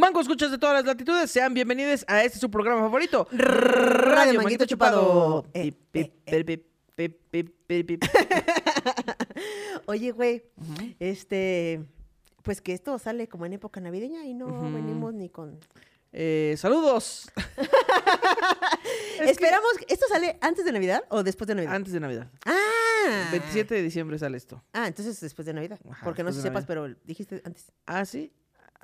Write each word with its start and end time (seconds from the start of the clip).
Mango 0.00 0.18
escuchas 0.18 0.50
de 0.50 0.56
todas 0.56 0.76
las 0.76 0.86
latitudes, 0.86 1.30
sean 1.30 1.52
bienvenidos 1.52 2.06
a 2.08 2.24
este 2.24 2.38
su 2.38 2.50
programa 2.50 2.80
favorito, 2.80 3.28
Radio 3.32 4.40
Manguito 4.40 4.64
Chupado. 4.64 5.44
Oye, 9.84 10.12
güey, 10.12 10.42
este, 10.98 11.84
pues 12.42 12.62
que 12.62 12.72
esto 12.72 12.98
sale 12.98 13.28
como 13.28 13.44
en 13.44 13.52
época 13.52 13.78
navideña 13.82 14.24
y 14.24 14.32
no 14.32 14.46
venimos 14.72 15.12
ni 15.12 15.28
con... 15.28 15.60
Eh, 16.12 16.54
saludos. 16.56 17.30
Es 19.20 19.26
que 19.26 19.30
Esperamos, 19.32 19.70
¿esto 19.86 20.06
sale 20.08 20.38
antes 20.40 20.64
de 20.64 20.72
Navidad 20.72 21.04
o 21.10 21.22
después 21.22 21.46
de 21.46 21.54
Navidad? 21.54 21.74
antes 21.74 21.92
de 21.92 22.00
Navidad. 22.00 22.30
ah. 22.46 23.28
27 23.32 23.74
de 23.74 23.82
diciembre 23.82 24.18
sale 24.18 24.38
esto. 24.38 24.64
Ah, 24.72 24.86
entonces 24.86 25.20
después 25.20 25.44
de 25.44 25.52
Navidad. 25.52 25.78
Ajá, 25.90 26.06
porque 26.06 26.22
no 26.22 26.32
sé 26.32 26.40
sepas, 26.40 26.64
pero 26.64 26.88
dijiste 27.04 27.42
antes. 27.44 27.70
Ah, 27.84 28.06
sí. 28.06 28.32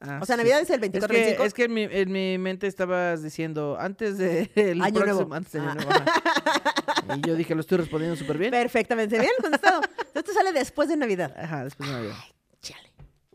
Ah, 0.00 0.18
O 0.22 0.26
sea, 0.26 0.36
sí. 0.36 0.42
Navidad 0.42 0.60
es 0.60 0.68
el 0.70 0.74
Es 0.76 0.80
24 0.80 1.08
que, 1.14 1.20
25. 1.20 1.44
es 1.44 1.54
que 1.54 1.64
en, 1.64 1.72
mi, 1.74 1.82
en 1.84 2.12
mi 2.12 2.38
mente 2.38 2.66
estabas 2.66 3.22
diciendo 3.22 3.76
antes 3.80 4.18
de 4.18 4.50
el 4.54 4.82
Año 4.82 4.94
próximo- 5.00 5.14
nuevo. 5.20 5.34
antes 5.34 5.52
de 5.52 5.60
Año 5.60 5.70
Ah. 5.70 5.74
Nuevo, 5.74 5.90
ajá. 5.90 7.14
Y 7.16 7.20
yo 7.26 7.34
dije, 7.36 7.54
lo 7.54 7.60
estoy 7.60 7.78
respondiendo 7.78 8.16
súper 8.16 8.36
bien. 8.36 8.50
Perfectamente 8.50 9.18
bien 9.18 9.30
contestado. 9.40 9.80
Esto 10.14 10.32
sale 10.32 10.52
después 10.52 10.88
de 10.88 10.96
Navidad. 10.96 11.32
Ajá, 11.38 11.64
después 11.64 11.88
de 11.88 11.94
Navidad. 11.96 12.16
Chale. 12.60 12.90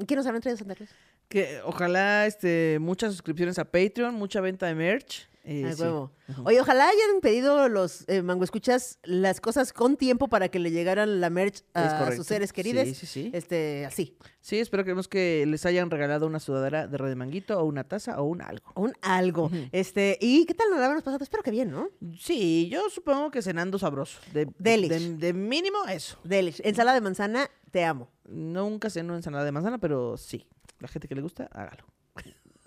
¿Qué 0.05 0.15
nos 0.15 0.25
habrán 0.25 0.41
traído 0.41 0.57
Santa 0.57 0.75
Cruz? 0.75 0.89
Que 1.29 1.61
ojalá 1.63 2.25
este, 2.27 2.77
muchas 2.81 3.13
suscripciones 3.13 3.57
a 3.59 3.65
Patreon, 3.65 4.13
mucha 4.15 4.41
venta 4.41 4.65
de 4.67 4.75
merch. 4.75 5.29
Eh, 5.43 5.65
Ay, 5.67 5.73
huevo. 5.73 6.11
Oye, 6.45 6.61
ojalá 6.61 6.87
hayan 6.87 7.19
pedido 7.21 7.67
los 7.67 8.07
eh, 8.07 8.21
Mango 8.21 8.43
Escuchas 8.43 8.99
las 9.03 9.41
cosas 9.41 9.73
con 9.73 9.97
tiempo 9.97 10.27
para 10.27 10.49
que 10.49 10.59
le 10.59 10.71
llegaran 10.71 11.19
la 11.19 11.29
merch 11.29 11.63
a 11.73 12.11
sus 12.15 12.27
seres 12.27 12.53
queridos. 12.53 12.87
Sí, 12.87 12.93
sí, 12.93 13.05
sí. 13.05 13.31
Este, 13.33 13.85
así. 13.85 14.15
Sí, 14.39 14.59
espero 14.59 14.83
que, 14.83 14.95
que 15.09 15.45
les 15.47 15.65
hayan 15.65 15.89
regalado 15.89 16.27
una 16.27 16.39
sudadera 16.39 16.87
de 16.87 16.97
Radio 16.97 17.15
Manguito 17.15 17.59
o 17.59 17.63
una 17.63 17.83
taza 17.83 18.21
o 18.21 18.25
un 18.25 18.41
algo. 18.41 18.71
Un 18.75 18.93
algo. 19.01 19.49
Este, 19.71 20.17
¿y 20.21 20.45
qué 20.45 20.53
tal 20.53 20.69
nos 20.69 20.79
la 20.79 20.85
hemos 20.87 21.03
pasado? 21.03 21.23
Espero 21.23 21.43
que 21.43 21.51
bien, 21.51 21.71
¿no? 21.71 21.89
Sí, 22.19 22.69
yo 22.71 22.89
supongo 22.89 23.31
que 23.31 23.41
cenando 23.41 23.79
sabroso. 23.79 24.19
De, 24.33 24.47
Delish. 24.59 24.89
de, 24.89 25.17
de 25.17 25.33
mínimo 25.33 25.85
eso. 25.89 26.17
Delish. 26.23 26.61
Ensalada 26.63 26.95
de 26.95 27.01
manzana, 27.01 27.49
te 27.71 27.83
amo. 27.83 28.09
Nunca 28.25 28.89
ceno 28.89 29.15
ensalada 29.15 29.43
de 29.43 29.51
manzana, 29.51 29.79
pero 29.79 30.17
sí. 30.17 30.47
La 30.79 30.87
gente 30.87 31.07
que 31.07 31.15
le 31.15 31.21
gusta, 31.21 31.49
hágalo. 31.51 31.85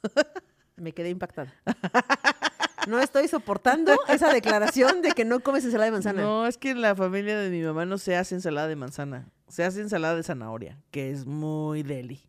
Me 0.76 0.92
quedé 0.92 1.10
impactada. 1.10 1.54
No 2.86 3.00
estoy 3.00 3.28
soportando 3.28 3.92
esa 4.08 4.32
declaración 4.32 5.02
de 5.02 5.12
que 5.12 5.24
no 5.24 5.40
comes 5.40 5.64
ensalada 5.64 5.86
de 5.86 5.92
manzana. 5.92 6.22
No, 6.22 6.46
es 6.46 6.58
que 6.58 6.70
en 6.70 6.80
la 6.80 6.94
familia 6.94 7.38
de 7.38 7.50
mi 7.50 7.62
mamá 7.62 7.84
no 7.86 7.98
se 7.98 8.16
hace 8.16 8.34
ensalada 8.34 8.68
de 8.68 8.76
manzana. 8.76 9.28
Se 9.48 9.64
hace 9.64 9.80
ensalada 9.80 10.16
de 10.16 10.22
zanahoria, 10.22 10.78
que 10.90 11.10
es 11.10 11.26
muy 11.26 11.82
deli. 11.82 12.22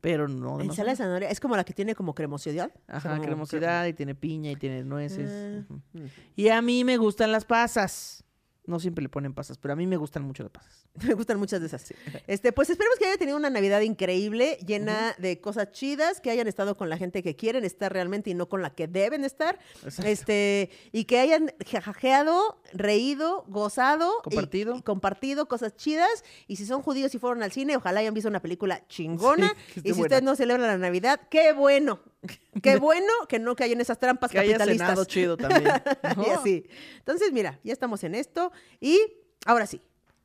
Pero 0.00 0.28
no 0.28 0.60
ensalada 0.60 0.92
de 0.92 0.96
zanahoria 0.96 1.30
es 1.30 1.40
como 1.40 1.56
la 1.56 1.64
que 1.64 1.72
tiene 1.72 1.94
como 1.94 2.14
cremosidad. 2.14 2.70
Ajá, 2.86 3.10
Como- 3.10 3.22
cremosidad 3.22 3.86
y 3.86 3.92
tiene 3.92 4.14
piña 4.14 4.50
y 4.50 4.56
tiene 4.56 4.84
nueces. 4.84 5.64
Ah, 5.68 5.74
mm. 5.94 6.00
Y 6.36 6.48
a 6.48 6.62
mí 6.62 6.84
me 6.84 6.96
gustan 6.96 7.32
las 7.32 7.44
pasas. 7.44 8.22
No 8.66 8.80
siempre 8.80 9.02
le 9.02 9.08
ponen 9.08 9.32
pasas, 9.32 9.58
pero 9.58 9.72
a 9.72 9.76
mí 9.76 9.86
me 9.86 9.96
gustan 9.96 10.22
mucho 10.24 10.42
las 10.42 10.50
pasas. 10.52 10.86
Me 11.06 11.14
gustan 11.14 11.38
muchas 11.38 11.60
de 11.60 11.66
esas. 11.66 11.92
Este, 12.26 12.52
pues 12.52 12.68
esperemos 12.70 12.98
que 12.98 13.04
hayan 13.06 13.18
tenido 13.18 13.36
una 13.36 13.50
Navidad 13.50 13.80
increíble, 13.82 14.58
llena 14.66 15.14
de 15.18 15.40
cosas 15.40 15.70
chidas, 15.72 16.20
que 16.20 16.30
hayan 16.30 16.48
estado 16.48 16.76
con 16.76 16.88
la 16.88 16.96
gente 16.98 17.22
que 17.22 17.36
quieren 17.36 17.64
estar 17.64 17.92
realmente 17.92 18.30
y 18.30 18.34
no 18.34 18.48
con 18.48 18.62
la 18.62 18.70
que 18.74 18.88
deben 18.88 19.24
estar. 19.24 19.58
Exacto. 19.84 20.10
Este, 20.10 20.70
y 20.92 21.04
que 21.04 21.20
hayan 21.20 21.52
jajajeado, 21.66 22.60
reído, 22.72 23.44
gozado, 23.48 24.10
Compartido. 24.22 24.76
y 24.76 24.82
compartido 24.82 25.46
cosas 25.48 25.76
chidas. 25.76 26.24
Y 26.48 26.56
si 26.56 26.66
son 26.66 26.82
judíos 26.82 27.14
y 27.14 27.18
fueron 27.18 27.42
al 27.42 27.52
cine, 27.52 27.76
ojalá 27.76 28.00
hayan 28.00 28.14
visto 28.14 28.28
una 28.28 28.40
película 28.42 28.86
chingona. 28.88 29.54
Sí, 29.76 29.80
y 29.84 29.88
si 29.88 29.92
buena. 29.92 30.02
ustedes 30.02 30.22
no 30.22 30.36
celebran 30.36 30.66
la 30.66 30.78
Navidad, 30.78 31.20
qué 31.30 31.52
bueno. 31.52 32.00
Qué 32.62 32.76
bueno 32.78 33.12
que 33.28 33.38
no 33.38 33.54
caigan 33.54 33.80
esas 33.80 33.98
trampas 34.00 34.30
Que 34.30 34.38
haya 34.38 34.52
capitalistas. 34.54 34.88
cenado 34.88 35.04
chido 35.04 35.36
también. 35.36 35.70
Así. 36.02 36.66
Entonces, 36.98 37.30
mira, 37.32 37.60
ya 37.62 37.72
estamos 37.72 38.02
en 38.04 38.14
esto. 38.14 38.50
Y 38.80 39.00
ahora 39.44 39.66
sí. 39.66 39.80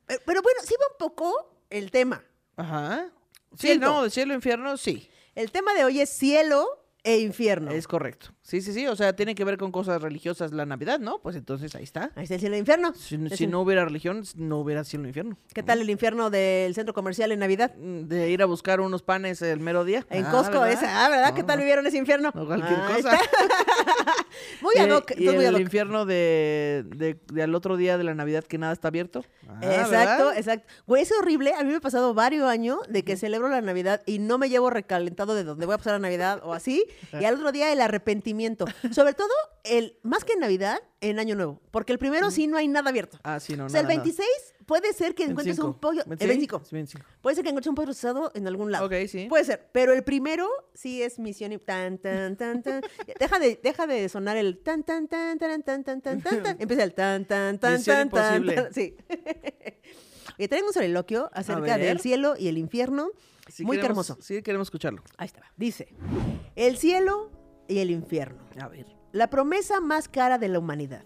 Eh, 0.08 0.18
Pero 0.24 0.42
bueno, 0.42 0.60
sí 0.64 0.74
va 0.80 0.86
un 0.92 0.98
poco 0.98 1.54
el 1.70 1.90
tema. 1.90 2.24
Ajá. 2.56 3.08
Sí, 3.52 3.68
Siento. 3.68 3.86
no, 3.86 4.10
cielo 4.10 4.34
infierno, 4.34 4.76
sí. 4.76 5.08
El 5.34 5.50
tema 5.50 5.74
de 5.74 5.84
hoy 5.84 6.00
es 6.00 6.10
cielo 6.10 6.81
e 7.04 7.18
infierno. 7.18 7.70
Es 7.72 7.88
correcto. 7.88 8.28
Sí, 8.42 8.60
sí, 8.60 8.72
sí. 8.72 8.86
O 8.86 8.94
sea, 8.96 9.14
tiene 9.16 9.34
que 9.34 9.44
ver 9.44 9.56
con 9.58 9.72
cosas 9.72 10.00
religiosas 10.00 10.52
la 10.52 10.66
Navidad, 10.66 11.00
¿no? 11.00 11.20
Pues 11.20 11.34
entonces 11.36 11.74
ahí 11.74 11.82
está. 11.84 12.12
Ahí 12.14 12.24
está 12.24 12.34
el 12.34 12.40
cielo 12.40 12.54
e 12.54 12.58
infierno. 12.58 12.94
Si, 12.94 13.16
Es 13.26 13.36
si 13.38 13.44
un- 13.44 13.50
no 13.50 13.60
hubiera 13.60 13.84
religión, 13.84 14.22
no 14.36 14.58
hubiera 14.60 14.84
cielo 14.84 15.04
e 15.04 15.08
infierno. 15.08 15.36
¿Qué 15.52 15.62
tal 15.64 15.80
el 15.80 15.90
infierno 15.90 16.30
del 16.30 16.74
centro 16.74 16.94
comercial 16.94 17.32
en 17.32 17.40
Navidad? 17.40 17.74
Mm, 17.76 18.02
De 18.08 18.30
ir 18.30 18.40
a 18.42 18.46
buscar 18.46 18.80
unos 18.80 19.02
panes 19.02 19.42
el 19.42 19.58
mero 19.60 19.84
día. 19.84 20.06
En 20.10 20.26
Ah, 20.26 20.30
Costco, 20.30 20.60
¿verdad? 20.60 20.72
esa. 20.72 21.04
Ah, 21.04 21.08
¿verdad? 21.08 21.34
¿Qué 21.34 21.42
tal 21.42 21.58
vivieron 21.58 21.86
ese 21.86 21.98
infierno? 21.98 22.30
No, 22.34 22.46
cualquier 22.46 22.78
cosa. 22.80 23.18
muy 24.62 24.74
ad 24.78 24.90
hoc. 24.96 25.10
Y, 25.10 25.14
entonces 25.28 25.34
muy 25.34 25.44
ad 25.44 25.48
el 25.50 25.54
hoc. 25.56 25.60
infierno 25.60 26.04
de, 26.06 26.84
de, 26.96 27.18
de 27.32 27.42
al 27.42 27.54
otro 27.54 27.76
día 27.76 27.98
de 27.98 28.04
la 28.04 28.14
Navidad 28.14 28.44
que 28.44 28.58
nada 28.58 28.72
está 28.72 28.88
abierto. 28.88 29.24
Ah, 29.48 29.58
Exacto, 29.62 29.90
¿verdad? 30.26 30.38
exacto. 30.38 30.72
Güey, 30.86 31.02
es 31.02 31.12
horrible. 31.12 31.52
A 31.54 31.62
mí 31.64 31.70
me 31.70 31.76
ha 31.76 31.80
pasado 31.80 32.14
varios 32.14 32.48
años 32.48 32.78
de 32.88 33.02
que 33.04 33.16
celebro 33.16 33.48
la 33.48 33.60
Navidad 33.60 34.02
y 34.06 34.18
no 34.18 34.38
me 34.38 34.48
llevo 34.48 34.70
recalentado 34.70 35.34
de 35.34 35.44
dónde 35.44 35.66
voy 35.66 35.74
a 35.74 35.78
pasar 35.78 35.94
la 35.94 35.98
Navidad 35.98 36.40
o 36.44 36.52
así 36.54 36.84
y 37.20 37.24
al 37.24 37.34
otro 37.34 37.52
día 37.52 37.72
el 37.72 37.80
arrepentimiento. 37.80 38.64
Sobre 38.92 39.14
todo, 39.14 39.30
el 39.64 39.98
más 40.02 40.24
que 40.24 40.32
en 40.34 40.40
Navidad, 40.40 40.78
en 41.00 41.18
Año 41.18 41.34
Nuevo. 41.34 41.60
Porque 41.70 41.92
el 41.92 41.98
primero 41.98 42.30
sí 42.30 42.46
no 42.46 42.56
hay 42.56 42.68
nada 42.68 42.90
abierto. 42.90 43.18
Ah, 43.22 43.40
sí, 43.40 43.56
no, 43.56 43.66
O 43.66 43.68
sea, 43.68 43.80
el 43.80 43.86
nada, 43.86 43.96
nada. 43.96 44.04
26 44.04 44.28
puede 44.66 44.92
ser 44.92 45.14
que 45.14 45.24
encuentres 45.24 45.56
25. 45.58 45.66
un 45.66 45.74
pollo. 45.74 46.02
El 46.08 46.28
25. 46.28 46.62
Sí, 46.64 46.74
25. 46.74 47.06
Puede 47.20 47.36
ser 47.36 47.44
que 47.44 47.50
encuentres 47.50 47.68
un 47.68 47.74
pollo 47.74 47.86
rosado 47.86 48.32
en 48.34 48.46
algún 48.46 48.72
lado. 48.72 48.86
Ok, 48.86 48.92
sí. 49.08 49.26
Puede 49.28 49.44
ser. 49.44 49.68
Pero 49.72 49.92
el 49.92 50.04
primero 50.04 50.48
sí 50.74 51.02
es 51.02 51.18
misión 51.18 51.52
y 51.52 51.58
tan, 51.58 51.98
tan, 51.98 52.36
tan, 52.36 52.62
tan. 52.62 52.82
deja, 53.18 53.38
de, 53.38 53.60
deja 53.62 53.86
de 53.86 54.08
sonar 54.08 54.36
el 54.36 54.58
tan, 54.58 54.82
tan, 54.84 55.08
tan, 55.08 55.38
tan, 55.38 55.62
tan, 55.62 55.84
tan, 55.84 56.00
tan, 56.00 56.20
tan. 56.22 56.42
tan. 56.42 56.56
Empieza 56.60 56.84
el 56.84 56.94
tan, 56.94 57.24
tan, 57.24 57.58
tan, 57.58 57.74
Misión 57.74 57.96
tan, 57.96 58.10
tan, 58.10 58.36
imposible. 58.36 58.54
tan. 58.54 58.74
Sí. 58.74 58.96
Y 60.38 60.48
traen 60.48 60.64
un 60.64 60.72
soliloquio 60.72 61.30
acerca 61.34 61.76
del 61.78 62.00
cielo 62.00 62.34
y 62.38 62.48
el 62.48 62.58
infierno. 62.58 63.10
Muy 63.60 63.76
queremos- 63.76 64.08
hermoso. 64.08 64.18
Sí, 64.20 64.42
queremos 64.42 64.66
escucharlo. 64.66 65.02
Ahí 65.18 65.26
está. 65.26 65.42
Dice: 65.56 65.94
El 66.56 66.76
cielo 66.78 67.30
y 67.68 67.78
el 67.78 67.90
infierno. 67.90 68.42
A 68.60 68.68
ver. 68.68 68.86
La 69.12 69.28
promesa 69.28 69.80
más 69.80 70.08
cara 70.08 70.38
de 70.38 70.48
la 70.48 70.58
humanidad. 70.58 71.04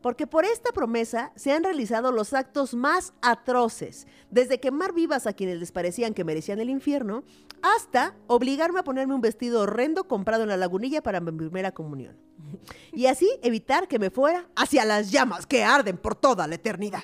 Porque 0.00 0.26
por 0.26 0.44
esta 0.44 0.72
promesa 0.72 1.32
se 1.34 1.52
han 1.52 1.62
realizado 1.64 2.12
los 2.12 2.34
actos 2.34 2.74
más 2.74 3.14
atroces, 3.22 4.06
desde 4.30 4.60
quemar 4.60 4.92
vivas 4.92 5.26
a 5.26 5.32
quienes 5.32 5.58
les 5.58 5.72
parecían 5.72 6.12
que 6.12 6.24
merecían 6.24 6.58
el 6.60 6.68
infierno, 6.68 7.22
hasta 7.62 8.14
obligarme 8.26 8.80
a 8.80 8.84
ponerme 8.84 9.14
un 9.14 9.22
vestido 9.22 9.62
horrendo 9.62 10.04
comprado 10.04 10.42
en 10.42 10.50
la 10.50 10.58
lagunilla 10.58 11.02
para 11.02 11.20
mi 11.20 11.32
primera 11.32 11.72
comunión. 11.72 12.16
Y 12.92 13.06
así 13.06 13.28
evitar 13.42 13.88
que 13.88 13.98
me 13.98 14.10
fuera 14.10 14.46
hacia 14.56 14.84
las 14.84 15.10
llamas 15.10 15.46
que 15.46 15.64
arden 15.64 15.96
por 15.96 16.14
toda 16.14 16.46
la 16.46 16.54
eternidad. 16.56 17.02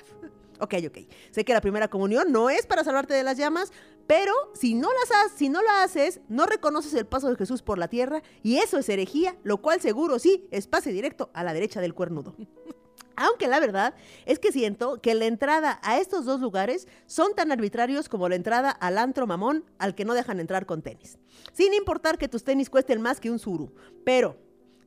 Ok, 0.63 0.75
ok. 0.87 0.97
Sé 1.31 1.43
que 1.43 1.53
la 1.53 1.61
primera 1.61 1.87
comunión 1.89 2.31
no 2.31 2.49
es 2.51 2.65
para 2.67 2.83
salvarte 2.83 3.13
de 3.15 3.23
las 3.23 3.35
llamas, 3.37 3.71
pero 4.05 4.31
si 4.53 4.75
no 4.75 4.89
las 4.93 5.11
has- 5.11 5.31
si 5.35 5.49
no 5.49 5.61
la 5.63 5.81
haces, 5.83 6.19
no 6.29 6.45
reconoces 6.45 6.93
el 6.93 7.07
paso 7.07 7.29
de 7.29 7.35
Jesús 7.35 7.63
por 7.63 7.79
la 7.79 7.87
tierra 7.87 8.21
y 8.43 8.57
eso 8.57 8.77
es 8.77 8.87
herejía, 8.87 9.35
lo 9.43 9.57
cual 9.61 9.81
seguro 9.81 10.19
sí 10.19 10.47
es 10.51 10.67
pase 10.67 10.91
directo 10.91 11.31
a 11.33 11.43
la 11.43 11.53
derecha 11.53 11.81
del 11.81 11.95
cuernudo. 11.95 12.35
Aunque 13.15 13.47
la 13.47 13.59
verdad 13.59 13.93
es 14.25 14.39
que 14.39 14.51
siento 14.51 15.01
que 15.01 15.13
la 15.15 15.25
entrada 15.25 15.79
a 15.83 15.99
estos 15.99 16.25
dos 16.25 16.39
lugares 16.39 16.87
son 17.07 17.33
tan 17.35 17.51
arbitrarios 17.51 18.07
como 18.07 18.29
la 18.29 18.35
entrada 18.35 18.69
al 18.71 18.97
antro 18.97 19.27
mamón 19.27 19.65
al 19.79 19.95
que 19.95 20.05
no 20.05 20.13
dejan 20.13 20.39
entrar 20.39 20.65
con 20.65 20.81
tenis. 20.81 21.17
Sin 21.53 21.73
importar 21.73 22.17
que 22.17 22.29
tus 22.29 22.43
tenis 22.43 22.69
cuesten 22.69 23.01
más 23.01 23.19
que 23.19 23.29
un 23.29 23.37
suru. 23.39 23.73
Pero 24.05 24.37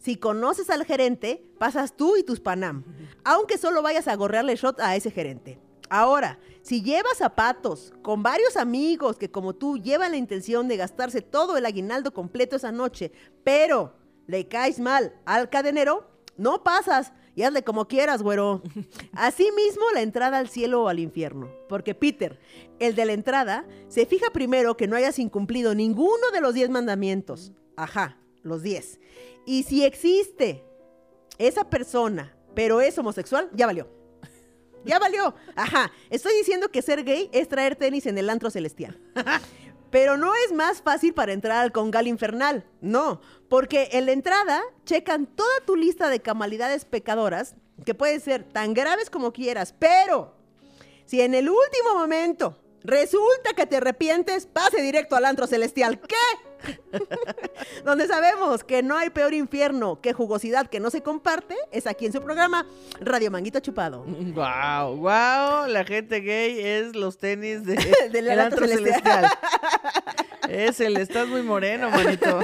si 0.04 0.16
conoces 0.16 0.68
al 0.68 0.84
gerente, 0.84 1.42
pasas 1.58 1.96
tú 1.96 2.18
y 2.18 2.24
tus 2.24 2.38
Panam. 2.38 2.84
Aunque 3.24 3.56
solo 3.56 3.80
vayas 3.80 4.06
a 4.06 4.14
gorrearle 4.16 4.54
shot 4.54 4.78
a 4.80 4.94
ese 4.96 5.10
gerente. 5.10 5.58
Ahora, 5.88 6.38
si 6.60 6.82
llevas 6.82 7.16
zapatos 7.16 7.94
con 8.02 8.22
varios 8.22 8.58
amigos 8.58 9.16
que 9.16 9.30
como 9.30 9.54
tú 9.54 9.78
llevan 9.78 10.10
la 10.10 10.18
intención 10.18 10.68
de 10.68 10.76
gastarse 10.76 11.22
todo 11.22 11.56
el 11.56 11.64
aguinaldo 11.64 12.12
completo 12.12 12.56
esa 12.56 12.70
noche, 12.70 13.12
pero 13.44 13.94
le 14.26 14.46
caes 14.46 14.78
mal 14.78 15.14
al 15.24 15.48
cadenero, 15.48 16.06
no 16.36 16.62
pasas 16.62 17.14
y 17.34 17.44
hazle 17.44 17.64
como 17.64 17.88
quieras, 17.88 18.22
güero. 18.22 18.62
Asimismo, 19.14 19.84
la 19.94 20.02
entrada 20.02 20.36
al 20.36 20.50
cielo 20.50 20.82
o 20.82 20.88
al 20.88 20.98
infierno. 20.98 21.48
Porque 21.66 21.94
Peter, 21.94 22.38
el 22.78 22.94
de 22.94 23.06
la 23.06 23.14
entrada, 23.14 23.64
se 23.88 24.04
fija 24.04 24.26
primero 24.34 24.76
que 24.76 24.86
no 24.86 24.96
hayas 24.96 25.18
incumplido 25.18 25.74
ninguno 25.74 26.30
de 26.30 26.42
los 26.42 26.52
diez 26.52 26.68
mandamientos. 26.68 27.52
Ajá, 27.76 28.18
los 28.44 28.62
diez. 28.62 29.00
Y 29.44 29.64
si 29.64 29.84
existe 29.84 30.64
esa 31.38 31.68
persona, 31.68 32.36
pero 32.54 32.80
es 32.80 32.96
homosexual, 32.96 33.50
ya 33.52 33.66
valió. 33.66 33.88
Ya 34.84 34.98
valió. 34.98 35.34
Ajá. 35.56 35.90
Estoy 36.10 36.36
diciendo 36.36 36.68
que 36.68 36.82
ser 36.82 37.04
gay 37.04 37.30
es 37.32 37.48
traer 37.48 37.74
tenis 37.74 38.06
en 38.06 38.18
el 38.18 38.28
antro 38.30 38.50
celestial. 38.50 39.00
Pero 39.90 40.16
no 40.16 40.34
es 40.34 40.52
más 40.52 40.82
fácil 40.82 41.14
para 41.14 41.32
entrar 41.32 41.62
al 41.62 41.72
congal 41.72 42.06
infernal. 42.06 42.66
No, 42.80 43.20
porque 43.48 43.88
en 43.92 44.06
la 44.06 44.12
entrada 44.12 44.60
checan 44.84 45.26
toda 45.26 45.60
tu 45.64 45.76
lista 45.76 46.10
de 46.10 46.20
camalidades 46.20 46.84
pecadoras, 46.84 47.54
que 47.84 47.94
pueden 47.94 48.20
ser 48.20 48.44
tan 48.44 48.74
graves 48.74 49.08
como 49.08 49.32
quieras, 49.32 49.74
pero 49.78 50.34
si 51.06 51.20
en 51.20 51.34
el 51.34 51.48
último 51.48 51.94
momento 51.94 52.58
resulta 52.82 53.54
que 53.54 53.66
te 53.66 53.76
arrepientes, 53.76 54.46
pase 54.46 54.82
directo 54.82 55.16
al 55.16 55.24
antro 55.24 55.46
celestial. 55.46 56.00
¿Qué? 56.00 56.16
Donde 57.84 58.06
sabemos 58.06 58.64
que 58.64 58.82
no 58.82 58.96
hay 58.96 59.10
peor 59.10 59.34
infierno 59.34 60.00
que 60.00 60.12
jugosidad 60.12 60.68
que 60.68 60.80
no 60.80 60.90
se 60.90 61.02
comparte, 61.02 61.54
es 61.72 61.86
aquí 61.86 62.06
en 62.06 62.12
su 62.12 62.22
programa 62.22 62.66
Radio 63.00 63.30
Manguito 63.30 63.60
Chupado. 63.60 64.04
Wow, 64.04 64.96
wow, 64.96 65.66
la 65.68 65.84
gente 65.86 66.20
gay 66.20 66.58
es 66.60 66.94
los 66.96 67.18
tenis 67.18 67.64
de, 67.64 67.74
Del 68.12 68.28
el 68.28 68.40
antro 68.40 68.66
celestial. 68.66 69.02
celestial. 69.02 69.30
Es 70.46 70.78
el, 70.80 70.98
estás 70.98 71.26
muy 71.26 71.40
moreno, 71.42 71.88
manito. 71.88 72.38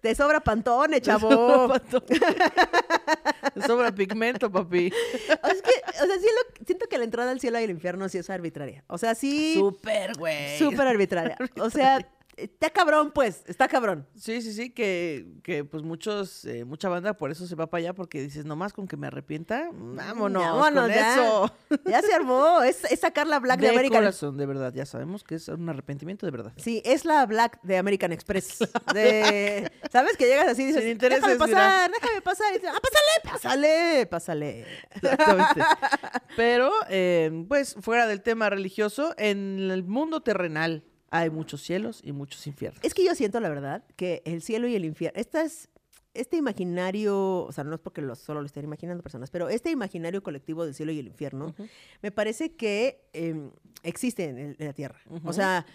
Te 0.00 0.14
sobra 0.14 0.40
pantone, 0.40 0.96
Te 0.96 1.02
chavo. 1.08 1.30
sobra 1.30 1.68
pato. 1.68 2.00
Te 2.00 3.62
sobra 3.66 3.92
pigmento, 3.94 4.50
papi. 4.50 4.90
O 4.90 5.46
sea, 5.46 5.52
es 5.54 5.60
que, 5.60 5.70
o 6.02 6.06
sea, 6.06 6.16
sí 6.18 6.24
lo- 6.26 6.64
siento 6.66 6.86
que 6.88 6.96
la 6.96 7.04
entrada 7.04 7.32
al 7.32 7.38
cielo 7.38 7.60
y 7.60 7.64
al 7.64 7.70
infierno 7.70 8.08
sí 8.08 8.16
es 8.16 8.30
arbitraria. 8.30 8.82
O 8.86 8.96
sea, 8.96 9.14
sí. 9.14 9.54
Súper, 9.58 10.16
güey. 10.16 10.58
Súper 10.58 10.86
arbitraria. 10.88 11.36
O 11.60 11.68
sea, 11.68 11.98
está 12.42 12.70
cabrón, 12.70 13.10
pues. 13.12 13.42
Está 13.46 13.68
cabrón. 13.68 14.06
Sí, 14.16 14.42
sí, 14.42 14.52
sí, 14.52 14.70
que, 14.70 15.26
que 15.42 15.64
pues 15.64 15.82
muchos, 15.82 16.44
eh, 16.44 16.64
mucha 16.64 16.88
banda 16.88 17.14
por 17.14 17.30
eso 17.30 17.46
se 17.46 17.54
va 17.54 17.68
para 17.68 17.80
allá, 17.80 17.94
porque 17.94 18.20
dices, 18.22 18.44
nomás 18.44 18.72
con 18.72 18.86
que 18.86 18.96
me 18.96 19.06
arrepienta, 19.06 19.70
vámonos, 19.72 20.42
Vámonos, 20.42 20.84
con 20.84 20.92
ya. 20.92 21.12
eso. 21.14 21.54
Ya 21.86 22.02
se 22.02 22.12
armó. 22.14 22.62
Es, 22.62 22.84
es 22.84 23.00
sacar 23.00 23.26
la 23.26 23.38
Black 23.38 23.60
de, 23.60 23.66
de 23.66 23.72
American 23.72 24.00
corazón, 24.00 24.36
de 24.36 24.46
verdad, 24.46 24.72
ya 24.74 24.86
sabemos 24.86 25.24
que 25.24 25.36
es 25.36 25.48
un 25.48 25.68
arrepentimiento 25.68 26.26
de 26.26 26.32
verdad. 26.32 26.52
Sí, 26.56 26.82
es 26.84 27.04
la 27.04 27.24
Black 27.26 27.60
de 27.62 27.78
American 27.78 28.12
Express. 28.12 28.58
De, 28.94 29.70
¿Sabes? 29.90 30.16
Que 30.16 30.26
llegas 30.26 30.48
así 30.48 30.62
y 30.62 30.66
dices, 30.66 30.98
déjame 30.98 31.34
mira. 31.34 31.38
pasar, 31.38 31.90
déjame 31.90 32.20
pasar. 32.22 32.46
Y 32.50 32.58
dices, 32.58 32.70
ah, 32.74 32.80
pásale, 32.80 33.32
pásale, 33.32 34.06
pásale. 34.06 34.66
Exactamente. 34.90 35.60
Pero, 36.36 36.72
eh, 36.88 37.44
pues, 37.48 37.76
fuera 37.80 38.06
del 38.06 38.22
tema 38.22 38.50
religioso, 38.50 39.14
en 39.16 39.70
el 39.70 39.84
mundo 39.84 40.22
terrenal 40.22 40.84
hay 41.10 41.30
muchos 41.30 41.60
cielos 41.62 42.00
y 42.04 42.12
muchos 42.12 42.46
infiernos. 42.46 42.82
Es 42.84 42.94
que 42.94 43.04
yo 43.04 43.14
siento, 43.14 43.40
la 43.40 43.48
verdad, 43.48 43.84
que 43.96 44.22
el 44.24 44.42
cielo 44.42 44.68
y 44.68 44.74
el 44.76 44.84
infierno, 44.84 45.18
esta 45.20 45.42
es- 45.42 45.68
este 46.14 46.36
imaginario, 46.36 47.44
o 47.44 47.52
sea, 47.52 47.62
no 47.64 47.74
es 47.74 47.80
porque 47.80 48.02
lo, 48.02 48.14
solo 48.16 48.40
lo 48.40 48.46
estén 48.46 48.64
imaginando 48.64 49.02
personas, 49.02 49.30
pero 49.30 49.48
este 49.48 49.70
imaginario 49.70 50.22
colectivo 50.22 50.64
del 50.64 50.74
cielo 50.74 50.90
y 50.92 50.98
el 50.98 51.06
infierno, 51.06 51.54
me 52.02 52.10
parece 52.10 52.56
que 52.56 53.08
eh, 53.12 53.50
existe 53.84 54.24
en, 54.24 54.38
el- 54.38 54.56
en 54.58 54.66
la 54.66 54.72
Tierra. 54.72 54.98
O 55.24 55.32
sea, 55.32 55.66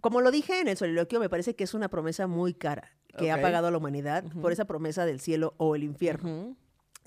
como 0.00 0.20
lo 0.20 0.30
dije 0.30 0.60
en 0.60 0.68
el 0.68 0.76
soliloquio, 0.76 1.18
me 1.20 1.28
parece 1.28 1.54
que 1.54 1.64
es 1.64 1.72
una 1.74 1.88
promesa 1.88 2.26
muy 2.26 2.52
cara 2.54 2.94
que 3.18 3.30
ha 3.30 3.36
pagado 3.42 3.70
la 3.70 3.78
humanidad 3.78 4.22
por 4.42 4.52
esa 4.52 4.64
promesa 4.66 5.06
del 5.06 5.20
cielo 5.20 5.54
o 5.56 5.74
el 5.74 5.82
infierno. 5.82 6.56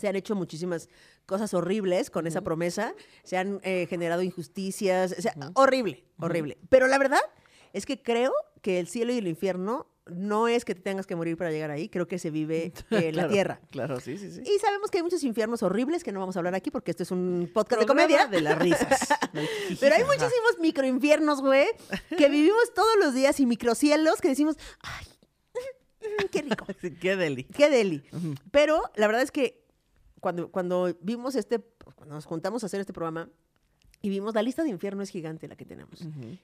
Se 0.01 0.07
han 0.09 0.15
hecho 0.17 0.35
muchísimas 0.35 0.89
cosas 1.25 1.53
horribles 1.53 2.09
con 2.09 2.27
esa 2.27 2.41
promesa, 2.41 2.93
se 3.23 3.37
han 3.37 3.59
eh, 3.63 3.85
generado 3.89 4.21
injusticias, 4.23 5.15
o 5.17 5.21
sea, 5.21 5.33
horrible, 5.53 6.03
horrible. 6.19 6.57
Pero 6.69 6.87
la 6.87 6.97
verdad 6.97 7.21
es 7.71 7.85
que 7.85 8.01
creo 8.01 8.33
que 8.61 8.79
el 8.79 8.87
cielo 8.87 9.13
y 9.13 9.17
el 9.19 9.27
infierno 9.27 9.87
no 10.07 10.47
es 10.47 10.65
que 10.65 10.73
te 10.75 10.81
tengas 10.81 11.05
que 11.05 11.15
morir 11.15 11.37
para 11.37 11.51
llegar 11.51 11.69
ahí, 11.71 11.87
creo 11.87 12.07
que 12.07 12.17
se 12.19 12.31
vive 12.31 12.73
en 12.89 13.05
la 13.15 13.21
Claro, 13.21 13.29
tierra. 13.29 13.61
Claro, 13.69 13.99
sí, 13.99 14.17
sí, 14.17 14.31
sí. 14.31 14.41
Y 14.43 14.59
sabemos 14.59 14.89
que 14.91 14.97
hay 14.97 15.03
muchos 15.03 15.23
infiernos 15.23 15.61
horribles 15.63 16.03
que 16.03 16.11
no 16.11 16.19
vamos 16.19 16.35
a 16.35 16.39
hablar 16.39 16.55
aquí 16.55 16.71
porque 16.71 16.91
esto 16.91 17.03
es 17.03 17.11
un 17.11 17.49
podcast 17.53 17.81
de 17.81 17.87
comedia. 17.87 18.25
de 18.27 18.41
las 18.41 18.57
risas. 18.59 19.07
Pero 19.79 19.95
hay 19.95 20.03
muchísimos 20.03 20.57
microinfiernos, 20.59 21.41
güey, 21.41 21.67
que 22.17 22.27
vivimos 22.29 22.73
todos 22.73 22.97
los 22.99 23.13
días 23.13 23.39
y 23.39 23.45
microcielos 23.45 24.19
que 24.21 24.27
decimos, 24.29 24.57
ay, 24.81 25.05
qué 26.31 26.41
rico. 26.41 26.65
Qué 26.99 27.15
deli. 27.15 27.43
Qué 27.45 27.69
deli. 27.69 28.03
Pero 28.51 28.81
la 28.95 29.07
verdad 29.07 29.21
es 29.21 29.31
que 29.31 29.63
cuando, 30.21 30.49
cuando 30.49 30.95
vimos 31.01 31.35
este, 31.35 31.59
cuando 31.95 32.15
nos 32.15 32.25
juntamos 32.25 32.63
a 32.63 32.67
hacer 32.67 32.79
este 32.79 32.93
programa 32.93 33.29
y 34.03 34.09
vimos 34.09 34.33
la 34.33 34.41
lista 34.41 34.63
de 34.63 34.69
infierno 34.69 35.03
es 35.03 35.09
gigante 35.09 35.47
la 35.47 35.55
que 35.55 35.65
tenemos. 35.65 35.99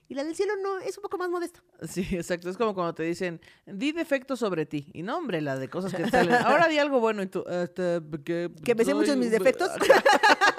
Y 0.07 0.13
la 0.13 0.23
del 0.23 0.35
cielo 0.35 0.53
no, 0.61 0.77
es 0.79 0.97
un 0.97 1.01
poco 1.01 1.17
más 1.17 1.29
modesta. 1.29 1.63
Sí, 1.87 2.05
exacto. 2.11 2.49
Es 2.49 2.57
como 2.57 2.75
cuando 2.75 2.93
te 2.93 3.03
dicen, 3.03 3.41
di 3.65 3.93
defectos 3.93 4.39
sobre 4.39 4.67
ti. 4.67 4.91
Y 4.93 5.01
no, 5.01 5.17
hombre, 5.17 5.41
la 5.41 5.57
de 5.57 5.67
cosas 5.67 5.93
que 5.93 6.07
salen. 6.07 6.35
Ahora 6.35 6.67
di 6.67 6.77
algo 6.77 6.99
bueno 6.99 7.23
y 7.23 7.27
tú, 7.27 7.43
este, 7.49 7.99
que... 8.23 8.51
Que 8.63 8.75
me 8.75 8.85
sé 8.85 8.93
muchos 8.93 9.17
mis 9.17 9.31
defectos. 9.31 9.69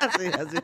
así, 0.08 0.26
así. 0.26 0.56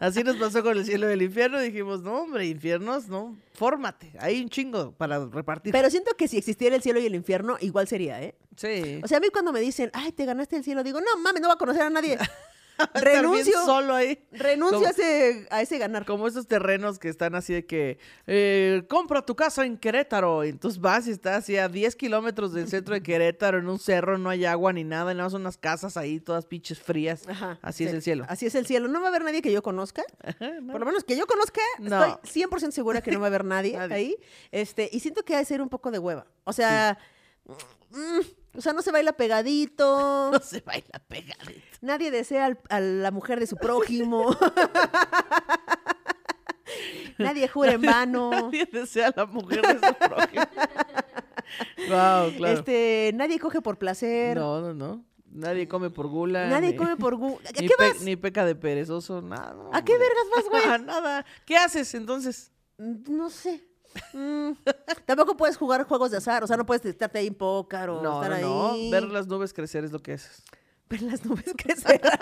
Así 0.00 0.24
nos 0.24 0.36
pasó 0.36 0.62
con 0.62 0.76
el 0.76 0.84
cielo 0.84 1.08
y 1.08 1.12
el 1.14 1.22
infierno. 1.22 1.60
Dijimos, 1.60 2.02
no, 2.02 2.22
hombre, 2.22 2.46
infiernos, 2.46 3.08
no, 3.08 3.36
fórmate. 3.54 4.12
Hay 4.18 4.42
un 4.42 4.48
chingo 4.48 4.92
para 4.92 5.24
repartir. 5.26 5.72
Pero 5.72 5.90
siento 5.90 6.12
que 6.16 6.28
si 6.28 6.38
existiera 6.38 6.76
el 6.76 6.82
cielo 6.82 7.00
y 7.00 7.06
el 7.06 7.14
infierno, 7.14 7.56
igual 7.60 7.88
sería, 7.88 8.22
¿eh? 8.22 8.34
sí. 8.56 9.00
O 9.02 9.08
sea, 9.08 9.18
a 9.18 9.20
mí 9.20 9.28
cuando 9.32 9.52
me 9.52 9.60
dicen, 9.60 9.90
ay, 9.94 10.12
te 10.12 10.24
ganaste 10.24 10.56
el 10.56 10.64
cielo, 10.64 10.82
digo, 10.82 11.00
no 11.00 11.16
mames, 11.18 11.40
no 11.40 11.48
voy 11.48 11.54
a 11.54 11.58
conocer 11.58 11.82
a 11.82 11.90
nadie. 11.90 12.18
Renuncio. 12.94 13.64
solo 13.64 13.94
ahí. 13.94 14.18
Renuncio 14.32 14.78
Como- 14.78 14.86
a 14.88 14.90
ese, 14.90 15.46
a 15.50 15.62
ese 15.62 15.78
ganar. 15.78 16.04
Como 16.04 16.26
esos 16.28 16.46
terrenos 16.46 16.98
que 16.98 17.08
están 17.08 17.34
así 17.34 17.52
de 17.52 17.66
que 17.66 17.98
eh, 18.26 18.84
compra 18.88 19.22
tu 19.24 19.34
casa 19.36 19.64
en 19.64 19.76
Querétaro. 19.76 20.44
Entonces 20.44 20.80
vas 20.80 21.06
y 21.06 21.10
estás 21.10 21.38
así 21.38 21.56
a 21.56 21.68
10 21.68 21.96
kilómetros 21.96 22.52
del 22.52 22.68
centro 22.68 22.94
de 22.94 23.02
Querétaro, 23.02 23.58
en 23.58 23.68
un 23.68 23.78
cerro, 23.78 24.18
no 24.18 24.30
hay 24.30 24.44
agua 24.44 24.72
ni 24.72 24.84
nada, 24.84 25.12
y 25.12 25.14
nada 25.14 25.26
más 25.26 25.34
unas 25.34 25.56
casas 25.58 25.96
ahí 25.96 26.20
todas 26.20 26.46
pinches 26.46 26.80
frías. 26.80 27.28
Ajá, 27.28 27.58
Así 27.62 27.84
es 27.84 27.92
el 27.92 28.02
cielo. 28.02 28.24
Así 28.28 28.46
es 28.46 28.54
el 28.54 28.66
cielo. 28.66 28.88
No 28.88 29.00
va 29.00 29.06
a 29.06 29.08
haber 29.10 29.24
nadie 29.24 29.42
que 29.42 29.52
yo 29.52 29.62
conozca. 29.62 30.02
Ajá, 30.22 30.50
¿no? 30.60 30.72
Por 30.72 30.80
lo 30.80 30.86
menos 30.86 31.04
que 31.04 31.16
yo 31.16 31.26
conozca, 31.26 31.60
No. 31.78 32.18
estoy 32.22 32.42
100% 32.42 32.70
segura 32.72 33.00
que 33.02 33.10
no 33.10 33.20
va 33.20 33.26
a 33.26 33.28
haber 33.28 33.44
nadie, 33.44 33.76
Nadie. 33.76 33.94
ahí. 33.94 34.16
Este, 34.50 34.88
y 34.92 35.00
siento 35.00 35.22
que 35.24 35.34
ha 35.34 35.38
de 35.38 35.44
ser 35.44 35.60
un 35.62 35.68
poco 35.68 35.90
de 35.90 35.98
hueva. 35.98 36.26
O 36.44 36.52
sea, 36.52 36.98
mm, 37.90 38.20
o 38.56 38.60
sea, 38.60 38.72
no 38.72 38.82
se 38.82 38.92
baila 38.92 39.12
pegadito, 39.14 40.30
No 40.32 40.38
se 40.40 40.60
baila 40.60 40.98
pegadito. 41.08 41.60
nadie 41.80 42.10
desea 42.10 42.46
al- 42.46 42.60
a 42.68 42.80
la 42.80 43.10
mujer 43.10 43.40
de 43.40 43.46
su 43.46 43.56
prójimo. 43.56 44.36
nadie 47.18 47.48
jura 47.48 47.72
en 47.72 47.82
vano. 47.82 48.30
Nadie 48.30 48.68
desea 48.70 49.08
a 49.08 49.12
la 49.16 49.26
mujer 49.26 49.62
de 49.62 49.86
su 49.86 49.94
prójimo. 49.94 50.44
wow, 51.88 52.32
claro. 52.36 52.58
Este, 52.58 53.12
nadie 53.14 53.38
coge 53.38 53.60
por 53.60 53.78
placer. 53.78 54.36
No, 54.36 54.60
no, 54.60 54.74
no. 54.74 55.04
Nadie 55.34 55.66
come 55.66 55.88
por 55.90 56.08
gula. 56.08 56.46
Nadie 56.48 56.72
ni- 56.72 56.76
come 56.76 56.96
por 56.96 57.16
gu- 57.16 57.38
¿A 57.48 57.60
ni 57.60 57.68
qué 57.68 57.74
pe- 57.78 57.88
vas? 57.92 58.00
Ni 58.02 58.16
peca 58.16 58.44
de 58.44 58.54
perezoso, 58.54 59.22
nada. 59.22 59.54
no, 59.54 59.70
¿A 59.72 59.82
qué 59.82 59.96
vergas 59.96 60.24
vas, 60.34 60.44
güey? 60.50 60.84
nada. 60.86 61.24
¿Qué 61.46 61.56
haces 61.56 61.94
entonces? 61.94 62.52
Mm, 62.78 63.16
No 63.16 63.30
sé. 63.30 63.62
Mm, 64.12 64.52
Tampoco 65.06 65.36
puedes 65.36 65.56
jugar 65.56 65.84
juegos 65.84 66.10
de 66.10 66.16
azar, 66.18 66.42
o 66.44 66.46
sea, 66.46 66.56
no 66.56 66.64
puedes 66.66 66.84
estarte 66.84 67.18
ahí 67.18 67.26
en 67.26 67.34
pócar 67.34 67.90
o 67.90 68.02
No, 68.02 68.22
estar 68.22 68.40
no, 68.40 68.46
no. 68.48 68.72
ahí. 68.72 68.90
Ver 68.90 69.04
las 69.04 69.26
nubes 69.26 69.52
crecer 69.52 69.84
es 69.84 69.92
lo 69.92 70.00
que 70.00 70.12
haces. 70.14 70.42
ver 70.88 71.02
las 71.02 71.24
nubes 71.24 71.44
crecer. 71.56 72.00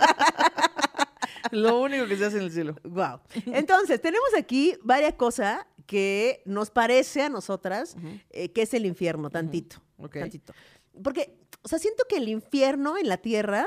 Lo 1.53 1.81
único 1.81 2.07
que 2.07 2.17
se 2.17 2.27
hace 2.27 2.37
en 2.37 2.45
el 2.45 2.53
cielo. 2.53 2.77
Wow. 2.85 3.21
Entonces, 3.47 4.01
tenemos 4.01 4.29
aquí 4.37 4.77
varias 4.83 5.15
cosas 5.15 5.65
que 5.87 6.43
nos 6.45 6.71
parece 6.71 7.23
a 7.23 7.29
nosotras 7.29 7.97
eh, 8.31 8.53
que 8.53 8.63
es 8.63 8.75
el 8.75 8.87
infierno, 8.87 9.31
tantito. 9.31 9.77
Ok. 9.97 10.15
Tantito. 10.19 10.53
Porque, 11.03 11.37
o 11.63 11.69
sea, 11.69 11.79
siento 11.79 12.05
que 12.09 12.19
el 12.19 12.29
infierno 12.29 12.97
en 12.99 13.09
la 13.09 13.17
tierra, 13.17 13.67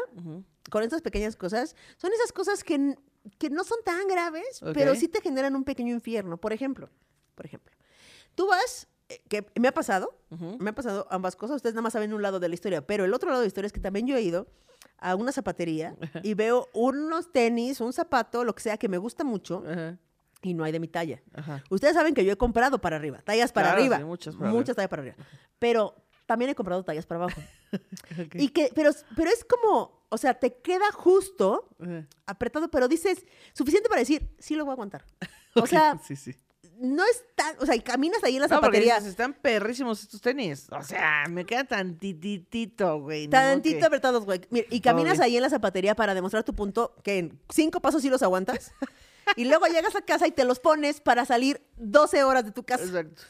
con 0.69 0.83
estas 0.83 1.01
pequeñas 1.01 1.35
cosas, 1.35 1.75
son 1.97 2.11
esas 2.13 2.31
cosas 2.31 2.63
que, 2.63 2.95
que 3.37 3.49
no 3.49 3.63
son 3.63 3.79
tan 3.83 4.07
graves, 4.07 4.61
pero 4.73 4.95
sí 4.95 5.07
te 5.09 5.19
generan 5.21 5.55
un 5.55 5.63
pequeño 5.63 5.93
infierno. 5.93 6.37
Por 6.37 6.53
ejemplo, 6.53 6.89
por 7.35 7.45
ejemplo, 7.45 7.73
tú 8.35 8.47
vas, 8.47 8.87
eh, 9.09 9.21
que 9.29 9.45
me 9.59 9.67
ha 9.67 9.73
pasado, 9.73 10.17
me 10.59 10.69
ha 10.71 10.75
pasado 10.75 11.07
ambas 11.11 11.35
cosas, 11.35 11.57
ustedes 11.57 11.75
nada 11.75 11.83
más 11.83 11.93
saben 11.93 12.13
un 12.13 12.21
lado 12.21 12.39
de 12.39 12.47
la 12.49 12.55
historia, 12.55 12.85
pero 12.85 13.05
el 13.05 13.13
otro 13.13 13.29
lado 13.29 13.41
de 13.41 13.45
la 13.45 13.47
historia 13.47 13.67
es 13.67 13.73
que 13.73 13.79
también 13.79 14.07
yo 14.07 14.15
he 14.17 14.21
ido 14.21 14.47
a 14.97 15.15
una 15.15 15.31
zapatería 15.31 15.95
y 16.23 16.33
veo 16.33 16.69
unos 16.73 17.31
tenis, 17.31 17.81
un 17.81 17.93
zapato, 17.93 18.43
lo 18.43 18.55
que 18.55 18.61
sea, 18.63 18.77
que 18.77 18.89
me 18.89 18.97
gusta 18.97 19.23
mucho 19.23 19.63
y 20.41 20.53
no 20.53 20.63
hay 20.63 20.71
de 20.71 20.79
mi 20.79 20.87
talla. 20.87 21.21
Ustedes 21.69 21.93
saben 21.93 22.13
que 22.13 22.25
yo 22.25 22.33
he 22.33 22.37
comprado 22.37 22.79
para 22.81 22.95
arriba, 22.97 23.21
tallas 23.23 23.51
para 23.51 23.67
Claro, 23.69 23.81
arriba. 23.81 23.97
sí, 23.97 24.03
muchas 24.03 24.35
para 24.35 24.49
muchas 24.51 24.75
tallas 24.75 24.89
para 24.89 25.01
arriba. 25.03 25.15
Pero 25.59 25.95
también 26.25 26.51
he 26.51 26.55
comprado 26.55 26.83
tallas 26.83 27.05
para 27.05 27.23
abajo. 27.23 27.41
Y 28.35 28.49
que, 28.49 28.69
pero, 28.75 28.91
pero 29.15 29.31
es 29.31 29.43
como, 29.43 30.05
o 30.09 30.17
sea, 30.17 30.35
te 30.35 30.53
queda 30.57 30.91
justo, 30.91 31.69
apretado, 32.27 32.69
pero 32.69 32.87
dices, 32.87 33.25
suficiente 33.53 33.89
para 33.89 33.99
decir, 34.01 34.29
sí 34.37 34.55
lo 34.55 34.63
voy 34.63 34.71
a 34.71 34.73
aguantar. 34.73 35.05
O 35.55 35.65
sea, 35.67 35.99
sí, 36.03 36.15
sí. 36.15 36.35
No 36.79 37.03
es 37.05 37.23
tan, 37.35 37.55
o 37.59 37.65
sea, 37.65 37.75
y 37.75 37.81
caminas 37.81 38.23
ahí 38.23 38.35
en 38.35 38.41
la 38.41 38.47
No, 38.47 38.55
zapatería, 38.55 38.95
dices, 38.95 39.11
están 39.11 39.33
perrísimos 39.33 40.01
estos 40.01 40.21
tenis. 40.21 40.67
O 40.71 40.83
sea, 40.83 41.25
me 41.29 41.45
queda 41.45 41.63
tantitito, 41.63 42.99
güey. 43.01 43.27
tantito 43.27 43.85
apretados, 43.85 44.25
güey. 44.25 44.41
Mira, 44.49 44.67
Y 44.69 44.81
caminas 44.81 45.19
ahí 45.19 45.35
en 45.35 45.41
la 45.43 45.49
zapatería 45.49 45.95
para 45.95 46.13
demostrar 46.13 46.43
tu 46.43 46.53
punto, 46.53 46.95
que 47.03 47.17
en 47.19 47.39
cinco 47.49 47.79
pasos 47.81 48.01
sí 48.01 48.09
los 48.09 48.23
aguantas. 48.23 48.71
y 49.35 49.45
luego 49.45 49.65
llegas 49.67 49.95
a 49.95 50.01
casa 50.01 50.27
y 50.27 50.31
te 50.31 50.43
los 50.45 50.59
pones 50.59 50.99
para 51.01 51.25
salir 51.25 51.65
12 51.77 52.23
horas 52.23 52.45
de 52.45 52.51
tu 52.51 52.63
casa. 52.63 52.83
Exacto. 52.83 53.21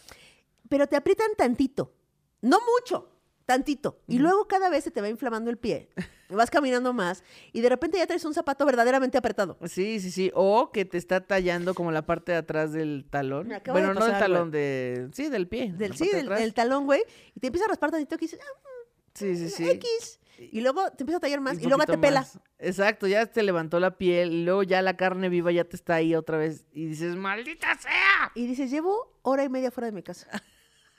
pero 0.70 0.88
te 0.88 0.96
aprietan 0.96 1.28
tantito, 1.38 1.94
no 2.42 2.60
mucho, 2.80 3.10
tantito. 3.46 4.00
Y 4.08 4.20
luego 4.20 4.48
cada 4.48 4.70
vez 4.70 4.84
se 4.84 4.92
te 4.92 5.02
va 5.02 5.10
inflamando 5.10 5.50
el 5.50 5.58
pie, 5.58 5.90
vas 6.30 6.50
caminando 6.50 6.94
más 6.94 7.24
y 7.52 7.62
de 7.62 7.70
repente 7.70 7.98
ya 7.98 8.08
traes 8.08 8.26
un 8.26 8.34
zapato 8.34 8.66
verdaderamente 8.66 9.18
apretado. 9.18 9.58
Sí, 9.66 10.00
sí, 10.00 10.12
sí. 10.12 10.32
O 10.34 10.72
que 10.72 10.86
te 10.86 10.98
está 10.98 11.22
tallando 11.22 11.74
como 11.74 11.92
la 11.92 12.06
parte 12.06 12.32
de 12.32 12.40
atrás 12.40 12.74
del 12.74 13.06
talón. 13.10 13.50
De 13.50 13.62
Bueno, 13.72 13.94
no 13.94 14.06
del 14.06 14.18
talón, 14.18 14.52
de... 14.52 15.10
Sí, 15.14 15.30
del 15.30 15.48
pie. 15.48 15.74
Del, 15.74 15.96
sí, 15.96 16.10
del, 16.10 16.54
talón, 16.54 16.86
güey, 16.86 17.04
y 17.36 17.40
te 17.40 17.48
empieza 17.48 17.66
a 17.66 17.70
raspar 17.70 17.92
tantito 17.92 18.18
que 18.18 18.26
dices, 18.26 18.40
ah, 18.42 18.70
Sí, 19.14 19.36
sí, 19.36 19.50
sí. 19.50 19.70
X. 19.70 20.20
Y 20.40 20.62
luego 20.62 20.90
te 20.92 21.04
empieza 21.04 21.18
a 21.18 21.20
tallar 21.20 21.40
más 21.40 21.60
y 21.60 21.68
luego 21.68 21.82
te 21.82 21.94
poquito 21.94 22.02
pela. 22.02 22.22
más. 22.22 22.40
Exacto, 22.58 23.08
ya 23.08 23.26
te 23.28 23.44
levantó 23.44 23.80
la 23.80 23.98
piel 23.98 24.34
y 24.34 24.44
luego 24.44 24.64
ya 24.64 24.82
la 24.82 24.98
carne 24.98 25.30
viva 25.30 25.52
ya 25.52 25.64
te 25.64 25.76
está 25.76 25.96
ahí 25.96 26.16
otra 26.16 26.38
vez 26.38 26.66
y 26.74 26.88
dices, 26.88 27.16
maldita 27.16 27.78
sea. 27.78 28.32
Y 28.34 28.48
dices, 28.48 28.72
llevo 28.72 29.20
hora 29.22 29.44
y 29.44 29.50
media 29.50 29.70
fuera 29.70 29.86
de 29.86 29.92
mi 29.92 30.02
casa. 30.02 30.28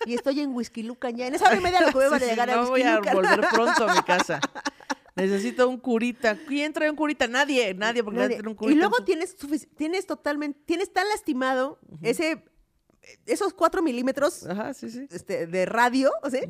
Y 0.06 0.14
estoy 0.14 0.40
en 0.40 0.54
Whisky 0.54 0.82
Lucan 0.82 1.16
ya. 1.16 1.26
En 1.26 1.34
esa 1.34 1.46
hora 1.46 1.56
y 1.56 1.60
media 1.60 1.80
lo 1.80 1.86
que 1.88 1.92
voy 1.94 2.04
a 2.04 2.10
Sí, 2.18 2.24
sí, 2.24 2.30
llegar 2.30 2.50
a 2.50 2.56
no 2.56 2.68
voy 2.68 2.82
a 2.82 3.00
volver 3.00 3.40
pronto 3.52 3.88
a 3.88 3.94
mi 3.94 4.02
casa. 4.06 4.40
Necesito 5.16 5.68
un 5.68 5.78
curita. 5.78 6.36
¿Quién 6.48 6.72
trae 6.72 6.90
un 6.90 6.96
curita? 6.96 7.28
Nadie, 7.28 7.72
nadie, 7.74 8.02
porque 8.02 8.16
nadie 8.18 8.28
Nadie. 8.30 8.36
tiene 8.38 8.48
un 8.48 8.54
curita. 8.56 8.76
Y 8.76 8.78
luego 8.80 9.04
tienes, 9.04 9.36
tienes 9.76 10.06
totalmente, 10.06 10.60
tienes 10.66 10.92
tan 10.92 11.08
lastimado 11.08 11.78
ese, 12.02 12.44
esos 13.26 13.54
cuatro 13.54 13.80
milímetros 13.82 14.44
Ajá, 14.44 14.74
sí, 14.74 14.90
sí. 14.90 15.06
este, 15.10 15.46
de 15.46 15.66
radio, 15.66 16.10
o 16.22 16.30
sea, 16.30 16.40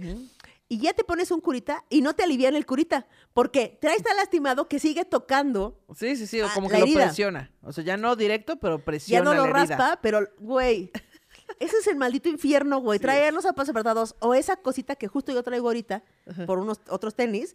y 0.66 0.78
ya 0.78 0.94
te 0.94 1.04
pones 1.04 1.30
un 1.30 1.40
curita 1.42 1.84
y 1.90 2.00
no 2.00 2.14
te 2.14 2.22
alivian 2.22 2.56
el 2.56 2.64
curita, 2.64 3.06
porque 3.34 3.76
traes 3.82 4.02
tan 4.02 4.16
lastimado 4.16 4.66
que 4.66 4.78
sigue 4.78 5.04
tocando, 5.04 5.84
Sí, 5.94 6.16
sí, 6.16 6.26
sí, 6.26 6.40
o 6.40 6.48
como 6.54 6.70
que 6.70 6.78
lo 6.78 6.84
herida. 6.86 7.04
presiona. 7.04 7.52
O 7.60 7.70
sea, 7.70 7.84
ya 7.84 7.98
no 7.98 8.16
directo, 8.16 8.56
pero 8.56 8.78
ya 8.78 8.84
presiona 8.84 9.24
no 9.24 9.34
lo 9.34 9.46
la 9.46 9.52
raspa, 9.52 9.98
pero, 10.00 10.26
güey, 10.38 10.90
ese 11.60 11.78
es 11.78 11.86
el 11.86 11.96
maldito 11.96 12.28
infierno, 12.28 12.78
güey, 12.78 12.98
traer 12.98 13.32
los 13.32 13.44
zapatos 13.44 13.70
apretados 13.70 14.16
o 14.20 14.34
esa 14.34 14.56
cosita 14.56 14.96
que 14.96 15.08
justo 15.08 15.32
yo 15.32 15.42
traigo 15.42 15.68
ahorita 15.68 16.02
por 16.46 16.58
unos 16.58 16.80
otros 16.88 17.14
tenis. 17.14 17.54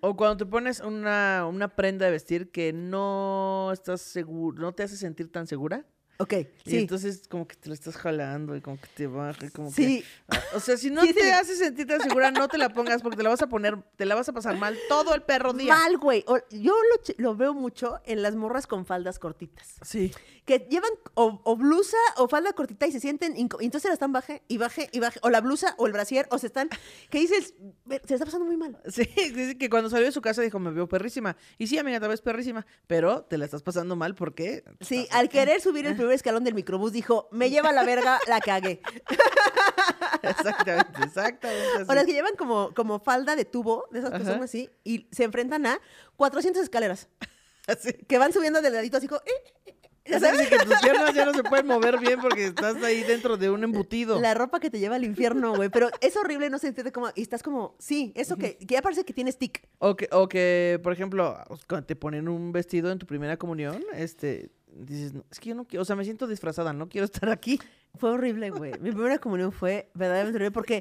O 0.00 0.16
cuando 0.16 0.36
te 0.36 0.46
pones 0.46 0.80
una, 0.80 1.46
una 1.48 1.68
prenda 1.68 2.06
de 2.06 2.12
vestir 2.12 2.50
que 2.50 2.72
no 2.72 3.70
estás 3.72 4.00
seguro, 4.00 4.60
no 4.60 4.72
te 4.72 4.82
hace 4.82 4.96
sentir 4.96 5.30
tan 5.30 5.46
segura. 5.46 5.86
Ok, 6.18 6.32
Y 6.64 6.70
sí. 6.70 6.78
entonces 6.78 7.22
como 7.28 7.46
que 7.48 7.56
te 7.56 7.68
la 7.68 7.74
estás 7.74 7.96
jalando 7.96 8.54
y 8.56 8.60
como 8.60 8.80
que 8.80 8.86
te 8.94 9.06
baja 9.06 9.46
y 9.46 9.50
como 9.50 9.70
Sí. 9.72 10.00
que... 10.02 10.04
Ah, 10.28 10.40
O 10.54 10.60
sea, 10.60 10.76
si 10.76 10.90
no 10.90 11.02
Sí, 11.02 11.12
te 11.12 11.22
sí. 11.22 11.30
hace 11.30 11.56
sentir 11.56 11.86
tan 11.88 12.00
segura, 12.00 12.30
no 12.30 12.46
te 12.48 12.56
la 12.58 12.68
pongas 12.68 13.02
porque 13.02 13.16
te 13.16 13.22
la 13.24 13.30
vas 13.30 13.42
a 13.42 13.48
poner, 13.48 13.76
te 13.96 14.04
la 14.04 14.14
vas 14.14 14.28
a 14.28 14.32
pasar 14.32 14.56
mal 14.56 14.78
todo 14.88 15.14
el 15.14 15.22
perro 15.22 15.52
día. 15.52 15.74
Mal, 15.74 15.98
güey. 15.98 16.24
Yo 16.50 16.72
lo, 16.74 17.14
lo 17.18 17.34
veo 17.36 17.52
mucho 17.54 18.00
en 18.04 18.22
las 18.22 18.36
morras 18.36 18.66
con 18.68 18.86
faldas 18.86 19.18
cortitas. 19.18 19.74
Sí. 19.82 20.12
Que 20.44 20.58
llevan 20.70 20.90
o, 21.14 21.40
o 21.42 21.56
blusa 21.56 21.96
o 22.16 22.28
falda 22.28 22.52
cortita 22.52 22.86
y 22.86 22.92
se 22.92 23.00
sienten. 23.00 23.36
y 23.36 23.40
entonces 23.40 23.84
la 23.86 23.94
están 23.94 24.12
baje 24.12 24.42
y 24.46 24.58
baje 24.58 24.88
y 24.92 25.00
baje. 25.00 25.18
O 25.22 25.30
la 25.30 25.40
blusa 25.40 25.74
o 25.78 25.86
el 25.86 25.92
brasier 25.92 26.28
o 26.30 26.38
se 26.38 26.46
están. 26.46 26.68
Que 27.10 27.18
dices, 27.18 27.54
"Ve, 27.86 28.00
se 28.06 28.14
está 28.14 28.24
pasando 28.26 28.44
muy 28.46 28.56
mal. 28.56 28.78
Sí, 28.88 29.04
dice 29.14 29.58
que 29.58 29.68
cuando 29.70 29.90
salió 29.90 30.04
de 30.06 30.12
su 30.12 30.20
casa 30.20 30.42
dijo, 30.42 30.58
me 30.60 30.70
veo 30.70 30.86
perrísima. 30.88 31.36
Y 31.58 31.66
sí, 31.66 31.78
amiga, 31.78 31.98
te 31.98 32.06
ves 32.08 32.20
perrísima, 32.20 32.64
pero 32.86 33.22
te 33.24 33.38
la 33.38 33.46
estás 33.46 33.62
pasando 33.62 33.96
mal 33.96 34.14
porque... 34.14 34.62
Sí, 34.80 35.08
al 35.10 35.28
querer 35.28 35.60
subir 35.60 35.86
el 35.86 35.96
primer 36.04 36.14
escalón 36.16 36.44
del 36.44 36.54
microbús 36.54 36.92
dijo, 36.92 37.28
me 37.32 37.50
lleva 37.50 37.72
la 37.72 37.84
verga, 37.84 38.18
la 38.28 38.40
cagué. 38.40 38.80
Exactamente, 40.22 41.02
exactamente. 41.04 41.68
así. 41.76 41.84
O 41.88 41.94
las 41.94 42.04
que 42.06 42.12
llevan 42.12 42.34
como, 42.36 42.72
como 42.74 42.98
falda 42.98 43.36
de 43.36 43.44
tubo, 43.44 43.86
de 43.90 43.98
esas 43.98 44.10
que 44.12 44.20
son 44.24 44.34
Ajá. 44.36 44.44
así, 44.44 44.70
y 44.82 45.06
se 45.10 45.24
enfrentan 45.24 45.66
a 45.66 45.78
400 46.16 46.62
escaleras. 46.62 47.08
Así. 47.66 47.92
Que 47.94 48.18
van 48.18 48.30
subiendo 48.30 48.60
del 48.60 48.74
ladito 48.74 48.98
así 48.98 49.08
como, 49.08 49.22
"Eh", 49.24 49.72
Ya 50.04 50.20
sabes 50.20 50.48
que 50.50 50.58
tus 50.58 50.78
piernas 50.82 51.14
ya 51.14 51.24
no 51.24 51.32
se 51.32 51.42
pueden 51.42 51.66
mover 51.66 51.98
bien 51.98 52.20
porque 52.20 52.44
estás 52.48 52.82
ahí 52.82 53.02
dentro 53.04 53.38
de 53.38 53.48
un 53.48 53.64
embutido. 53.64 54.20
La 54.20 54.34
ropa 54.34 54.60
que 54.60 54.68
te 54.68 54.78
lleva 54.78 54.96
al 54.96 55.04
infierno, 55.04 55.54
güey. 55.56 55.70
Pero 55.70 55.88
es 56.02 56.14
horrible 56.18 56.50
no 56.50 56.58
sentirte 56.58 56.92
como. 56.92 57.08
Y 57.14 57.22
estás 57.22 57.42
como. 57.42 57.74
Sí, 57.78 58.12
eso 58.16 58.36
que, 58.36 58.58
que 58.58 58.66
ya 58.74 58.82
parece 58.82 59.04
que 59.06 59.14
tienes 59.14 59.38
tic. 59.38 59.66
O 59.78 59.96
que, 59.96 60.08
o 60.12 60.28
que, 60.28 60.78
por 60.82 60.92
ejemplo, 60.92 61.38
cuando 61.66 61.86
te 61.86 61.96
ponen 61.96 62.28
un 62.28 62.52
vestido 62.52 62.92
en 62.92 62.98
tu 62.98 63.06
primera 63.06 63.38
comunión, 63.38 63.82
este, 63.94 64.50
dices, 64.76 65.12
"No, 65.14 65.24
es 65.30 65.40
que 65.40 65.50
yo 65.50 65.54
no 65.54 65.64
quiero, 65.66 65.82
o 65.82 65.84
sea, 65.84 65.96
me 65.96 66.04
siento 66.04 66.26
disfrazada, 66.26 66.72
no 66.72 66.88
quiero 66.88 67.04
estar 67.12 67.28
aquí. 67.30 67.60
Fue 67.96 68.10
horrible, 68.10 68.50
güey. 68.50 68.72
Mi 68.80 68.90
primera 68.92 69.18
comunión 69.18 69.52
fue 69.52 69.90
verdaderamente 69.94 70.36
horrible 70.36 70.50
porque 70.52 70.80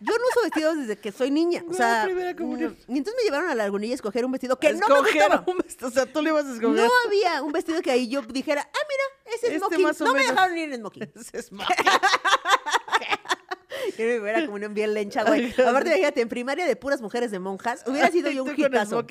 yo 0.00 0.12
no 0.12 0.24
uso 0.30 0.40
vestidos 0.44 0.76
desde 0.78 0.96
que 0.98 1.10
soy 1.12 1.30
niña. 1.30 1.64
O 1.68 1.72
sea. 1.74 2.02
primera 2.04 2.36
comunión. 2.36 2.76
mm, 2.86 2.94
Y 2.94 2.98
entonces 2.98 3.14
me 3.18 3.24
llevaron 3.24 3.48
a 3.50 3.54
la 3.54 3.64
lagunilla 3.64 3.92
a 3.92 3.96
escoger 3.96 4.24
un 4.26 4.32
vestido 4.32 4.58
que 4.58 4.72
no 4.74 4.86
me 4.88 5.00
gustaba. 5.00 5.42
un 5.46 5.56
vestido, 5.58 5.88
o 5.88 5.90
sea, 5.90 6.04
tú 6.06 6.20
le 6.22 6.30
ibas 6.30 6.44
a 6.46 6.52
escoger. 6.54 6.76
No 6.84 6.90
había 7.06 7.42
un 7.42 7.52
vestido 7.52 7.80
que 7.80 7.90
ahí 7.90 8.08
yo 8.08 8.20
dijera, 8.22 8.60
ah, 8.62 8.78
mira, 8.88 9.34
ese 9.36 9.46
es 9.46 9.52
Este 9.54 9.58
smoking. 9.58 9.82
más 9.86 10.00
o 10.00 10.04
No 10.04 10.12
me 10.12 10.18
menos. 10.20 10.34
dejaron 10.34 10.58
ir 10.58 10.72
en 10.72 10.80
smoking. 10.80 11.02
Ese 11.16 11.38
es 11.38 11.52
ma- 11.52 11.66
Yo 13.96 14.04
mi 14.04 14.12
primera 14.12 14.44
comunión 14.46 14.74
bien 14.74 14.92
lencha, 14.94 15.24
güey. 15.24 15.50
Aparte, 15.52 15.88
imagínate, 15.88 16.20
en 16.20 16.28
primaria 16.28 16.66
de 16.66 16.76
puras 16.76 17.00
mujeres 17.00 17.30
de 17.30 17.38
monjas, 17.38 17.82
hubiera 17.86 18.10
sido 18.10 18.30
yo 18.30 18.44
un 18.44 18.54
hitazo. 18.54 19.06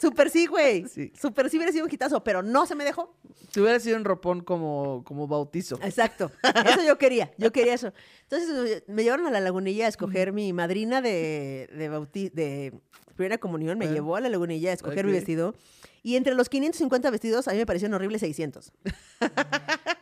Súper 0.00 0.30
sí, 0.30 0.46
güey. 0.46 0.86
Sí. 0.88 1.12
Súper 1.20 1.50
sí 1.50 1.56
hubiera 1.56 1.72
sido 1.72 1.84
un 1.84 1.92
hitazo, 1.92 2.22
pero 2.24 2.42
no 2.42 2.66
se 2.66 2.74
me 2.74 2.84
dejó. 2.84 3.14
Si 3.50 3.60
hubiera 3.60 3.80
sido 3.80 3.96
un 3.96 4.04
ropón 4.04 4.42
como, 4.42 5.02
como 5.04 5.26
bautizo. 5.26 5.78
Exacto. 5.82 6.30
Eso 6.66 6.82
yo 6.86 6.98
quería. 6.98 7.32
Yo 7.38 7.52
quería 7.52 7.74
eso. 7.74 7.92
Entonces 8.22 8.82
me 8.86 9.02
llevaron 9.04 9.26
a 9.26 9.30
la 9.30 9.40
lagunilla 9.40 9.86
a 9.86 9.88
escoger 9.88 10.32
mi 10.32 10.52
madrina 10.52 11.00
de, 11.00 11.68
de, 11.72 11.90
bauti- 11.90 12.30
de 12.32 12.72
primera 13.16 13.38
comunión. 13.38 13.78
Me 13.78 13.86
Ah. 13.86 13.92
llevó 13.92 14.16
a 14.16 14.20
la 14.20 14.28
lagunilla 14.28 14.70
a 14.70 14.74
escoger 14.74 15.04
mi 15.04 15.12
Ok. 15.12 15.16
vestido. 15.18 15.54
Y 16.02 16.14
entre 16.16 16.34
los 16.34 16.48
550 16.48 17.10
vestidos, 17.10 17.48
a 17.48 17.52
mí 17.52 17.58
me 17.58 17.66
parecieron 17.66 17.94
horribles 17.94 18.20
600. 18.20 18.72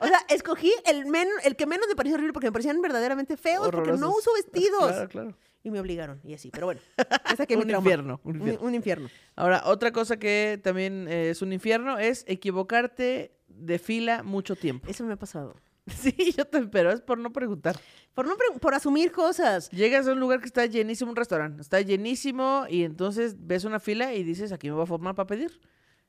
o 0.01 0.07
sea, 0.07 0.19
escogí 0.29 0.73
el, 0.85 1.07
men- 1.07 1.29
el 1.43 1.57
que 1.57 1.67
menos 1.67 1.89
me 1.89 1.97
pareció 1.97 2.15
horrible 2.17 2.33
porque 2.33 2.49
me 2.49 2.53
parecían 2.53 2.81
verdaderamente 2.83 3.37
feos 3.37 3.69
porque 3.71 3.93
no 3.93 4.09
Horrorosos. 4.09 4.19
uso 4.19 4.31
vestidos. 4.35 4.91
Claro, 4.93 5.09
claro. 5.09 5.35
Y 5.67 5.71
me 5.73 5.81
obligaron. 5.81 6.21
Y 6.23 6.33
así. 6.35 6.51
Pero 6.53 6.67
bueno. 6.67 6.81
Que 7.49 7.57
Un 7.57 7.69
infierno, 7.69 8.21
un 8.25 8.37
infierno. 8.37 8.61
un 8.67 8.75
infierno. 8.75 9.09
Ahora, 9.35 9.63
otra 9.67 9.91
cosa 9.93 10.17
que 10.17 10.61
también 10.63 11.07
eh, 11.09 11.31
es 11.31 11.43
un 11.43 11.53
infierno 11.53 11.99
es 11.99 12.25
equivocarte 12.29 13.33
de 13.49 13.79
fila 13.79 14.23
mucho 14.23 14.55
tiempo. 14.55 14.87
Eso 14.89 15.05
me 15.05 15.13
ha 15.15 15.17
pasado. 15.19 15.55
Sí, 15.89 16.15
yo 16.37 16.45
también, 16.45 16.71
pero 16.71 16.91
es 16.91 17.01
por 17.01 17.17
no 17.19 17.33
preguntar. 17.33 17.77
Por, 18.15 18.27
no 18.27 18.37
pre- 18.37 18.59
por 18.61 18.75
asumir 18.75 19.13
cosas. 19.13 19.71
Llegas 19.71 20.09
a 20.09 20.13
un 20.13 20.21
lugar 20.21 20.41
que 20.41 20.47
está 20.47 20.67
llenísimo, 20.67 21.11
un 21.11 21.17
restaurante, 21.17 21.63
está 21.63 21.81
llenísimo 21.81 22.67
y 22.69 22.83
entonces 22.83 23.37
ves 23.39 23.63
una 23.65 23.79
fila 23.79 24.13
y 24.15 24.25
dices, 24.25 24.51
aquí 24.53 24.67
me 24.69 24.75
voy 24.75 24.83
a 24.83 24.87
formar 24.87 25.15
para 25.15 25.29
pedir. 25.29 25.61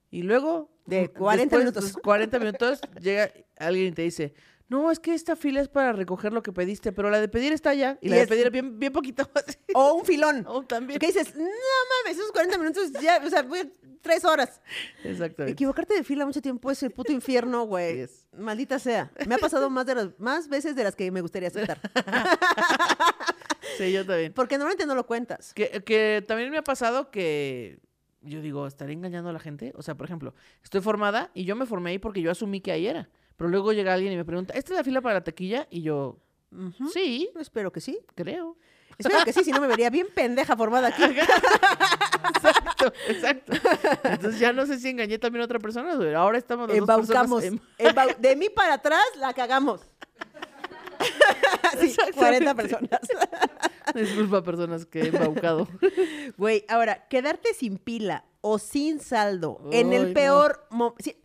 Y 0.10 0.24
luego, 0.24 0.72
De 0.88 1.10
mm, 1.14 1.18
40 1.20 1.42
después 1.44 1.60
minutos. 1.64 1.84
de 1.86 1.94
los 1.94 2.02
40 2.02 2.40
minutos, 2.40 2.82
llega 3.02 3.32
alguien 3.60 3.88
y 3.88 3.92
te 3.92 4.02
dice, 4.04 4.34
no, 4.70 4.92
es 4.92 5.00
que 5.00 5.14
esta 5.14 5.36
fila 5.36 5.62
es 5.62 5.68
para 5.70 5.94
recoger 5.94 6.34
lo 6.34 6.44
que 6.44 6.52
pediste, 6.52 6.92
pero 6.92 7.10
la 7.10 7.20
de 7.22 7.28
pedir 7.30 7.54
está 7.54 7.70
allá. 7.72 7.98
Y, 8.02 8.08
Y 8.08 8.10
la 8.10 8.18
de 8.18 8.28
pedir 8.28 8.50
bien, 8.52 8.78
bien 8.80 8.92
poquito. 8.92 9.30
así. 9.36 9.58
O 9.74 9.94
un 9.94 10.06
filón. 10.06 10.44
Oh, 10.48 10.64
también. 10.64 11.00
Que 11.00 11.08
dices, 11.08 11.36
no 11.36 11.44
mames, 11.44 12.18
esos 12.18 12.32
40 12.32 12.58
minutos 12.58 12.92
ya, 13.02 13.22
o 13.26 13.30
sea, 13.30 13.44
voy 13.44 13.60
a- 13.60 13.68
tres 14.02 14.24
horas. 14.26 14.62
Exactamente. 15.04 15.52
Equivocarte 15.54 15.94
de 15.96 16.04
fila 16.04 16.26
mucho 16.26 16.42
tiempo 16.42 16.72
es 16.72 16.82
el 16.84 16.92
puto 16.92 17.12
infierno, 17.12 17.64
güey. 17.66 18.08
Maldita 18.38 18.80
sea. 18.80 19.12
Me 19.26 19.36
ha 19.36 19.38
pasado 19.38 19.70
más, 19.70 19.86
de 19.86 19.96
las- 19.96 20.20
más 20.20 20.48
veces 20.48 20.76
de 20.76 20.84
las 20.84 20.96
que 20.96 21.12
me 21.12 21.22
gustaría 21.22 21.48
aceptar. 21.50 21.80
Sí, 23.78 23.92
yo 23.92 24.06
también. 24.06 24.34
Porque 24.34 24.58
normalmente 24.58 24.86
no 24.86 24.96
lo 24.96 25.06
cuentas. 25.06 25.54
Que, 25.54 25.84
que 25.86 26.24
también 26.28 26.50
me 26.50 26.58
ha 26.58 26.64
pasado 26.64 27.12
que 27.12 27.80
yo 28.22 28.42
digo, 28.42 28.66
¿estaré 28.66 28.94
engañando 28.94 29.30
a 29.30 29.34
la 29.34 29.40
gente? 29.40 29.72
O 29.76 29.82
sea, 29.84 29.96
por 29.96 30.06
ejemplo, 30.06 30.34
estoy 30.64 30.82
formada 30.82 31.30
y 31.34 31.44
yo 31.46 31.56
me 31.56 31.66
formé 31.66 31.92
ahí 31.92 32.00
porque 32.00 32.22
yo 32.22 32.32
asumí 32.32 32.60
que 32.62 32.72
ahí 32.72 32.88
era. 32.88 33.10
Pero 33.38 33.50
luego 33.50 33.72
llega 33.72 33.94
alguien 33.94 34.12
y 34.14 34.18
me 34.18 34.26
pregunta, 34.26 34.54
¿esta 34.54 34.74
es 34.74 34.78
la 34.78 34.84
fila 34.84 35.00
para 35.02 35.16
la 35.16 35.24
taquilla? 35.24 35.68
Y 35.70 35.82
yo, 35.84 36.18
Ujú. 36.52 36.90
sí, 36.90 37.30
Espero 37.40 37.72
que 37.72 37.80
sí. 37.82 38.00
creo. 38.16 38.58
Espero 38.98 39.24
que 39.24 39.32
sí, 39.32 39.44
si 39.44 39.52
no 39.52 39.62
me 39.62 39.68
vería 39.68 39.92
bien 39.92 40.08
pendeja 40.14 40.58
formada 40.58 40.88
aquí. 40.88 41.04
Exacto, 42.38 42.94
exacto. 43.08 43.54
Entonces 44.04 44.40
ya 44.40 44.54
no 44.54 44.66
sé 44.66 44.80
si 44.80 44.90
engañé 44.90 45.18
también 45.20 45.42
a 45.42 45.46
otra 45.46 45.60
persona. 45.60 45.96
güey. 45.96 46.14
Ahora 46.14 46.38
estamos 46.38 46.68
dos 46.68 46.78
Embaucamos. 46.78 47.42
personas 47.44 47.62
Embau- 47.78 48.16
de 48.18 48.36
mí 48.36 48.50
para 48.50 48.74
atrás 48.76 49.04
la 49.18 49.34
cagamos. 49.34 49.82
sí, 51.80 51.96
40 52.16 52.52
Exactamente. 52.52 52.56
personas. 52.56 53.02
Disculpa, 53.94 54.44
personas 54.44 54.86
que 54.86 55.02
he 55.02 55.08
embaucado. 55.08 55.68
Güey, 56.38 56.66
ahora, 56.70 57.08
quedarte 57.08 57.54
sin 57.54 57.78
pila 57.78 58.26
o 58.50 58.60
sin 58.60 59.00
saldo 59.00 59.60
en 59.72 59.94
el 59.94 60.10
no. 60.10 60.14
peor 60.14 60.68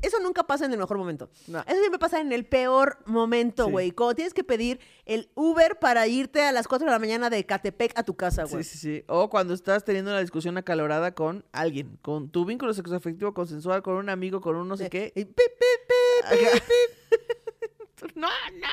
eso 0.02 0.18
nunca 0.20 0.44
pasa 0.44 0.64
en 0.66 0.72
el 0.72 0.78
mejor 0.78 0.98
momento. 0.98 1.30
No. 1.46 1.60
Eso 1.60 1.78
siempre 1.78 1.98
pasa 1.98 2.20
en 2.20 2.32
el 2.32 2.44
peor 2.44 2.98
momento, 3.06 3.66
Sí. 3.66 3.70
güey. 3.70 3.90
Cuando 3.92 4.14
tienes 4.14 4.34
que 4.34 4.44
pedir 4.44 4.80
el 5.04 5.30
Uber 5.34 5.78
para 5.78 6.06
irte 6.06 6.42
a 6.42 6.52
las 6.52 6.68
4 6.68 6.86
de 6.86 6.92
la 6.92 6.98
mañana 6.98 7.30
de 7.30 7.44
Catepec 7.46 7.98
a 7.98 8.02
tu 8.02 8.14
casa, 8.16 8.44
güey. 8.44 8.64
Sí, 8.64 8.70
sí, 8.70 8.78
sí. 8.78 9.04
O 9.08 9.28
cuando 9.30 9.54
estás 9.54 9.84
teniendo 9.84 10.10
una 10.10 10.20
discusión 10.20 10.56
acalorada 10.58 11.14
con 11.14 11.44
alguien, 11.52 11.98
con 12.02 12.30
tu 12.30 12.44
vínculo 12.44 12.74
sexoafectivo 12.74 13.34
consensual, 13.34 13.82
con 13.82 13.94
un 13.94 14.08
amigo, 14.08 14.40
con 14.40 14.56
un 14.56 14.68
no 14.68 14.76
sé 14.76 14.90
qué. 14.90 15.12
Y 15.14 15.24
pip, 15.24 15.36
pip, 15.36 16.38
pip, 16.38 16.38
pip, 16.38 16.62
pip. 16.62 18.12
No, 18.16 18.26
no, 18.26 18.68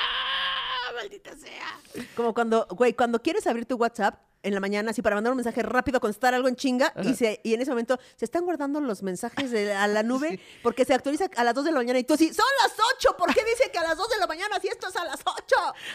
maldita 0.95 1.35
sea. 1.35 2.05
Como 2.15 2.33
cuando, 2.33 2.67
güey, 2.69 2.93
cuando 2.93 3.21
quieres 3.21 3.47
abrir 3.47 3.65
tu 3.65 3.75
WhatsApp 3.75 4.21
en 4.41 4.53
la 4.53 4.59
mañana, 4.59 4.91
así 4.91 5.01
para 5.01 5.15
mandar 5.15 5.33
un 5.33 5.37
mensaje 5.37 5.61
rápido, 5.63 5.99
contestar 5.99 6.33
algo 6.33 6.47
en 6.47 6.55
chinga, 6.55 6.93
y, 7.03 7.13
se, 7.13 7.41
y 7.43 7.53
en 7.53 7.61
ese 7.61 7.71
momento 7.71 7.99
se 8.15 8.23
están 8.23 8.45
guardando 8.45 8.79
los 8.79 9.03
mensajes 9.03 9.51
de, 9.51 9.73
a 9.73 9.85
la 9.87 10.01
nube 10.03 10.39
porque 10.63 10.85
se 10.85 10.93
actualiza 10.93 11.29
a 11.35 11.43
las 11.43 11.53
2 11.53 11.65
de 11.65 11.71
la 11.71 11.77
mañana 11.79 11.99
y 11.99 12.03
tú 12.03 12.13
así, 12.13 12.33
son 12.33 12.45
las 12.63 12.73
8, 12.97 13.17
¿por 13.17 13.33
qué 13.33 13.43
dice 13.43 13.69
que 13.71 13.79
a 13.79 13.83
las 13.83 13.97
2 13.97 14.09
de 14.09 14.17
la 14.17 14.27
mañana 14.27 14.59
si 14.61 14.69
esto 14.69 14.87
es 14.87 14.95
a 14.95 15.03
las 15.03 15.19
8? 15.25 15.35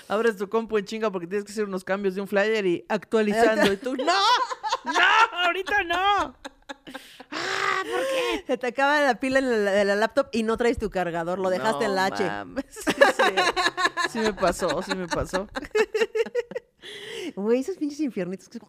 Abres 0.09 0.37
tu 0.37 0.49
compu 0.49 0.77
en 0.77 0.85
chinga 0.85 1.11
porque 1.11 1.27
tienes 1.27 1.45
que 1.45 1.53
hacer 1.53 1.65
unos 1.65 1.85
cambios 1.85 2.15
de 2.15 2.21
un 2.21 2.29
flyer 2.29 2.67
y 2.67 2.85
actualizando. 2.89 3.73
y 3.73 3.77
tú, 3.79 3.97
¡no! 3.97 4.05
¡No! 4.05 5.39
¡Ahorita 5.47 5.83
no! 5.85 6.37
¡Ah! 7.31 7.83
¿Por 7.83 8.01
qué? 8.01 8.45
Se 8.47 8.57
te 8.59 8.67
acaba 8.69 9.01
la 9.01 9.19
pila 9.21 9.39
en 9.39 9.65
la, 9.65 9.73
de 9.73 9.85
la 9.85 9.97
laptop 9.97 10.29
y 10.33 10.43
no 10.43 10.57
traes 10.57 10.79
tu 10.79 10.91
cargador, 10.91 11.39
lo 11.39 11.51
dejaste 11.51 11.85
en 11.87 11.95
la 11.95 12.09
No 12.11 12.15
H. 12.15 12.63
Sí, 12.71 12.93
sí. 13.17 13.35
Sí 14.11 14.19
me 14.19 14.33
pasó, 14.33 14.83
sí 14.83 14.95
me 14.95 15.09
pasó. 15.09 15.47
Güey, 17.37 17.61
esos 17.61 17.79
pinches 17.79 18.01
infiernitos. 18.01 18.49
que- 18.49 18.61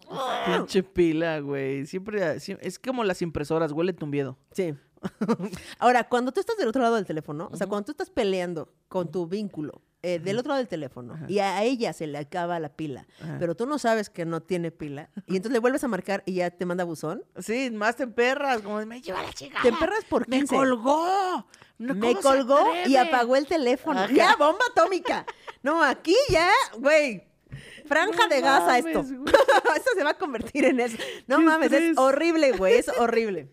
Pinche 0.45 0.83
pila, 0.83 1.39
güey. 1.39 1.85
Siempre, 1.85 2.39
sie- 2.39 2.57
es 2.61 2.79
como 2.79 3.03
las 3.03 3.21
impresoras, 3.21 3.71
huele 3.73 3.91
tu 3.93 4.07
miedo. 4.07 4.37
Sí. 4.53 4.73
Ahora, 5.79 6.07
cuando 6.07 6.31
tú 6.31 6.39
estás 6.39 6.55
del 6.57 6.69
otro 6.69 6.81
lado 6.81 6.95
del 6.95 7.05
teléfono, 7.05 7.49
o 7.51 7.57
sea, 7.57 7.67
cuando 7.67 7.85
tú 7.85 7.91
estás 7.91 8.09
peleando 8.09 8.73
con 8.87 9.11
tu 9.11 9.27
vínculo 9.27 9.81
eh, 10.05 10.19
del 10.19 10.37
otro 10.39 10.49
lado 10.49 10.59
del 10.59 10.67
teléfono 10.67 11.13
Ajá. 11.15 11.25
y 11.27 11.39
a 11.39 11.63
ella 11.63 11.91
se 11.93 12.05
le 12.07 12.17
acaba 12.17 12.59
la 12.59 12.69
pila, 12.69 13.07
Ajá. 13.21 13.37
pero 13.39 13.55
tú 13.55 13.65
no 13.65 13.79
sabes 13.79 14.09
que 14.09 14.25
no 14.25 14.41
tiene 14.41 14.71
pila 14.71 15.09
y 15.27 15.35
entonces 15.37 15.51
le 15.53 15.59
vuelves 15.59 15.83
a 15.83 15.87
marcar 15.87 16.21
y 16.25 16.35
ya 16.35 16.51
te 16.51 16.65
manda 16.65 16.83
buzón, 16.83 17.23
Sí, 17.39 17.71
más 17.71 17.95
te 17.95 18.03
emperras, 18.03 18.61
como 18.61 18.85
me 18.85 19.01
lleva 19.01 19.23
la 19.23 19.33
chica. 19.33 19.59
te 19.61 19.69
emperras 19.69 20.05
por 20.05 20.27
Me 20.29 20.37
15. 20.37 20.55
colgó. 20.55 21.47
Me 21.77 21.99
¿cómo 21.99 22.15
se 22.15 22.21
colgó 22.21 22.59
y 22.85 22.95
apagó 22.95 23.35
el 23.35 23.47
teléfono. 23.47 23.99
Ajá. 23.99 24.13
Ya, 24.13 24.35
bomba 24.37 24.63
atómica. 24.71 25.25
No, 25.61 25.83
aquí 25.83 26.15
ya, 26.29 26.49
güey. 26.77 27.23
Franja 27.85 28.23
No 28.23 28.29
de 28.29 28.41
gas 28.41 28.63
a 28.63 28.77
esto. 28.77 28.99
esto 29.75 29.89
se 29.95 30.03
va 30.03 30.11
a 30.11 30.17
convertir 30.17 30.65
en 30.65 30.79
eso. 30.79 30.97
No 31.27 31.37
Qué 31.39 31.43
mames, 31.43 31.71
es 31.73 31.97
horrible, 31.97 32.51
güey. 32.53 32.75
Es 32.75 32.87
horrible. 32.97 33.49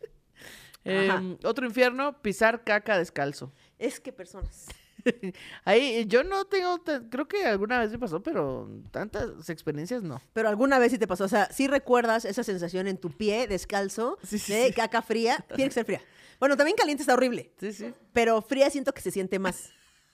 Eh, 0.85 1.09
Ajá. 1.11 1.23
otro 1.45 1.67
infierno, 1.67 2.21
pisar 2.23 2.63
caca 2.65 2.97
descalzo. 2.99 3.53
Es 3.79 3.99
que 4.01 4.13
personas. 4.13 4.67
Ahí 5.65 6.05
yo 6.07 6.25
no 6.25 6.45
tengo, 6.47 6.83
creo 7.11 7.27
que 7.29 7.45
alguna 7.47 7.79
vez 7.81 7.91
me 7.91 7.99
pasó, 7.99 8.23
pero 8.23 8.69
tantas 8.91 9.49
experiencias 9.51 10.03
no. 10.03 10.21
Pero 10.33 10.49
alguna 10.49 10.79
vez 10.79 10.93
sí 10.93 10.99
te 10.99 11.07
pasó. 11.07 11.25
O 11.25 11.29
sea, 11.29 11.51
sí 11.53 11.67
recuerdas 11.69 12.25
esa 12.25 12.45
sensación 12.45 12.87
en 12.89 12.99
tu 12.99 13.11
pie 13.11 13.47
descalzo 13.47 14.19
Sí, 14.23 14.39
sí, 14.39 14.53
de 14.53 14.67
sí. 14.69 14.73
caca 14.73 15.03
fría. 15.03 15.45
Tiene 15.55 15.69
que 15.71 15.75
ser 15.75 15.85
fría. 15.85 16.01
Bueno, 16.41 16.57
también 16.57 16.77
caliente 16.77 17.03
está 17.03 17.15
horrible. 17.15 17.53
Sí, 17.61 17.73
sí. 17.73 17.93
Pero 18.13 18.43
fría 18.43 18.69
siento 18.71 18.93
que 18.93 19.01
se 19.01 19.11
siente 19.11 19.39
más. 19.39 19.71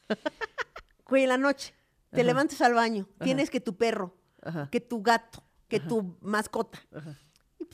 Güey, 1.06 1.22
en 1.22 1.30
la 1.30 1.38
noche, 1.38 1.72
te 2.10 2.20
Ajá. 2.20 2.26
levantas 2.26 2.60
al 2.60 2.74
baño, 2.74 3.08
Ajá. 3.16 3.24
tienes 3.24 3.48
que 3.48 3.60
tu 3.60 3.76
perro, 3.78 4.14
Ajá. 4.42 4.68
que 4.70 4.80
tu 4.80 5.02
gato, 5.02 5.42
que 5.68 5.80
tu 5.80 6.16
mascota. 6.20 6.78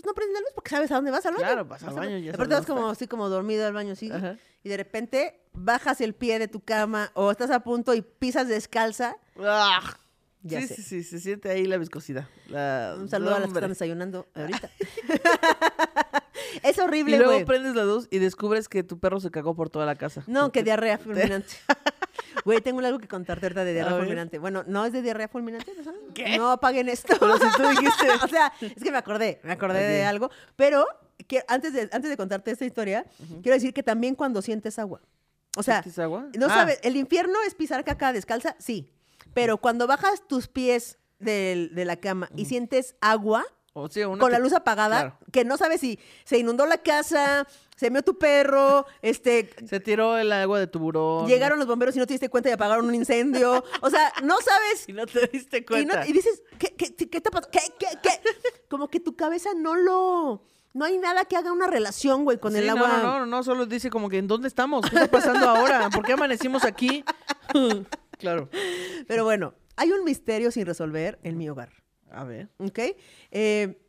Y 0.05 0.07
pues 0.07 0.11
no 0.11 0.15
prendes 0.15 0.35
la 0.35 0.41
luz 0.41 0.51
porque 0.55 0.71
sabes 0.71 0.91
a 0.91 0.97
dónde 0.97 1.11
vas 1.11 1.25
al 1.25 1.33
baño. 1.35 1.45
Claro, 1.47 1.65
vas 1.65 1.83
al 1.83 1.95
baño, 1.95 2.19
ya 2.19 2.33
sabes 2.33 2.35
Aparte 2.35 2.55
vas 2.55 2.67
como 2.67 2.91
así 2.91 3.07
como 3.09 3.29
dormido 3.31 3.67
al 3.67 3.73
baño 3.73 3.93
así. 3.95 4.11
Ajá. 4.11 4.37
Y 4.63 4.69
de 4.69 4.77
repente 4.77 5.41
bajas 5.55 6.01
el 6.03 6.15
pie 6.15 6.39
de 6.39 6.47
tu 6.49 6.61
cama 6.61 7.11
o 7.15 7.31
estás 7.31 7.51
a 7.51 7.61
punto 7.61 7.95
y 7.95 8.03
pisas 8.03 8.49
descalza. 8.49 9.17
Ah, 9.41 9.97
Ya 10.43 10.61
sí, 10.61 10.67
sé. 10.69 10.75
sí, 10.77 10.83
sí, 10.83 11.03
se 11.05 11.21
siente 11.21 11.49
ahí 11.51 11.65
la 11.67 11.79
viscosidad. 11.79 12.29
La- 12.49 12.97
Un 12.99 13.09
saludo 13.09 13.35
a 13.37 13.39
las 13.41 13.49
que 13.49 13.55
están 13.55 13.71
desayunando 13.71 14.27
ahorita. 14.35 14.71
es 16.63 16.79
horrible, 16.79 17.17
Y 17.17 17.19
luego 17.19 17.45
prendes 17.47 17.75
la 17.75 17.85
luz 17.85 18.07
y 18.11 18.19
descubres 18.19 18.69
que 18.69 18.83
tu 18.83 18.99
perro 18.99 19.21
se 19.21 19.31
cagó 19.31 19.55
por 19.55 19.71
toda 19.71 19.87
la 19.87 19.97
casa. 19.97 20.23
No, 20.27 20.53
que 20.53 20.63
diarrea 20.63 20.99
fulminante. 20.99 21.55
Güey, 22.45 22.61
tengo 22.61 22.81
algo 22.81 22.99
que 22.99 23.09
contarte 23.09 23.47
ahorita 23.47 23.65
de 23.65 23.73
diarrea 23.75 23.97
fulminante. 23.97 24.39
Bueno, 24.39 24.65
no 24.67 24.85
es 24.85 24.93
de 24.93 25.03
diarrea 25.03 25.29
fulminante, 25.29 25.73
¿no? 25.85 25.93
¿Qué? 26.15 26.37
No 26.39 26.51
apaguen 26.51 26.89
esto. 26.89 27.15
Pero 27.21 27.37
si 27.39 27.57
tú 27.57 27.69
dijiste. 27.69 28.07
o 28.25 28.29
sea, 28.29 28.53
es 28.61 28.83
que 28.83 28.91
me 28.91 28.99
acordé, 28.99 29.41
me 29.43 29.53
acordé 29.53 29.83
de 29.87 30.05
algo. 30.05 30.31
Pero 30.57 30.87
que 31.27 31.43
antes, 31.49 31.73
de, 31.73 31.89
antes 31.93 32.11
de 32.11 32.17
contarte 32.17 32.51
esta 32.51 32.65
historia, 32.65 33.05
quiero 33.43 33.55
decir 33.55 33.73
que 33.73 33.83
también 33.83 34.15
cuando 34.15 34.43
sientes 34.43 34.79
agua. 34.79 35.01
O 35.57 35.63
sea, 35.63 35.83
¿Sientes 35.83 35.99
agua? 36.01 36.27
no 36.37 36.47
Ah, 36.47 36.55
sabes, 36.55 36.81
el 36.83 36.97
infierno 36.97 37.35
es 37.47 37.55
pisar 37.55 37.85
caca 37.85 38.13
descalza, 38.13 38.57
sí. 38.59 38.91
Pero 39.33 39.59
cuando 39.59 39.87
bajas 39.87 40.27
tus 40.27 40.49
pies 40.49 40.99
del- 41.21 41.75
de 41.75 41.85
la 41.85 41.97
cama 41.97 42.29
y 42.37 42.45
sientes 42.47 42.97
agua 43.01 43.45
o 43.73 43.89
sí, 43.89 44.03
una 44.05 44.19
con 44.21 44.31
la 44.31 44.39
luz 44.39 44.53
apagada, 44.53 45.01
claro. 45.01 45.19
que 45.33 45.45
no 45.45 45.57
sabes 45.57 45.81
si 45.81 45.99
se 46.25 46.39
inundó 46.39 46.67
la 46.67 46.79
casa, 46.79 47.47
se 47.77 47.91
meó 47.91 48.03
tu 48.03 48.17
perro, 48.19 48.87
este, 49.03 49.51
Se 49.67 49.81
tiró 49.81 50.17
el 50.17 50.31
agua 50.33 50.59
de 50.61 50.67
tu 50.67 50.79
buró. 50.79 51.27
llegaron 51.27 51.59
los 51.59 51.67
bomberos 51.67 51.97
y 51.97 51.99
no 51.99 52.07
te 52.07 52.15
diste 52.15 52.29
cuenta 52.29 52.49
y 52.49 52.53
apagaron 52.53 52.87
un 52.87 52.95
incendio. 52.95 53.65
O 53.81 53.91
sea, 53.91 54.13
no 54.23 54.37
sabes 54.41 54.85
Y 54.89 54.93
no 54.93 55.07
te 55.07 55.27
diste 55.33 55.59
y, 55.59 55.61
no- 55.61 55.67
cuenta. 55.67 56.07
y 56.07 56.13
dices, 56.13 56.43
¿qué, 56.59 56.75
qué, 56.77 56.95
qué 56.95 57.21
te 57.21 57.31
pasó? 57.31 57.49
¿Qué, 57.51 57.61
qué, 57.79 57.87
qué? 58.03 58.11
Como 58.69 58.89
que 58.89 59.01
tu 59.01 59.17
cabeza 59.17 59.51
no 59.57 59.75
lo... 59.75 60.45
No 60.73 60.85
hay 60.85 60.99
nada 60.99 61.25
que 61.25 61.37
haga 61.37 61.53
una 61.53 61.69
relación, 61.69 62.25
güey, 62.25 62.39
con 62.39 62.53
Sí, 62.53 62.59
el 62.59 62.67
no, 62.67 62.73
agua. 62.73 62.89
No, 62.99 63.19
no, 63.21 63.27
no, 63.27 63.43
solo 63.45 63.65
dice 63.65 63.91
como 63.91 64.09
que 64.09 64.19
¿en 64.19 64.27
dónde 64.27 64.49
estamos? 64.49 64.89
¿Qué 64.91 64.97
está 64.97 65.09
pasando 65.09 65.49
ahora? 65.49 65.89
¿Por 65.91 66.05
qué 66.05 66.15
amanecimos 66.15 66.65
aquí? 66.65 67.05
claro. 68.19 68.49
Pero 69.07 69.23
bueno, 69.23 69.55
hay 69.77 69.93
un 69.93 70.03
misterio 70.05 70.51
sin 70.51 70.67
resolver 70.67 71.21
en 71.23 71.39
mi 71.39 71.49
hogar, 71.49 71.71
A 72.11 72.25
ver, 72.25 72.49
¿ok? 72.59 72.79
Eh, 73.31 73.81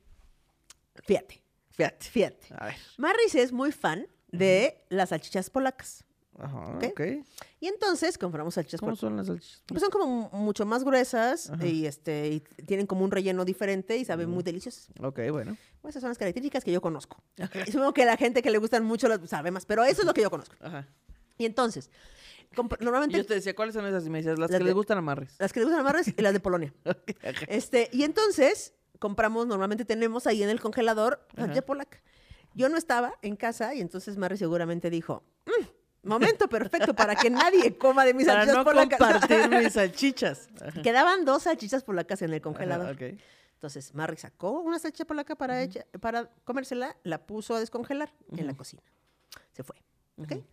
fíjate, 1.04 1.42
fíjate. 1.76 2.06
fíjate. 2.06 2.48
A 2.58 2.66
ver. 2.66 2.76
Marris 2.98 3.36
es 3.36 3.52
muy 3.52 3.72
fan 3.72 4.08
de 4.32 4.84
las 4.90 5.10
salchichas 5.10 5.50
polacas. 5.50 6.04
Ajá, 6.38 6.78
Ok. 6.86 7.02
Y 7.62 7.68
entonces 7.68 8.18
compramos 8.18 8.56
salchichas 8.56 8.82
¿Cómo 8.82 8.90
polacas. 8.92 9.00
son 9.00 9.16
las 9.18 9.28
salchichas? 9.28 9.64
Pues 9.68 9.82
son 9.82 9.90
como 9.90 10.30
mucho 10.32 10.66
más 10.66 10.84
gruesas 10.84 11.50
Ajá. 11.50 11.66
y, 11.66 11.86
este, 11.86 12.28
y 12.28 12.40
tienen 12.66 12.86
como 12.88 13.06
un 13.06 13.12
relleno 13.12 13.46
diferente 13.46 13.96
y 13.98 14.04
saben 14.04 14.30
muy 14.30 14.44
deliciosas. 14.44 14.90
Ok, 15.02 15.20
bueno. 15.32 15.56
Pues 15.82 15.94
esas 15.94 16.02
son 16.02 16.10
las 16.10 16.18
características 16.18 16.64
que 16.66 16.72
yo 16.74 16.82
conozco. 16.82 17.24
Y 17.66 17.72
supongo 17.72 17.94
que 17.94 18.04
la 18.06 18.18
gente 18.18 18.42
que 18.42 18.52
le 18.52 18.58
gustan 18.58 18.84
mucho 18.84 19.08
las 19.08 19.22
sabe 19.30 19.52
más, 19.52 19.66
pero 19.66 19.84
eso 19.86 20.02
es 20.02 20.06
lo 20.08 20.14
que 20.14 20.22
yo 20.24 20.30
conozco. 20.30 20.56
Ajá. 20.60 20.88
Y 21.38 21.46
entonces, 21.46 21.90
Y 22.52 22.84
normalmente 22.84 23.18
yo 23.18 23.26
te 23.26 23.34
decía, 23.36 23.56
¿cuáles 23.56 23.74
son 23.74 23.86
esas? 23.86 24.06
Y 24.06 24.10
me 24.10 24.18
decías, 24.20 24.38
las 24.38 24.50
Las 24.52 24.58
que 24.58 24.64
de- 24.64 24.66
les 24.66 24.74
gustan 24.74 24.98
amarres. 24.98 25.36
las 25.40 25.52
que 25.54 25.60
le 25.62 25.66
gustan 25.66 25.80
a 25.82 25.84
Marres 25.84 26.08
y 26.16 26.22
las 26.22 26.34
de 26.34 26.40
Polonia. 26.42 26.74
Este, 27.48 27.90
y 27.94 28.04
entonces 28.04 28.74
compramos, 29.00 29.48
normalmente 29.48 29.86
tenemos 29.86 30.28
ahí 30.28 30.44
en 30.44 30.50
el 30.50 30.60
congelador 30.60 31.26
salchicha 31.36 31.62
polaca. 31.66 32.02
Yo 32.54 32.70
no 32.70 32.78
estaba 32.78 33.14
en 33.22 33.36
casa 33.36 33.74
y 33.76 33.82
entonces 33.82 34.18
Marri 34.18 34.38
seguramente 34.38 34.90
dijo, 34.90 35.24
"Mm, 35.46 36.08
momento 36.10 36.48
perfecto 36.48 36.94
para 36.96 37.16
que 37.16 37.30
nadie 37.30 37.78
coma 37.78 38.06
de 38.06 38.14
mis 38.14 38.26
Para 38.28 38.46
salchichas 38.46 38.58
no 38.58 38.64
polacas. 38.72 39.00
compartir 39.00 39.50
mis 39.70 39.74
salchichas. 39.74 40.50
Ajá. 40.62 40.82
Quedaban 40.82 41.26
dos 41.26 41.44
salchichas 41.44 41.84
polacas 41.84 42.22
en 42.22 42.34
el 42.34 42.42
congelador. 42.42 42.86
Ajá, 42.96 42.96
ok. 43.14 43.20
Entonces 43.56 43.94
Marri 43.96 44.18
sacó 44.18 44.60
una 44.62 44.80
salchicha 44.80 45.06
polaca 45.06 45.36
para, 45.36 45.64
echa- 45.64 45.86
para 46.00 46.30
comérsela, 46.44 46.96
la 47.04 47.26
puso 47.26 47.56
a 47.56 47.60
descongelar 47.60 48.14
en 48.38 48.46
la 48.48 48.54
cocina. 48.56 48.84
Se 49.54 49.64
fue. 49.64 49.76
¿ok? 50.18 50.32
Ujú. 50.32 50.44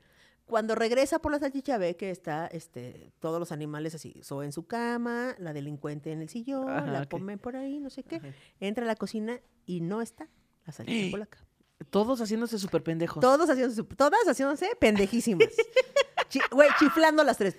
Cuando 0.52 0.74
regresa 0.74 1.18
por 1.18 1.32
la 1.32 1.38
salchicha 1.38 1.78
ve 1.78 1.96
que 1.96 2.10
está 2.10 2.46
este, 2.46 3.10
todos 3.20 3.40
los 3.40 3.52
animales 3.52 3.94
así, 3.94 4.20
Zoe 4.22 4.44
en 4.44 4.52
su 4.52 4.66
cama, 4.66 5.34
la 5.38 5.54
delincuente 5.54 6.12
en 6.12 6.20
el 6.20 6.28
sillón, 6.28 6.68
Ajá, 6.68 6.84
la 6.90 7.00
ok. 7.04 7.08
come 7.10 7.38
por 7.38 7.56
ahí, 7.56 7.80
no 7.80 7.88
sé 7.88 8.02
qué. 8.02 8.16
Ajá. 8.16 8.28
Entra 8.60 8.84
a 8.84 8.86
la 8.86 8.94
cocina 8.94 9.40
y 9.64 9.80
no 9.80 10.02
está 10.02 10.28
la 10.66 10.74
salchicha 10.74 11.10
polaca. 11.10 11.38
Todos 11.88 12.20
haciéndose 12.20 12.58
súper 12.58 12.82
pendejos. 12.82 13.22
Todos 13.22 13.48
haciéndose, 13.48 13.82
todas 13.96 14.20
haciéndose 14.28 14.68
pendejísimas. 14.78 15.48
Chi- 16.28 16.40
Güey, 16.50 16.68
chiflando 16.78 17.24
las 17.24 17.38
tres. 17.38 17.56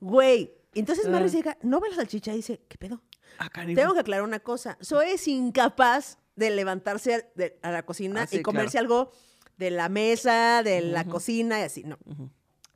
Güey. 0.00 0.52
Entonces 0.74 1.06
Marry 1.08 1.26
Ah. 1.26 1.28
llega, 1.28 1.58
no 1.62 1.78
ve 1.80 1.90
la 1.90 1.96
salchicha 1.96 2.32
y 2.32 2.36
dice, 2.38 2.60
¿qué 2.68 2.76
pedo? 2.76 3.02
Ah. 3.38 3.48
Tengo 3.52 3.94
que 3.94 4.00
aclarar 4.00 4.24
una 4.24 4.40
cosa. 4.40 4.76
Zoe 4.82 5.12
es 5.12 5.28
incapaz 5.28 6.18
de 6.36 6.50
levantarse 6.50 7.14
a, 7.14 7.20
de- 7.34 7.58
a 7.62 7.70
la 7.70 7.84
cocina 7.84 8.22
Ah, 8.22 8.26
sí, 8.26 8.38
y 8.38 8.42
comerse 8.42 8.78
algo 8.78 9.10
de 9.58 9.70
la 9.70 9.88
mesa, 9.88 10.62
de 10.62 10.80
la 10.80 11.04
cocina 11.04 11.60
y 11.60 11.62
así. 11.62 11.84
No. 11.84 11.98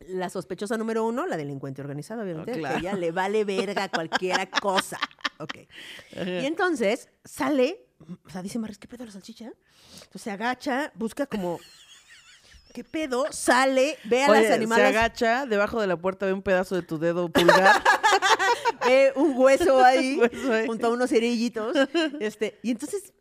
La 0.09 0.29
sospechosa 0.29 0.77
número 0.77 1.05
uno, 1.05 1.27
la 1.27 1.37
delincuente 1.37 1.81
organizada, 1.81 2.23
obviamente, 2.23 2.51
Ah, 2.53 2.55
que 2.55 2.61
claro. 2.61 2.79
ella 2.79 2.93
le 2.95 3.11
vale 3.13 3.45
verga 3.45 3.89
cualquier 3.91 4.49
cosa. 4.51 4.99
Ok. 5.39 5.55
Y 6.13 6.45
entonces 6.47 7.09
sale, 7.25 7.87
o 8.25 8.31
sea, 8.31 8.43
dice 8.43 8.59
Maris, 8.59 8.79
¿qué 8.79 8.87
pedo 8.89 9.05
la 9.05 9.11
salchicha? 9.13 9.47
Entonces 9.95 10.23
se 10.23 10.31
agacha, 10.31 10.93
busca 10.95 11.27
como, 11.27 11.59
¿qué 12.77 12.85
pedo? 12.85 13.25
Sale, 13.31 13.97
ve 14.05 14.23
a 14.25 14.31
Oye, 14.31 14.41
las 14.41 14.49
se 14.49 14.53
animales, 14.53 14.89
agacha, 14.89 15.47
debajo 15.47 15.81
de 15.81 15.87
la 15.87 15.97
puerta 15.97 16.27
ve 16.27 16.35
un 16.35 16.43
pedazo 16.43 16.75
de 16.75 16.83
tu 16.83 16.99
dedo 16.99 17.31
pulgar. 17.31 17.83
ve 18.87 19.15
un 19.17 19.33
hueso 19.35 19.83
ahí, 19.85 20.19
Hueso 20.19 20.53
ahí. 20.53 20.67
junto 20.67 20.89
a 20.89 20.91
unos 20.91 21.09
cerillitos. 21.09 21.75
Este, 22.21 22.59
y 22.63 22.71
entonces 22.71 23.15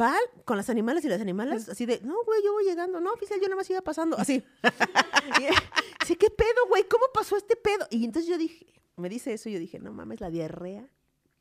va 0.00 0.14
con 0.44 0.56
las 0.56 0.70
animales 0.70 1.04
y 1.04 1.08
las 1.08 1.20
animales 1.20 1.68
así 1.68 1.86
de, 1.86 2.00
no, 2.04 2.22
güey, 2.24 2.40
yo 2.44 2.52
voy 2.52 2.64
llegando. 2.64 3.00
No, 3.00 3.10
oficial, 3.10 3.40
yo 3.40 3.48
nada 3.48 3.56
más 3.56 3.68
iba 3.68 3.80
pasando. 3.80 4.16
Así. 4.16 4.44
dice, 6.00 6.16
¿qué 6.16 6.30
pedo, 6.30 6.68
güey? 6.68 6.84
¿Cómo 6.84 7.06
pasó 7.12 7.36
este 7.36 7.56
pedo? 7.56 7.88
Y 7.90 8.04
entonces 8.04 8.30
yo 8.30 8.38
dije, 8.38 8.64
me 8.94 9.08
dice 9.08 9.32
eso 9.32 9.48
y 9.48 9.54
yo 9.54 9.58
dije, 9.58 9.80
no 9.80 9.92
mames, 9.92 10.20
la 10.20 10.30
diarrea. 10.30 10.88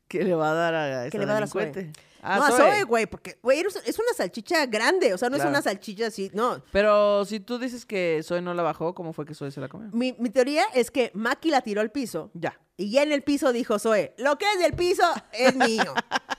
¿Qué 0.08 0.24
le 0.24 0.34
va 0.34 0.50
a 0.50 0.54
dar 0.56 0.74
a 0.74 1.06
esa 1.06 1.20
le 1.20 1.26
va 1.28 1.34
a 1.34 1.40
dar 1.40 1.44
a? 1.44 1.92
Ah, 2.22 2.38
no, 2.38 2.46
a 2.46 2.52
Zoe. 2.52 2.84
Güey, 2.84 3.06
porque, 3.06 3.38
güey, 3.42 3.60
es 3.60 3.76
es 3.86 3.98
una 4.00 4.10
salchicha 4.16 4.66
grande, 4.66 5.14
o 5.14 5.18
sea, 5.18 5.30
no 5.30 5.36
Claro. 5.38 5.50
es 5.50 5.54
una 5.56 5.62
salchicha 5.62 6.08
así, 6.08 6.30
no. 6.34 6.62
Pero 6.72 7.26
si 7.26 7.40
tú 7.40 7.58
dices 7.60 7.86
que 7.86 8.22
Zoe 8.24 8.42
no 8.42 8.54
la 8.54 8.64
bajó, 8.64 8.94
¿cómo 8.94 9.14
fue 9.14 9.26
que 9.26 9.34
Zoe 9.34 9.52
se 9.52 9.62
la 9.62 9.68
comió? 9.68 9.90
Mi, 9.94 10.16
mi 10.20 10.30
teoría 10.30 10.64
es 10.74 10.92
que 10.92 11.12
Maki 11.14 11.50
la 11.52 11.62
tiró 11.62 11.82
al 11.82 11.92
piso 11.92 12.32
Ya. 12.34 12.60
y 12.78 12.92
ya 12.92 13.04
en 13.04 13.12
el 13.12 13.22
piso 13.24 13.52
dijo 13.54 13.80
Zoe, 13.80 14.14
lo 14.18 14.38
que 14.38 14.46
es 14.54 14.60
del 14.60 14.74
piso 14.74 15.04
es 15.34 15.56
mío. 15.56 15.94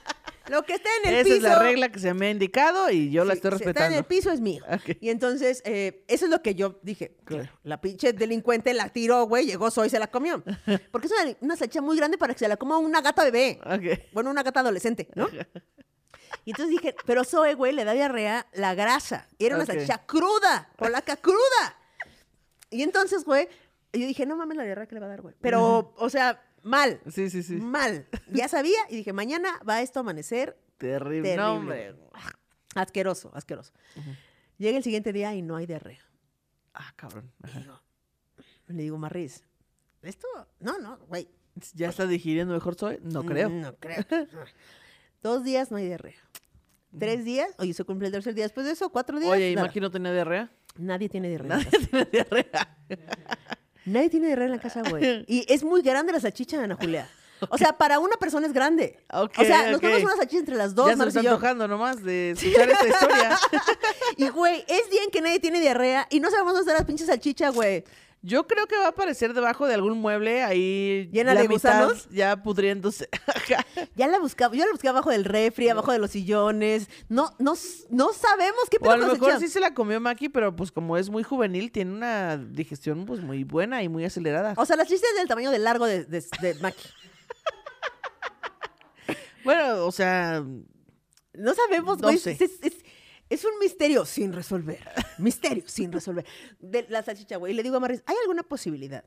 lo 0.51 0.63
que 0.65 0.75
está 0.75 0.89
en 1.03 1.09
el 1.11 1.15
Esa 1.15 1.25
piso... 1.25 1.37
es 1.37 1.43
la 1.43 1.59
regla 1.61 1.93
que 1.93 1.99
se 1.99 2.13
me 2.13 2.27
ha 2.27 2.31
indicado 2.31 2.91
y 2.91 3.11
yo 3.11 3.25
la 3.25 3.35
estoy 3.35 3.53
si 3.53 3.55
Está 3.57 3.65
en 3.65 3.75
respetando. 3.75 3.99
el 3.99 4.05
piso 4.05 4.31
es 4.33 4.41
mío. 4.41 4.65
Y 5.01 5.11
entonces, 5.11 5.63
eh, 5.65 6.05
eso 6.09 6.25
es 6.27 6.31
lo 6.31 6.43
que 6.43 6.55
yo 6.55 6.79
dije. 6.83 7.17
Claro. 7.25 7.49
La 7.63 7.81
pinche 7.81 8.13
delincuente 8.13 8.75
la 8.75 8.89
tiró, 8.89 9.25
güey, 9.25 9.47
llegó 9.47 9.71
Zoe 9.71 9.87
y 9.87 9.91
se 9.91 9.99
la 9.99 10.09
comió. 10.09 10.43
Porque 10.93 11.07
es 11.07 11.13
una, 11.13 11.37
una 11.41 11.57
salchicha 11.57 11.81
muy 11.81 11.97
grande 11.97 12.19
para 12.19 12.33
que 12.35 12.41
se 12.41 12.49
la 12.49 12.57
coma 12.57 12.79
una 12.79 13.01
gata 13.01 13.25
bebé. 13.25 13.61
Bueno, 14.13 14.31
una 14.31 14.43
gata 14.43 14.61
adolescente, 14.61 15.09
¿no? 15.15 15.29
Y 16.45 16.51
entonces 16.53 16.71
dije, 16.71 16.95
pero 17.07 17.25
Zoe, 17.25 17.55
güey, 17.55 17.73
le 17.73 17.85
da 17.85 17.93
diarrea 17.93 18.47
la 18.55 18.75
grasa. 18.75 19.29
Y 19.37 19.47
era 19.47 19.57
una 19.57 19.67
salchicha 19.67 20.07
cruda, 20.07 20.71
polaca 20.77 21.17
cruda. 21.17 21.77
Y 22.71 22.83
entonces, 22.83 23.25
güey, 23.25 23.49
yo 23.93 24.07
dije, 24.07 24.25
no 24.27 24.37
mames 24.37 24.57
la 24.57 24.65
diarrea 24.65 24.87
que 24.87 24.95
le 24.95 25.01
va 25.01 25.07
a 25.07 25.11
dar, 25.11 25.21
güey. 25.23 25.35
Pero, 25.41 25.93
o 25.97 26.09
sea, 26.09 26.43
mal. 26.63 27.01
Sí, 27.11 27.31
sí, 27.31 27.43
sí. 27.43 27.55
Mal. 27.57 28.07
Ya 28.33 28.49
sabía 28.49 28.79
y 28.89 28.97
dije, 28.97 29.13
mañana 29.13 29.61
va 29.69 29.83
esto 29.83 30.01
a 30.01 30.03
amanecer 30.03 30.57
Terrible. 30.79 31.23
Terrible. 31.23 31.37
No, 31.37 31.55
hombre. 31.55 31.95
asqueroso, 32.75 33.31
asqueroso. 33.35 33.73
Llega 34.57 34.79
el 34.79 34.83
siguiente 34.83 35.13
día 35.13 35.35
y 35.35 35.43
no 35.43 35.57
hay 35.57 35.67
diarrea. 35.67 36.03
Ah, 36.75 36.93
cabrón. 36.97 37.31
Digo, 37.55 37.81
Le 38.69 38.83
digo, 38.83 38.97
Marris, 38.99 39.45
esto, 40.03 40.27
no, 40.59 40.79
no, 40.79 40.99
güey. 41.09 41.29
¿Ya 41.75 41.89
está 41.89 42.07
digiriendo 42.07 42.55
mejor 42.55 42.77
soy? 42.77 42.99
No 43.03 43.25
creo. 43.25 43.51
No 43.51 43.77
creo. 43.77 44.05
Dos 45.23 45.45
días 45.45 45.71
no 45.71 45.77
hay 45.77 45.87
diarrea. 45.87 46.21
Tres 46.99 47.25
días, 47.25 47.55
oye, 47.59 47.75
se 47.75 47.85
cumple 47.85 48.07
el 48.07 48.13
tercer 48.13 48.35
día 48.35 48.45
después 48.45 48.67
de 48.67 48.73
eso, 48.73 48.91
cuatro 48.91 49.21
días. 49.21 49.31
Oye, 49.31 49.51
¿y. 49.51 49.57
Maki 49.57 49.81
no 49.81 49.91
tenía 49.91 50.13
diarrea? 50.13 50.51
Nadie 50.77 51.09
tiene 51.09 51.29
diarrea. 51.29 51.59
Nadie 51.59 51.71
tiene 51.87 52.05
diarrea. 52.07 52.79
Nadie 53.85 54.11
tiene 54.11 54.27
diarrea 54.27 54.47
en 54.47 54.53
la 54.53 54.61
casa, 54.61 54.83
güey. 54.89 55.25
Y 55.29 55.45
es 55.53 55.65
muy 55.65 55.83
grande 55.83 56.13
la 56.13 56.21
salchicha, 56.21 56.63
Ana 56.63 56.77
Julia. 56.77 57.09
O 57.49 57.57
sea, 57.57 57.73
para 57.79 57.99
una 57.99 58.17
persona 58.17 58.47
es 58.47 58.53
grande. 58.53 58.99
Ok, 59.13 59.33
o 59.39 59.45
sea, 59.45 59.71
nos 59.71 59.81
comemos 59.81 60.05
una 60.05 60.17
salchicha 60.17 60.41
entre 60.41 60.57
las 60.57 60.75
dos, 60.75 60.89
ya 60.89 60.97
se 60.97 61.09
está 61.09 61.21
antojando 61.21 61.67
nomás 61.67 62.03
de 62.03 62.31
escuchar 62.37 62.69
esta 62.71 62.89
historia. 62.89 63.39
Y, 64.17 64.29
güey, 64.29 64.65
es 64.69 64.91
día 64.91 65.03
en 65.05 65.11
que 65.11 65.21
nadie 65.23 65.41
tiene 65.41 65.61
diarrea 65.61 66.07
y 66.11 66.21
no 66.21 66.31
sabemos 66.31 66.53
dónde 66.53 66.71
está 66.71 66.83
la 66.83 66.87
pinche 66.87 67.07
salchicha, 67.07 67.49
güey. 67.51 67.85
Yo 68.23 68.47
creo 68.47 68.67
que 68.67 68.77
va 68.77 68.85
a 68.85 68.89
aparecer 68.89 69.33
debajo 69.33 69.67
de 69.67 69.73
algún 69.73 69.99
mueble 69.99 70.43
ahí. 70.43 71.09
¿Llena 71.11 71.33
la 71.33 71.41
de 71.41 71.49
mitad 71.49 71.85
gusanos? 71.87 72.09
Ya 72.11 72.43
pudriéndose. 72.43 73.09
Ya 73.97 74.07
la 74.09 74.19
buscaba, 74.19 74.55
yo 74.55 74.65
la 74.67 74.71
busqué 74.73 74.89
abajo 74.89 75.11
del 75.11 75.25
refri, 75.25 75.69
abajo 75.71 75.91
de 75.93 75.99
los 75.99 76.11
sillones. 76.11 76.89
No, 77.09 77.31
no, 77.39 77.55
no 77.89 78.13
sabemos 78.13 78.61
qué 78.71 78.77
o 78.77 78.81
pedo 78.81 78.93
a 78.93 78.97
lo 78.99 79.03
con 79.09 79.09
la 79.09 79.27
mejor 79.27 79.41
sí 79.41 79.49
se 79.49 79.59
la 79.61 79.73
comió 79.75 80.01
Maki, 80.01 80.29
pero 80.29 80.55
pues 80.55 80.71
como 80.71 80.97
es 80.99 81.09
muy 81.09 81.23
juvenil, 81.23 81.73
tiene 81.73 81.93
una 81.93 82.37
digestión 82.37 83.07
pues 83.07 83.21
muy 83.21 83.45
buena 83.45 83.83
y 83.83 83.89
muy 83.89 84.05
acelerada. 84.05 84.53
O 84.57 84.67
sea, 84.67 84.77
la 84.77 84.85
salchicha 84.85 85.07
es 85.13 85.17
del 85.19 85.27
tamaño 85.29 85.51
del 85.51 85.65
largo 85.65 85.87
de, 85.87 86.05
de, 86.05 86.25
de 86.43 86.55
Maki. 86.61 86.89
Bueno, 89.45 89.87
o 89.87 89.93
sea, 89.93 90.45
No 91.33 91.55
sabemos, 91.55 91.99
No 91.99 92.09
güey. 92.09 92.19
sé. 92.19 92.33
Es, 92.39 92.51
es- 92.63 92.85
es 93.31 93.45
un 93.45 93.59
misterio 93.59 94.05
sin 94.05 94.33
resolver. 94.33 94.81
misterio 95.19 95.65
sin 95.67 95.91
resolver. 95.93 96.27
De 96.59 96.85
la 96.91 97.03
salchicha, 97.03 97.37
güey. 97.39 97.53
Y 97.53 97.57
le 97.57 97.63
digo 97.63 97.77
a 97.77 97.81
Maris, 97.81 98.03
¿hay 98.07 98.17
alguna 98.23 98.43
posibilidad, 98.43 99.05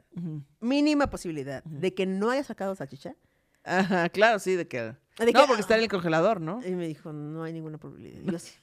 mínima 0.59 1.07
posibilidad, 1.09 1.63
de 1.65 1.93
que 1.93 2.05
no 2.07 2.31
haya 2.31 2.43
sacado 2.43 2.73
salchicha? 2.75 3.15
Ajá, 3.63 4.09
claro, 4.09 4.39
sí, 4.39 4.55
de 4.55 4.67
que... 4.67 4.77
De 5.19 5.31
no, 5.31 5.41
que- 5.41 5.47
porque 5.47 5.61
está 5.61 5.75
en 5.77 5.83
el 5.83 5.89
congelador, 5.89 6.41
¿no? 6.41 6.65
Y 6.65 6.71
me 6.71 6.87
dijo, 6.87 7.13
no 7.13 7.43
hay 7.43 7.53
ninguna 7.53 7.77
probabilidad. 7.77 8.21
Y 8.21 8.31
yo 8.31 8.39
sí. 8.39 8.53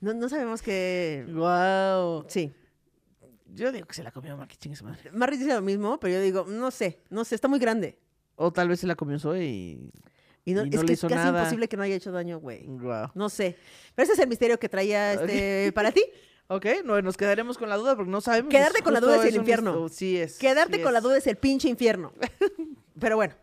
No, 0.00 0.14
no 0.14 0.28
sabemos 0.28 0.62
que... 0.62 1.24
Wow. 1.28 2.24
Sí. 2.28 2.52
Yo 3.54 3.70
digo 3.72 3.86
que 3.86 3.94
se 3.94 4.02
la 4.02 4.10
comió 4.10 4.36
Maki, 4.36 4.56
chingue 4.56 4.76
su 4.76 4.84
madre. 4.84 5.10
Maris 5.12 5.38
dice 5.38 5.54
lo 5.54 5.62
mismo, 5.62 6.00
pero 6.00 6.14
yo 6.14 6.20
digo, 6.20 6.44
no 6.48 6.70
sé, 6.70 7.02
no 7.10 7.24
sé, 7.24 7.34
está 7.36 7.46
muy 7.48 7.58
grande. 7.58 7.98
O 8.36 8.52
tal 8.52 8.68
vez 8.68 8.80
se 8.80 8.86
la 8.86 8.96
comió 8.96 9.18
Zoe 9.18 9.44
y... 9.44 9.90
Y 10.44 10.52
no, 10.54 10.64
Y 10.64 10.70
no 10.70 10.76
es 10.76 10.80
le 10.82 10.86
que 10.86 10.92
hizo 10.92 11.06
es 11.06 11.12
casi 11.12 11.24
nada. 11.26 11.40
imposible 11.40 11.68
que 11.68 11.76
no 11.76 11.82
haya 11.82 11.94
hecho 11.94 12.12
daño, 12.12 12.38
güey. 12.38 12.66
Wow. 12.66 13.10
No 13.14 13.28
sé. 13.28 13.56
Pero 13.94 14.04
ese 14.04 14.12
es 14.12 14.18
el 14.18 14.28
misterio 14.28 14.58
que 14.58 14.68
traía 14.68 15.12
este, 15.14 15.72
para 15.72 15.92
ti. 15.92 16.02
Ok, 16.48 16.66
no, 16.84 17.00
nos 17.00 17.16
quedaremos 17.16 17.56
con 17.56 17.68
la 17.70 17.76
duda 17.76 17.96
porque 17.96 18.10
no 18.10 18.20
sabemos. 18.20 18.50
Quedarte 18.50 18.82
con 18.82 18.92
la 18.92 19.00
duda 19.00 19.16
es 19.16 19.24
el 19.24 19.34
un 19.34 19.40
infierno. 19.40 19.88
Sí 19.88 20.18
es. 20.18 20.38
Quedarte 20.38 20.76
sí 20.76 20.82
con 20.82 20.92
la 20.92 21.00
duda 21.00 21.16
es 21.16 21.26
el 21.26 21.36
pinche 21.36 21.68
infierno. 21.68 22.12
Pero 23.00 23.16
bueno. 23.16 23.34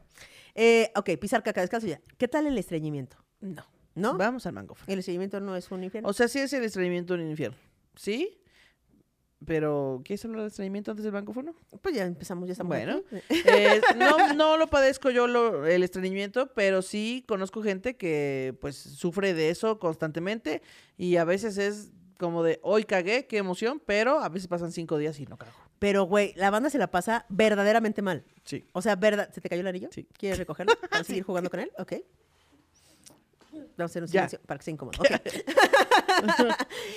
Eh, 0.54 0.92
ok, 0.96 1.12
pisar 1.20 1.42
caca 1.42 1.62
descalzo 1.62 1.88
ya. 1.88 2.00
¿Qué 2.18 2.28
tal 2.28 2.46
el 2.46 2.58
estreñimiento? 2.58 3.18
No. 3.40 3.66
¿No? 3.96 4.18
Vamos 4.18 4.46
al 4.46 4.54
mango. 4.54 4.76
¿El 4.88 5.00
estreñimiento 5.00 5.40
no 5.40 5.56
es 5.56 5.70
un 5.72 5.84
infierno? 5.84 6.08
O 6.08 6.14
sea, 6.14 6.28
sí 6.28 6.40
es 6.40 6.54
el 6.54 6.64
estreñimiento 6.64 7.16
en 7.16 7.22
el 7.22 7.32
infierno. 7.32 7.58
¿Sí? 7.96 8.41
Pero, 9.46 10.02
¿quieres 10.06 10.24
hablar 10.26 10.42
del 10.42 10.48
estreñimiento 10.50 10.92
antes 10.92 11.04
del 11.04 11.12
bancófono? 11.14 11.56
pues 11.82 11.96
ya 11.96 12.06
empezamos, 12.06 12.48
ya 12.48 12.52
estamos 12.52 12.70
Bueno. 12.78 13.02
Eh, 13.30 13.82
no, 13.98 14.34
no 14.36 14.58
lo 14.58 14.68
padezco 14.68 15.10
yo 15.10 15.26
lo- 15.28 15.66
el 15.66 15.82
estreñimiento, 15.84 16.48
pero 16.54 16.82
sí 16.84 17.24
conozco 17.28 17.64
gente 17.64 17.96
que 17.98 18.56
pues 18.62 18.76
sufre 18.78 19.34
de 19.34 19.50
eso 19.50 19.80
constantemente 19.80 20.62
y 20.98 21.16
a 21.18 21.24
veces 21.24 21.58
es 21.58 21.90
como 22.20 22.44
de 22.44 22.60
hoy 22.62 22.84
cagué, 22.84 23.26
qué 23.26 23.38
emoción, 23.38 23.82
pero 23.84 24.20
a 24.20 24.30
veces 24.30 24.48
pasan 24.48 24.72
cinco 24.72 24.98
días 25.00 25.20
y 25.20 25.26
no 25.26 25.38
cago. 25.38 25.52
Pero, 25.80 26.04
güey, 26.04 26.34
la 26.36 26.52
banda 26.52 26.70
se 26.70 26.78
la 26.78 26.92
pasa 26.92 27.26
verdaderamente 27.30 28.04
mal. 28.04 28.24
Sí. 28.44 28.64
O 28.74 28.84
sea, 28.84 28.96
verdad. 28.96 29.32
¿Se 29.34 29.42
te 29.42 29.50
cayó 29.50 29.62
el 29.62 29.68
anillo? 29.68 29.90
Sí. 29.92 30.08
¿Quieres 30.20 30.38
recogerlo? 30.38 30.74
¿Para 30.92 31.04
seguir 31.04 31.24
jugando 31.24 31.50
con 31.50 31.60
él? 31.60 31.72
Ok. 31.80 31.94
Vamos 33.52 33.66
a 33.80 33.86
hacer 33.86 34.04
un 34.04 34.08
Ya. 34.10 34.30
silencio 34.30 34.40
para 34.46 34.60
que 34.60 34.66
sea 34.66 34.72
incómodo. 34.74 35.00
Ok. 35.02 35.10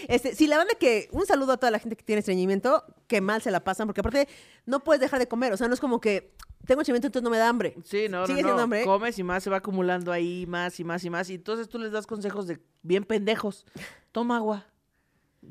Este, 0.08 0.34
sí, 0.34 0.46
la 0.46 0.56
banda 0.56 0.74
que. 0.78 1.08
Un 1.12 1.26
saludo 1.26 1.52
a 1.52 1.56
toda 1.56 1.70
la 1.70 1.78
gente 1.78 1.96
que 1.96 2.04
tiene 2.04 2.20
estreñimiento, 2.20 2.84
que 3.06 3.20
mal 3.20 3.42
se 3.42 3.50
la 3.50 3.60
pasan, 3.64 3.86
porque 3.86 4.00
aparte 4.00 4.28
no 4.66 4.80
puedes 4.80 5.00
dejar 5.00 5.18
de 5.18 5.28
comer. 5.28 5.52
O 5.52 5.56
sea, 5.56 5.68
no 5.68 5.74
es 5.74 5.80
como 5.80 6.00
que 6.00 6.34
tengo 6.66 6.80
estreñimiento, 6.80 7.08
entonces 7.08 7.24
no 7.24 7.30
me 7.30 7.38
da 7.38 7.48
hambre. 7.48 7.76
Sí, 7.84 8.06
no, 8.08 8.26
Sigue 8.26 8.42
no, 8.42 8.54
no. 8.54 8.62
hambre. 8.62 8.84
Comes 8.84 9.18
y 9.18 9.22
más 9.22 9.42
se 9.42 9.50
va 9.50 9.58
acumulando 9.58 10.12
ahí, 10.12 10.46
más 10.46 10.78
y 10.80 10.84
más 10.84 11.04
y 11.04 11.10
más. 11.10 11.30
Y 11.30 11.34
entonces 11.34 11.68
tú 11.68 11.78
les 11.78 11.92
das 11.92 12.06
consejos 12.06 12.46
de 12.46 12.60
bien 12.82 13.04
pendejos. 13.04 13.66
Toma 14.12 14.36
agua. 14.36 14.66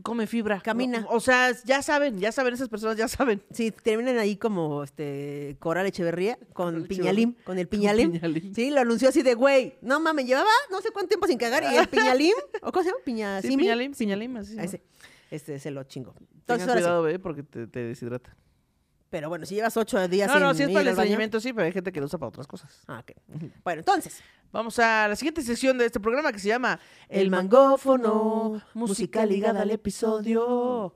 Come 0.02 0.28
fibra. 0.28 0.60
Camina. 0.62 1.06
O, 1.10 1.18
o 1.18 1.20
sea, 1.20 1.52
ya 1.64 1.82
saben, 1.82 2.20
ya 2.20 2.32
saben, 2.32 2.54
esas 2.54 2.70
personas 2.70 2.98
ya 2.98 3.08
saben. 3.08 3.42
Sí, 3.52 3.72
terminan 3.72 4.18
ahí 4.18 4.36
como 4.36 4.84
este 4.84 5.56
Coral 5.60 5.86
Echeverría 5.86 6.38
con 6.54 6.74
Coral 6.74 6.88
Piñalim, 6.88 7.36
con 7.44 7.58
el 7.60 7.68
Piñalim. 7.68 8.12
Piñalim. 8.12 8.54
Sí, 8.54 8.72
lo 8.72 8.82
anunció 8.82 9.10
así 9.10 9.22
de, 9.22 9.34
güey, 9.36 9.76
no 9.82 10.00
mames, 10.00 10.26
llevaba 10.26 10.50
no 10.72 10.82
sé 10.82 10.90
cuánto 10.92 11.10
tiempo 11.10 11.28
sin 11.28 11.38
cagar 11.38 11.64
y 11.64 11.76
el 11.78 11.88
Piñalim, 11.88 12.34
¿o 12.62 12.72
cómo 12.72 12.84
se 12.84 12.90
llama? 12.90 13.04
Piña 13.06 13.42
Sí, 13.42 13.56
piñalim, 13.56 13.94
piñalim, 13.94 14.38
así. 14.38 14.58
Ese, 14.60 14.82
este 15.32 15.60
se 15.60 15.72
lo 15.72 15.84
chingo. 15.84 16.14
Entonces, 16.18 16.46
Tengan 16.46 16.70
ahora 16.70 16.74
sí. 16.80 16.84
cuidado, 16.84 17.04
bebé, 17.04 17.20
porque 17.20 17.44
te, 17.44 17.68
te 17.68 17.80
deshidrata. 17.80 18.36
Pero 19.14 19.30
bueno, 19.30 19.46
si 19.46 19.54
llevas 19.54 19.78
ocho 19.78 20.08
días 20.08 20.28
No, 20.28 20.40
no, 20.40 20.48
sin 20.50 20.58
si 20.58 20.64
es 20.64 20.70
ir 20.70 20.74
para 20.74 20.82
el 20.82 20.88
al 20.90 20.96
baño- 20.96 21.40
sí, 21.40 21.54
pero 21.54 21.66
hay 21.68 21.72
gente 21.72 21.92
que 21.92 22.00
lo 22.00 22.08
usa 22.08 22.18
para 22.18 22.30
otras 22.30 22.48
cosas. 22.48 22.84
Ah, 22.88 23.04
ok. 23.04 23.12
Bueno, 23.64 23.82
entonces, 23.82 24.24
Vamos 24.52 24.80
a 24.80 25.08
la 25.08 25.16
siguiente 25.16 25.42
sección 25.44 25.78
de 25.78 25.86
este 25.86 26.00
programa 26.00 26.32
que 26.32 26.38
se 26.40 26.48
llama 26.48 26.80
El 27.10 27.30
mangófono, 27.30 28.60
música 28.74 29.24
ligada 29.26 29.62
al 29.62 29.70
episodio. 29.72 30.96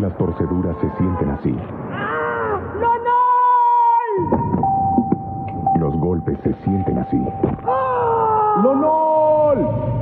Las 0.00 0.16
torceduras 0.16 0.76
se 0.80 0.90
sienten 0.96 1.30
así. 1.30 1.54
Los 5.78 5.94
golpes 5.98 6.38
se 6.44 6.54
sienten 6.64 6.98
así. 6.98 7.18
¡Lonol! 8.62 9.95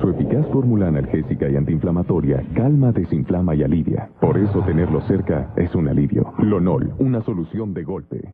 Su 0.00 0.08
eficaz 0.10 0.46
fórmula 0.52 0.88
analgésica 0.88 1.48
y 1.48 1.56
antiinflamatoria 1.56 2.42
calma, 2.54 2.90
desinflama 2.92 3.54
y 3.54 3.62
alivia. 3.62 4.10
Por 4.20 4.38
eso 4.38 4.62
tenerlo 4.64 5.00
cerca 5.06 5.52
es 5.56 5.74
un 5.74 5.88
alivio. 5.88 6.32
Lonol, 6.38 6.94
una 6.98 7.22
solución 7.22 7.74
de 7.74 7.82
golpe. 7.82 8.32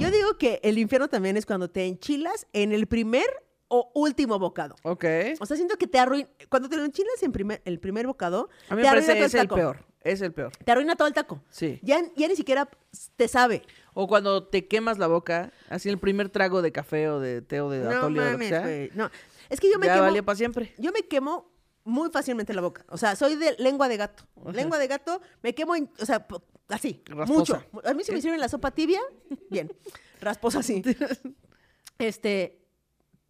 yo 0.00 0.10
digo 0.10 0.36
que 0.38 0.60
el 0.64 0.76
infierno 0.78 1.08
también 1.08 1.36
es 1.36 1.46
cuando 1.46 1.68
te 1.70 1.86
enchilas 1.86 2.46
en 2.52 2.72
el 2.72 2.86
primer 2.86 3.26
o 3.68 3.92
último 3.94 4.38
bocado. 4.38 4.74
Ok. 4.82 5.04
O 5.40 5.46
sea, 5.46 5.56
siento 5.56 5.76
que 5.76 5.86
te 5.86 5.98
arruina. 5.98 6.28
Cuando 6.48 6.68
te 6.68 6.76
lo 6.76 6.84
enchilas 6.84 7.22
en 7.22 7.30
primer, 7.32 7.62
el 7.64 7.78
primer 7.78 8.06
bocado, 8.06 8.48
A 8.68 8.74
mí 8.74 8.82
te 8.82 8.82
me 8.82 8.88
arruina 8.88 9.06
parece 9.06 9.14
todo 9.14 9.26
es 9.26 9.34
el 9.34 9.40
taco. 9.42 9.54
peor. 9.54 9.76
Es 10.02 10.20
el 10.20 10.32
peor. 10.32 10.52
Te 10.64 10.72
arruina 10.72 10.96
todo 10.96 11.08
el 11.08 11.14
taco. 11.14 11.40
Sí. 11.48 11.78
Ya, 11.82 11.98
ya 12.16 12.28
ni 12.28 12.36
siquiera 12.36 12.68
te 13.16 13.26
sabe. 13.28 13.62
O 13.94 14.06
cuando 14.06 14.44
te 14.44 14.66
quemas 14.66 14.98
la 14.98 15.06
boca, 15.06 15.50
así 15.70 15.88
el 15.88 15.98
primer 15.98 16.28
trago 16.28 16.60
de 16.60 16.72
café 16.72 17.08
o 17.08 17.20
de 17.20 17.40
té 17.40 17.60
o 17.60 17.70
de 17.70 17.84
No 17.84 17.90
atole 17.90 18.20
o 18.20 18.24
de 18.24 18.32
lo 18.32 18.38
que 18.38 18.48
sea. 18.48 18.66
No. 18.94 19.10
Es 19.54 19.60
que 19.60 19.70
yo 19.72 19.78
me 19.78 19.86
ya 19.86 19.94
quemo. 19.94 20.04
valía 20.06 20.22
para 20.22 20.36
siempre. 20.36 20.74
Yo 20.78 20.92
me 20.92 21.02
quemo 21.06 21.50
muy 21.84 22.10
fácilmente 22.10 22.52
la 22.54 22.60
boca. 22.60 22.84
O 22.88 22.96
sea, 22.98 23.14
soy 23.16 23.36
de 23.36 23.54
lengua 23.58 23.88
de 23.88 23.96
gato. 23.96 24.24
Ajá. 24.42 24.52
Lengua 24.52 24.78
de 24.78 24.86
gato, 24.88 25.20
me 25.42 25.54
quemo, 25.54 25.74
o 25.98 26.04
sea, 26.06 26.26
así, 26.68 27.02
Rasposa. 27.06 27.64
mucho. 27.72 27.88
A 27.88 27.94
mí 27.94 28.04
si 28.04 28.12
me 28.12 28.20
sirven 28.20 28.40
la 28.40 28.48
sopa 28.48 28.70
tibia, 28.70 29.00
bien. 29.50 29.72
Rasposa 30.20 30.58
así. 30.60 30.82
Este, 31.98 32.60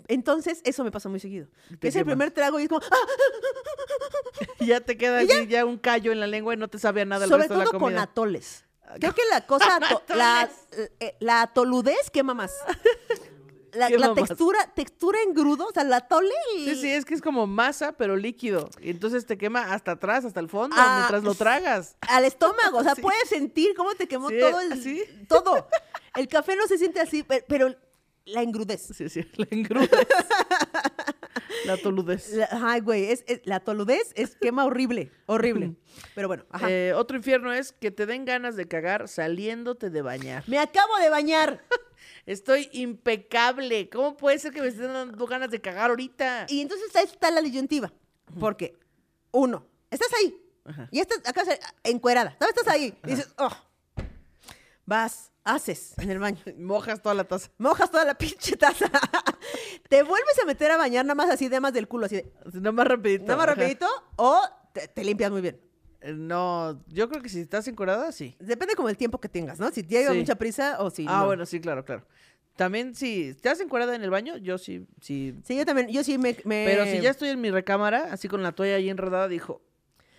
entonces 0.08 0.62
eso 0.64 0.84
me 0.84 0.90
pasa 0.90 1.10
muy 1.10 1.20
seguido. 1.20 1.48
Que 1.80 1.88
es 1.88 1.96
el 1.96 2.06
primer 2.06 2.30
trago 2.30 2.58
y 2.58 2.62
es 2.62 2.68
como, 2.70 2.80
¡ah! 2.90 2.96
Y 4.60 4.66
ya 4.66 4.80
te 4.80 4.96
queda 4.96 5.18
así, 5.18 5.46
ya 5.48 5.64
un 5.66 5.76
callo 5.78 6.12
en 6.12 6.20
la 6.20 6.26
lengua 6.26 6.54
y 6.54 6.56
no 6.56 6.68
te 6.68 6.78
sabe 6.78 7.02
a 7.02 7.04
nada 7.04 7.24
el 7.24 7.30
sobre 7.30 7.42
resto 7.42 7.58
de 7.58 7.64
todo 7.66 7.78
con 7.78 7.98
atoles. 7.98 8.64
Creo 9.00 9.14
que 9.14 9.22
la 9.30 9.46
cosa, 9.46 9.76
ato- 9.82 10.02
la, 10.14 10.48
eh, 11.00 11.16
la 11.20 11.42
atoludez 11.42 12.10
quema 12.10 12.32
más. 12.34 12.54
La, 13.74 13.88
la 13.90 14.14
textura, 14.14 14.58
textura 14.74 15.18
en 15.26 15.34
grudo, 15.34 15.66
o 15.68 15.72
sea, 15.72 15.84
la 15.84 15.96
atole 15.96 16.32
y... 16.56 16.64
Sí, 16.66 16.76
sí, 16.76 16.90
es 16.90 17.04
que 17.04 17.14
es 17.14 17.20
como 17.22 17.46
masa, 17.46 17.92
pero 17.92 18.16
líquido. 18.16 18.68
Y 18.80 18.90
entonces 18.90 19.26
te 19.26 19.36
quema 19.38 19.72
hasta 19.72 19.92
atrás, 19.92 20.24
hasta 20.24 20.40
el 20.40 20.48
fondo, 20.48 20.76
Ah, 20.78 20.96
mientras 20.98 21.22
lo 21.24 21.34
tragas. 21.34 21.96
al 22.02 22.24
estómago. 22.24 22.78
O 22.78 22.82
sea, 22.82 22.94
Sí. 22.96 23.02
puedes 23.02 23.28
sentir 23.28 23.74
cómo 23.76 23.94
te 23.94 24.06
quemó 24.06 24.28
Sí, 24.30 24.38
todo 24.40 24.60
el. 24.60 24.72
¿así? 24.72 25.04
Todo. 25.28 25.68
El 26.14 26.28
café 26.28 26.54
no 26.56 26.66
se 26.66 26.78
siente 26.78 27.00
así, 27.00 27.22
pe- 27.24 27.44
pero, 27.48 27.74
la 28.26 28.42
engrudez. 28.42 28.88
Sí, 28.96 29.08
sí, 29.08 29.26
la 29.36 29.46
engrudes. 29.50 29.90
la 31.66 31.76
toludez. 31.76 32.32
La- 32.32 32.48
ay, 32.62 32.80
güey, 32.80 33.04
es, 33.10 33.24
es- 33.26 33.40
la 33.44 33.60
toludez 33.60 34.12
es 34.14 34.36
quema 34.36 34.64
horrible, 34.64 35.10
horrible. 35.26 35.74
Pero 36.14 36.28
bueno, 36.28 36.44
ajá. 36.50 36.70
Eh, 36.70 36.92
otro 36.94 37.16
infierno 37.16 37.52
es 37.52 37.72
que 37.72 37.90
te 37.90 38.06
den 38.06 38.24
ganas 38.24 38.56
de 38.56 38.66
cagar 38.66 39.08
saliéndote 39.08 39.90
de 39.90 40.02
bañar. 40.02 40.42
Me 40.46 40.58
acabo 40.58 40.96
de 40.98 41.08
bañar. 41.10 41.64
Estoy 42.26 42.68
impecable. 42.72 43.88
¿Cómo 43.90 44.16
puede 44.16 44.38
ser 44.38 44.52
que 44.52 44.60
me 44.60 44.68
estén 44.68 44.92
dando 44.92 45.26
ganas 45.26 45.50
de 45.50 45.60
cagar 45.60 45.90
ahorita? 45.90 46.46
Y 46.48 46.60
entonces 46.60 46.94
ahí 46.96 47.04
está 47.04 47.30
la 47.30 47.42
disyuntiva. 47.42 47.92
Porque, 48.40 48.78
uno, 49.30 49.66
estás 49.90 50.08
ahí. 50.18 50.34
Ajá. 50.64 50.88
Y 50.90 51.00
estás 51.00 51.18
acá 51.26 51.42
encuerada. 51.82 52.36
¿Sabes? 52.38 52.54
Estás 52.56 52.74
ahí. 52.74 52.98
Y 53.04 53.10
dices, 53.10 53.32
oh. 53.36 53.50
Vas, 54.86 55.32
haces 55.44 55.92
en 55.98 56.10
el 56.10 56.18
baño. 56.18 56.40
Mojas 56.58 57.02
toda 57.02 57.14
la 57.14 57.24
taza. 57.24 57.50
Mojas 57.58 57.90
toda 57.90 58.04
la 58.04 58.14
pinche 58.14 58.56
taza. 58.56 58.90
te 59.88 60.02
vuelves 60.02 60.38
a 60.42 60.46
meter 60.46 60.70
a 60.70 60.76
bañar 60.76 61.04
nada 61.04 61.14
más 61.14 61.30
así 61.30 61.48
de 61.48 61.60
más 61.60 61.72
del 61.72 61.88
culo, 61.88 62.06
así 62.06 62.16
de. 62.16 62.32
Nada 62.54 62.72
más 62.72 62.86
rapidito. 62.86 63.24
Nada 63.24 63.36
más 63.36 63.46
rapidito 63.46 63.86
o 64.16 64.40
te, 64.72 64.88
te 64.88 65.04
limpias 65.04 65.30
muy 65.30 65.42
bien. 65.42 65.60
No, 66.12 66.80
yo 66.88 67.08
creo 67.08 67.22
que 67.22 67.28
si 67.28 67.40
estás 67.40 67.66
encuerada, 67.68 68.12
sí. 68.12 68.36
Depende 68.38 68.74
como 68.74 68.88
el 68.90 68.96
tiempo 68.96 69.18
que 69.20 69.28
tengas, 69.28 69.58
¿no? 69.58 69.70
Si 69.70 69.82
te 69.82 69.94
lleva 69.96 70.12
Sí. 70.12 70.18
mucha 70.18 70.34
prisa 70.34 70.76
o 70.82 70.90
si 70.90 71.06
ah, 71.08 71.20
no. 71.20 71.26
bueno, 71.26 71.46
sí, 71.46 71.60
claro, 71.60 71.84
claro. 71.84 72.04
También 72.56 72.94
si 72.94 73.24
estás 73.30 73.58
encuerada 73.60 73.94
en 73.96 74.02
el 74.02 74.10
baño, 74.10 74.36
yo 74.36 74.58
sí, 74.58 74.86
sí. 75.00 75.34
Sí, 75.44 75.56
yo 75.56 75.64
también, 75.64 75.88
yo 75.88 76.04
sí 76.04 76.18
me... 76.18 76.36
me- 76.44 76.64
Pero 76.66 76.84
si 76.84 77.00
ya 77.00 77.10
estoy 77.10 77.30
en 77.30 77.40
mi 77.40 77.50
recámara, 77.50 78.12
así 78.12 78.28
con 78.28 78.42
la 78.42 78.52
toalla 78.52 78.76
ahí 78.76 78.90
enredada, 78.90 79.26
dijo, 79.28 79.60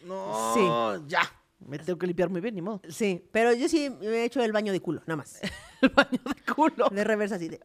no, 0.03 0.53
Sí. 0.53 1.07
ya, 1.07 1.21
me 1.59 1.77
tengo 1.79 1.97
que 1.99 2.07
limpiar 2.07 2.29
muy 2.29 2.41
bien, 2.41 2.55
ni 2.55 2.61
modo. 2.61 2.81
Sí, 2.89 3.23
pero 3.31 3.53
yo 3.53 3.69
sí 3.69 3.89
me 3.89 4.07
he 4.07 4.23
hecho 4.25 4.41
el 4.43 4.51
baño 4.51 4.73
de 4.73 4.81
culo, 4.81 5.01
nada 5.05 5.17
más. 5.17 5.39
El 5.81 5.89
baño 5.89 6.19
de 6.25 6.53
culo. 6.53 6.89
De 6.89 7.03
reversa 7.03 7.35
así 7.35 7.47
de... 7.47 7.59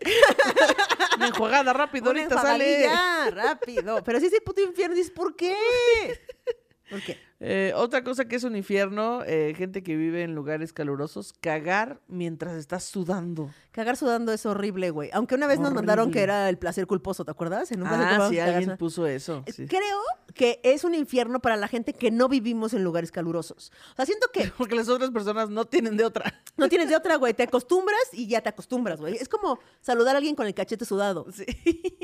Una 1.16 1.28
enjuagada 1.28 1.72
rápido, 1.72 2.10
Una 2.10 2.20
ahorita 2.20 2.42
sale. 2.42 2.86
rápido. 3.30 4.02
Pero 4.04 4.20
si 4.20 4.26
es 4.26 4.32
el 4.34 4.42
puto 4.42 4.60
infierno, 4.60 4.94
dices, 4.94 5.10
¿por 5.10 5.34
qué? 5.34 5.56
¿Por 6.90 7.02
qué? 7.02 7.18
Eh, 7.38 7.72
otra 7.76 8.02
cosa 8.02 8.26
que 8.26 8.36
es 8.36 8.44
un 8.44 8.56
infierno, 8.56 9.22
eh, 9.26 9.52
gente 9.56 9.82
que 9.82 9.94
vive 9.96 10.22
en 10.22 10.34
lugares 10.34 10.72
calurosos, 10.72 11.34
cagar 11.40 12.00
mientras 12.08 12.54
estás 12.54 12.84
sudando. 12.84 13.50
Cagar 13.72 13.96
sudando 13.98 14.32
es 14.32 14.46
horrible, 14.46 14.88
güey. 14.90 15.10
Aunque 15.12 15.34
una 15.34 15.46
vez 15.46 15.58
nos 15.58 15.74
mandaron 15.74 16.10
que 16.10 16.22
era 16.22 16.48
el 16.48 16.56
placer 16.56 16.86
culposo, 16.86 17.24
¿te 17.26 17.30
acuerdas? 17.30 17.70
En 17.72 17.82
un 17.82 17.88
Ah, 17.88 18.28
sí, 18.30 18.38
alguien 18.38 18.78
puso 18.78 19.06
eso. 19.06 19.44
sí. 19.52 19.66
Creo 19.66 20.00
que 20.34 20.60
es 20.62 20.84
un 20.84 20.94
infierno 20.94 21.40
para 21.40 21.56
la 21.56 21.68
gente 21.68 21.92
que 21.92 22.10
no 22.10 22.28
vivimos 22.28 22.72
en 22.72 22.84
lugares 22.84 23.10
calurosos. 23.10 23.70
O 23.92 23.96
sea, 23.96 24.06
siento 24.06 24.28
que 24.32 24.50
Porque 24.56 24.74
las 24.74 24.88
otras 24.88 25.10
personas 25.10 25.50
no 25.50 25.66
tienen 25.66 25.96
de 25.98 26.04
otra. 26.04 26.40
no 26.56 26.68
tienes 26.70 26.88
de 26.88 26.96
otra, 26.96 27.16
güey. 27.16 27.34
Te 27.34 27.42
acostumbras 27.42 28.00
y 28.12 28.28
ya 28.28 28.40
te 28.40 28.48
acostumbras, 28.48 28.98
güey. 29.00 29.16
Es 29.16 29.28
como 29.28 29.58
saludar 29.82 30.14
a 30.14 30.18
alguien 30.18 30.36
con 30.36 30.46
el 30.46 30.54
cachete 30.54 30.86
sudado. 30.86 31.26
Sí. 31.32 31.44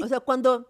O 0.03 0.09
sea, 0.09 0.21
cuando, 0.21 0.69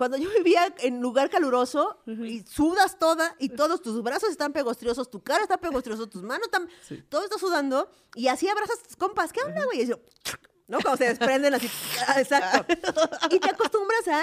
cuando 0.00 0.16
yo 0.16 0.30
vivía 0.30 0.74
en 0.78 1.02
lugar 1.02 1.28
caluroso 1.28 1.98
y 2.06 2.40
sudas 2.44 2.98
toda 2.98 3.36
y 3.38 3.50
todos 3.50 3.82
tus 3.82 4.02
brazos 4.02 4.30
están 4.30 4.50
pegostriosos, 4.50 5.10
tu 5.10 5.22
cara 5.22 5.42
está 5.42 5.58
pegostriosa, 5.58 6.06
tus 6.06 6.22
manos 6.22 6.46
están... 6.46 6.70
Sí. 6.80 7.04
Todo 7.06 7.22
está 7.22 7.36
sudando 7.36 7.86
y 8.14 8.28
así 8.28 8.48
abrazas 8.48 8.78
a 8.78 8.82
tus 8.84 8.96
compas. 8.96 9.30
¿Qué 9.30 9.42
onda, 9.42 9.62
güey? 9.66 9.82
Y 9.82 9.88
yo, 9.88 10.00
¿no? 10.68 10.78
Cuando 10.80 10.96
se 10.96 11.04
desprenden 11.04 11.52
así. 11.52 11.68
ah, 12.08 12.18
Exacto. 12.18 12.64
Y 13.30 13.40
te 13.40 13.50
acostumbras 13.50 14.08
a 14.08 14.22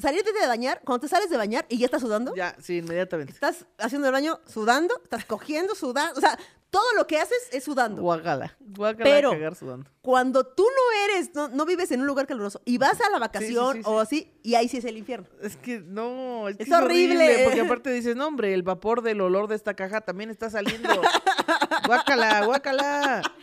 salirte 0.00 0.32
de 0.32 0.44
bañar, 0.48 0.80
cuando 0.84 1.02
te 1.02 1.08
sales 1.08 1.30
de 1.30 1.36
bañar 1.36 1.66
y 1.68 1.78
ya 1.78 1.84
estás 1.84 2.00
sudando. 2.00 2.34
Ya, 2.34 2.56
sí, 2.60 2.78
inmediatamente. 2.78 3.32
Estás 3.32 3.66
haciendo 3.78 4.08
el 4.08 4.12
baño 4.12 4.40
sudando, 4.44 5.00
estás 5.04 5.24
cogiendo, 5.24 5.76
sudando. 5.76 6.18
O 6.18 6.20
sea, 6.20 6.36
todo 6.70 6.84
lo 6.96 7.06
que 7.06 7.18
haces 7.18 7.38
es 7.52 7.64
sudando. 7.64 8.02
Guácala. 8.02 8.56
Guácala 8.60 9.04
Pero- 9.04 9.30
cagar 9.32 9.56
sudando. 9.56 9.90
Cuando 10.00 10.46
tú 10.46 10.64
no 10.64 11.04
eres, 11.04 11.34
no, 11.34 11.48
no 11.48 11.66
vives 11.66 11.90
en 11.90 12.00
un 12.00 12.06
lugar 12.06 12.26
caluroso 12.26 12.62
y 12.64 12.78
vas 12.78 12.98
a 13.00 13.10
la 13.10 13.18
vacación 13.18 13.76
sí, 13.76 13.82
sí. 13.82 13.88
o 13.88 14.00
así, 14.00 14.32
y 14.42 14.54
ahí 14.54 14.68
sí 14.68 14.78
es 14.78 14.84
el 14.84 14.96
infierno. 14.96 15.26
Es 15.42 15.56
que 15.56 15.80
no, 15.80 16.48
es, 16.48 16.56
que 16.56 16.62
Es 16.62 16.72
horrible. 16.72 17.42
Porque 17.44 17.60
aparte 17.60 17.90
dices, 17.90 18.16
no, 18.16 18.28
hombre, 18.28 18.54
el 18.54 18.62
vapor 18.62 19.02
del 19.02 19.20
olor 19.20 19.48
de 19.48 19.56
esta 19.56 19.74
caja 19.74 20.00
también 20.00 20.30
está 20.30 20.48
saliendo. 20.48 20.88
guácala, 21.86 22.46
guácala. 22.46 23.22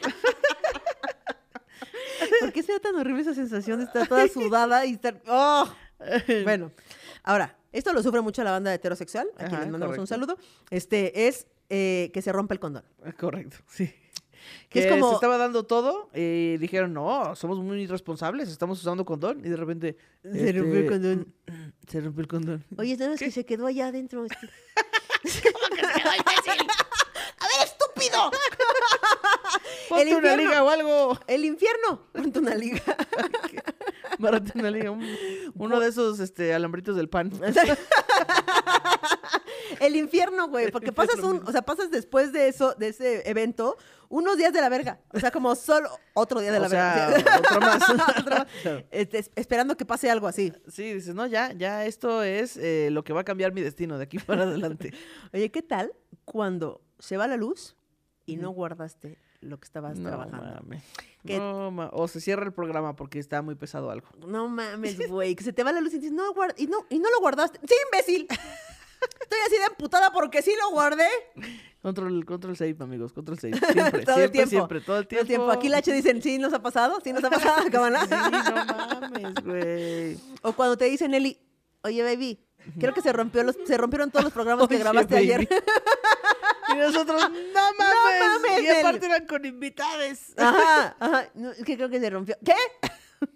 ¿Por 2.40 2.54
qué 2.54 2.64
será 2.64 2.80
tan 2.80 2.96
horrible 2.96 3.22
esa 3.22 3.34
sensación 3.34 3.80
de 3.80 3.86
estar 3.86 4.08
toda 4.08 4.28
sudada 4.28 4.86
y 4.86 4.94
estar... 4.94 5.22
¡Oh! 5.28 5.68
Bueno, 6.44 6.72
ahora, 7.24 7.58
esto 7.72 7.94
lo 7.94 8.02
sufre 8.04 8.22
mucho 8.22 8.44
la 8.44 8.52
banda 8.52 8.74
heterosexual, 8.74 9.28
a 9.38 9.46
quien 9.48 9.60
les 9.62 9.70
mandamos 9.70 9.98
un 9.98 10.08
saludo. 10.08 10.38
Este 10.70 11.28
es 11.28 11.48
eh, 11.70 12.10
que 12.14 12.22
se 12.22 12.32
rompe 12.32 12.54
el 12.54 12.60
condón. 12.60 12.84
Correcto, 13.20 13.58
sí. 13.68 13.94
Que 14.70 14.80
Que 14.82 14.86
es 14.86 14.92
como- 14.92 15.10
se 15.10 15.16
estaba 15.16 15.38
dando 15.38 15.66
todo 15.66 16.10
y 16.14 16.58
dijeron, 16.58 16.94
no, 16.94 17.36
somos 17.36 17.60
muy 17.60 17.82
irresponsables, 17.82 18.48
estamos 18.50 18.80
usando 18.80 19.04
condón. 19.06 19.40
Y 19.46 19.50
de 19.50 19.58
repente... 19.58 19.98
Se 20.24 20.52
rompió 20.54 20.74
el 20.74 20.84
este, 20.84 20.90
condón. 20.90 21.34
Se 21.88 22.02
rompió 22.02 22.22
el 22.22 22.28
condón. 22.28 22.66
Oye, 22.78 22.96
¿sabes 22.98 23.20
¿Qué? 23.20 23.26
que 23.26 23.32
se 23.32 23.46
quedó 23.46 23.66
allá 23.68 23.88
adentro? 23.88 24.26
este? 24.26 24.38
¡A 27.40 27.48
ver, 27.48 27.66
estúpido! 27.68 28.32
Ponte 29.90 30.04
una 30.06 30.16
infierno. 30.16 30.44
liga 30.44 30.64
o 30.64 30.70
algo. 30.70 31.20
El 31.28 31.46
infierno. 31.46 32.02
Ponte 32.14 32.40
una 32.40 32.56
liga. 32.56 32.82
Liga. 34.72 34.92
un- 34.92 35.04
uno 35.56 35.80
de 35.80 35.88
esos 35.90 36.20
este, 36.20 36.54
alambritos 36.54 36.96
del 36.96 37.10
pan. 37.10 37.32
El 39.80 39.96
infierno, 39.96 40.48
güey, 40.48 40.72
porque 40.72 40.92
pasas 40.92 41.20
un, 41.20 41.44
o 41.46 41.52
sea, 41.52 41.62
pasas 41.62 41.92
después 41.92 42.32
de 42.32 42.48
eso, 42.48 42.74
de 42.76 42.88
ese 42.90 43.30
evento, 43.30 43.78
unos 44.10 44.38
días 44.38 44.52
de 44.54 44.62
la 44.62 44.70
verga. 44.70 45.00
O 45.14 45.20
sea, 45.20 45.30
como 45.30 45.56
solo 45.56 45.90
otro 46.14 46.40
día 46.40 46.52
de 46.52 46.60
la 46.60 46.68
O 46.68 46.70
sea, 46.70 47.10
verga. 47.14 47.38
otro 47.40 47.60
más. 47.62 47.84
Otro 48.20 48.36
más. 48.38 48.48
Este, 48.92 49.20
es- 49.20 49.32
esperando 49.36 49.76
que 49.78 49.86
pase 49.86 50.10
algo 50.10 50.28
así. 50.28 50.52
Sí, 50.68 50.94
dices, 50.94 51.14
no, 51.14 51.28
ya, 51.28 51.54
ya 51.54 51.86
esto 51.86 52.24
es 52.24 52.58
eh, 52.58 52.90
lo 52.92 53.04
que 53.04 53.14
va 53.14 53.22
a 53.22 53.26
cambiar 53.26 53.54
mi 53.54 53.62
destino 53.62 53.98
de 53.98 54.06
aquí 54.06 54.18
para 54.20 54.44
adelante. 54.44 54.94
Oye, 55.34 55.52
¿qué 55.52 55.62
tal 55.62 55.94
cuando 56.26 56.82
se 57.00 57.18
va 57.18 57.28
la 57.28 57.38
luz 57.38 57.76
y 58.26 58.38
no 58.38 58.50
guardaste 58.52 59.20
lo 59.42 59.60
que 59.60 59.66
estabas 59.66 59.98
No 60.00 60.10
trabajando? 60.10 60.62
mames. 60.62 60.84
Que- 61.26 61.38
No, 61.38 61.72
ma- 61.72 61.90
o 61.94 62.08
se 62.08 62.22
cierra 62.22 62.46
el 62.46 62.54
programa 62.54 62.96
porque 62.96 63.20
está 63.20 63.42
muy 63.42 63.56
pesado 63.56 63.92
algo. 63.92 64.08
No 64.28 64.48
mames, 64.48 64.98
güey, 65.10 65.36
que 65.36 65.44
se 65.44 65.54
te 65.54 65.64
va 65.64 65.72
la 65.72 65.82
luz 65.82 65.94
y 65.94 65.98
dices, 66.00 66.12
no, 66.14 66.34
guard- 66.34 66.56
y 66.58 66.68
no, 66.68 66.86
y 66.90 67.00
no 67.00 67.10
lo 67.12 67.20
guardaste. 67.20 67.60
¡Sí, 67.68 67.74
imbécil! 67.92 68.28
Estoy 69.22 69.40
así 69.46 69.58
de 69.58 69.66
amputada 69.66 70.12
porque 70.12 70.42
sí 70.42 70.52
lo 70.60 70.72
guardé. 70.72 71.08
Control, 71.84 72.26
control 72.26 72.58
save, 72.58 72.76
amigos, 72.80 73.14
control 73.14 73.38
save. 73.38 73.54
Siempre, 73.74 74.06
Todo 74.06 74.16
el 74.16 74.22
siempre, 74.22 74.30
tiempo. 74.30 74.50
siempre, 74.50 74.82
todo 74.82 74.98
el 74.98 75.08
Todo 75.08 75.20
el 75.22 75.28
tiempo. 75.28 75.46
tiempo. 75.46 75.52
Aquí 75.52 75.70
la 75.70 75.78
H 75.78 75.94
dicen, 75.94 76.22
sí, 76.24 76.40
nos 76.40 76.52
ha 76.54 76.62
pasado, 76.62 77.00
sí, 77.04 77.14
nos 77.14 77.24
ha 77.24 77.30
pasado. 77.30 77.64
Sí, 77.68 77.72
no 77.72 78.66
mames, 78.66 79.34
güey. 79.44 80.18
O 80.42 80.54
cuando 80.54 80.78
te 80.78 80.86
dicen, 80.86 81.14
Eli, 81.14 81.40
oye, 81.84 82.02
baby, 82.04 82.44
creo 82.80 82.94
que 82.94 83.02
se, 83.02 83.14
rompió 83.14 83.44
los, 83.44 83.56
se 83.66 83.78
rompieron 83.78 84.10
todos 84.10 84.24
los 84.24 84.34
programas 84.34 84.68
que 84.68 84.78
grabaste 84.80 85.14
baby. 85.14 85.32
ayer. 85.32 85.48
Nosotros, 86.78 87.22
no 87.30 87.74
mames. 87.78 88.42
mames, 88.44 88.64
y 88.64 88.68
aparte 88.70 89.06
eran 89.06 89.26
con 89.26 89.46
invitades. 89.46 90.34
Ajá, 90.38 90.96
ajá. 91.00 91.30
No, 91.34 91.52
es 91.52 91.64
que 91.64 91.76
creo 91.76 91.90
que 91.90 92.00
se 92.00 92.10
rompió. 92.10 92.38
¿Qué? 92.44 92.54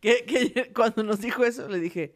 Que, 0.00 0.24
que 0.24 0.72
cuando 0.76 1.02
nos 1.02 1.18
dijo 1.20 1.44
eso, 1.44 1.66
le 1.68 1.80
dije, 1.80 2.14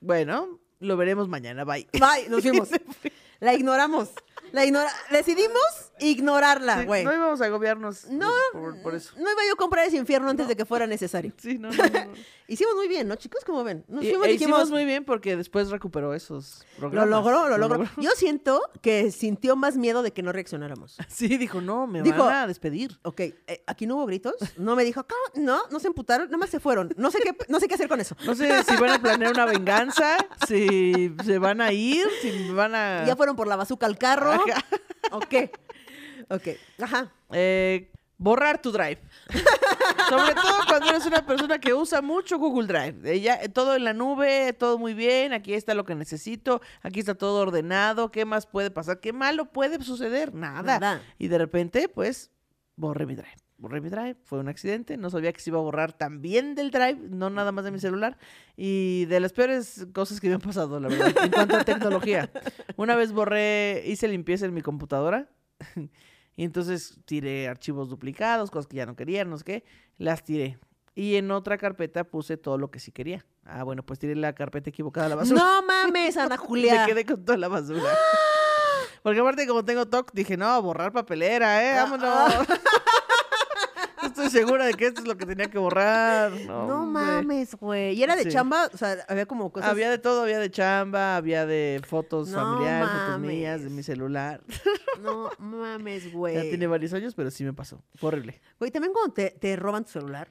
bueno, 0.00 0.60
lo 0.78 0.96
veremos 0.98 1.26
mañana, 1.26 1.64
bye. 1.64 1.88
Bye, 1.94 2.28
nos 2.28 2.42
fuimos. 2.42 2.68
La 3.40 3.54
ignoramos. 3.54 4.10
La 4.52 4.66
ignora 4.66 4.92
Decidimos 5.10 5.91
ignorarla, 6.02 6.80
Sí, 6.80 6.86
güey. 6.86 7.04
no 7.04 7.12
íbamos 7.14 7.40
a 7.40 7.44
agobiarnos 7.46 8.06
No, 8.10 8.30
por, 8.52 8.80
por 8.82 8.94
eso. 8.94 9.12
no 9.16 9.22
iba 9.30 9.40
yo 9.46 9.54
a 9.54 9.56
comprar 9.56 9.86
ese 9.86 9.96
infierno 9.96 10.28
antes 10.30 10.48
de 10.48 10.56
que 10.56 10.64
fuera 10.64 10.86
necesario. 10.86 11.32
Sí, 11.38 11.58
no, 11.58 11.70
no, 11.70 11.76
no. 11.76 12.12
Hicimos 12.48 12.74
muy 12.74 12.86
bien, 12.88 13.08
¿no, 13.08 13.14
chicos? 13.16 13.44
¿Cómo 13.46 13.64
ven? 13.64 13.84
Nos 13.88 14.04
Y- 14.04 14.08
fuimos 14.10 14.26
e 14.26 14.30
dijimos, 14.32 14.58
hicimos 14.60 14.70
muy 14.70 14.84
bien 14.84 15.04
porque 15.04 15.36
después 15.36 15.70
recuperó 15.70 16.12
esos 16.12 16.64
lo 16.78 16.90
programas. 16.90 17.08
logró, 17.08 17.48
lo 17.48 17.56
logró. 17.56 17.88
Yo 17.96 18.10
siento 18.10 18.60
que 18.82 19.10
sintió 19.10 19.56
más 19.56 19.76
miedo 19.76 20.02
de 20.02 20.12
que 20.12 20.22
no 20.22 20.32
reaccionáramos. 20.32 20.96
Sí, 21.08 21.36
dijo, 21.38 21.60
no, 21.60 21.86
me 21.86 22.02
Dijo- 22.02 22.24
van 22.24 22.34
a 22.34 22.46
despedir. 22.46 22.98
Ok, 23.02 23.20
eh, 23.20 23.62
aquí 23.66 23.86
no 23.86 23.96
hubo 23.96 24.06
gritos. 24.06 24.34
No 24.58 24.76
me 24.76 24.84
dijo, 24.84 25.04
"¿Cómo? 25.06 25.44
no, 25.46 25.60
no 25.70 25.78
se 25.80 25.86
emputaron, 25.86 26.26
nada 26.26 26.38
más 26.38 26.50
se 26.50 26.58
fueron. 26.60 26.92
No 26.96 27.10
sé 27.10 27.20
qué, 27.20 27.34
no 27.48 27.58
sé 27.60 27.68
qué 27.68 27.74
hacer 27.74 27.88
con 27.88 28.00
eso. 28.00 28.16
No 28.26 28.34
sé 28.34 28.62
si 28.64 28.76
van 28.76 28.90
a 28.90 28.98
planear 29.00 29.32
una 29.32 29.46
venganza, 29.46 30.16
si 30.48 31.14
se 31.24 31.38
van 31.38 31.60
a 31.60 31.72
ir, 31.72 32.06
si 32.20 32.50
van 32.50 32.74
a... 32.74 33.04
Ya 33.06 33.16
fueron 33.16 33.36
por 33.36 33.46
la 33.46 33.56
bazuca 33.56 33.86
al 33.86 33.96
carro. 33.98 34.32
Ajá. 34.32 34.64
¿O 35.12 35.20
qué? 35.20 35.52
Ok, 36.32 36.48
ajá. 36.80 37.12
Eh, 37.30 37.92
borrar 38.16 38.62
tu 38.62 38.72
drive. 38.72 38.98
Sobre 40.08 40.34
todo 40.34 40.56
cuando 40.66 40.88
eres 40.88 41.04
una 41.04 41.26
persona 41.26 41.58
que 41.58 41.74
usa 41.74 42.00
mucho 42.00 42.38
Google 42.38 42.66
Drive. 42.66 43.12
Eh, 43.12 43.20
ya, 43.20 43.34
eh, 43.34 43.48
todo 43.50 43.76
en 43.76 43.84
la 43.84 43.92
nube, 43.92 44.54
todo 44.54 44.78
muy 44.78 44.94
bien, 44.94 45.34
aquí 45.34 45.52
está 45.52 45.74
lo 45.74 45.84
que 45.84 45.94
necesito, 45.94 46.62
aquí 46.80 47.00
está 47.00 47.14
todo 47.14 47.42
ordenado, 47.42 48.10
¿qué 48.10 48.24
más 48.24 48.46
puede 48.46 48.70
pasar? 48.70 49.00
¿Qué 49.00 49.12
malo 49.12 49.46
puede 49.46 49.82
suceder? 49.82 50.34
Nada. 50.34 50.78
Nada. 50.78 51.02
Y 51.18 51.28
de 51.28 51.36
repente, 51.38 51.88
pues, 51.88 52.30
borré 52.76 53.04
mi 53.04 53.14
drive. 53.14 53.36
Borré 53.58 53.80
mi 53.80 53.90
drive, 53.90 54.16
fue 54.24 54.40
un 54.40 54.48
accidente, 54.48 54.96
no 54.96 55.08
sabía 55.10 55.32
que 55.32 55.40
se 55.40 55.50
iba 55.50 55.58
a 55.58 55.62
borrar 55.62 55.92
también 55.92 56.56
del 56.56 56.70
drive, 56.72 56.98
no 57.10 57.30
nada 57.30 57.52
más 57.52 57.64
de 57.64 57.70
mi 57.70 57.78
celular. 57.78 58.18
Y 58.56 59.04
de 59.04 59.20
las 59.20 59.32
peores 59.32 59.86
cosas 59.92 60.20
que 60.20 60.28
me 60.28 60.34
han 60.34 60.40
pasado, 60.40 60.80
la 60.80 60.88
verdad, 60.88 61.12
en 61.22 61.30
cuanto 61.30 61.56
a 61.56 61.64
tecnología. 61.64 62.30
Una 62.76 62.96
vez 62.96 63.12
borré, 63.12 63.84
hice 63.86 64.08
limpieza 64.08 64.46
en 64.46 64.54
mi 64.54 64.62
computadora. 64.62 65.28
Y 66.36 66.44
entonces 66.44 66.98
tiré 67.04 67.48
archivos 67.48 67.88
duplicados, 67.88 68.50
cosas 68.50 68.66
que 68.66 68.76
ya 68.76 68.86
no 68.86 68.96
quería, 68.96 69.24
no 69.24 69.36
sé 69.38 69.44
qué, 69.44 69.64
las 69.98 70.24
tiré. 70.24 70.58
Y 70.94 71.16
en 71.16 71.30
otra 71.30 71.56
carpeta 71.58 72.04
puse 72.04 72.36
todo 72.36 72.58
lo 72.58 72.70
que 72.70 72.78
sí 72.78 72.92
quería. 72.92 73.24
Ah, 73.44 73.64
bueno, 73.64 73.82
pues 73.82 73.98
tiré 73.98 74.14
la 74.14 74.34
carpeta 74.34 74.70
equivocada 74.70 75.06
a 75.06 75.08
la 75.10 75.16
basura. 75.16 75.42
No 75.42 75.62
mames, 75.62 76.16
Ana 76.16 76.36
Julia. 76.38 76.82
Me 76.82 76.86
quedé 76.86 77.06
con 77.06 77.24
toda 77.24 77.38
la 77.38 77.48
basura. 77.48 77.90
Porque 79.02 79.20
aparte, 79.20 79.46
como 79.46 79.64
tengo 79.64 79.86
TOC, 79.86 80.12
dije, 80.12 80.36
no, 80.36 80.60
borrar 80.62 80.92
papelera, 80.92 81.64
¿eh? 81.64 81.74
Vámonos. 81.74 82.46
Estoy 84.24 84.40
segura 84.40 84.66
de 84.66 84.74
que 84.74 84.86
esto 84.86 85.00
es 85.00 85.06
lo 85.08 85.16
que 85.16 85.26
tenía 85.26 85.50
que 85.50 85.58
borrar. 85.58 86.32
No, 86.46 86.86
mames, 86.86 87.54
güey. 87.56 87.94
¿Y 87.94 88.02
era 88.02 88.16
de 88.16 88.24
Sí. 88.24 88.28
chamba? 88.30 88.68
O 88.72 88.76
sea, 88.76 88.96
había 89.08 89.26
como 89.26 89.50
cosas... 89.52 89.70
Había 89.70 89.90
de 89.90 89.98
todo, 89.98 90.22
había 90.22 90.38
de 90.38 90.50
chamba, 90.50 91.16
había 91.16 91.46
de 91.46 91.80
fotos 91.86 92.28
No 92.28 92.38
familiares, 92.38 92.88
fotos 92.88 93.20
mías, 93.20 93.62
de 93.62 93.70
mi 93.70 93.82
celular. 93.82 94.40
No 95.00 95.30
mames, 95.38 96.04
Ya 96.04 96.10
güey. 96.10 96.48
tiene 96.48 96.66
varios 96.66 96.92
años, 96.92 97.14
pero 97.14 97.30
sí 97.30 97.44
me 97.44 97.52
pasó. 97.52 97.82
Fue 97.96 98.08
horrible. 98.08 98.40
Güey, 98.58 98.70
también 98.70 98.92
cuando 98.92 99.12
te, 99.14 99.30
te 99.30 99.56
roban 99.56 99.84
tu 99.84 99.90
celular. 99.90 100.28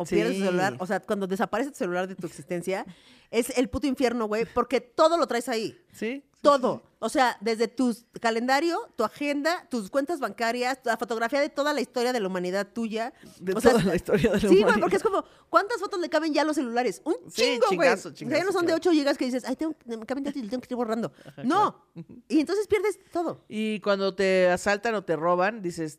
O 0.00 0.04
pierdes 0.06 0.34
tu 0.36 0.40
Sí. 0.40 0.46
celular, 0.46 0.76
o 0.78 0.86
sea, 0.86 1.00
cuando 1.00 1.26
desaparece 1.26 1.70
tu 1.70 1.76
celular 1.76 2.08
de 2.08 2.14
tu 2.14 2.26
existencia, 2.26 2.86
es 3.30 3.50
el 3.58 3.68
puto 3.68 3.86
infierno, 3.86 4.26
güey, 4.26 4.44
porque 4.54 4.80
todo 4.80 5.16
lo 5.18 5.26
traes 5.26 5.48
ahí. 5.48 5.78
¿Sí? 5.92 6.24
Todo. 6.40 6.82
O 7.00 7.10
sea, 7.10 7.36
desde 7.42 7.68
tu 7.68 7.94
calendario, 8.18 8.78
tu 8.96 9.04
agenda, 9.04 9.66
tus 9.70 9.90
cuentas 9.90 10.20
bancarias, 10.20 10.78
la 10.84 10.96
fotografía 10.96 11.38
de 11.38 11.50
toda 11.50 11.74
la 11.74 11.82
historia 11.82 12.14
de 12.14 12.20
la 12.20 12.28
humanidad 12.28 12.66
tuya. 12.72 13.12
De 13.38 13.52
o 13.52 13.60
sea, 13.60 13.72
toda 13.72 13.84
la 13.84 13.94
historia 13.94 14.30
de 14.30 14.34
la 14.36 14.40
Sí, 14.40 14.46
güey, 14.46 14.58
humanidad. 14.62 14.80
porque 14.80 14.96
es 14.96 15.02
como, 15.02 15.22
¿cuántas 15.50 15.78
fotos 15.80 16.00
le 16.00 16.08
caben 16.08 16.32
ya 16.32 16.40
a 16.42 16.44
los 16.46 16.56
celulares? 16.56 17.02
Un 17.04 17.14
Sí, 17.28 17.42
chingo, 17.42 17.66
güey. 17.66 17.78
chingazo, 17.88 18.08
o 18.08 18.16
sea, 18.16 18.28
ya 18.38 18.44
no 18.44 18.52
son 18.52 18.62
de 18.62 18.68
claro. 18.72 18.76
8 18.78 18.90
gigas 18.92 19.18
que 19.18 19.26
dices, 19.26 19.44
ay, 19.46 19.56
tengo, 19.56 19.74
me 19.84 20.06
caben 20.06 20.24
tanto 20.24 20.38
y 20.38 20.48
tengo 20.48 20.62
que 20.62 20.72
ir 20.72 20.76
borrando. 20.76 21.12
No. 21.44 21.84
Y 22.28 22.40
entonces 22.40 22.66
pierdes 22.66 22.98
todo. 23.12 23.44
Y 23.48 23.80
cuando 23.80 24.14
te 24.14 24.48
asaltan 24.48 24.94
o 24.94 25.04
te 25.04 25.16
roban, 25.16 25.60
dices, 25.60 25.98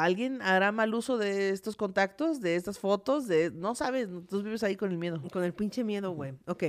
¿alguien 0.00 0.40
hará 0.42 0.72
mal 0.72 0.94
uso 0.94 1.18
de 1.18 1.50
estos 1.50 1.76
contactos, 1.76 2.40
de 2.40 2.56
estas 2.56 2.78
fotos? 2.78 3.26
De... 3.28 3.50
No 3.50 3.74
sabes, 3.74 4.08
tú 4.28 4.42
vives 4.42 4.62
ahí 4.62 4.76
con 4.76 4.90
el 4.90 4.98
miedo. 4.98 5.22
Con 5.32 5.44
el 5.44 5.52
pinche 5.54 5.84
miedo, 5.84 6.12
güey. 6.12 6.34
Ok. 6.46 6.64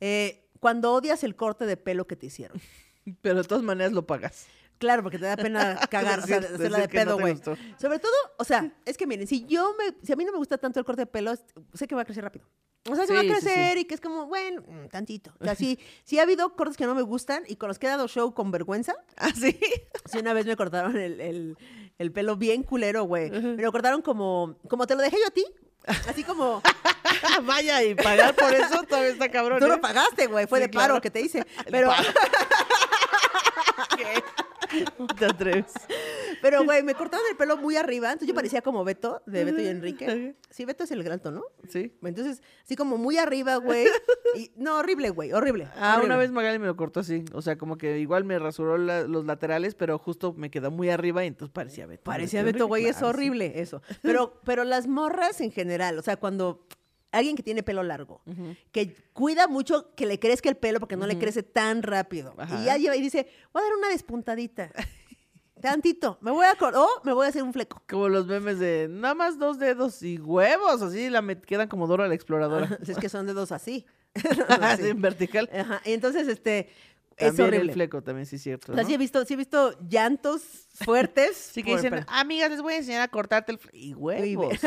Eh, 0.00 0.48
cuando 0.60 0.92
odias 0.92 1.24
el 1.24 1.36
corte 1.36 1.66
de 1.66 1.76
pelo 1.76 2.06
que 2.06 2.16
te 2.16 2.26
hicieron. 2.26 2.60
Pero 3.22 3.42
de 3.42 3.44
todas 3.48 3.64
maneras 3.64 3.92
lo 3.92 4.06
pagas. 4.06 4.46
Claro, 4.78 5.02
porque 5.02 5.18
te 5.18 5.24
da 5.24 5.36
pena 5.36 5.76
cagar, 5.90 6.18
o 6.18 6.26
sea, 6.26 6.38
Decir- 6.40 6.54
hacerla 6.54 6.78
de 6.80 6.88
pedo, 6.88 7.18
güey. 7.18 7.36
Sobre 7.78 7.98
todo, 7.98 8.12
o 8.38 8.44
sea, 8.44 8.70
es 8.84 8.98
que 8.98 9.06
miren, 9.06 9.26
si 9.26 9.46
yo 9.46 9.74
me, 9.78 9.96
si 10.04 10.12
a 10.12 10.16
mí 10.16 10.24
no 10.26 10.32
me 10.32 10.38
gusta 10.38 10.58
tanto 10.58 10.78
el 10.78 10.84
corte 10.84 11.02
de 11.02 11.06
pelo, 11.06 11.32
sé 11.72 11.86
que 11.88 11.94
va 11.94 12.02
a 12.02 12.04
crecer 12.04 12.22
rápido. 12.24 12.46
O 12.88 12.94
sea, 12.94 13.04
que 13.06 13.14
va 13.14 13.20
a 13.20 13.22
Sí, 13.22 13.28
sí, 13.30 13.34
sí. 13.36 13.40
crecer 13.46 13.78
y 13.78 13.84
que 13.86 13.94
es 13.94 14.00
como, 14.02 14.26
bueno, 14.26 14.62
mm, 14.62 14.88
tantito. 14.88 15.32
O 15.40 15.44
sea, 15.44 15.54
sí, 15.56 15.78
sí 16.04 16.18
ha 16.18 16.22
habido 16.22 16.54
cortes 16.54 16.76
que 16.76 16.84
no 16.86 16.94
me 16.94 17.02
gustan 17.02 17.42
y 17.48 17.56
con 17.56 17.68
los 17.68 17.78
que 17.78 17.86
he 17.86 17.88
dado 17.88 18.06
show 18.06 18.32
con 18.34 18.50
vergüenza. 18.50 18.94
¿Ah, 19.16 19.30
sí? 19.34 19.58
Sí, 20.04 20.18
una 20.18 20.34
vez 20.34 20.44
me 20.46 20.54
cortaron 20.56 20.96
el, 20.96 21.20
el- 21.20 21.56
el 21.98 22.12
pelo 22.12 22.36
bien 22.36 22.62
culero, 22.62 23.04
güey. 23.04 23.30
Me 23.30 23.62
lo 23.62 23.72
cortaron 23.72 24.02
como, 24.02 24.56
como 24.68 24.86
te 24.86 24.94
lo 24.94 25.02
dejé 25.02 25.18
yo 25.20 25.26
a 25.26 25.30
ti. 25.30 25.44
Así 26.08 26.24
como, 26.24 26.62
Vaya, 27.44 27.82
y 27.82 27.94
pagar 28.02 28.34
por 28.34 28.52
eso 28.54 28.82
todavía 28.82 29.10
está 29.10 29.30
cabrón. 29.30 29.58
tú 29.58 29.66
¿eh? 29.66 29.68
lo 29.68 29.80
pagaste, 29.80 30.26
güey. 30.26 30.46
Fue 30.46 30.58
Sí, 30.58 30.64
de 30.66 30.68
paro 30.68 30.86
claro. 30.86 31.00
que 31.00 31.10
te 31.10 31.20
hice. 31.20 31.44
Pero, 31.70 31.88
¿Cómo 31.90 32.02
te 35.18 35.24
atreves? 35.26 35.72
pero, 36.42 36.64
güey, 36.64 36.82
me 36.82 36.94
cortaron 36.94 37.24
el 37.30 37.36
pelo 37.36 37.56
muy 37.56 37.76
arriba. 37.76 38.08
Entonces 38.08 38.28
yo 38.28 38.34
parecía 38.34 38.62
como 38.62 38.84
Beto, 38.84 39.22
de 39.26 39.44
Beto 39.44 39.60
y 39.60 39.66
Enrique. 39.66 40.36
Sí, 40.50 40.64
Beto 40.64 40.84
es 40.84 40.90
el 40.90 41.02
granto, 41.02 41.30
¿no? 41.30 41.42
Sí. 41.68 41.92
Entonces, 42.02 42.42
así 42.64 42.76
como 42.76 42.96
muy 42.98 43.18
arriba, 43.18 43.56
güey. 43.56 43.86
Y, 44.36 44.50
no, 44.56 44.78
horrible, 44.78 45.10
güey, 45.10 45.32
horrible. 45.32 45.68
Ah, 45.76 45.94
horrible. 45.94 46.06
una 46.06 46.16
vez 46.16 46.30
Magali 46.30 46.58
me 46.58 46.66
lo 46.66 46.76
cortó 46.76 47.00
así. 47.00 47.24
O 47.32 47.42
sea, 47.42 47.56
como 47.56 47.76
que 47.78 47.98
igual 47.98 48.24
me 48.24 48.38
rasuró 48.38 48.76
la- 48.78 49.02
los 49.04 49.24
laterales, 49.24 49.74
pero 49.74 49.98
justo 49.98 50.32
me 50.34 50.50
quedó 50.50 50.70
muy 50.70 50.90
arriba 50.90 51.24
y 51.24 51.28
entonces 51.28 51.52
parecía 51.52 51.86
Beto. 51.86 52.04
Parecía 52.04 52.42
Beto, 52.42 52.66
güey, 52.66 52.86
es 52.86 52.96
sí. 52.96 53.04
horrible 53.04 53.60
eso. 53.60 53.82
Pero, 54.02 54.40
pero 54.44 54.64
las 54.64 54.86
morras 54.86 55.40
en 55.40 55.50
general, 55.50 55.98
o 55.98 56.02
sea, 56.02 56.16
cuando 56.16 56.66
alguien 57.12 57.36
que 57.36 57.42
tiene 57.42 57.62
pelo 57.62 57.82
largo, 57.82 58.22
que 58.72 58.94
cuida 59.12 59.46
mucho 59.48 59.94
que 59.94 60.06
le 60.06 60.18
crezca 60.18 60.48
el 60.48 60.56
pelo 60.56 60.80
porque 60.80 60.96
no 60.96 61.06
le 61.06 61.18
crece 61.18 61.42
tan 61.42 61.82
rápido. 61.82 62.34
Ajá. 62.36 62.60
Y 62.60 62.64
ya 62.66 62.76
lleva 62.76 62.96
y 62.96 63.00
dice, 63.02 63.28
voy 63.52 63.62
a 63.62 63.64
dar 63.64 63.76
una 63.76 63.88
despuntadita. 63.88 64.70
Tantito. 65.60 66.18
Me 66.20 66.30
voy 66.30 66.44
a 66.44 66.52
o 66.52 66.88
me 67.02 67.12
voy 67.14 67.26
a 67.26 67.30
hacer 67.30 67.42
un 67.42 67.52
fleco. 67.52 67.82
Como 67.88 68.08
los 68.08 68.26
memes 68.26 68.58
de 68.58 68.88
nada 68.90 69.14
más 69.14 69.38
dos 69.38 69.58
dedos 69.58 70.02
y 70.02 70.18
huevos, 70.18 70.82
así 70.82 71.08
la 71.08 71.22
me 71.22 71.40
quedan 71.40 71.68
como 71.68 71.86
Dora 71.86 72.06
la 72.06 72.14
exploradora. 72.14 72.78
Es 72.86 72.98
que 72.98 73.08
son 73.08 73.26
dedos 73.26 73.52
así. 73.52 73.86
Así 74.60 74.88
en 74.88 75.02
vertical. 75.02 75.50
Ajá. 75.52 75.82
Y 75.84 75.92
entonces, 75.92 76.26
este, 76.28 76.70
es 77.16 77.28
También 77.28 77.48
horrible. 77.48 77.72
el 77.72 77.74
fleco 77.74 78.02
también, 78.02 78.26
sí 78.26 78.36
es 78.36 78.42
cierto. 78.42 78.72
O 78.72 78.74
sea, 78.74 78.82
¿no? 78.82 78.88
sí 78.88 78.94
he 78.94 78.98
visto, 78.98 79.24
sí 79.24 79.34
he 79.34 79.36
visto 79.36 79.74
llantos 79.88 80.42
fuertes. 80.74 81.36
Sí 81.36 81.62
que 81.62 81.74
dicen, 81.76 82.04
amigas, 82.08 82.50
les 82.50 82.60
voy 82.62 82.74
a 82.74 82.76
enseñar 82.76 83.02
a 83.02 83.08
cortarte 83.08 83.52
el 83.52 83.58
fle-". 83.58 83.70
Y 83.72 83.94
huevos. 83.94 84.58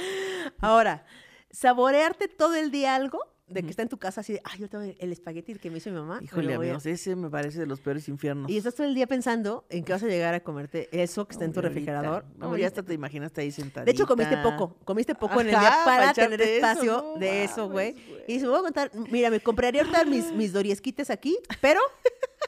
Ahora, 0.60 1.04
saborearte 1.50 2.28
todo 2.28 2.54
el 2.54 2.70
día 2.70 2.94
algo 2.94 3.20
de 3.48 3.64
que 3.64 3.70
está 3.70 3.82
en 3.82 3.88
tu 3.88 3.98
casa 3.98 4.20
así 4.20 4.34
de, 4.34 4.40
ay, 4.44 4.60
yo 4.60 4.68
tengo 4.68 4.84
el 4.96 5.10
espagueti 5.12 5.54
que 5.56 5.70
me 5.72 5.78
hizo 5.78 5.90
mi 5.90 5.96
mamá. 5.96 6.20
Híjole, 6.22 6.52
lo 6.52 6.58
voy 6.58 6.66
a-". 6.68 6.70
amigos, 6.70 6.86
ese 6.86 7.16
me 7.16 7.28
parece 7.28 7.58
de 7.58 7.66
los 7.66 7.80
peores 7.80 8.06
infiernos. 8.08 8.48
Y 8.48 8.56
estás 8.56 8.76
todo 8.76 8.86
el 8.86 8.94
día 8.94 9.08
pensando 9.08 9.64
en 9.70 9.82
que 9.82 9.92
vas 9.92 10.04
a 10.04 10.06
llegar 10.06 10.34
a 10.34 10.40
comerte 10.40 10.88
eso 10.92 11.26
que 11.26 11.32
está 11.32 11.46
en 11.46 11.52
tu 11.52 11.58
ahorita. 11.58 11.68
refrigerador. 11.68 12.24
No, 12.36 12.46
Ahorita. 12.46 12.60
ya 12.60 12.66
hasta 12.68 12.82
te 12.84 12.94
imaginaste 12.94 13.40
ahí 13.40 13.50
sentadita. 13.50 13.84
De 13.86 13.90
hecho, 13.90 14.06
comiste 14.06 14.36
poco. 14.36 14.76
Comiste 14.84 15.16
poco 15.16 15.40
en 15.40 15.48
el 15.48 15.58
día 15.58 15.78
para 15.84 16.12
tener 16.12 16.40
eso, 16.40 16.52
espacio 16.68 17.02
no 17.14 17.18
de 17.18 17.42
eso, 17.44 17.68
güey. 17.68 17.96
Y 18.28 18.38
se 18.38 18.44
me 18.44 18.50
voy 18.50 18.60
a 18.60 18.62
contar, 18.62 18.92
mira, 19.10 19.30
me 19.30 19.40
compraría 19.40 19.80
ahorita 19.82 20.04
mis, 20.04 20.30
mis 20.32 20.52
doriesquites 20.52 21.10
aquí, 21.10 21.36
pero 21.60 21.80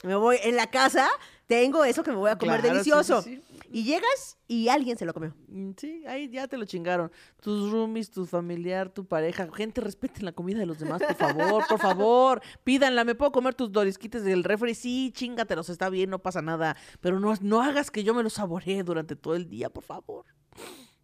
me 0.05 0.15
voy 0.15 0.37
en 0.45 0.55
la 0.55 0.69
casa, 0.71 1.09
tengo 1.49 1.85
eso 1.85 2.05
que 2.05 2.13
me 2.13 2.17
voy 2.19 2.31
a 2.31 2.39
comer 2.39 2.61
Claro, 2.61 2.63
sí, 2.85 2.91
delicioso. 2.91 3.23
sí, 3.23 3.43
sí. 3.51 3.52
Y 3.73 3.85
llegas 3.85 4.39
y 4.49 4.69
alguien 4.69 4.97
se 4.99 5.05
lo 5.07 5.15
comió. 5.15 5.35
Mm, 5.49 5.71
Sí, 5.79 6.05
ahí 6.07 6.29
ya 6.29 6.47
te 6.47 6.57
lo 6.59 6.65
chingaron. 6.67 7.11
Tus 7.41 7.71
roomies, 7.73 8.11
tu 8.11 8.27
familiar, 8.27 8.91
tu 8.91 9.07
pareja. 9.07 9.49
Gente, 9.55 9.81
respeten 9.81 10.25
la 10.27 10.33
comida 10.33 10.59
de 10.59 10.67
los 10.67 10.79
demás, 10.79 11.03
por 11.03 11.15
favor, 11.17 11.65
por 11.67 11.81
favor. 11.81 12.43
Pídanla. 12.65 13.05
¿Me 13.05 13.15
puedo 13.15 13.33
comer 13.33 13.55
tus 13.55 13.73
dorisquites 13.73 14.25
del 14.25 14.45
refri? 14.45 14.75
Sí, 14.75 15.11
chingatelos, 15.15 15.69
está 15.71 15.89
bien, 15.89 16.11
no 16.11 16.19
pasa 16.21 16.43
nada. 16.43 16.77
Pero 17.01 17.19
no, 17.19 17.35
no 17.41 17.63
hagas 17.63 17.91
que 17.91 18.05
yo 18.05 18.13
me 18.15 18.23
los 18.23 18.35
saboree 18.35 18.83
durante 18.83 19.17
todo 19.17 19.35
el 19.35 19.49
día, 19.49 19.71
por 19.71 19.83
favor. 19.85 20.27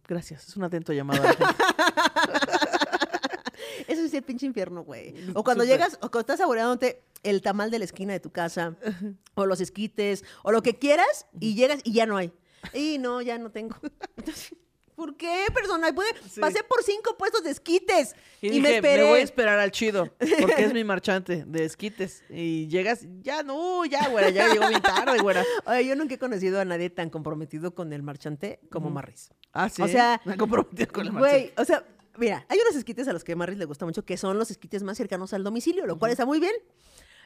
Gracias, 0.07 0.47
es 0.47 0.55
un 0.57 0.63
atento 0.63 0.93
llamado. 0.93 1.21
Eso 3.87 4.01
es 4.03 4.13
el 4.13 4.23
pinche 4.23 4.45
infierno, 4.45 4.83
güey. 4.83 5.13
O 5.33 5.43
cuando 5.43 5.63
llegas, 5.63 5.95
o 5.95 6.09
cuando 6.11 6.19
estás 6.21 6.39
saboreándote 6.39 7.01
el 7.23 7.41
tamal 7.41 7.71
de 7.71 7.79
la 7.79 7.85
esquina 7.85 8.13
de 8.13 8.19
tu 8.19 8.29
casa, 8.31 8.75
o 9.35 9.45
los 9.45 9.61
esquites, 9.61 10.23
o 10.43 10.51
lo 10.51 10.61
que 10.61 10.77
quieras, 10.77 11.25
y 11.39 11.55
llegas 11.55 11.79
y 11.83 11.93
ya 11.93 12.05
no 12.05 12.17
hay. 12.17 12.31
Y 12.73 12.97
no, 12.97 13.21
ya 13.21 13.37
no 13.37 13.51
tengo. 13.51 13.75
Entonces, 14.17 14.55
¿Por 14.95 15.15
qué, 15.15 15.45
persona? 15.53 15.95
Sí. 16.29 16.41
Pasé 16.41 16.61
por 16.61 16.83
cinco 16.83 17.15
puestos 17.17 17.41
de 17.45 17.51
esquites 17.51 18.17
y, 18.41 18.49
Y, 18.57 18.59
me 18.59 18.75
esperé. 18.75 19.03
voy 19.03 19.21
a 19.21 19.23
esperar 19.23 19.57
al 19.57 19.71
chido, 19.71 20.13
porque 20.41 20.65
es 20.65 20.73
mi 20.73 20.83
marchante 20.83 21.45
de 21.47 21.63
esquites. 21.63 22.21
Y 22.29 22.67
llegas, 22.67 23.05
ya 23.21 23.41
no, 23.41 23.85
ya, 23.85 24.09
güera, 24.09 24.29
ya 24.29 24.49
llegó 24.51 24.67
bien 24.67 24.81
tarde, 24.81 25.19
güera. 25.21 25.45
Oye, 25.67 25.85
yo 25.87 25.95
nunca 25.95 26.15
he 26.15 26.19
conocido 26.19 26.59
a 26.59 26.65
nadie 26.65 26.89
tan 26.89 27.09
comprometido 27.09 27.73
con 27.73 27.93
el 27.93 28.03
marchante 28.03 28.59
como 28.69 28.89
Marris. 28.89 29.29
Ah, 29.53 29.69
sí. 29.69 29.81
O 29.81 29.87
sea, 29.87 30.19
me 30.25 30.33
he 30.33 30.37
comprometido 30.37 30.91
con 30.91 31.05
el 31.05 31.13
Güey, 31.13 31.31
marchante. 31.53 31.61
o 31.61 31.63
sea, 31.63 31.85
mira, 32.17 32.45
hay 32.49 32.59
unos 32.59 32.75
esquites 32.75 33.07
a 33.07 33.13
los 33.13 33.23
que 33.23 33.31
a 33.31 33.35
Marris 33.37 33.57
le 33.57 33.63
gusta 33.63 33.85
mucho 33.85 34.03
que 34.03 34.17
son 34.17 34.37
los 34.37 34.51
esquites 34.51 34.83
más 34.83 34.97
cercanos 34.97 35.31
al 35.31 35.45
domicilio, 35.45 35.85
lo 35.85 35.97
cual 35.97 36.11
está 36.11 36.25
muy 36.25 36.41
bien. 36.41 36.55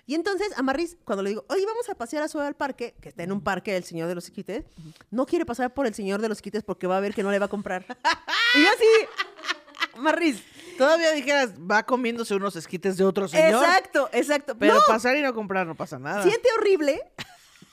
Y 0.06 0.16
entonces 0.16 0.50
a 0.58 0.62
Marris, 0.62 0.98
cuando 1.06 1.24
le 1.24 1.30
digo, 1.30 1.46
oye, 1.50 1.66
vamos 1.66 1.90
a 1.90 1.96
pasear 1.96 2.24
a 2.24 2.28
su 2.28 2.40
al 2.40 2.56
parque, 2.56 2.94
que 3.02 3.10
está 3.10 3.24
en 3.24 3.32
un 3.32 3.42
parque 3.42 3.76
el 3.76 3.84
señor 3.84 4.08
de 4.08 4.16
los 4.16 4.26
esquites, 4.26 4.66
no 5.12 5.26
quiere 5.26 5.46
pasar 5.46 5.74
por 5.74 5.88
el 5.88 5.94
señor 5.94 6.22
de 6.22 6.30
los 6.30 6.40
esquites 6.40 6.64
porque 6.64 6.88
va 6.88 6.98
a 6.98 7.00
ver 7.00 7.14
que 7.14 7.24
no 7.24 7.32
le 7.32 7.40
va 7.40 7.46
a 7.46 7.50
comprar. 7.50 7.86
y 8.56 8.64
yo 8.64 8.70
así, 8.70 9.98
Marris, 9.98 10.44
Todavía 10.78 11.12
dijeras, 11.12 11.52
va 11.60 11.84
comiéndose 11.84 12.34
unos 12.36 12.56
esquites 12.56 12.98
de 12.98 13.06
otro 13.06 13.28
señor. 13.28 13.64
exacto, 13.64 14.10
exacto. 14.12 14.58
Pero 14.58 14.76
no, 14.76 14.82
pasar 14.88 15.16
y 15.16 15.22
no 15.22 15.34
comprar 15.34 15.68
no 15.68 15.76
pasa 15.76 16.00
nada. 16.00 16.24
siente 16.24 16.50
horrible 16.58 17.02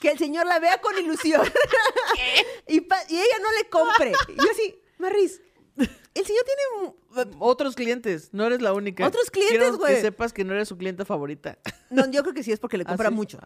que 0.00 0.10
el 0.10 0.18
señor 0.18 0.46
la 0.46 0.58
vea 0.58 0.80
con 0.80 0.98
ilusión 0.98 1.42
y 2.66 2.76
ella 2.78 3.38
no 3.42 3.52
le 3.52 3.68
compre. 3.68 4.12
Y 4.28 4.36
yo 4.36 4.50
así, 4.50 4.80
Marris, 4.98 5.40
el 6.14 6.27
señor 6.27 6.44
tiene... 6.44 6.94
un- 7.25 7.37
Otros 7.38 7.75
clientes, 7.77 8.31
no 8.33 8.46
eres 8.46 8.61
la 8.62 8.73
única. 8.73 9.07
Otros 9.07 9.31
clientes, 9.31 9.77
güey. 9.77 9.94
que 9.96 10.01
sepas 10.01 10.33
que 10.33 10.44
no 10.44 10.53
eres 10.55 10.68
su 10.68 10.77
cliente 10.77 11.05
favorita. 11.05 11.59
No, 11.90 12.09
yo 12.09 12.23
creo 12.23 12.33
que 12.33 12.44
sí 12.44 12.53
es 12.53 12.61
porque 12.61 12.79
le 12.79 12.85
¿Ah, 12.85 12.90
compra 12.90 13.09
sí? 13.09 13.14
mucho. 13.16 13.38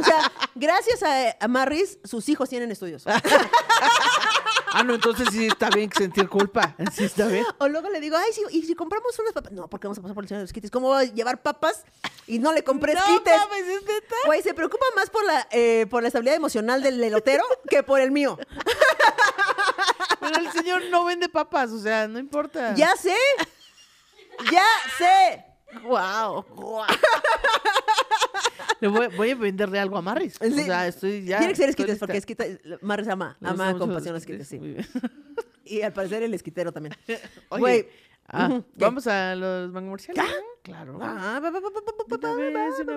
O 0.00 0.02
sea, 0.02 0.32
gracias 0.56 1.00
a, 1.04 1.36
a 1.38 1.46
Marris, 1.46 2.00
sus 2.02 2.28
hijos 2.28 2.48
tienen 2.48 2.72
estudios. 2.72 3.04
Ah, 4.76 4.82
no, 4.82 4.94
entonces 4.96 5.28
sí 5.30 5.46
está 5.46 5.70
bien 5.70 5.88
sentir 5.96 6.28
culpa. 6.28 6.74
Sí 6.92 7.04
está 7.04 7.28
bien. 7.28 7.44
O 7.58 7.68
luego 7.68 7.88
le 7.90 8.00
digo, 8.00 8.16
ay, 8.16 8.32
sí, 8.32 8.42
¿y 8.50 8.62
si 8.64 8.74
compramos 8.74 9.16
unas 9.20 9.32
papas? 9.32 9.52
No, 9.52 9.68
porque 9.70 9.86
vamos 9.86 9.98
a 9.98 10.02
pasar 10.02 10.16
por 10.16 10.24
el 10.24 10.28
señor 10.28 10.38
de 10.40 10.42
los 10.42 10.48
esquites. 10.48 10.72
¿Cómo 10.72 10.88
voy 10.88 11.04
a 11.04 11.12
llevar 11.12 11.40
papas 11.42 11.84
y 12.26 12.40
no 12.40 12.52
le 12.52 12.64
compré 12.64 12.92
No 12.94 12.98
esquites? 12.98 13.36
mames, 13.38 13.68
¿es 13.68 13.82
neta? 13.82 14.16
Güey, 14.26 14.42
se 14.42 14.52
preocupa 14.52 14.84
más 14.96 15.10
por 15.10 15.24
la, 15.24 15.46
eh, 15.52 15.86
por 15.88 16.02
la 16.02 16.08
estabilidad 16.08 16.34
emocional 16.34 16.82
del 16.82 17.00
elotero 17.04 17.44
que 17.70 17.84
por 17.84 18.00
el 18.00 18.10
mío. 18.10 18.36
El 20.38 20.50
señor 20.52 20.82
no 20.90 21.04
vende 21.04 21.28
papas, 21.28 21.70
o 21.70 21.78
sea, 21.78 22.08
no 22.08 22.18
importa. 22.18 22.74
¡Ya 22.74 22.94
sé! 22.96 23.14
¡Ya 24.50 24.66
sé! 24.98 25.44
Wow. 25.82 26.44
Le 28.80 28.88
voy, 28.88 29.06
voy 29.16 29.30
a 29.30 29.34
venderle 29.34 29.78
algo 29.78 29.96
a 29.96 30.02
Marris. 30.02 30.34
Sí. 30.40 30.46
O 30.60 30.64
sea, 30.64 30.86
estoy 30.86 31.24
ya. 31.24 31.38
Tiene 31.38 31.52
que 31.52 31.56
ser 31.56 31.68
esquites, 31.70 31.98
porque 31.98 32.16
esquita, 32.18 32.44
Marris 32.82 33.08
ama, 33.08 33.36
ama 33.42 33.72
con 33.72 33.88
mucho 33.88 33.94
pasión 33.94 34.16
esquites, 34.16 34.48
sí. 34.48 34.60
Y 35.64 35.82
al 35.82 35.92
parecer 35.92 36.22
el 36.22 36.34
esquitero 36.34 36.72
también. 36.72 36.94
Oye, 37.48 37.60
Güey. 37.60 37.88
ah, 38.28 38.60
vamos 38.74 39.06
a 39.06 39.34
los. 39.34 39.72
¿no? 39.72 39.82
Claro. 40.62 40.98
Ah, 41.00 41.40
va, 41.42 41.50
va, 41.50 41.60
va, 41.60 42.32
una 42.32 42.66
vez, 42.66 42.78
una 42.80 42.96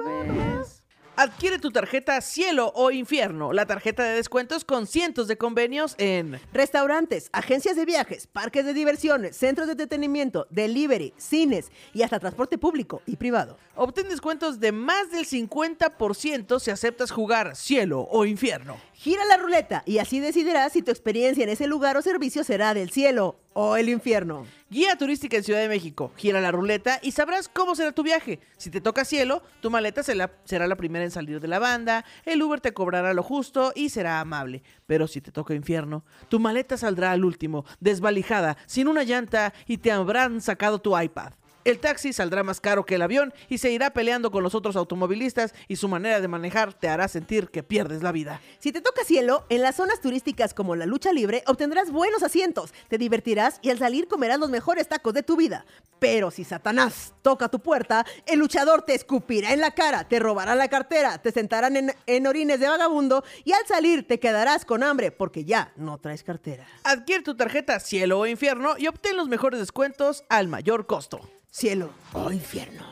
vez. 0.57 0.83
Adquiere 1.19 1.57
tu 1.57 1.71
tarjeta 1.71 2.21
Cielo 2.21 2.71
o 2.75 2.91
Infierno, 2.91 3.51
la 3.51 3.65
tarjeta 3.65 4.03
de 4.03 4.13
descuentos 4.13 4.63
con 4.63 4.85
cientos 4.85 5.27
de 5.27 5.35
convenios 5.35 5.95
en 5.97 6.39
Restaurantes, 6.53 7.31
agencias 7.33 7.75
de 7.75 7.85
viajes, 7.85 8.27
parques 8.27 8.63
de 8.63 8.75
diversiones, 8.75 9.35
centros 9.35 9.65
de 9.65 9.71
entretenimiento, 9.71 10.45
delivery, 10.51 11.15
cines 11.17 11.71
y 11.95 12.03
hasta 12.03 12.19
transporte 12.19 12.59
público 12.59 13.01
y 13.07 13.15
privado. 13.15 13.57
Obtén 13.75 14.09
descuentos 14.09 14.59
de 14.59 14.71
más 14.71 15.09
del 15.09 15.25
50% 15.25 16.59
si 16.59 16.69
aceptas 16.69 17.09
jugar 17.09 17.55
Cielo 17.55 18.07
o 18.11 18.23
Infierno. 18.23 18.77
Gira 18.99 19.23
la 19.25 19.37
ruleta 19.37 19.83
y 19.85 19.99
así 19.99 20.19
decidirás 20.19 20.73
si 20.73 20.81
tu 20.81 20.89
experiencia 20.89 21.43
en 21.43 21.51
ese 21.51 21.67
lugar 21.67 21.97
o 21.97 22.01
servicio 22.01 22.43
será 22.43 22.73
del 22.73 22.89
cielo 22.89 23.39
o 23.53 23.77
el 23.77 23.89
infierno. 23.89 24.47
Guía 24.71 24.95
turística 24.95 25.37
en 25.37 25.43
Ciudad 25.43 25.59
de 25.59 25.67
México. 25.67 26.11
Gira 26.15 26.41
la 26.41 26.51
ruleta 26.51 26.99
y 27.03 27.11
sabrás 27.11 27.47
cómo 27.47 27.75
será 27.75 27.91
tu 27.91 28.01
viaje. 28.01 28.39
Si 28.57 28.71
te 28.71 28.81
toca 28.81 29.05
cielo, 29.05 29.43
tu 29.61 29.69
maleta 29.69 30.01
será, 30.01 30.31
la 30.67 30.75
primera 30.75 31.05
en 31.05 31.11
salir 31.11 31.39
de 31.39 31.47
la 31.47 31.59
banda, 31.59 32.05
el 32.25 32.41
Uber 32.41 32.59
te 32.59 32.73
cobrará 32.73 33.13
lo 33.13 33.21
justo 33.21 33.71
y 33.75 33.89
será 33.89 34.19
amable. 34.19 34.63
Pero 34.87 35.05
si 35.05 35.21
te 35.21 35.31
toca 35.31 35.53
infierno, 35.53 36.03
tu 36.27 36.39
maleta 36.39 36.75
saldrá 36.75 37.11
al 37.11 37.23
último, 37.23 37.65
desvalijada, 37.79 38.57
sin 38.65 38.87
una 38.87 39.03
llanta 39.03 39.53
y 39.67 39.77
te 39.77 39.91
habrán 39.91 40.41
sacado 40.41 40.79
tu 40.79 40.99
iPad. 40.99 41.33
El 41.67 41.79
taxi 41.79 42.13
saldrá 42.13 42.43
más 42.43 42.61
caro 42.61 42.85
que 42.85 42.95
el 42.95 43.01
avión 43.01 43.33
y 43.49 43.57
se 43.57 43.69
irá 43.71 43.89
peleando 43.89 44.31
con 44.31 44.41
los 44.41 44.55
otros 44.55 44.77
automovilistas 44.77 45.53
y 45.67 45.75
su 45.75 45.89
manera 45.89 46.21
de 46.21 46.29
manejar 46.29 46.73
te 46.73 46.87
hará 46.87 47.09
sentir 47.09 47.49
que 47.49 47.61
pierdes 47.61 48.01
la 48.01 48.13
vida. 48.13 48.39
Si 48.59 48.71
te 48.71 48.79
toca 48.79 49.03
cielo, 49.03 49.45
en 49.49 49.61
las 49.61 49.75
zonas 49.75 49.99
turísticas 49.99 50.53
como 50.53 50.77
la 50.77 50.85
lucha 50.85 51.11
libre 51.11 51.43
obtendrás 51.45 51.91
buenos 51.91 52.23
asientos, 52.23 52.73
te 52.87 52.97
divertirás 52.97 53.59
y 53.61 53.69
al 53.69 53.79
salir 53.79 54.07
comerás 54.07 54.39
los 54.39 54.49
mejores 54.49 54.87
tacos 54.87 55.13
de 55.13 55.23
tu 55.23 55.35
vida. 55.35 55.65
Pero 55.99 56.31
si 56.31 56.45
Satanás 56.45 57.13
toca 57.21 57.49
tu 57.49 57.59
puerta, 57.59 58.05
el 58.25 58.39
luchador 58.39 58.83
te 58.83 58.95
escupirá 58.95 59.51
en 59.51 59.59
la 59.59 59.71
cara, 59.71 60.07
te 60.07 60.19
robará 60.19 60.55
la 60.55 60.69
cartera, 60.69 61.17
te 61.17 61.33
sentarán 61.33 61.75
en, 61.75 61.93
en 62.05 62.27
orines 62.27 62.61
de 62.61 62.69
vagabundo 62.69 63.25
y 63.43 63.51
al 63.51 63.65
salir 63.67 64.07
te 64.07 64.21
quedarás 64.21 64.63
con 64.63 64.83
hambre 64.83 65.11
porque 65.11 65.43
ya 65.43 65.73
no 65.75 65.97
traes 65.97 66.23
cartera. 66.23 66.65
Adquiere 66.85 67.23
tu 67.23 67.35
tarjeta 67.35 67.81
cielo 67.81 68.19
o 68.19 68.25
infierno 68.25 68.75
y 68.77 68.87
obtén 68.87 69.17
los 69.17 69.27
mejores 69.27 69.59
descuentos 69.59 70.23
al 70.29 70.47
mayor 70.47 70.87
costo. 70.87 71.19
Cielo 71.49 71.91
o 72.13 72.31
infierno. 72.31 72.85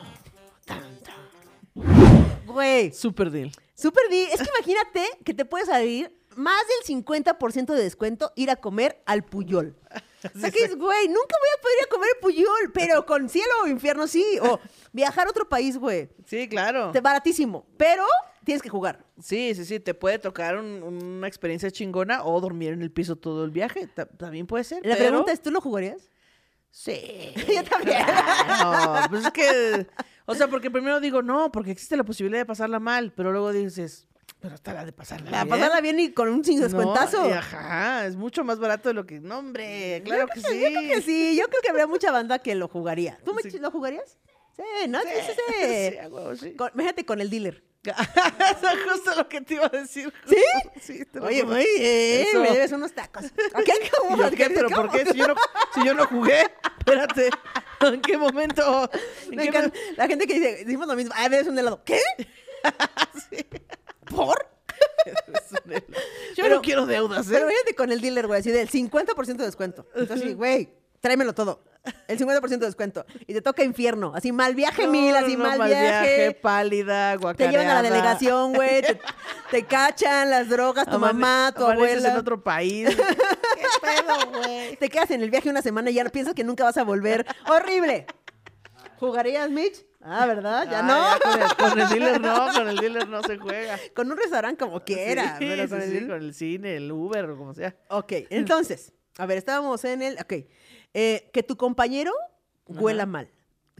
Tan, 0.64 0.82
tan. 1.02 2.44
Güey, 2.46 2.92
Super 2.92 3.30
deal. 3.30 3.52
Super 3.74 4.02
D, 4.10 4.24
es 4.32 4.40
que 4.40 4.48
imagínate 4.56 5.04
que 5.24 5.34
te 5.34 5.44
puede 5.44 5.66
salir 5.66 6.10
más 6.34 6.60
del 6.86 6.96
50% 6.96 7.66
de 7.74 7.82
descuento 7.82 8.32
ir 8.36 8.50
a 8.50 8.56
comer 8.56 9.02
al 9.06 9.22
Puyol. 9.24 9.76
O 10.34 10.38
sea 10.38 10.50
que 10.50 10.64
es, 10.64 10.76
güey, 10.76 11.08
nunca 11.08 11.36
voy 11.38 11.48
a 11.58 11.62
poder 11.62 11.76
ir 11.80 11.84
a 11.86 11.88
comer 11.90 12.08
al 12.14 12.20
Puyol, 12.20 12.72
pero 12.72 13.04
con 13.06 13.28
cielo 13.28 13.52
o 13.64 13.68
infierno 13.68 14.06
sí. 14.06 14.24
O 14.42 14.58
viajar 14.92 15.26
a 15.26 15.30
otro 15.30 15.48
país, 15.48 15.76
güey. 15.76 16.08
Sí, 16.26 16.48
claro. 16.48 16.90
Te- 16.90 17.00
Baratísimo, 17.00 17.66
pero 17.76 18.04
tienes 18.44 18.62
que 18.62 18.70
jugar. 18.70 19.04
Sí, 19.22 19.54
sí, 19.54 19.64
sí, 19.66 19.78
te 19.78 19.92
puede 19.94 20.18
tocar 20.18 20.56
un- 20.56 20.82
una 20.82 21.28
experiencia 21.28 21.70
chingona 21.70 22.24
o 22.24 22.40
dormir 22.40 22.72
en 22.72 22.80
el 22.82 22.90
piso 22.90 23.16
todo 23.16 23.44
el 23.44 23.50
viaje. 23.50 23.86
Ta- 23.86 24.06
también 24.06 24.46
puede 24.46 24.64
ser. 24.64 24.84
La 24.86 24.96
pero- 24.96 25.08
pregunta 25.10 25.32
es, 25.32 25.42
¿tú 25.42 25.50
lo 25.50 25.60
jugarías? 25.60 26.10
Sí. 26.78 27.32
Yo 27.54 27.64
también. 27.64 28.04
No, 28.60 28.96
pues 29.08 29.24
es 29.24 29.30
que. 29.32 29.86
O 30.26 30.34
sea, 30.34 30.48
porque 30.48 30.70
primero 30.70 31.00
digo, 31.00 31.22
no, 31.22 31.50
porque 31.50 31.70
existe 31.70 31.96
la 31.96 32.04
posibilidad 32.04 32.40
de 32.42 32.44
pasarla 32.44 32.78
mal, 32.78 33.12
pero 33.16 33.32
luego 33.32 33.50
dices, 33.50 34.06
pero 34.40 34.54
está 34.56 34.74
la 34.74 34.84
de 34.84 34.92
pasarla 34.92 35.30
Para 35.30 35.44
bien. 35.44 35.56
pasarla 35.56 35.80
bien 35.80 35.98
y 36.00 36.12
con 36.12 36.28
un 36.28 36.44
sin 36.44 36.60
descuentazo. 36.60 37.22
ajá, 37.32 38.04
es 38.04 38.14
mucho 38.16 38.44
más 38.44 38.58
barato 38.58 38.90
de 38.90 38.94
lo 38.94 39.06
que. 39.06 39.20
No, 39.20 39.38
hombre, 39.38 40.02
claro 40.04 40.26
que 40.26 40.40
sí. 40.40 40.60
Yo 40.60 40.66
creo 40.68 40.90
que 40.96 41.00
sí, 41.02 41.36
yo 41.40 41.48
creo 41.48 41.62
que 41.62 41.70
habría 41.70 41.86
mucha 41.86 42.12
banda 42.12 42.40
que 42.40 42.54
lo 42.54 42.68
jugaría. 42.68 43.18
¿Tú 43.24 43.34
Sí. 43.42 43.58
Lo 43.58 43.70
jugarías? 43.70 44.18
Sí, 44.54 44.88
¿no? 44.88 45.00
Sí, 45.00 45.08
sí, 45.26 45.96
sí. 46.40 47.04
Con 47.06 47.20
el 47.22 47.30
dealer. 47.30 47.64
Eso 48.58 48.68
es 48.68 48.92
justo 48.92 49.14
lo 49.16 49.28
que 49.28 49.40
te 49.40 49.54
iba 49.54 49.66
a 49.66 49.68
decir. 49.68 50.12
¿Sí? 50.28 50.36
Sí, 50.80 51.04
te 51.04 51.20
lo 51.20 51.26
Oye, 51.26 51.42
Eso. 52.22 52.40
me 52.40 52.50
debes 52.50 52.72
unos 52.72 52.92
tacos. 52.92 53.24
¿Qué? 53.64 53.72
¿Y 53.86 53.90
¿Cómo? 53.90 54.16
yo 54.16 54.30
qué? 54.30 54.50
¿Pero 54.50 54.68
por 54.70 54.90
qué? 54.90 55.06
Si 55.06 55.18
yo 55.18 55.26
no, 55.28 55.34
si 55.74 55.84
yo 55.84 55.94
no 55.94 56.06
jugué. 56.06 56.40
Espérate. 56.78 57.30
¿En 57.80 58.00
qué 58.00 58.16
momento? 58.16 58.90
¿En 59.24 59.36
Me 59.36 59.42
qué 59.42 59.48
encanta. 59.48 59.78
La 59.96 60.06
gente 60.06 60.26
que 60.26 60.34
dice, 60.34 60.64
decimos 60.64 60.86
lo 60.86 60.94
mismo, 60.96 61.12
ah, 61.16 61.28
me 61.28 61.36
des 61.36 61.46
un 61.46 61.58
helado. 61.58 61.82
¿Qué? 61.84 62.00
¿Por? 64.14 64.46
Yo 65.06 65.82
Pero- 66.36 66.56
no 66.56 66.62
quiero 66.62 66.86
deudas, 66.86 67.26
¿eh? 67.26 67.30
Pero 67.32 67.44
imagínate 67.46 67.74
con 67.74 67.92
el 67.92 68.00
dealer, 68.00 68.26
güey, 68.26 68.40
así 68.40 68.50
del 68.50 68.68
50% 68.68 69.36
de 69.36 69.44
descuento. 69.44 69.86
Entonces, 69.94 70.28
sí, 70.28 70.34
güey, 70.34 70.68
tráemelo 71.06 71.34
todo. 71.34 71.62
El 72.08 72.18
50% 72.18 72.48
de 72.48 72.66
descuento. 72.66 73.06
Y 73.28 73.32
te 73.32 73.40
toca 73.40 73.62
infierno. 73.62 74.12
Así 74.14 74.32
mal 74.32 74.56
viaje 74.56 74.86
No, 74.86 74.92
mil, 74.92 75.14
así 75.14 75.36
no, 75.36 75.44
mal, 75.44 75.68
viaje. 75.68 76.32
pálida, 76.42 77.12
Te 77.12 77.18
guacareada. 77.18 77.52
llevan 77.52 77.68
a 77.68 77.74
la 77.74 77.82
delegación, 77.88 78.54
güey. 78.54 78.82
Te, 78.82 79.00
te 79.52 79.62
cachan 79.64 80.28
las 80.30 80.48
drogas, 80.48 80.84
tu 80.86 80.96
Amane- 80.96 81.12
mamá, 81.12 81.54
tu 81.56 81.64
abuela. 81.64 82.08
en 82.10 82.16
otro 82.16 82.42
país. 82.42 82.88
¿Qué 82.96 83.66
pedo, 83.80 84.30
güey? 84.40 84.76
Te 84.76 84.88
quedas 84.88 85.10
en 85.12 85.22
el 85.22 85.30
viaje 85.30 85.48
una 85.48 85.62
semana 85.62 85.90
y 85.90 85.94
ya 85.94 86.04
piensas 86.06 86.34
que 86.34 86.42
nunca 86.42 86.64
vas 86.64 86.76
a 86.76 86.82
volver. 86.82 87.24
¡Horrible! 87.48 88.06
¿Jugarías, 88.98 89.50
Mitch? 89.50 89.84
Ah, 90.02 90.26
¿verdad? 90.26 90.68
Ya 90.70 90.80
Ah, 90.80 90.82
no. 90.82 91.10
ya 91.18 91.18
con, 91.18 91.40
el, 91.42 91.56
con 91.56 91.80
el 91.80 91.88
dealer 91.88 92.20
no, 92.20 92.52
con 92.52 92.68
el 92.68 92.76
dealer 92.78 93.08
no 93.08 93.22
se 93.22 93.38
juega. 93.38 93.78
Con 93.94 94.10
un 94.10 94.16
restaurante 94.16 94.64
como 94.64 94.80
quiera. 94.84 95.36
Sí, 95.38 95.46
pero 95.46 95.68
con 95.68 95.80
sí, 95.82 95.86
el 95.96 95.98
sí, 96.00 96.06
con 96.08 96.16
el 96.22 96.34
cine, 96.34 96.76
el 96.76 96.90
Uber 96.92 97.30
o 97.30 97.36
como 97.36 97.54
sea. 97.54 97.76
Ok, 97.90 98.12
entonces, 98.30 98.92
a 99.18 99.26
ver, 99.26 99.38
estábamos 99.38 99.84
en 99.84 100.02
el. 100.02 100.14
Ok. 100.20 100.34
Eh, 100.98 101.28
que 101.30 101.42
tu 101.42 101.56
compañero 101.58 102.10
huela 102.66 103.02
Ajá. 103.02 103.12
mal. 103.12 103.30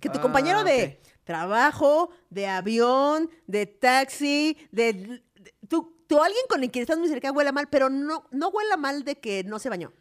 Que 0.03 0.11
tu 0.11 0.19
Ah, 0.19 0.21
compañero 0.21 0.65
de 0.65 1.01
trabajo, 1.25 2.11
de 2.29 2.47
avión, 2.47 3.31
de 3.47 3.65
taxi, 3.65 4.59
de. 4.71 4.93
de- 4.93 5.23
tú, 5.67 5.97
tú, 6.07 6.23
alguien 6.23 6.45
con 6.47 6.63
el 6.63 6.71
que 6.71 6.83
estás 6.83 6.99
muy 6.99 7.09
cerca 7.09 7.33
huela 7.33 7.53
mal, 7.53 7.69
pero 7.71 7.89
no, 7.89 8.27
no 8.33 8.49
huela 8.51 8.77
mal 8.77 9.03
de 9.05 9.19
que 9.19 9.45
no 9.45 9.59
se 9.59 9.71
bañó, 9.71 9.95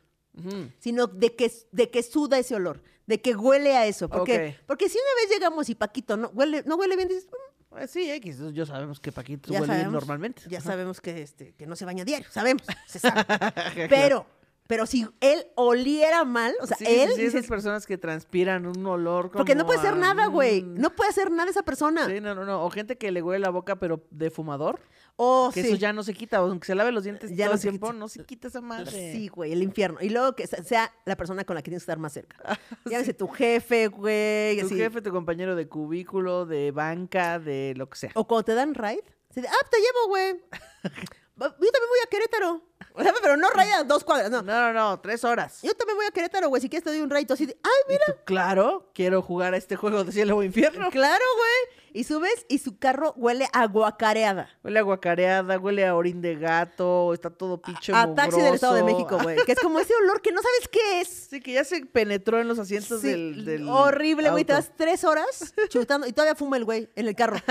sino 0.80 1.07
de 1.07 1.34
que, 1.38 1.49
de 1.72 1.89
que 1.89 2.03
suda 2.03 2.38
ese 2.38 2.53
olor, 2.55 2.84
de 3.07 3.22
que 3.22 3.34
huele 3.34 3.78
a 3.78 3.86
eso. 3.86 4.09
Porque, 4.09 4.57
porque 4.68 4.89
si 4.89 4.97
una 4.97 5.22
vez 5.22 5.34
llegamos 5.38 5.70
y 5.70 5.76
Paquito 5.76 6.18
no 6.18 6.28
huele, 6.34 6.63
no 6.66 6.76
huele 6.76 6.97
bien, 6.97 7.07
dices, 7.07 7.28
"Mm, 7.28 7.55
Pues 7.70 7.91
sí, 7.91 8.09
X, 8.11 8.39
yo 8.53 8.66
sabemos 8.66 8.99
que 8.99 9.11
Paquito 9.13 9.51
ya 9.53 9.61
huele 9.61 9.76
bien 9.76 9.91
normalmente. 9.93 10.43
Ya 10.49 10.59
sabemos 10.61 10.99
que, 11.01 11.22
este, 11.22 11.53
que 11.55 11.66
no 11.66 11.76
se 11.78 11.86
baña 11.86 12.03
diario, 12.05 12.28
sabemos, 12.30 12.63
se 12.88 12.99
sabe. 12.99 13.24
Pero, 13.89 14.26
pero 14.68 14.86
si 14.86 15.07
él 15.22 15.45
oliera 15.55 16.24
mal, 16.26 16.53
o 16.61 16.66
sea, 16.68 16.76
Sí, 16.78 16.86
él 16.88 17.09
sí, 17.09 17.22
sí, 17.22 17.26
esas 17.28 17.47
personas 17.47 17.86
que 17.86 17.97
transpiran 17.97 18.66
un 18.66 18.86
olor 18.86 19.26
como 19.28 19.38
porque 19.38 19.53
no 19.55 19.66
puede 19.66 19.80
hacer 19.80 19.95
nada, 19.97 20.26
güey. 20.28 20.63
No 20.63 20.89
puede 20.95 21.09
hacer 21.11 21.32
nada 21.32 21.49
esa 21.51 21.63
persona. 21.63 22.07
Sí, 22.07 22.20
no, 22.20 22.34
no, 22.34 22.45
no. 22.45 22.63
O 22.63 22.70
gente 22.72 22.97
que 22.97 23.11
le 23.11 23.22
huele 23.22 23.39
la 23.39 23.49
boca, 23.51 23.78
pero 23.80 24.03
de 24.09 24.30
fumador. 24.32 24.80
O 25.18 25.49
que 25.53 25.61
sí. 25.61 25.68
eso 25.70 25.78
ya 25.78 25.93
no 25.93 26.03
se 26.03 26.13
quita. 26.13 26.43
o 26.43 26.49
Aunque 26.49 26.66
se 26.66 26.76
lave 26.76 26.91
los 26.91 27.03
dientes 27.05 27.30
Ya 27.30 27.45
todo 27.45 27.53
no 27.53 27.55
el 27.55 27.61
tiempo, 27.61 27.88
quita. 27.88 27.99
no 27.99 28.07
se 28.09 28.26
quita 28.26 28.47
esa 28.49 28.59
madre. 28.61 29.13
Sí, 29.13 29.28
güey, 29.30 29.53
el 29.53 29.61
infierno. 29.63 29.99
Y 30.01 30.09
luego 30.09 30.36
que 30.36 30.45
se- 30.47 30.61
sea 30.63 30.91
la 31.05 31.16
persona 31.16 31.45
con 31.45 31.55
la 31.55 31.61
que 31.61 31.70
tienes 31.70 31.84
que 31.84 31.91
estar 31.91 31.99
más 31.99 32.11
cerca. 32.13 32.38
Ah, 32.43 32.57
Llámese 32.86 33.13
tu 33.13 33.28
jefe, 33.30 33.88
güey. 33.88 34.59
Tu 34.59 34.66
así. 34.66 34.76
jefe, 34.76 35.01
tu 35.01 35.11
compañero 35.11 35.55
de 35.55 35.68
cubículo, 35.70 36.45
de 36.45 36.72
banca, 36.72 37.39
de 37.39 37.74
lo 37.78 37.89
que 37.89 37.97
sea. 37.97 38.11
O 38.16 38.28
cuando 38.28 38.43
te 38.45 38.55
dan 38.55 38.74
ride, 38.74 39.03
se 39.30 39.41
de, 39.41 39.47
ah, 39.47 39.68
te 39.70 39.78
llevo, 39.78 40.07
güey. 40.09 40.36
Yo 41.38 41.50
también 41.50 41.90
voy 41.90 42.00
a 42.04 42.10
Querétaro. 42.10 42.62
O 42.94 43.04
sea, 43.04 43.14
pero 43.22 43.36
no 43.36 43.48
a 43.48 43.84
dos 43.84 44.04
cuadras, 44.06 44.32
no. 44.32 44.42
No, 44.42 44.54
no, 44.54 44.74
no, 44.74 45.00
tres 45.02 45.24
horas. 45.26 45.60
Yo 45.62 45.74
también 45.74 45.98
voy 45.98 46.06
a 46.06 46.12
Querétaro, 46.12 46.48
güey. 46.48 46.62
Si 46.62 46.70
quieres 46.70 46.84
te 46.84 46.92
doy 46.92 47.02
un. 47.02 47.10
Tú 47.26 47.34
así 47.34 47.46
de, 47.46 47.58
ay, 47.62 47.72
mira. 47.90 48.06
Tú, 48.06 48.14
claro, 48.26 48.90
quiero 48.94 49.22
jugar 49.22 49.54
a 49.54 49.58
este 49.58 49.76
juego 49.76 50.04
de 50.04 50.12
cielo 50.14 50.38
o 50.38 50.44
infierno. 50.44 50.90
Claro, 50.92 51.24
güey. 51.38 51.76
Y 51.94 52.04
subes 52.04 52.46
y 52.50 52.58
su 52.60 52.78
carro 52.78 53.14
huele 53.16 53.48
a 53.54 53.68
guacareada. 53.68 54.50
Huele 54.64 54.80
a 54.80 54.82
guacareada, 54.82 55.58
huele 55.58 55.86
a 55.86 55.96
orín 55.96 56.22
de 56.22 56.36
gato, 56.36 57.14
está 57.14 57.30
todo 57.30 57.62
pinche 57.62 57.94
A 57.94 58.14
taxi 58.14 58.42
del 58.42 58.56
Estado 58.56 58.76
de. 58.76 58.84
México, 58.84 59.18
güey. 59.22 59.38
Que 59.46 59.54
es 59.54 59.60
como 59.60 59.80
ese 59.82 59.94
olor 59.96 60.22
que 60.22 60.32
no 60.32 60.42
sabes 60.42 60.68
qué 60.70 61.02
es. 61.02 61.08
Sí, 61.30 61.42
que 61.42 61.54
ya 61.54 61.64
se 61.64 61.86
penetró 61.86 62.40
en 62.40 62.48
los 62.48 62.60
asientos 62.60 63.02
Sí, 63.02 63.08
del, 63.08 63.46
del 63.46 63.70
horrible, 63.70 64.30
güey. 64.30 64.44
Te 64.44 64.54
das 64.54 64.72
tres 64.76 65.04
horas 65.04 65.54
chutando 65.70 66.06
y 66.08 66.12
todavía 66.12 66.36
fuma 66.36 66.58
el 66.58 66.66
güey 66.66 66.90
en 66.96 67.08
el 67.08 67.16
carro. 67.16 67.38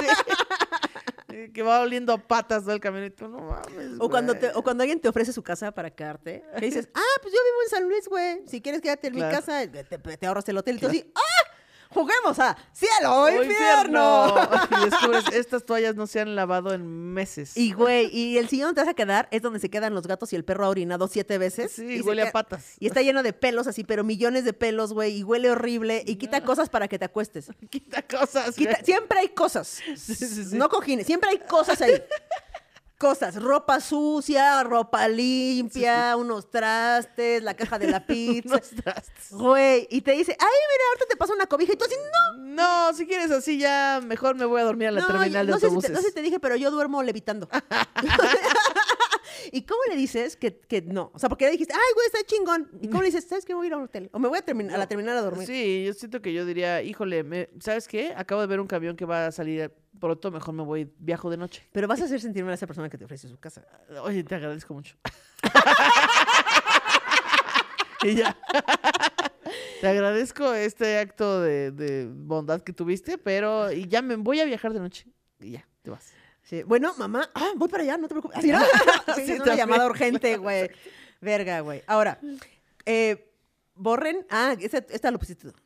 Sí. 0.00 0.06
Eh, 1.36 1.50
que 1.52 1.62
va 1.64 1.80
oliendo 1.80 2.12
a 2.12 2.18
patas 2.18 2.62
todo 2.62 2.72
el 2.74 2.78
camino 2.78 3.04
y 3.06 3.10
tú 3.10 3.26
no 3.26 3.38
mames. 3.40 3.98
O 3.98 4.08
cuando, 4.08 4.34
te, 4.34 4.52
o 4.54 4.62
cuando 4.62 4.84
alguien 4.84 5.00
te 5.00 5.08
ofrece 5.08 5.32
su 5.32 5.42
casa 5.42 5.72
para 5.72 5.90
quedarte, 5.90 6.44
que 6.60 6.66
dices, 6.66 6.88
ah, 6.94 7.18
pues 7.22 7.34
yo 7.34 7.40
vivo 7.42 7.62
en 7.64 7.70
San 7.70 7.88
Luis, 7.88 8.08
güey. 8.08 8.46
Si 8.46 8.60
quieres 8.60 8.80
quedarte 8.80 9.08
en 9.08 9.16
mi 9.16 9.20
casa, 9.20 9.68
te, 9.68 9.82
te 9.82 10.26
ahorras 10.28 10.48
el 10.48 10.58
hotel. 10.58 10.76
Y 10.76 10.78
tú 10.78 10.86
así, 10.86 11.12
¡ah! 11.12 11.43
Juguemos 11.94 12.38
a 12.40 12.56
cielo 12.72 13.10
o 13.12 13.22
¡Oh, 13.24 13.42
infierno. 13.42 14.34
Y 14.80 14.84
descubres, 14.90 15.24
estas 15.32 15.64
toallas 15.64 15.94
no 15.94 16.06
se 16.06 16.20
han 16.20 16.34
lavado 16.36 16.72
en 16.74 16.84
meses. 17.12 17.56
Y, 17.56 17.72
güey, 17.72 18.08
y 18.14 18.38
el 18.38 18.48
sillón 18.48 18.68
donde 18.68 18.80
te 18.80 18.84
vas 18.86 18.90
a 18.92 18.94
quedar 18.94 19.28
es 19.30 19.42
donde 19.42 19.60
se 19.60 19.70
quedan 19.70 19.94
los 19.94 20.06
gatos 20.06 20.32
y 20.32 20.36
el 20.36 20.44
perro 20.44 20.66
ha 20.66 20.68
orinado 20.68 21.06
siete 21.08 21.38
veces. 21.38 21.72
Sí, 21.72 21.84
y 21.96 22.00
huele 22.00 22.22
a 22.22 22.32
patas. 22.32 22.72
Y 22.80 22.86
está 22.86 23.02
lleno 23.02 23.22
de 23.22 23.32
pelos 23.32 23.66
así, 23.66 23.84
pero 23.84 24.04
millones 24.04 24.44
de 24.44 24.52
pelos, 24.52 24.92
güey, 24.92 25.18
y 25.18 25.22
huele 25.22 25.50
horrible 25.50 26.02
y 26.06 26.16
quita 26.16 26.42
cosas 26.42 26.68
para 26.68 26.88
que 26.88 26.98
te 26.98 27.04
acuestes. 27.04 27.48
Quita 27.70 28.02
cosas. 28.02 28.54
Quita- 28.54 28.82
siempre 28.84 29.18
hay 29.20 29.28
cosas. 29.28 29.68
Sí, 29.96 30.14
sí, 30.14 30.26
sí. 30.26 30.56
No 30.56 30.68
cojines, 30.68 31.06
siempre 31.06 31.30
hay 31.30 31.38
cosas 31.38 31.80
ahí. 31.80 32.02
Cosas, 33.04 33.36
ropa 33.36 33.80
sucia, 33.80 34.62
ropa 34.62 35.06
limpia, 35.08 36.16
unos 36.16 36.50
trastes, 36.50 37.42
la 37.42 37.52
caja 37.52 37.78
de 37.78 37.90
la 37.90 38.00
pizza. 38.06 38.54
Unos 38.54 38.70
trastes. 38.70 39.30
Güey, 39.30 39.86
y 39.90 40.00
te 40.00 40.12
dice, 40.12 40.32
ay, 40.32 40.46
mira, 40.46 40.84
ahorita 40.88 41.04
te 41.10 41.16
paso 41.16 41.34
una 41.34 41.44
cobija. 41.44 41.74
Y 41.74 41.76
tú 41.76 41.84
así, 41.84 41.94
no. 41.96 42.44
No, 42.54 42.94
si 42.94 43.06
quieres 43.06 43.30
así 43.30 43.58
ya, 43.58 44.00
mejor 44.02 44.36
me 44.36 44.46
voy 44.46 44.62
a 44.62 44.64
dormir 44.64 44.88
a 44.88 44.92
la 44.92 45.02
no, 45.02 45.06
terminal 45.06 45.46
de 45.46 45.52
no 45.52 45.58
sé, 45.58 45.66
si 45.66 45.70
te, 45.70 45.74
autobuses. 45.74 45.90
no 45.90 46.00
sé 46.00 46.08
si 46.08 46.14
te 46.14 46.22
dije, 46.22 46.40
pero 46.40 46.56
yo 46.56 46.70
duermo 46.70 47.02
levitando. 47.02 47.46
¿Y 49.52 49.62
cómo 49.62 49.80
le 49.88 49.96
dices 49.96 50.36
que, 50.36 50.58
que 50.58 50.82
no? 50.82 51.10
O 51.14 51.18
sea, 51.18 51.28
porque 51.28 51.46
le 51.46 51.52
dijiste, 51.52 51.74
ay, 51.74 51.80
güey, 51.94 52.06
está 52.06 52.18
chingón. 52.24 52.70
¿Y 52.80 52.88
cómo 52.88 53.02
le 53.02 53.08
dices, 53.08 53.26
sabes 53.28 53.44
que 53.44 53.54
voy 53.54 53.66
a 53.66 53.68
ir 53.68 53.72
a 53.74 53.76
un 53.78 53.84
hotel? 53.84 54.10
O 54.12 54.18
me 54.18 54.28
voy 54.28 54.38
a, 54.38 54.42
terminar 54.42 54.74
a 54.74 54.78
la 54.78 54.88
terminal 54.88 55.16
a 55.16 55.22
dormir. 55.22 55.46
Sí, 55.46 55.84
yo 55.86 55.92
siento 55.92 56.20
que 56.22 56.32
yo 56.32 56.44
diría, 56.46 56.82
híjole, 56.82 57.22
me- 57.24 57.48
¿sabes 57.60 57.88
qué? 57.88 58.12
Acabo 58.16 58.40
de 58.40 58.46
ver 58.46 58.60
un 58.60 58.66
camión 58.66 58.96
que 58.96 59.04
va 59.04 59.26
a 59.26 59.32
salir 59.32 59.72
pronto, 59.98 60.30
mejor 60.30 60.54
me 60.54 60.62
voy, 60.62 60.90
viajo 60.98 61.30
de 61.30 61.36
noche. 61.36 61.66
Pero 61.72 61.88
vas 61.88 62.00
a 62.00 62.04
hacer 62.04 62.20
sentirme 62.20 62.50
a 62.50 62.54
esa 62.54 62.66
persona 62.66 62.88
que 62.88 62.98
te 62.98 63.04
ofrece 63.04 63.28
su 63.28 63.38
casa. 63.38 63.66
Oye, 64.02 64.24
te 64.24 64.34
agradezco 64.34 64.74
mucho. 64.74 64.96
y 68.02 68.14
ya. 68.16 68.36
te 69.80 69.88
agradezco 69.88 70.52
este 70.54 70.98
acto 70.98 71.40
de, 71.40 71.70
de 71.70 72.08
bondad 72.12 72.60
que 72.60 72.72
tuviste, 72.72 73.18
pero 73.18 73.72
y 73.72 73.86
ya 73.86 74.02
me 74.02 74.16
voy 74.16 74.40
a 74.40 74.44
viajar 74.44 74.72
de 74.72 74.80
noche. 74.80 75.06
Y 75.40 75.52
ya, 75.52 75.66
te 75.82 75.90
vas. 75.90 76.12
Sí. 76.44 76.62
Bueno, 76.62 76.94
mamá, 76.98 77.30
ah, 77.34 77.52
voy 77.56 77.68
para 77.68 77.82
allá, 77.82 77.96
no 77.96 78.06
te 78.06 78.14
preocupes. 78.14 78.38
Así, 78.38 78.48
¿no? 78.50 78.60
Sí, 79.14 79.26
Sí, 79.26 79.32
es 79.32 79.40
una 79.40 79.56
llamada 79.56 79.86
urgente, 79.86 80.36
güey. 80.36 80.70
Verga, 81.20 81.60
güey. 81.60 81.82
Ahora, 81.86 82.18
eh, 82.84 83.32
borren. 83.74 84.26
Ah, 84.30 84.54
esta, 84.60 84.78
esta 84.90 85.10
lo 85.10 85.18
pusiste 85.18 85.50
tú. 85.50 85.56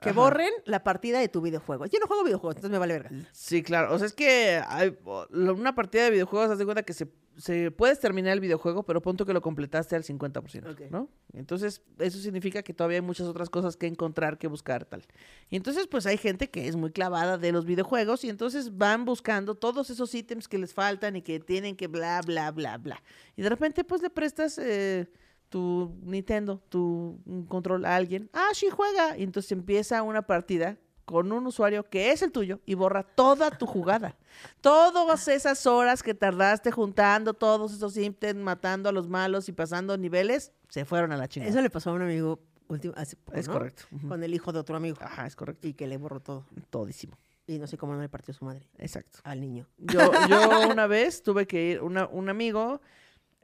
Que 0.00 0.10
Ajá. 0.10 0.20
borren 0.20 0.50
la 0.64 0.84
partida 0.84 1.18
de 1.18 1.28
tu 1.28 1.40
videojuego. 1.40 1.86
Yo 1.86 1.98
no 1.98 2.06
juego 2.06 2.22
videojuegos, 2.22 2.54
entonces 2.56 2.70
me 2.70 2.78
vale 2.78 2.94
verga. 2.94 3.10
Sí, 3.32 3.64
claro. 3.64 3.92
O 3.92 3.98
sea, 3.98 4.06
es 4.06 4.12
que 4.12 4.62
hay, 4.68 4.96
una 5.30 5.74
partida 5.74 6.04
de 6.04 6.10
videojuegos, 6.10 6.50
haz 6.50 6.58
de 6.58 6.64
cuenta 6.64 6.84
que 6.84 6.92
se, 6.92 7.08
se 7.36 7.72
puedes 7.72 7.98
terminar 7.98 8.32
el 8.32 8.38
videojuego, 8.38 8.84
pero 8.84 9.02
punto 9.02 9.26
que 9.26 9.32
lo 9.32 9.42
completaste 9.42 9.96
al 9.96 10.04
50%, 10.04 10.70
Ok. 10.70 10.82
¿no? 10.92 11.08
Entonces, 11.32 11.82
eso 11.98 12.18
significa 12.18 12.62
que 12.62 12.72
todavía 12.72 12.98
hay 12.98 13.02
muchas 13.04 13.26
otras 13.26 13.50
cosas 13.50 13.76
que 13.76 13.88
encontrar, 13.88 14.38
que 14.38 14.46
buscar, 14.46 14.84
tal. 14.84 15.04
Y 15.50 15.56
entonces, 15.56 15.88
pues 15.88 16.06
hay 16.06 16.16
gente 16.16 16.48
que 16.48 16.68
es 16.68 16.76
muy 16.76 16.92
clavada 16.92 17.36
de 17.36 17.50
los 17.50 17.64
videojuegos 17.64 18.22
y 18.22 18.28
entonces 18.28 18.78
van 18.78 19.04
buscando 19.04 19.56
todos 19.56 19.90
esos 19.90 20.14
ítems 20.14 20.46
que 20.46 20.58
les 20.58 20.74
faltan 20.74 21.16
y 21.16 21.22
que 21.22 21.40
tienen 21.40 21.74
que 21.74 21.88
bla, 21.88 22.20
bla, 22.24 22.52
bla, 22.52 22.78
bla. 22.78 23.02
Y 23.34 23.42
de 23.42 23.48
repente, 23.48 23.82
pues 23.82 24.00
le 24.00 24.10
prestas 24.10 24.58
eh, 24.58 25.08
tu 25.48 25.94
Nintendo, 26.02 26.60
tu 26.68 27.18
control 27.48 27.84
a 27.84 27.96
alguien. 27.96 28.28
Ah, 28.32 28.48
sí, 28.54 28.68
juega. 28.70 29.16
Y 29.16 29.22
entonces 29.22 29.52
empieza 29.52 30.02
una 30.02 30.22
partida 30.22 30.76
con 31.04 31.32
un 31.32 31.46
usuario 31.46 31.88
que 31.88 32.10
es 32.12 32.20
el 32.20 32.30
tuyo 32.32 32.60
y 32.66 32.74
borra 32.74 33.02
toda 33.02 33.50
tu 33.50 33.64
jugada. 33.66 34.14
Todas 34.60 35.28
esas 35.28 35.66
horas 35.66 36.02
que 36.02 36.14
tardaste 36.14 36.70
juntando 36.70 37.32
todos 37.34 37.72
esos 37.72 37.96
ítems, 37.96 38.40
matando 38.42 38.88
a 38.88 38.92
los 38.92 39.08
malos 39.08 39.48
y 39.48 39.52
pasando 39.52 39.96
niveles, 39.96 40.52
se 40.68 40.84
fueron 40.84 41.12
a 41.12 41.16
la 41.16 41.28
chingada. 41.28 41.50
Eso 41.50 41.62
le 41.62 41.70
pasó 41.70 41.90
a 41.90 41.92
un 41.94 42.02
amigo 42.02 42.40
último, 42.68 42.92
hace 42.96 43.16
poco, 43.16 43.38
es 43.38 43.46
¿no? 43.48 43.54
correcto. 43.54 43.84
Con 44.06 44.22
el 44.22 44.34
hijo 44.34 44.52
de 44.52 44.58
otro 44.58 44.76
amigo. 44.76 44.98
Ajá, 45.00 45.26
es 45.26 45.34
correcto. 45.36 45.66
Y 45.66 45.72
que 45.74 45.86
le 45.86 45.96
borró 45.96 46.20
todo. 46.20 46.44
Todísimo. 46.70 47.16
Y 47.46 47.58
no 47.58 47.66
sé 47.66 47.78
cómo 47.78 47.94
no 47.94 48.02
le 48.02 48.10
partió 48.10 48.34
su 48.34 48.44
madre 48.44 48.68
Exacto. 48.76 49.20
al 49.24 49.40
niño. 49.40 49.66
Yo, 49.78 50.00
yo 50.28 50.68
una 50.70 50.86
vez 50.86 51.22
tuve 51.22 51.46
que 51.46 51.70
ir, 51.70 51.80
una- 51.82 52.06
un 52.06 52.28
amigo 52.28 52.82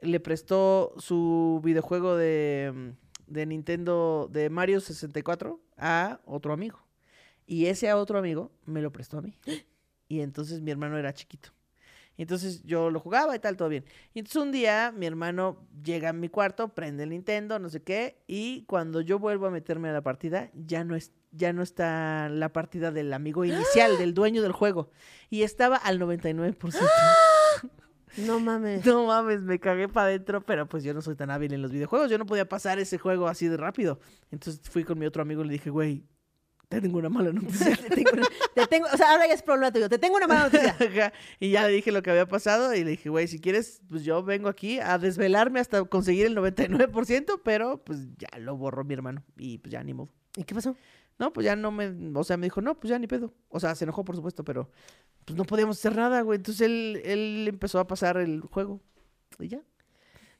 le 0.01 0.19
prestó 0.19 0.93
su 0.97 1.61
videojuego 1.63 2.15
de, 2.15 2.71
mm, 2.73 3.33
de 3.33 3.45
Nintendo 3.45 4.29
de 4.31 4.49
Mario 4.49 4.79
64 4.79 5.59
a 5.77 6.19
otro 6.25 6.53
amigo. 6.53 6.79
Y 7.47 7.67
ese 7.67 7.89
a 7.89 7.97
otro 7.97 8.17
amigo 8.17 8.51
me 8.65 8.81
lo 8.81 8.91
prestó 8.91 9.19
a 9.19 9.21
mí. 9.21 9.37
Y 10.07 10.21
entonces 10.21 10.61
mi 10.61 10.69
hermano 10.69 10.99
era 10.99 11.15
chiquito. 11.15 11.49
Y 12.15 12.21
entonces 12.21 12.63
yo 12.63 12.91
lo 12.91 12.99
jugaba 12.99 13.35
y 13.35 13.39
tal, 13.39 13.57
todo 13.57 13.69
bien. 13.69 13.85
Y 14.13 14.19
entonces 14.19 14.41
un 14.41 14.51
día 14.51 14.93
mi 14.95 15.05
hermano 15.05 15.67
llega 15.83 16.09
a 16.09 16.13
mi 16.13 16.29
cuarto, 16.29 16.69
prende 16.69 17.03
el 17.03 17.09
Nintendo, 17.09 17.57
no 17.57 17.69
sé 17.69 17.81
qué, 17.81 18.21
y 18.27 18.65
cuando 18.65 19.01
yo 19.01 19.17
vuelvo 19.17 19.47
a 19.47 19.51
meterme 19.51 19.89
a 19.89 19.93
la 19.93 20.01
partida, 20.01 20.51
ya 20.53 20.83
no 20.83 20.95
es, 20.95 21.11
ya 21.31 21.53
no 21.53 21.63
está 21.63 22.29
la 22.29 22.53
partida 22.53 22.91
del 22.91 23.11
amigo 23.13 23.43
inicial, 23.45 23.97
del 23.97 24.13
dueño 24.13 24.43
del 24.43 24.53
juego. 24.53 24.91
Y 25.29 25.41
estaba 25.41 25.75
al 25.75 25.99
99%. 25.99 26.55
No 28.17 28.39
mames. 28.39 28.85
No 28.85 29.05
mames, 29.07 29.41
me 29.41 29.59
cagué 29.59 29.87
para 29.87 30.07
adentro, 30.07 30.41
pero 30.45 30.67
pues 30.67 30.83
yo 30.83 30.93
no 30.93 31.01
soy 31.01 31.15
tan 31.15 31.31
hábil 31.31 31.53
en 31.53 31.61
los 31.61 31.71
videojuegos. 31.71 32.09
Yo 32.09 32.17
no 32.17 32.25
podía 32.25 32.47
pasar 32.47 32.79
ese 32.79 32.97
juego 32.97 33.27
así 33.27 33.47
de 33.47 33.57
rápido. 33.57 33.99
Entonces 34.31 34.61
fui 34.69 34.83
con 34.83 34.97
mi 34.99 35.05
otro 35.05 35.21
amigo 35.21 35.43
y 35.43 35.47
le 35.47 35.53
dije, 35.53 35.69
güey, 35.69 36.03
te 36.69 36.81
tengo 36.81 36.97
una 36.97 37.09
mala 37.09 37.31
noticia. 37.31 37.75
te, 37.89 37.89
tengo, 37.95 38.09
una- 38.13 38.27
te 38.55 38.67
tengo- 38.67 38.87
o 38.91 38.97
sea, 38.97 39.11
ahora 39.11 39.27
ya 39.27 39.33
es 39.33 39.43
problema 39.43 39.71
tuyo. 39.71 39.87
Te 39.89 39.99
tengo 39.99 40.15
una 40.15 40.27
mala 40.27 40.43
noticia. 40.49 41.13
Y 41.39 41.51
ya 41.51 41.67
le 41.67 41.73
dije 41.73 41.91
lo 41.91 42.01
que 42.01 42.09
había 42.09 42.27
pasado 42.27 42.73
y 42.73 42.83
le 42.83 42.91
dije, 42.91 43.09
güey, 43.09 43.27
si 43.27 43.39
quieres, 43.39 43.81
pues 43.89 44.03
yo 44.03 44.23
vengo 44.23 44.49
aquí 44.49 44.79
a 44.79 44.97
desvelarme 44.97 45.59
hasta 45.59 45.83
conseguir 45.85 46.25
el 46.25 46.35
99%, 46.35 47.41
pero 47.43 47.83
pues 47.83 47.99
ya 48.17 48.29
lo 48.39 48.55
borró 48.57 48.83
mi 48.83 48.93
hermano 48.93 49.23
y 49.37 49.57
pues 49.59 49.71
ya 49.71 49.83
ni 49.83 49.93
modo. 49.93 50.09
¿Y 50.35 50.43
qué 50.43 50.55
pasó? 50.55 50.75
No, 51.17 51.31
pues 51.31 51.45
ya 51.45 51.55
no 51.55 51.71
me, 51.71 51.93
o 52.13 52.23
sea, 52.23 52.37
me 52.37 52.47
dijo, 52.47 52.61
no, 52.61 52.77
pues 52.79 52.89
ya 52.89 52.99
ni 52.99 53.07
pedo. 53.07 53.33
O 53.49 53.59
sea, 53.59 53.73
se 53.75 53.85
enojó, 53.85 54.03
por 54.03 54.15
supuesto, 54.15 54.43
pero 54.43 54.69
pues 55.23 55.37
no 55.37 55.45
podíamos 55.45 55.77
hacer 55.77 55.95
nada, 55.95 56.21
güey. 56.21 56.37
Entonces 56.37 56.61
él, 56.61 57.01
él 57.05 57.45
empezó 57.47 57.79
a 57.79 57.87
pasar 57.87 58.17
el 58.17 58.41
juego 58.41 58.81
y 59.39 59.47
ya. 59.47 59.61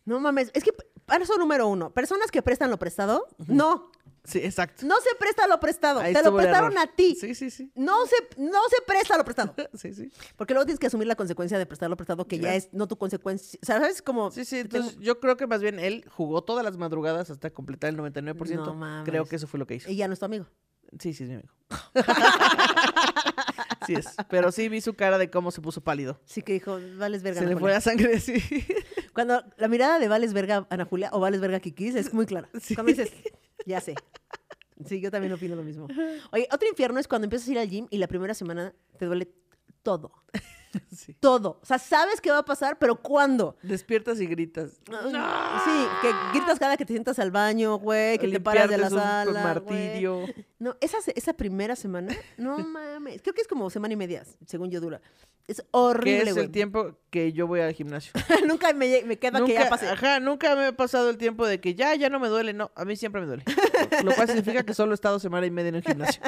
No 0.03 0.19
mames. 0.19 0.51
Es 0.53 0.63
que 0.63 0.71
paso 1.05 1.38
número 1.38 1.67
uno. 1.67 1.91
Personas 1.91 2.30
que 2.32 2.41
prestan 2.41 2.69
lo 2.69 2.78
prestado. 2.78 3.28
No. 3.47 3.89
Sí, 4.26 4.39
exacto. 4.39 4.86
No 4.86 4.95
se 5.01 5.09
presta 5.19 5.47
lo 5.47 5.59
prestado. 5.59 5.99
Ahí 5.99 6.13
Te 6.13 6.23
lo 6.23 6.36
prestaron 6.36 6.78
a 6.78 6.88
ti. 6.88 7.15
Sí, 7.19 7.36
sí, 7.36 7.49
sí. 7.49 7.71
No 7.76 8.05
se, 8.05 8.15
no 8.41 8.59
se 8.69 8.82
presta 8.86 9.17
lo 9.17 9.23
prestado. 9.23 9.55
Sí, 9.76 9.93
sí. 9.93 10.11
Porque 10.36 10.53
luego 10.53 10.65
tienes 10.65 10.80
que 10.80 10.88
asumir 10.88 11.07
la 11.07 11.15
consecuencia 11.15 11.57
de 11.57 11.65
prestar 11.65 11.89
lo 11.89 11.97
prestado, 11.97 12.28
que 12.28 12.39
ya 12.39 12.55
es 12.55 12.69
no 12.73 12.88
tu 12.88 12.97
consecuencia. 12.97 13.59
O 13.61 13.65
sea, 13.65 13.80
¿sabes? 13.80 14.01
Como. 14.01 14.32
Sí, 14.32 14.45
sí, 14.45 14.63
tengo- 14.63 14.78
entonces 14.78 14.97
yo 14.99 15.19
creo 15.19 15.38
que 15.38 15.47
más 15.47 15.61
bien 15.61 15.80
él 15.80 16.05
jugó 16.09 16.43
todas 16.43 16.63
las 16.65 16.78
madrugadas 16.78 17.30
hasta 17.30 17.49
completar 17.51 17.89
el 17.91 17.97
99%. 17.97 18.55
No 18.65 18.73
mames. 18.73 19.07
creo 19.09 19.26
que 19.26 19.36
eso 19.36 19.47
fue 19.47 19.59
lo 19.59 19.67
que 19.67 19.76
hizo. 19.76 19.89
Y 19.89 19.95
ya 19.95 20.07
no 20.07 20.13
es 20.13 20.19
tu 20.19 20.26
amigo. 20.26 20.45
Sí, 20.99 21.13
sí, 21.13 21.23
es 21.23 21.30
mi 21.30 21.36
amigo. 21.36 21.53
sí 23.88 23.93
es. 23.95 24.07
Pero 24.30 24.51
sí 24.51 24.69
vi 24.69 24.82
su 24.82 24.93
cara 24.93 25.17
de 25.17 25.30
cómo 25.30 25.51
se 25.51 25.61
puso 25.61 25.82
pálido. 25.82 26.19
Sí 26.26 26.41
que 26.41 26.53
dijo, 26.53 26.80
vales 26.97 27.23
verga. 27.23 27.39
se 27.39 27.45
Ana 27.45 27.49
le 27.49 27.55
fue 27.55 27.61
Julia". 27.61 27.76
la 27.76 27.82
sangre 27.82 28.15
así. 28.15 28.34
Cuando 29.13 29.43
la 29.57 29.67
mirada 29.67 29.99
de 29.99 30.07
vales 30.07 30.34
verga 30.34 30.67
Ana 30.69 30.86
Julia 30.86 31.09
o 31.13 31.19
vales 31.19 31.41
verga 31.41 31.59
Kikis 31.59 31.95
es 31.95 32.13
muy 32.13 32.26
clara. 32.26 32.49
Sí. 32.61 32.76
Cuando 32.76 32.91
dices, 32.93 33.11
ya 33.66 33.82
sé. 33.82 33.95
Sí, 34.86 34.99
yo 34.99 35.10
también 35.10 35.32
opino 35.34 35.56
lo 35.56 35.64
mismo. 35.64 35.88
Oye, 36.32 36.47
otro 36.51 36.68
infierno 36.68 36.99
es 36.99 37.08
cuando 37.08 37.26
empiezas 37.26 37.47
a 37.47 37.51
ir 37.51 37.60
al 37.60 37.70
gym 37.70 37.88
y 37.89 37.97
la 37.97 38.08
primera 38.08 38.34
semana 38.34 38.74
te 38.97 39.06
duele 39.06 39.32
todo. 39.84 40.12
Sí. 40.95 41.13
Todo. 41.19 41.59
O 41.61 41.65
sea, 41.65 41.78
sabes 41.78 42.21
qué 42.21 42.32
va 42.32 42.39
a 42.39 42.45
pasar, 42.45 42.78
pero 42.80 42.95
¿cuándo? 43.01 43.57
Despiertas 43.63 44.19
y 44.21 44.28
gritas. 44.28 44.71
Sí, 44.86 45.88
que 46.01 46.11
gritas 46.34 46.57
cada 46.59 46.78
que 46.78 46.86
te 46.86 46.93
sientas 46.93 47.19
al 47.19 47.32
baño, 47.32 47.76
güey, 47.78 48.17
que 48.17 48.28
te 48.28 48.39
paras 48.39 48.69
de 48.69 48.78
la 48.78 48.89
sala. 48.89 49.32
güey. 49.32 49.43
martirio. 49.43 50.26
No, 50.59 50.76
esa, 50.82 50.97
esa 51.15 51.34
primera 51.34 51.76
semana, 51.76 52.15
no 52.38 52.57
mames. 52.67 53.21
Creo 53.21 53.34
que 53.34 53.41
es 53.41 53.47
como 53.47 53.69
semana 53.69 53.93
y 53.93 53.97
media, 53.97 54.23
según 54.45 54.71
yo 54.71 54.80
dura. 54.80 55.01
Es 55.47 55.63
horrible, 55.71 56.23
Que 56.23 56.30
es 56.30 56.34
güey. 56.34 56.45
el 56.45 56.51
tiempo 56.51 56.97
que 57.11 57.32
yo 57.34 57.45
voy 57.45 57.59
al 57.59 57.73
gimnasio. 57.73 58.11
Nunca 58.47 58.73
me, 58.73 59.03
me 59.05 59.19
queda 59.19 59.45
que 59.45 59.53
ya 59.53 59.59
nunca, 59.59 59.69
pasé. 59.69 59.89
ajá, 59.89 60.19
nunca 60.19 60.55
me 60.55 60.65
ha 60.67 60.71
pasado 60.71 61.09
el 61.11 61.17
tiempo 61.17 61.45
de 61.45 61.59
que 61.59 61.76
ya, 61.76 61.93
ya 61.95 62.09
no 62.09 62.19
me 62.19 62.30
duele. 62.30 62.53
No, 62.53 62.71
a 62.76 62.84
mí 62.84 62.95
siempre 62.95 63.21
me 63.21 63.28
duele. 63.28 63.43
Lo 64.03 64.13
cual 64.15 64.28
significa 64.28 64.63
que 64.63 64.73
solo 64.73 64.93
he 64.93 64.95
estado 64.95 65.19
semana 65.19 65.45
y 65.45 65.51
media 65.51 65.69
en 65.69 65.76
el 65.76 65.84
gimnasio. 65.84 66.21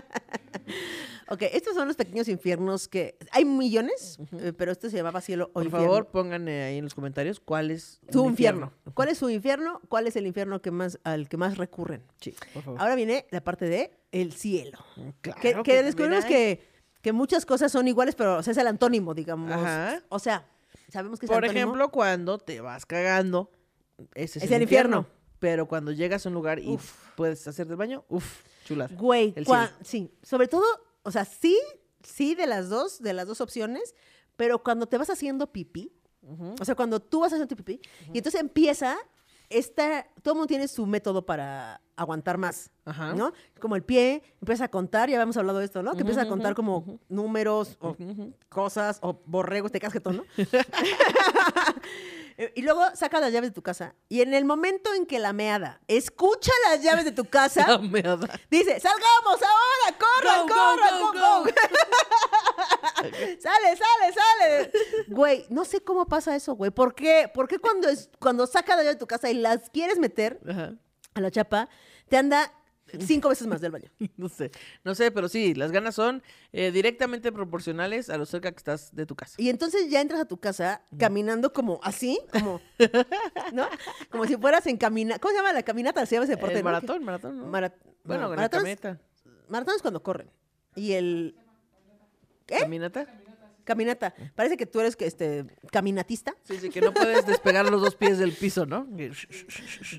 Ok, 1.29 1.41
estos 1.51 1.73
son 1.75 1.87
los 1.87 1.97
pequeños 1.97 2.27
infiernos 2.27 2.87
que... 2.87 3.17
Hay 3.31 3.43
millones, 3.45 4.17
eh, 4.39 4.53
pero 4.57 4.71
este 4.71 4.89
se 4.89 4.97
llamaba 4.97 5.19
cielo 5.21 5.45
o 5.49 5.53
Por 5.53 5.65
infierno. 5.65 5.87
favor, 5.87 6.07
pongan 6.07 6.47
eh, 6.47 6.63
ahí 6.63 6.77
en 6.77 6.83
los 6.85 6.93
comentarios 6.95 7.39
cuál 7.39 7.69
es 7.71 7.99
Su 8.11 8.25
infierno. 8.25 8.71
¿Cuál 8.93 9.09
es 9.09 9.17
su 9.17 9.29
infierno? 9.29 9.81
¿Cuál 9.89 10.07
es 10.07 10.15
el 10.15 10.25
infierno 10.25 10.61
que 10.61 10.71
más, 10.71 10.99
al 11.03 11.27
que 11.27 11.37
más 11.37 11.57
recurren? 11.57 12.03
Sí, 12.21 12.33
por 12.53 12.63
favor. 12.63 12.79
Ahora 12.81 12.95
viene 12.95 13.25
la 13.31 13.41
parte 13.43 13.65
de 13.65 13.91
el 14.11 14.31
cielo. 14.33 14.79
Claro 15.21 15.39
que, 15.41 15.49
que 15.49 15.53
también 15.53 15.85
descubrimos 15.85 16.23
hay. 16.25 16.29
que, 16.31 16.67
que 17.01 17.11
muchas 17.11 17.45
cosas 17.45 17.71
son 17.71 17.87
iguales, 17.87 18.15
pero 18.15 18.37
o 18.37 18.43
sea, 18.43 18.51
es 18.51 18.57
el 18.57 18.67
antónimo, 18.67 19.13
digamos. 19.13 19.51
Ajá. 19.51 20.01
O 20.09 20.19
sea, 20.19 20.47
sabemos 20.89 21.19
que 21.19 21.25
es 21.25 21.29
Por 21.31 21.43
antónimo. 21.43 21.59
ejemplo, 21.59 21.89
cuando 21.91 22.37
te 22.37 22.61
vas 22.61 22.85
cagando, 22.85 23.51
ese 24.15 24.39
es, 24.39 24.45
Es 24.45 24.51
el, 24.51 24.55
el 24.57 24.61
infierno. 24.63 24.99
infierno. 24.99 25.17
Pero 25.39 25.67
cuando 25.67 25.91
llegas 25.91 26.25
a 26.25 26.29
un 26.29 26.35
lugar 26.35 26.57
y 26.59 26.69
Uf. 26.69 27.09
puedes 27.15 27.45
hacer 27.47 27.67
del 27.67 27.75
baño, 27.75 28.05
uff, 28.09 28.41
chulada. 28.65 28.95
Güey, 28.95 29.33
El 29.35 29.45
cielo. 29.45 29.69
sí. 29.83 30.11
Sobre 30.23 30.47
todo, 30.47 30.63
o 31.07 31.11
sea, 31.11 31.23
sí, 31.23 31.57
sí 32.03 32.35
de 32.35 32.47
las 32.47 32.67
dos, 32.67 33.01
de 33.01 33.13
las 33.13 33.25
dos 33.25 33.39
opciones, 33.39 33.95
pero 34.35 34.61
cuando 34.61 34.87
te 34.87 34.97
vas 34.97 35.09
haciendo 35.09 35.53
pipí, 35.53 35.93
o 36.59 36.65
sea, 36.65 36.75
cuando 36.75 36.99
tú 36.99 37.21
vas 37.21 37.31
haciendo 37.31 37.47
tu 37.47 37.55
pipí, 37.55 37.79
y 38.13 38.17
entonces 38.17 38.41
empieza 38.41 38.97
esta, 39.49 40.05
todo 40.21 40.33
el 40.33 40.39
mundo 40.39 40.47
tiene 40.47 40.67
su 40.67 40.85
método 40.85 41.25
para 41.25 41.79
aguantar 41.95 42.37
más, 42.37 42.71
Ajá. 42.83 43.13
¿no? 43.13 43.31
Como 43.61 43.77
el 43.77 43.83
pie, 43.83 44.21
empieza 44.41 44.65
a 44.65 44.67
contar, 44.67 45.09
ya 45.09 45.15
habíamos 45.15 45.37
hablado 45.37 45.59
de 45.59 45.65
esto, 45.65 45.81
¿no? 45.81 45.93
Que 45.93 46.01
empieza 46.01 46.23
a 46.23 46.27
contar 46.27 46.53
como 46.53 46.99
números 47.07 47.77
o 47.79 47.95
cosas 48.49 48.99
o 49.01 49.21
borregos, 49.25 49.71
te 49.71 49.79
casquetón, 49.79 50.17
¿no? 50.17 50.23
y 52.55 52.61
luego 52.61 52.83
saca 52.93 53.19
las 53.19 53.33
llaves 53.33 53.49
de 53.49 53.53
tu 53.55 53.63
casa 53.63 53.95
y 54.09 54.21
en 54.21 54.33
el 54.35 54.45
momento 54.45 54.93
en 54.93 55.07
que 55.07 55.17
la 55.17 55.33
meada 55.33 55.81
escucha 55.87 56.51
las 56.69 56.83
llaves 56.83 57.03
de 57.05 57.11
tu 57.11 57.25
casa, 57.25 57.65
La 57.67 57.77
meada. 57.79 58.27
Dice, 58.51 58.79
salgamos 58.79 59.41
ahora, 59.41 59.97
corran, 59.97 60.47
corran, 60.47 61.01
go, 61.01 61.13
go, 61.13 61.43
go". 61.43 61.49
sale, 63.39 63.75
sale, 63.75 64.13
sale. 64.13 64.71
Güey, 65.07 65.45
no 65.49 65.65
sé 65.65 65.81
cómo 65.81 66.05
pasa 66.05 66.35
eso, 66.35 66.53
güey. 66.55 66.69
¿Por 66.69 66.93
qué? 66.93 67.29
¿Por 67.33 67.47
qué 67.47 67.57
cuando, 67.57 67.89
es, 67.89 68.09
cuando 68.19 68.45
sacas 68.45 68.77
la 68.77 68.83
llave 68.83 68.93
de 68.95 68.99
tu 68.99 69.07
casa 69.07 69.29
y 69.31 69.33
las 69.33 69.69
quieres 69.71 69.97
meter 69.97 70.39
Ajá. 70.47 70.73
a 71.15 71.21
la 71.21 71.31
chapa, 71.31 71.69
te 72.07 72.17
anda 72.17 72.53
cinco 73.05 73.29
veces 73.29 73.47
más 73.47 73.61
del 73.61 73.71
baño. 73.71 73.89
No 74.17 74.29
sé, 74.29 74.51
no 74.83 74.95
sé, 74.95 75.11
pero 75.11 75.29
sí, 75.29 75.53
las 75.53 75.71
ganas 75.71 75.95
son 75.95 76.23
eh, 76.53 76.71
directamente 76.71 77.31
proporcionales 77.31 78.09
a 78.09 78.17
lo 78.17 78.25
cerca 78.25 78.51
que 78.51 78.57
estás 78.57 78.95
de 78.95 79.05
tu 79.05 79.15
casa. 79.15 79.35
Y 79.37 79.49
entonces 79.49 79.89
ya 79.89 80.01
entras 80.01 80.19
a 80.21 80.25
tu 80.25 80.37
casa 80.37 80.81
caminando 80.97 81.53
como 81.53 81.79
así, 81.83 82.19
como, 82.31 82.59
¿no? 83.53 83.67
Como 84.09 84.25
si 84.25 84.35
fueras 84.37 84.65
en 84.67 84.77
camina. 84.77 85.19
¿Cómo 85.19 85.31
se 85.31 85.37
llama 85.37 85.53
la 85.53 85.63
caminata? 85.63 86.05
Se 86.05 86.15
llama 86.15 86.25
ese 86.25 86.35
deporte. 86.35 86.55
El 86.57 86.63
¿no? 86.63 86.71
maratón, 86.71 87.03
maratón, 87.03 87.37
¿no? 87.37 87.45
Mara- 87.47 87.75
bueno, 88.03 88.23
no, 88.23 88.27
con 88.29 88.35
la 88.37 88.41
maratón 88.43 88.67
es- 88.67 88.79
camioneta. 88.79 89.01
maratón 89.49 89.75
es 89.75 89.81
cuando 89.81 90.01
corren. 90.03 90.29
Y 90.75 90.93
el 90.93 91.35
¿Qué? 92.45 92.59
¿Caminata? 92.59 93.05
caminata. 93.63 94.13
Parece 94.33 94.55
que 94.55 94.65
tú 94.65 94.79
eres 94.79 94.95
que, 94.95 95.05
este 95.05 95.45
caminatista. 95.73 96.33
Sí, 96.43 96.57
sí, 96.57 96.69
que 96.69 96.79
no 96.79 96.93
puedes 96.93 97.25
despegar 97.25 97.69
los 97.69 97.81
dos 97.81 97.95
pies 97.95 98.17
del 98.17 98.31
piso, 98.31 98.65
¿no? 98.65 98.87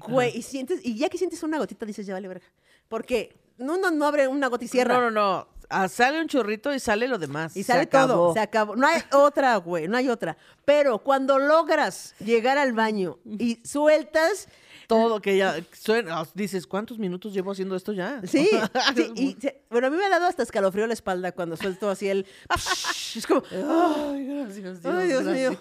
Güey, 0.08 0.38
y 0.38 0.42
sientes, 0.42 0.80
y 0.82 0.96
ya 0.96 1.10
que 1.10 1.18
sientes 1.18 1.42
una 1.42 1.58
gotita 1.58 1.84
dices, 1.84 2.06
ya 2.06 2.14
vale 2.14 2.28
verga. 2.28 2.46
Porque 2.88 3.36
no, 3.58 3.76
no, 3.78 4.06
abre 4.06 4.28
una 4.28 4.46
gota 4.48 4.64
y 4.64 4.68
cierra. 4.68 4.94
No, 4.94 5.00
no, 5.02 5.10
no. 5.10 5.48
Ah, 5.70 5.86
sale 5.88 6.18
un 6.20 6.28
chorrito 6.28 6.72
y 6.72 6.80
sale 6.80 7.06
lo 7.08 7.18
demás. 7.18 7.54
Y 7.54 7.62
Se 7.62 7.72
sale 7.72 7.84
todo, 7.86 8.02
acabó. 8.04 8.32
se 8.32 8.40
acabó. 8.40 8.76
No 8.76 8.86
hay 8.86 9.02
otra, 9.12 9.54
güey, 9.56 9.86
no 9.86 9.98
hay 9.98 10.08
otra. 10.08 10.38
Pero 10.64 10.98
cuando 11.00 11.38
logras 11.38 12.14
llegar 12.20 12.56
al 12.56 12.72
baño 12.72 13.18
y 13.26 13.60
sueltas, 13.66 14.48
Todo 14.86 15.20
que 15.20 15.36
ya 15.36 15.56
suena. 15.78 16.20
ah, 16.20 16.26
Dices, 16.32 16.66
¿cuántos 16.66 16.98
minutos 16.98 17.34
llevo 17.34 17.50
haciendo 17.52 17.76
esto 17.76 17.92
ya? 17.92 18.22
sí, 18.24 18.48
sí, 18.96 19.12
y 19.14 19.36
se- 19.38 19.60
bueno, 19.68 19.88
a 19.88 19.90
mí 19.90 19.98
me 19.98 20.06
ha 20.06 20.08
dado 20.08 20.24
hasta 20.24 20.42
escalofrío 20.42 20.86
la 20.86 20.94
espalda 20.94 21.32
cuando 21.32 21.54
suelto 21.58 21.90
así 21.90 22.08
el... 22.08 22.24
es 23.14 23.26
como, 23.26 23.42
Ay, 23.50 24.24
gracias, 24.26 24.82
Dios, 24.82 24.94
ay, 24.94 25.08
Dios 25.08 25.24
mío. 25.24 25.58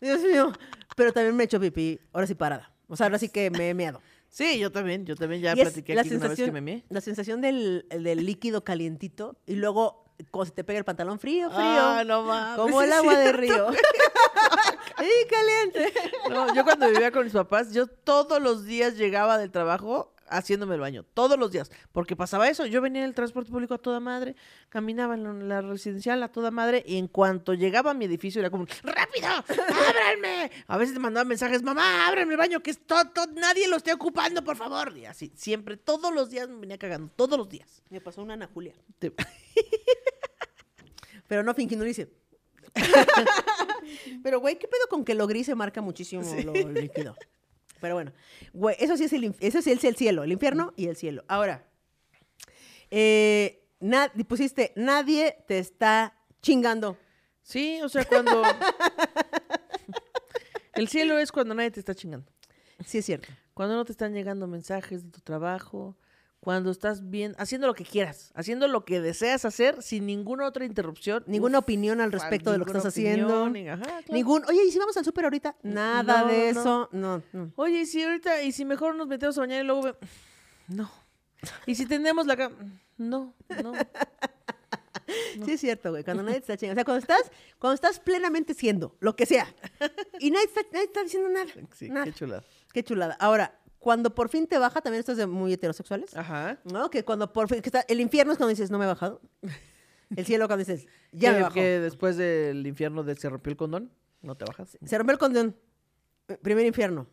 Dios 0.00 0.20
mío. 0.20 0.52
Pero 0.94 1.12
también 1.12 1.34
me 1.34 1.42
he 1.42 1.46
hecho 1.46 1.58
pipí, 1.58 1.98
ahora 2.12 2.28
sí 2.28 2.36
parada. 2.36 2.70
O 2.86 2.94
sea, 2.96 3.06
ahora 3.06 3.18
sí 3.18 3.28
que 3.28 3.50
me 3.50 3.70
he 3.70 3.74
meado. 3.74 4.00
Sí, 4.30 4.58
yo 4.58 4.70
también, 4.70 5.04
yo 5.06 5.16
también 5.16 5.40
ya 5.42 5.52
Y 5.52 5.62
platiqué 5.62 5.94
la 5.94 6.02
aquí 6.02 6.10
una 6.10 6.18
vez 6.20 6.30
que 6.30 6.36
sensación, 6.36 6.54
me 6.54 6.60
mié. 6.60 6.84
la 6.90 7.00
sensación 7.00 7.40
del, 7.40 7.86
del 7.88 8.24
líquido 8.24 8.62
calientito 8.62 9.36
y 9.46 9.54
luego 9.56 10.04
cuando 10.30 10.46
se 10.46 10.52
te 10.52 10.64
pega 10.64 10.78
el 10.78 10.84
pantalón 10.84 11.18
frío, 11.18 11.48
frío. 11.48 11.60
Ah, 11.62 12.02
no 12.06 12.22
mames, 12.24 12.56
Como 12.56 12.82
el 12.82 12.92
agua 12.92 13.16
de 13.16 13.32
río. 13.32 13.68
¡Y 15.00 15.28
caliente! 15.28 15.92
No, 16.30 16.52
yo 16.54 16.64
cuando 16.64 16.88
vivía 16.90 17.10
con 17.12 17.24
mis 17.24 17.32
papás, 17.32 17.72
yo 17.72 17.86
todos 17.86 18.42
los 18.42 18.64
días 18.64 18.96
llegaba 18.96 19.38
del 19.38 19.50
trabajo 19.50 20.12
haciéndome 20.30 20.74
el 20.74 20.80
baño, 20.80 21.04
todos 21.14 21.38
los 21.38 21.50
días, 21.52 21.70
porque 21.92 22.16
pasaba 22.16 22.48
eso, 22.48 22.66
yo 22.66 22.80
venía 22.80 23.02
en 23.02 23.08
el 23.08 23.14
transporte 23.14 23.50
público 23.50 23.74
a 23.74 23.78
toda 23.78 24.00
madre, 24.00 24.34
caminaba 24.68 25.14
en 25.14 25.48
la- 25.48 25.60
residencial 25.60 26.22
a 26.22 26.28
toda 26.28 26.50
madre, 26.50 26.82
y 26.86 26.96
en 26.98 27.08
cuanto 27.08 27.54
llegaba 27.54 27.90
a 27.90 27.94
mi 27.94 28.04
edificio 28.06 28.40
era 28.40 28.50
como, 28.50 28.66
¡rápido! 28.82 29.28
¡Ábranme! 29.28 30.50
A 30.66 30.76
veces 30.78 30.94
te 30.94 31.00
mandaban 31.00 31.28
mensajes, 31.28 31.62
mamá, 31.62 32.06
ábranme 32.08 32.34
el 32.34 32.38
baño, 32.38 32.60
que 32.60 32.70
es 32.70 32.80
todo, 32.86 33.04
nadie 33.34 33.68
lo 33.68 33.76
esté 33.76 33.92
ocupando, 33.92 34.42
por 34.44 34.56
favor, 34.56 34.96
y 34.96 35.04
así, 35.06 35.32
siempre, 35.34 35.76
todos 35.76 36.12
los 36.14 36.30
días 36.30 36.48
me 36.48 36.56
venía 36.56 36.78
cagando, 36.78 37.10
todos 37.16 37.38
los 37.38 37.48
días. 37.48 37.82
Me 37.90 38.00
pasó 38.00 38.22
una 38.22 38.34
Ana 38.34 38.48
Julia. 38.52 38.74
Te- 38.98 39.12
Pero 41.26 41.42
no 41.42 41.52
lo 41.54 41.86
hice. 41.86 42.08
Pero, 44.22 44.40
güey, 44.40 44.58
¿qué 44.58 44.68
pedo 44.68 44.86
con 44.88 45.04
que 45.04 45.14
lo 45.14 45.26
gris 45.26 45.46
se 45.46 45.54
marca 45.54 45.80
muchísimo 45.80 46.22
lo 46.44 46.52
líquido? 46.70 47.16
Pero 47.80 47.94
bueno, 47.94 48.12
güey, 48.52 48.76
eso 48.78 48.96
sí 48.96 49.04
es 49.04 49.12
el, 49.12 49.34
eso 49.40 49.62
sí 49.62 49.70
es 49.72 49.84
el 49.84 49.96
cielo, 49.96 50.24
el 50.24 50.32
infierno 50.32 50.72
y 50.76 50.86
el 50.88 50.96
cielo. 50.96 51.24
Ahora, 51.28 51.64
eh, 52.90 53.66
na- 53.80 54.12
pusiste, 54.26 54.72
nadie 54.76 55.36
te 55.46 55.58
está 55.58 56.14
chingando. 56.42 56.96
Sí, 57.42 57.80
o 57.82 57.88
sea, 57.88 58.04
cuando... 58.04 58.42
el 60.74 60.88
cielo 60.88 61.18
es 61.18 61.32
cuando 61.32 61.54
nadie 61.54 61.70
te 61.70 61.80
está 61.80 61.94
chingando. 61.94 62.30
Sí 62.84 62.98
es 62.98 63.06
cierto. 63.06 63.28
Cuando 63.54 63.74
no 63.76 63.84
te 63.84 63.92
están 63.92 64.14
llegando 64.14 64.46
mensajes 64.46 65.04
de 65.04 65.10
tu 65.10 65.20
trabajo, 65.20 65.96
cuando 66.40 66.70
estás 66.70 67.10
bien, 67.10 67.34
haciendo 67.38 67.66
lo 67.66 67.74
que 67.74 67.84
quieras, 67.84 68.30
haciendo 68.34 68.68
lo 68.68 68.84
que 68.84 69.00
deseas 69.00 69.44
hacer 69.44 69.82
sin 69.82 70.06
ninguna 70.06 70.46
otra 70.46 70.64
interrupción. 70.64 71.24
Ninguna 71.26 71.58
Uf, 71.58 71.64
opinión 71.64 72.00
al 72.00 72.12
respecto 72.12 72.52
de 72.52 72.58
lo 72.58 72.64
que 72.64 72.70
estás 72.70 72.86
haciendo. 72.86 73.50
ni- 73.50 73.68
ajá, 73.68 73.82
claro. 73.82 74.04
Ningún, 74.10 74.44
oye, 74.48 74.64
¿y 74.64 74.70
si 74.70 74.78
vamos 74.78 74.96
al 74.96 75.04
súper 75.04 75.24
ahorita? 75.24 75.56
Nada 75.62 76.22
No, 76.22 76.28
de 76.28 76.52
no. 76.54 76.60
eso. 76.60 76.88
No, 76.92 77.22
no. 77.32 77.52
Oye, 77.56 77.80
y 77.80 77.86
si 77.86 78.02
ahorita, 78.02 78.42
y 78.42 78.52
si 78.52 78.64
mejor 78.64 78.94
nos 78.94 79.08
metemos 79.08 79.36
a 79.36 79.40
bañar 79.40 79.62
y 79.62 79.66
luego 79.66 79.82
ve- 79.82 79.96
No. 80.68 80.90
Y 81.66 81.74
si 81.74 81.86
tenemos 81.86 82.26
la 82.26 82.36
cama. 82.36 82.56
No, 82.96 83.34
no. 83.62 83.72
Sí 85.44 85.52
es 85.52 85.60
cierto, 85.60 85.90
güey. 85.90 86.04
Cuando 86.04 86.22
nadie 86.22 86.34
te 86.40 86.52
está 86.52 86.56
chingando. 86.58 86.74
O 86.74 86.80
sea, 86.80 86.84
cuando 86.84 87.00
estás, 87.00 87.32
cuando 87.58 87.74
estás 87.74 87.98
plenamente 88.00 88.52
siendo 88.52 88.96
lo 89.00 89.16
que 89.16 89.24
sea. 89.24 89.46
Y 90.18 90.30
nadie 90.30 90.44
está, 90.46 90.60
nadie 90.72 90.84
está 90.86 91.02
diciendo 91.02 91.30
nada. 91.30 91.46
Sí, 91.74 91.88
nada. 91.88 92.04
qué 92.04 92.12
chulada. 92.12 92.44
Qué 92.74 92.82
chulada. 92.84 93.16
Ahora, 93.18 93.57
cuando 93.78 94.14
por 94.14 94.28
fin 94.28 94.46
te 94.46 94.58
baja, 94.58 94.80
también 94.80 95.00
estás 95.00 95.16
de 95.16 95.26
muy 95.26 95.52
heterosexuales. 95.52 96.16
Ajá. 96.16 96.58
¿No? 96.64 96.90
Que 96.90 97.04
cuando 97.04 97.32
por 97.32 97.48
fin. 97.48 97.60
Que 97.62 97.68
está, 97.68 97.84
el 97.88 98.00
infierno 98.00 98.32
es 98.32 98.38
cuando 98.38 98.50
dices, 98.50 98.70
no 98.70 98.78
me 98.78 98.84
he 98.84 98.88
bajado. 98.88 99.20
El 100.16 100.24
cielo 100.24 100.46
cuando 100.46 100.64
dices, 100.64 100.86
ya 101.12 101.32
me 101.32 101.42
bajó. 101.42 101.54
que 101.54 101.80
después 101.80 102.16
del 102.16 102.66
infierno 102.66 103.02
de 103.04 103.14
se 103.14 103.28
rompió 103.28 103.50
el 103.50 103.58
condón, 103.58 103.92
no 104.22 104.36
te 104.36 104.46
bajas. 104.46 104.78
Se 104.82 104.96
rompió 104.96 105.12
el 105.12 105.18
condón. 105.18 105.54
Primer 106.40 106.64
infierno. 106.64 107.06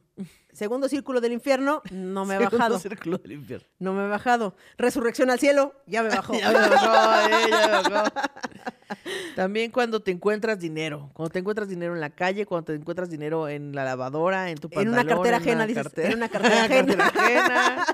Segundo 0.53 0.87
círculo 0.87 1.19
del 1.19 1.33
infierno, 1.33 1.81
no 1.91 2.23
me 2.25 2.35
he 2.35 2.37
Segundo 2.37 2.57
bajado. 2.57 2.79
círculo 2.79 3.17
del 3.17 3.33
infierno. 3.33 3.67
No 3.79 3.93
me 3.93 4.05
he 4.05 4.07
bajado. 4.07 4.55
Resurrección 4.77 5.29
al 5.29 5.39
cielo, 5.39 5.73
ya 5.87 6.03
me 6.03 6.09
bajó. 6.15 6.33
Ya 6.39 6.51
me 6.51 6.69
bajó, 6.69 7.27
eh, 7.29 7.47
ya 7.49 7.81
me 7.83 7.89
bajó. 7.89 8.09
También 9.35 9.71
cuando 9.71 10.01
te 10.01 10.11
encuentras 10.11 10.59
dinero, 10.59 11.09
cuando 11.13 11.31
te 11.31 11.39
encuentras 11.39 11.67
dinero 11.67 11.93
en 11.95 12.01
la 12.01 12.09
calle, 12.09 12.45
cuando 12.45 12.65
te 12.65 12.73
encuentras 12.75 13.09
dinero 13.09 13.49
en 13.49 13.73
la 13.75 13.83
lavadora, 13.83 14.49
en 14.51 14.57
tu 14.57 14.67
En 14.67 14.71
pantalón, 14.73 14.93
una 14.93 15.05
cartera 15.05 15.37
ajena, 15.37 15.55
una 15.55 15.67
dices, 15.67 15.83
cartera- 15.93 16.09
en 16.09 16.17
una 16.17 16.29
cartera 16.29 16.63
ajena. 16.63 17.07
ajena, 17.07 17.85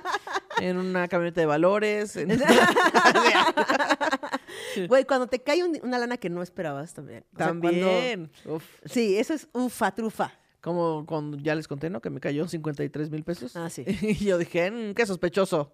en 0.59 0.77
una 0.77 1.07
camioneta 1.07 1.41
de 1.41 1.47
valores, 1.47 2.15
en- 2.17 2.29
Güey, 4.87 5.05
cuando 5.05 5.27
te 5.27 5.39
cae 5.41 5.63
un- 5.63 5.79
una 5.83 5.97
lana 5.97 6.17
que 6.17 6.29
no 6.29 6.41
esperabas 6.41 6.93
también. 6.93 7.23
O 7.33 7.37
sea, 7.37 7.47
cuando- 7.47 7.69
también. 7.69 8.31
Uf, 8.45 8.63
Sí, 8.85 9.17
eso 9.17 9.33
es 9.33 9.47
ufa, 9.53 9.91
trufa. 9.93 10.31
como 10.61 11.05
cuando 11.07 11.37
ya 11.37 11.55
les 11.55 11.67
conté, 11.67 11.89
¿no? 11.89 12.01
Que 12.01 12.09
me 12.11 12.19
cayó 12.19 12.47
53 12.47 13.09
mil 13.09 13.23
pesos. 13.23 13.55
Ah, 13.55 13.69
sí. 13.69 13.83
Y 13.87 14.13
yo 14.25 14.37
dije, 14.37 14.69
"Mm, 14.69 14.93
qué 14.93 15.05
sospechoso. 15.07 15.71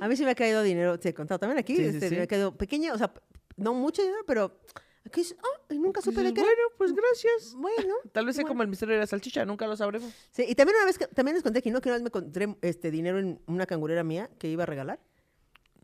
A 0.00 0.08
mí 0.08 0.16
sí 0.16 0.24
me 0.24 0.32
ha 0.32 0.34
caído 0.34 0.62
dinero, 0.62 0.98
te 0.98 1.10
he 1.10 1.14
contado 1.14 1.38
también 1.38 1.58
aquí, 1.58 1.76
Sí, 1.76 1.84
este, 1.84 2.08
sí. 2.10 2.16
me 2.16 2.22
ha 2.22 2.26
caído 2.26 2.54
pequeña, 2.54 2.92
o 2.92 2.98
sea, 2.98 3.10
no 3.56 3.74
mucho 3.74 4.02
dinero, 4.02 4.22
pero 4.26 4.58
aquí 5.04 5.20
es, 5.20 5.36
ah, 5.38 5.62
y 5.70 5.78
nunca 5.78 6.00
supe 6.00 6.22
de 6.22 6.32
qué 6.34 6.40
era. 6.40 6.48
bueno, 6.48 6.62
pues 6.76 6.92
gracias. 6.92 7.54
Bueno. 7.54 7.94
Tal 8.12 8.26
vez 8.26 8.36
sea 8.36 8.42
bueno. 8.42 8.52
como 8.52 8.62
el 8.62 8.68
misterio 8.68 8.94
de 8.94 9.00
la 9.00 9.06
salchicha, 9.06 9.44
nunca 9.44 9.66
lo 9.66 9.76
sabremos. 9.76 10.12
Sí, 10.30 10.44
y 10.48 10.54
también 10.54 10.76
una 10.76 10.86
vez, 10.86 10.98
que, 10.98 11.06
también 11.08 11.34
les 11.34 11.42
conté 11.42 11.60
aquí, 11.60 11.70
¿no? 11.70 11.80
Que 11.80 11.88
una 11.88 11.96
vez 11.96 12.02
me 12.02 12.08
encontré 12.08 12.56
este, 12.62 12.90
dinero 12.90 13.18
en 13.18 13.40
una 13.46 13.66
cangurera 13.66 14.04
mía 14.04 14.30
que 14.38 14.48
iba 14.48 14.64
a 14.64 14.66
regalar. 14.66 15.00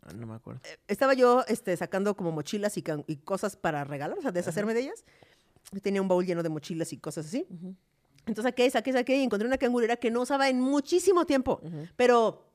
Ah, 0.03 0.13
No 0.13 0.27
me 0.27 0.35
acuerdo. 0.35 0.61
Estaba 0.87 1.13
yo 1.13 1.43
este, 1.47 1.75
sacando 1.77 2.15
como 2.15 2.31
mochilas 2.31 2.77
y, 2.77 2.83
y 3.07 3.17
cosas 3.17 3.55
para 3.55 3.83
regalar, 3.83 4.17
o 4.17 4.21
sea, 4.21 4.31
deshacerme 4.31 4.73
de 4.73 4.81
ellas. 4.81 5.05
Tenía 5.81 6.01
un 6.01 6.07
baúl 6.07 6.25
lleno 6.25 6.43
de 6.43 6.49
mochilas 6.49 6.93
y 6.93 6.97
cosas 6.97 7.25
así. 7.25 7.47
Entonces 8.25 8.43
saqué, 8.43 8.69
saqué, 8.69 8.93
saqué 8.93 9.17
y 9.17 9.23
encontré 9.23 9.47
una 9.47 9.57
cangurera 9.57 9.97
que 9.97 10.11
no 10.11 10.21
usaba 10.21 10.49
en 10.49 10.59
muchísimo 10.59 11.25
tiempo, 11.25 11.61
pero 11.95 12.52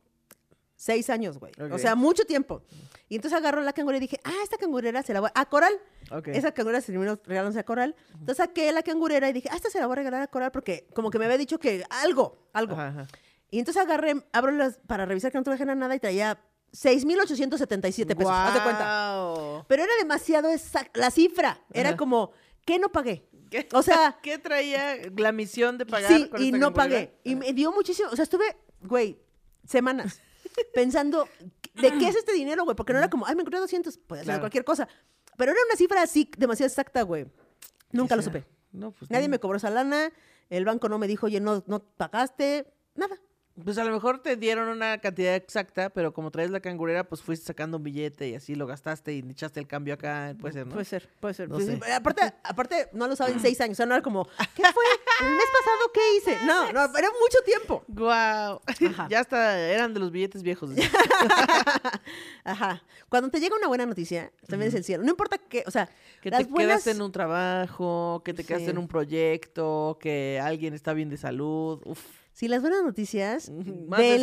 seis 0.79 1.11
años, 1.11 1.39
güey. 1.39 1.53
O 1.73 1.79
sea, 1.79 1.97
mucho 1.97 2.25
tiempo. 2.25 2.63
Y 3.09 3.17
entonces 3.17 3.37
agarró 3.37 3.63
la 3.63 3.73
cangurera 3.73 3.99
y 3.99 4.07
dije, 4.07 4.21
ah, 4.23 4.33
esta 4.45 4.57
cangurera 4.59 5.03
se 5.03 5.13
la 5.13 5.21
voy 5.21 5.31
a... 5.35 5.41
A 5.41 5.47
Coral. 5.47 5.73
Ok. 6.13 6.29
Esa 6.29 6.53
cangurera 6.53 6.81
se 6.81 6.93
terminó 6.93 7.19
regalándose 7.27 7.59
a 7.59 7.65
Coral. 7.65 7.97
Entonces 8.13 8.37
saqué 8.37 8.71
la 8.71 8.83
cangurera 8.85 9.29
y 9.29 9.33
dije, 9.33 9.49
ah, 9.51 9.57
esta 9.57 9.71
se 9.71 9.81
la 9.81 9.87
voy 9.87 9.95
a 9.95 9.97
regalar 9.97 10.23
a 10.23 10.29
Coral 10.29 10.53
porque 10.53 10.87
como 10.95 11.11
que 11.11 11.19
me 11.19 11.25
había 11.25 11.37
dicho 11.37 11.59
que 11.59 11.83
algo, 11.91 12.49
algo. 12.53 12.75
Ajá, 12.75 12.89
ajá. 12.89 13.07
Y 13.51 13.59
entonces 13.59 13.83
agarré, 13.83 14.23
abro 14.33 14.53
las 14.53 14.79
para 14.87 15.05
revisar 15.05 15.33
que 15.33 15.39
no 15.39 15.45
trajera 15.45 15.75
nada 15.75 15.97
y 15.97 15.99
traía 16.01 16.39
6,877 16.73 18.15
pesos. 18.15 18.33
Haz 18.33 18.55
de 18.55 18.63
cuenta. 18.63 19.65
Pero 19.67 19.83
era 19.83 19.93
demasiado 19.99 20.51
exacta. 20.51 21.01
La 21.01 21.11
cifra 21.11 21.61
era 21.73 21.91
Ajá. 21.91 21.99
como, 21.99 22.31
¿qué 22.65 22.79
no 22.79 22.91
pagué? 22.93 23.27
¿Qué? 23.51 23.69
O 23.73 23.83
sea, 23.83 24.19
¿Qué 24.23 24.39
traía 24.39 24.97
la 25.17 25.33
misión 25.33 25.77
de 25.77 25.87
pagar? 25.87 26.13
sí, 26.13 26.29
con 26.29 26.41
y 26.41 26.47
esta 26.47 26.59
no 26.59 26.73
cangurera? 26.73 27.07
pagué. 27.07 27.19
Y 27.25 27.35
me 27.35 27.53
dio 27.53 27.73
muchísimo. 27.73 28.11
O 28.13 28.17
sea, 28.17 28.23
estuve, 28.23 28.45
güey, 28.83 29.19
semanas 29.65 30.21
pensando, 30.75 31.29
¿de 31.75 31.91
qué 31.99 32.09
es 32.09 32.17
este 32.17 32.33
dinero, 32.33 32.65
güey? 32.65 32.77
Porque 32.77 32.93
no 32.93 32.99
era 32.99 33.09
como, 33.11 33.27
ay, 33.27 33.35
me 33.35 33.43
encontré 33.43 33.61
200, 33.61 33.99
puede 33.99 34.21
ser 34.23 34.27
Claro. 34.27 34.41
cualquier 34.41 34.65
cosa. 34.65 34.89
Pero 35.37 35.53
era 35.53 35.61
una 35.69 35.77
cifra 35.77 36.03
así, 36.03 36.31
demasiado 36.37 36.69
exacta, 36.69 37.03
güey. 37.03 37.27
Nunca 37.93 38.17
lo 38.17 38.23
supe. 38.23 38.45
No, 38.73 38.91
pues 38.93 39.11
Nadie 39.11 39.29
no. 39.29 39.33
me 39.33 39.39
cobró 39.39 39.57
esa 39.57 39.71
lana. 39.71 40.11
El 40.51 40.65
banco 40.65 40.89
no 40.89 40.99
me 40.99 41.07
dijo, 41.07 41.27
oye, 41.27 41.41
no, 41.41 41.63
no 41.67 41.81
pagaste. 41.81 42.67
Nada. 42.95 43.17
Pues 43.65 43.77
a 43.79 43.83
lo 43.85 43.91
mejor 43.93 44.21
te 44.23 44.37
dieron 44.37 44.69
una 44.69 44.99
cantidad 44.99 45.35
exacta, 45.35 45.91
pero 45.91 46.13
como 46.15 46.31
traes 46.31 46.51
la 46.51 46.61
cangurera, 46.61 47.09
pues 47.09 47.23
fuiste 47.23 47.45
sacando 47.47 47.77
un 47.79 47.83
billete 47.83 48.29
y 48.29 48.35
así 48.37 48.55
lo 48.55 48.67
gastaste 48.69 49.13
y 49.15 49.19
echaste 49.31 49.59
el 49.59 49.67
cambio 49.67 49.95
acá, 49.95 50.37
puede 50.41 50.53
ser, 50.55 50.67
¿no? 50.69 50.75
Puede 50.75 50.85
ser, 50.85 51.09
puede 51.19 51.35
ser. 51.35 51.49
No 51.49 51.57
Pues, 51.57 51.69
Aparte, 51.93 52.23
aparte, 52.45 52.89
no 52.93 53.09
lo 53.09 53.17
saben 53.17 53.35
en 53.35 53.41
seis 53.43 53.61
años. 53.61 53.75
O 53.75 53.79
sea, 53.79 53.87
no 53.87 53.95
era 53.95 54.03
como, 54.03 54.27
¿qué 54.55 54.63
fue? 54.73 54.85
¿El 55.21 55.31
mes 55.35 55.45
pasado 55.59 55.93
qué 55.93 56.17
hice? 56.17 56.47
No, 56.47 56.73
no, 56.73 56.85
era 56.97 57.09
mucho 57.21 57.39
tiempo. 57.45 57.83
Guau. 57.89 58.61
Ya 59.11 59.21
hasta 59.21 59.59
eran 59.59 59.93
de 59.95 60.01
los 60.01 60.11
billetes 60.13 60.43
viejos. 60.43 60.71
Ajá. 62.45 62.83
Cuando 63.09 63.31
te 63.31 63.41
llega 63.41 63.57
una 63.57 63.69
buena 63.69 63.87
noticia, 63.87 64.33
también 64.47 64.69
es 64.69 64.75
el 64.75 64.85
cielo. 64.85 65.03
No 65.05 65.11
importa 65.11 65.39
qué, 65.39 65.65
o 65.67 65.71
sea, 65.71 65.89
Que 66.23 66.31
las 66.31 66.41
te 66.41 66.51
buenas... 66.51 66.69
quedaste 66.85 66.91
en 66.93 67.03
un 67.03 67.13
trabajo, 67.13 68.23
que 68.25 68.35
te 68.35 68.45
quedaste 68.45 68.67
Sí. 68.67 68.71
en 68.71 68.79
un 68.79 68.89
proyecto, 68.89 69.99
que 70.01 70.41
alguien 70.43 70.75
está 70.75 70.93
bien 70.93 71.09
de 71.09 71.17
salud. 71.17 71.81
Uf. 71.85 72.01
Si 72.33 72.47
las 72.47 72.61
buenas 72.61 72.85
noticias, 72.85 73.51
Más 73.89 73.99
de 73.99 74.15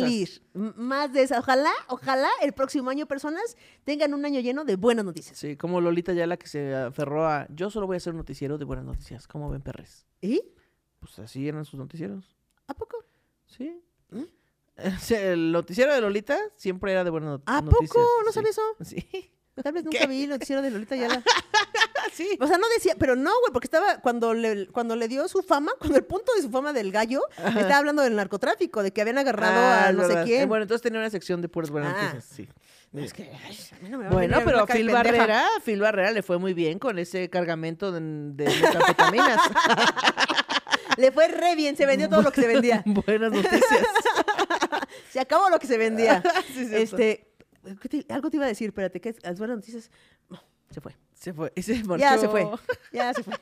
m- 0.54 0.72
más 0.76 1.12
de 1.12 1.22
esas. 1.22 1.38
Ojalá, 1.40 1.70
ojalá 1.88 2.30
el 2.40 2.54
próximo 2.54 2.88
año 2.88 3.04
personas 3.06 3.56
tengan 3.84 4.14
un 4.14 4.24
año 4.24 4.40
lleno 4.40 4.64
de 4.64 4.76
buenas 4.76 5.04
noticias. 5.04 5.36
Sí, 5.36 5.56
como 5.56 5.82
Lolita 5.82 6.14
Yala 6.14 6.38
que 6.38 6.46
se 6.46 6.74
aferró 6.74 7.26
a. 7.28 7.46
Yo 7.50 7.68
solo 7.68 7.86
voy 7.86 7.96
a 7.96 7.98
hacer 7.98 8.12
un 8.14 8.18
noticiero 8.18 8.56
de 8.56 8.64
buenas 8.64 8.86
noticias. 8.86 9.28
¿Cómo 9.28 9.50
ven, 9.50 9.60
perres? 9.60 10.06
¿Y? 10.22 10.40
Pues 11.00 11.18
así 11.18 11.48
eran 11.48 11.64
sus 11.64 11.78
noticieros. 11.78 12.24
¿A 12.66 12.74
poco? 12.74 12.96
Sí. 13.46 13.80
Sea, 15.00 15.32
El 15.32 15.52
noticiero 15.52 15.94
de 15.94 16.00
Lolita 16.00 16.38
siempre 16.56 16.92
era 16.92 17.02
de 17.04 17.10
buenas 17.10 17.30
not- 17.30 17.42
¿A 17.46 17.62
noticias. 17.62 17.90
poco? 17.92 18.06
¿No 18.24 18.28
sí. 18.30 18.34
sabía 18.34 18.50
eso? 18.50 18.62
Sí. 18.84 19.32
Tal 19.62 19.72
vez 19.72 19.84
nunca 19.84 20.04
vi 20.06 20.24
el 20.24 20.28
noticiero 20.30 20.60
de 20.60 20.70
Lolita 20.70 20.96
Yala. 20.96 21.22
sí. 22.12 22.36
O 22.40 22.46
sea, 22.46 22.58
no 22.58 22.68
decía, 22.68 22.94
pero 22.98 23.16
no, 23.16 23.30
güey, 23.40 23.52
porque 23.54 23.66
estaba, 23.68 24.00
cuando 24.02 24.34
le, 24.34 24.66
cuando 24.66 24.96
le 24.96 25.08
dio 25.08 25.26
su 25.28 25.42
fama, 25.42 25.72
cuando 25.78 25.96
el 25.96 26.04
punto 26.04 26.30
de 26.36 26.42
su 26.42 26.50
fama 26.50 26.74
del 26.74 26.92
gallo, 26.92 27.22
estaba 27.38 27.78
hablando 27.78 28.02
del 28.02 28.14
narcotráfico, 28.16 28.82
de 28.82 28.92
que 28.92 29.00
habían 29.00 29.16
agarrado 29.16 29.54
Ah, 29.58 29.84
a 29.86 29.90
es 29.90 29.96
no 29.96 30.06
sé 30.06 30.22
quién. 30.24 30.42
Eh, 30.42 30.44
bueno, 30.46 30.64
entonces 30.64 30.82
tenía 30.82 30.98
una 31.00 31.08
sección 31.08 31.40
de 31.40 31.48
puras 31.48 31.70
buenas 31.70 31.94
Ah. 31.96 32.02
noticias. 32.12 32.24
Sí. 32.26 32.46
es 32.92 33.14
que, 33.14 33.30
ay, 33.46 33.58
a 33.72 33.82
mí 33.82 33.88
no 33.88 33.96
me 33.96 34.04
va 34.04 34.10
a 34.10 34.12
Bueno, 34.12 34.36
venir 34.36 34.44
pero 34.44 34.60
a 34.62 34.66
Phil. 34.66 34.90
Barrera, 34.90 35.46
Phil 35.64 35.80
Barrera 35.80 36.10
le 36.10 36.22
fue 36.22 36.36
muy 36.36 36.52
bien 36.52 36.78
con 36.78 36.98
ese 36.98 37.30
cargamento 37.30 37.92
de, 37.92 38.00
de 38.00 38.44
metanfetaminas. 38.60 39.40
Le 40.96 41.12
fue 41.12 41.28
re 41.28 41.54
bien, 41.56 41.76
se 41.76 41.86
vendió 41.86 42.08
todo 42.08 42.22
lo 42.22 42.30
que 42.32 42.40
se 42.40 42.46
vendía. 42.46 42.82
Buenas 42.86 43.32
noticias. 43.32 43.62
Se 45.10 45.20
acabó 45.20 45.48
lo 45.50 45.58
que 45.58 45.66
se 45.66 45.78
vendía. 45.78 46.22
Sí, 46.54 46.68
este, 46.72 47.28
¿qué 47.80 47.88
te- 47.88 48.12
algo 48.12 48.30
te 48.30 48.36
iba 48.36 48.44
a 48.46 48.48
decir, 48.48 48.68
espérate, 48.68 49.00
que 49.00 49.14
las 49.22 49.38
buenas 49.38 49.56
noticias. 49.56 49.90
No, 50.28 50.42
se 50.70 50.80
fue. 50.80 50.94
Se 51.14 51.32
fue. 51.32 51.52
se. 51.56 51.82
Ya 51.98 52.18
se 52.18 52.28
fue. 52.28 52.46
Ya 52.92 53.12
se 53.14 53.22
fue. 53.22 53.34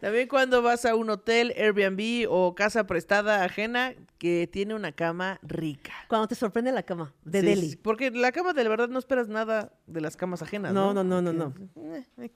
También 0.00 0.28
cuando 0.28 0.62
vas 0.62 0.84
a 0.84 0.94
un 0.94 1.10
hotel, 1.10 1.52
Airbnb 1.56 2.26
o 2.30 2.54
casa 2.54 2.86
prestada 2.86 3.44
ajena 3.44 3.94
que 4.18 4.48
tiene 4.50 4.74
una 4.74 4.92
cama 4.92 5.38
rica. 5.42 5.92
Cuando 6.08 6.28
te 6.28 6.34
sorprende 6.36 6.70
la 6.72 6.84
cama 6.84 7.12
de 7.24 7.40
Sí, 7.40 7.46
Delhi. 7.46 7.76
Porque 7.76 8.10
la 8.12 8.30
cama 8.32 8.52
de 8.52 8.62
la 8.62 8.70
verdad 8.70 8.88
no 8.88 8.98
esperas 9.00 9.28
nada 9.28 9.72
de 9.86 10.00
las 10.00 10.16
camas 10.16 10.42
ajenas. 10.42 10.72
No, 10.72 10.94
No, 10.94 11.02
no, 11.04 11.20
no, 11.20 11.32
no, 11.32 11.52
Que, 11.54 11.98
eh. 12.24 12.30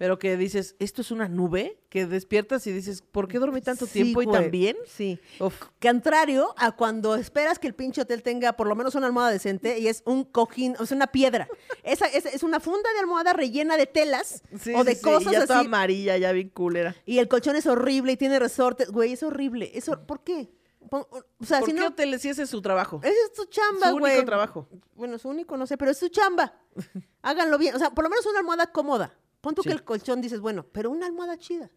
Pero 0.00 0.18
que 0.18 0.38
dices, 0.38 0.76
esto 0.78 1.02
es 1.02 1.10
una 1.10 1.28
nube, 1.28 1.78
que 1.90 2.06
despiertas 2.06 2.66
y 2.66 2.72
dices, 2.72 3.02
¿por 3.02 3.28
qué 3.28 3.38
dormí 3.38 3.60
tanto 3.60 3.84
Sí, 3.84 3.92
tiempo 3.92 4.22
y 4.22 4.24
güey. 4.24 4.40
tan 4.40 4.50
bien? 4.50 4.78
Sí. 4.86 5.20
Uf. 5.38 5.60
Contrario 5.78 6.54
a 6.56 6.72
cuando 6.72 7.16
esperas 7.16 7.58
que 7.58 7.66
el 7.66 7.74
pinche 7.74 8.00
hotel 8.00 8.22
tenga 8.22 8.54
por 8.54 8.66
lo 8.66 8.74
menos 8.74 8.94
una 8.94 9.08
almohada 9.08 9.30
decente 9.30 9.78
y 9.78 9.88
es 9.88 10.02
un 10.06 10.24
cojín, 10.24 10.74
o 10.78 10.86
sea, 10.86 10.96
una 10.96 11.08
piedra. 11.08 11.48
Esa, 11.82 12.06
esa 12.06 12.30
es 12.30 12.42
una 12.42 12.60
funda 12.60 12.90
de 12.94 13.00
almohada 13.00 13.34
rellena 13.34 13.76
de 13.76 13.84
telas 13.84 14.42
Sí, 14.58 14.72
o 14.74 14.84
de 14.84 14.94
sí, 14.94 15.02
cosas 15.02 15.32
y 15.34 15.36
ya 15.36 15.46
toda 15.46 15.58
así. 15.58 15.66
amarilla, 15.66 16.16
ya 16.16 16.32
bien 16.32 16.48
culera. 16.48 16.96
Y 17.04 17.18
el 17.18 17.28
colchón 17.28 17.56
es 17.56 17.66
horrible 17.66 18.12
y 18.12 18.16
tiene 18.16 18.38
resortes. 18.38 18.90
Güey, 18.90 19.12
es 19.12 19.22
horrible. 19.22 19.70
Es 19.74 19.86
hor- 19.90 20.06
¿Por 20.06 20.24
qué? 20.24 20.50
O 20.90 21.06
sea, 21.44 21.58
¿Por 21.60 21.68
si 21.68 21.74
qué 21.74 21.80
no. 21.82 21.88
hoteles 21.88 22.22
sí 22.22 22.30
ese 22.30 22.44
es 22.44 22.50
su 22.50 22.62
trabajo? 22.62 23.00
Ese 23.04 23.12
es 23.26 23.32
tu 23.34 23.44
chamba, 23.44 23.90
Su 23.90 23.98
güey. 23.98 24.14
único 24.14 24.24
trabajo. 24.26 24.66
Bueno, 24.94 25.18
su 25.18 25.28
único, 25.28 25.58
no 25.58 25.66
sé, 25.66 25.76
pero 25.76 25.90
es 25.90 25.98
su 25.98 26.08
chamba. 26.08 26.54
Háganlo 27.22 27.58
bien. 27.58 27.74
O 27.76 27.78
sea, 27.78 27.90
por 27.90 28.02
lo 28.02 28.08
menos 28.08 28.24
una 28.24 28.38
almohada 28.38 28.72
cómoda. 28.72 29.14
Pon 29.40 29.54
tú 29.54 29.62
Sí. 29.62 29.68
que 29.68 29.74
el 29.74 29.84
colchón 29.84 30.20
dices, 30.20 30.40
bueno, 30.40 30.64
pero 30.72 30.90
una 30.90 31.06
almohada 31.06 31.36
chida. 31.38 31.70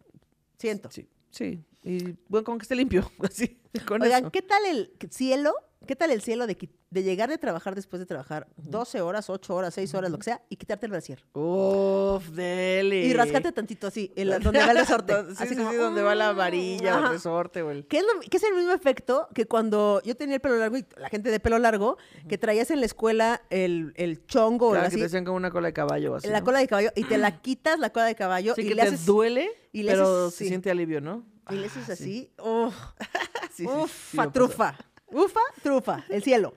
Siento. 0.58 0.90
Sí, 0.90 1.08
sí. 1.30 1.62
Y 1.82 2.16
bueno, 2.28 2.44
con 2.44 2.58
que 2.58 2.62
esté 2.62 2.74
limpio, 2.76 3.10
así, 3.20 3.58
con 3.86 4.02
Oigan, 4.02 4.24
eso. 4.24 4.30
¿qué 4.32 4.42
tal 4.42 4.64
el 4.66 4.92
cielo? 5.10 5.52
¿Qué 5.86 5.96
tal 5.96 6.10
el 6.10 6.20
cielo 6.22 6.46
de, 6.46 6.56
de 6.90 7.02
llegar 7.02 7.28
de 7.28 7.38
trabajar 7.38 7.74
después 7.74 8.00
de 8.00 8.06
trabajar 8.06 8.46
12 8.56 9.00
horas, 9.00 9.28
8 9.30 9.54
horas, 9.54 9.74
6 9.74 9.94
horas, 9.94 10.10
lo 10.10 10.18
que 10.18 10.24
sea, 10.24 10.42
y 10.48 10.56
quitarte 10.56 10.86
el 10.86 10.92
brasier? 10.92 11.24
Uf, 11.34 12.28
deli. 12.30 12.96
Y 13.06 13.12
rascarte 13.12 13.52
tantito 13.52 13.86
así, 13.86 14.12
en 14.16 14.30
la- 14.30 14.38
donde 14.38 14.60
va 14.60 14.70
el 14.72 14.78
resorte. 14.78 15.12
Sí, 15.28 15.34
así 15.42 15.48
sí, 15.50 15.56
como, 15.56 15.70
sí, 15.70 15.76
donde 15.76 16.02
va 16.02 16.14
la 16.14 16.32
mm, 16.32 16.36
varilla 16.36 16.96
o 16.96 17.04
el 17.04 17.10
resorte 17.10 17.62
o 17.62 17.70
el... 17.70 17.86
Que 17.86 17.98
es, 17.98 18.04
lo- 18.04 18.20
que 18.20 18.36
es 18.36 18.42
el 18.42 18.54
mismo 18.54 18.72
efecto 18.72 19.28
que 19.34 19.46
cuando 19.46 20.00
yo 20.04 20.16
tenía 20.16 20.36
el 20.36 20.40
pelo 20.40 20.56
largo 20.56 20.76
y 20.78 20.86
la 20.96 21.08
gente 21.08 21.30
de 21.30 21.40
pelo 21.40 21.58
largo, 21.58 21.96
que 22.28 22.38
traías 22.38 22.70
en 22.70 22.80
la 22.80 22.86
escuela 22.86 23.42
el, 23.50 23.92
el 23.96 24.26
chongo 24.26 24.68
o 24.68 24.70
Claro, 24.72 24.86
así, 24.86 24.96
que 24.96 25.02
te 25.02 25.06
hacían 25.06 25.24
como 25.24 25.36
una 25.36 25.50
cola 25.50 25.68
de 25.68 25.72
caballo 25.72 26.12
o 26.12 26.16
así, 26.16 26.28
la 26.28 26.40
¿no? 26.40 26.44
cola 26.44 26.58
de 26.60 26.68
caballo, 26.68 26.90
y 26.94 27.04
te 27.04 27.18
la 27.18 27.38
quitas 27.42 27.78
la 27.78 27.90
cola 27.90 28.06
de 28.06 28.14
caballo 28.14 28.54
Sí, 28.54 28.62
y 28.62 28.68
que 28.68 28.74
le 28.74 28.82
te 28.82 28.88
haces, 28.88 29.06
duele, 29.06 29.50
y 29.72 29.82
le 29.82 29.92
pero 29.92 30.28
haces- 30.28 30.34
se 30.34 30.46
siente 30.46 30.70
alivio, 30.70 31.00
¿no? 31.00 31.24
y 31.50 31.56
le 31.56 31.66
haces 31.66 31.90
Ah, 31.90 31.96
sí. 31.96 32.30
así. 32.38 32.42
ufa, 33.68 34.16
pasó. 34.16 34.30
trufa. 34.32 34.78
Ufa, 35.08 35.40
trufa, 35.62 36.04
el 36.08 36.22
cielo. 36.22 36.54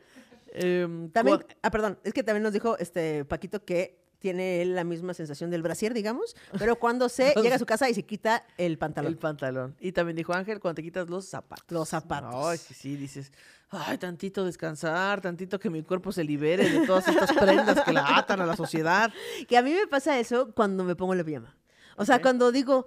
Em, 0.53 1.09
También, 1.11 1.45
ah, 1.61 1.69
perdón, 1.71 1.99
es 2.03 2.13
que 2.13 2.23
también 2.23 2.43
nos 2.43 2.53
dijo 2.53 2.77
este 2.77 3.25
Paquito 3.25 3.63
que 3.63 3.99
tiene 4.19 4.61
él 4.61 4.75
la 4.75 4.83
misma 4.83 5.13
sensación 5.13 5.51
del 5.51 5.61
brasier, 5.61 5.93
digamos, 5.93 6.35
pero 6.57 6.77
cuando 6.77 7.09
se 7.09 7.33
llega 7.43 7.55
a 7.55 7.59
su 7.59 7.65
casa 7.65 7.89
y 7.89 7.93
se 7.93 8.03
quita 8.03 8.45
el 8.57 8.77
pantalón. 8.77 9.11
El 9.11 9.17
pantalón. 9.19 9.75
Y 9.79 9.91
también 9.91 10.15
dijo 10.15 10.33
Ángel, 10.33 10.59
cuando 10.59 10.75
te 10.75 10.83
quitas 10.83 11.09
los 11.09 11.25
zapatos. 11.25 11.65
Los 11.69 11.89
zapatos. 11.89 12.33
Ay, 12.33 12.57
sí, 12.57 12.73
sí, 12.73 12.95
dices, 12.95 13.31
ay, 13.69 13.97
tantito 13.97 14.43
descansar, 14.43 15.21
tantito 15.21 15.59
que 15.59 15.69
mi 15.69 15.83
cuerpo 15.83 16.11
se 16.11 16.23
libere 16.23 16.69
de 16.69 16.85
todas 16.87 17.07
estas 17.07 17.31
prendas 17.33 17.83
que 17.83 17.93
la 17.93 18.17
atan 18.17 18.41
a 18.41 18.45
la 18.45 18.55
sociedad. 18.55 19.11
Que 19.47 19.57
a 19.57 19.61
mí 19.61 19.71
me 19.73 19.87
pasa 19.87 20.17
eso 20.19 20.51
cuando 20.53 20.83
me 20.83 20.95
pongo 20.95 21.13
la 21.13 21.23
pijama. 21.23 21.55
O 21.99 22.05
sea, 22.05 22.21
cuando 22.21 22.51
digo, 22.51 22.85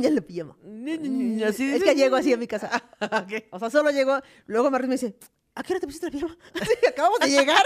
ya 0.00 0.10
la 0.10 0.20
pijama. 0.20 0.56
Así 1.46 1.72
es 1.72 1.82
que 1.82 1.94
llego 1.94 2.16
así 2.16 2.32
a 2.32 2.36
mi 2.36 2.46
casa. 2.46 2.70
Ok. 3.00 3.44
O 3.50 3.58
sea, 3.58 3.70
solo 3.70 3.90
llego, 3.90 4.20
luego 4.46 4.70
Martín 4.70 4.90
me 4.90 4.94
dice, 4.94 5.16
¿a 5.54 5.62
qué 5.62 5.72
hora 5.72 5.80
te 5.80 5.86
pusiste 5.86 6.06
la 6.06 6.12
pijama? 6.12 6.36
Acabamos 6.88 7.18
de 7.20 7.28
llegar. 7.28 7.62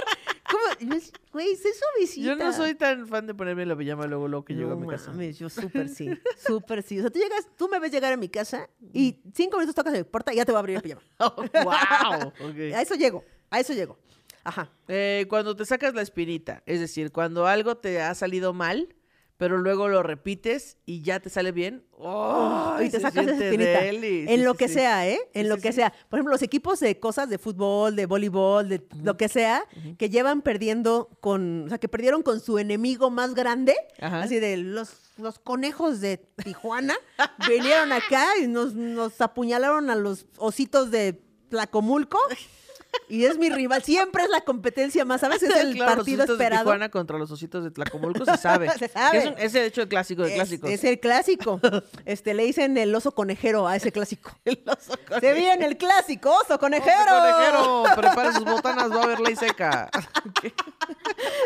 ¿Cómo? 0.50 0.96
Güey, 1.32 1.56
soy 1.56 1.72
suavecita. 1.72 2.26
Yo 2.26 2.36
no 2.36 2.52
soy 2.52 2.74
tan 2.74 3.06
fan 3.06 3.26
de 3.26 3.34
ponerme 3.34 3.66
la 3.66 3.76
pijama 3.76 4.06
luego, 4.06 4.28
luego 4.28 4.44
que 4.44 4.54
llego 4.54 4.72
a 4.72 4.76
mi 4.76 4.86
casa. 4.86 5.10
mames, 5.10 5.38
yo 5.38 5.48
súper 5.50 5.88
sí, 5.88 6.08
súper 6.46 6.82
sí. 6.82 6.98
O 6.98 7.02
sea, 7.02 7.10
tú 7.10 7.18
llegas, 7.18 7.48
tú 7.56 7.68
me 7.68 7.78
ves 7.78 7.92
llegar 7.92 8.12
a 8.12 8.16
mi 8.16 8.28
casa 8.28 8.68
y 8.92 9.20
cinco 9.34 9.58
minutos 9.58 9.74
tocas 9.74 9.92
mi 9.92 10.04
puerta 10.04 10.32
y 10.32 10.36
ya 10.36 10.44
te 10.44 10.52
voy 10.52 10.56
a 10.56 10.60
abrir 10.60 10.76
el 10.76 10.82
pijama. 10.82 11.02
wow. 11.18 12.32
A 12.74 12.82
eso 12.82 12.94
llego, 12.94 13.24
a 13.50 13.60
eso 13.60 13.72
llego. 13.74 13.98
Ajá. 14.44 14.70
Eh, 14.88 15.26
cuando 15.28 15.54
te 15.54 15.64
sacas 15.64 15.94
la 15.94 16.02
espinita, 16.02 16.62
es 16.66 16.80
decir, 16.80 17.12
cuando 17.12 17.46
algo 17.46 17.76
te 17.76 18.00
ha 18.00 18.14
salido 18.14 18.52
mal, 18.52 18.94
pero 19.42 19.58
luego 19.58 19.88
lo 19.88 20.04
repites 20.04 20.76
y 20.86 21.02
ya 21.02 21.18
te 21.18 21.28
sale 21.28 21.50
bien. 21.50 21.84
¡Oh! 21.98 22.76
y 22.80 22.88
te 22.90 23.00
sacas 23.00 23.26
esa 23.26 23.44
espinita. 23.44 23.84
en 23.84 24.44
lo 24.44 24.54
que 24.54 24.68
sea, 24.68 25.08
¿eh? 25.08 25.18
En 25.34 25.48
lo 25.48 25.56
que 25.56 25.72
sea. 25.72 25.92
Por 26.08 26.20
ejemplo, 26.20 26.30
los 26.32 26.42
equipos 26.42 26.78
de 26.78 27.00
cosas 27.00 27.28
de 27.28 27.38
fútbol, 27.38 27.96
de 27.96 28.06
voleibol, 28.06 28.68
de 28.68 28.86
lo 29.02 29.16
que 29.16 29.28
sea, 29.28 29.64
que 29.98 30.10
llevan 30.10 30.42
perdiendo 30.42 31.08
con, 31.20 31.64
o 31.64 31.68
sea, 31.68 31.78
que 31.78 31.88
perdieron 31.88 32.22
con 32.22 32.38
su 32.38 32.60
enemigo 32.60 33.10
más 33.10 33.34
grande, 33.34 33.74
Ajá. 34.00 34.22
así 34.22 34.38
de 34.38 34.58
los, 34.58 34.92
los 35.18 35.40
conejos 35.40 36.00
de 36.00 36.18
Tijuana, 36.44 36.94
vinieron 37.48 37.90
acá 37.90 38.24
y 38.40 38.46
nos, 38.46 38.74
nos 38.74 39.20
apuñalaron 39.20 39.90
a 39.90 39.96
los 39.96 40.26
ositos 40.36 40.92
de 40.92 41.20
Tlacomulco. 41.48 42.20
Y 43.08 43.24
es 43.24 43.36
mi 43.38 43.50
rival, 43.50 43.82
siempre 43.82 44.22
es 44.24 44.30
la 44.30 44.40
competencia 44.42 45.04
más, 45.04 45.20
¿sabes? 45.20 45.42
Es 45.42 45.54
el 45.56 45.74
Claro, 45.74 45.90
los 45.90 45.96
partido 45.98 46.26
de 46.26 46.32
esperado. 46.32 46.62
Tijuana 46.64 46.90
contra 46.90 47.18
los 47.18 47.30
ositos 47.30 47.62
de 47.64 47.70
Tlacomulco 47.70 48.24
se 48.24 48.36
sabe. 48.36 48.70
Se 48.78 48.88
sabe. 48.88 49.18
Es, 49.18 49.26
un- 49.26 49.34
es 49.38 49.52
de 49.52 49.66
hecho 49.66 49.82
el 49.82 49.88
clásico 49.88 50.22
de 50.22 50.28
Es- 50.30 50.34
clásicos. 50.34 50.70
Es, 50.70 50.84
el 50.84 51.00
clásico. 51.00 51.60
Este, 52.04 52.32
le 52.34 52.44
dicen 52.44 52.76
el 52.78 52.94
oso 52.94 53.12
conejero 53.12 53.66
a 53.68 53.76
ese 53.76 53.92
clásico. 53.92 54.30
El 54.44 54.62
oso 54.66 54.92
Se 54.92 54.98
conejero. 55.04 55.34
viene 55.36 55.66
el 55.66 55.76
clásico, 55.76 56.34
oso 56.44 56.58
conejero. 56.58 56.92
Oso 57.00 57.20
conejero, 57.20 57.84
prepare 57.96 58.32
sus 58.32 58.44
botanas, 58.44 58.90
va 58.90 59.00
a 59.00 59.04
haber 59.04 59.20
ley 59.20 59.36
seca. 59.36 59.90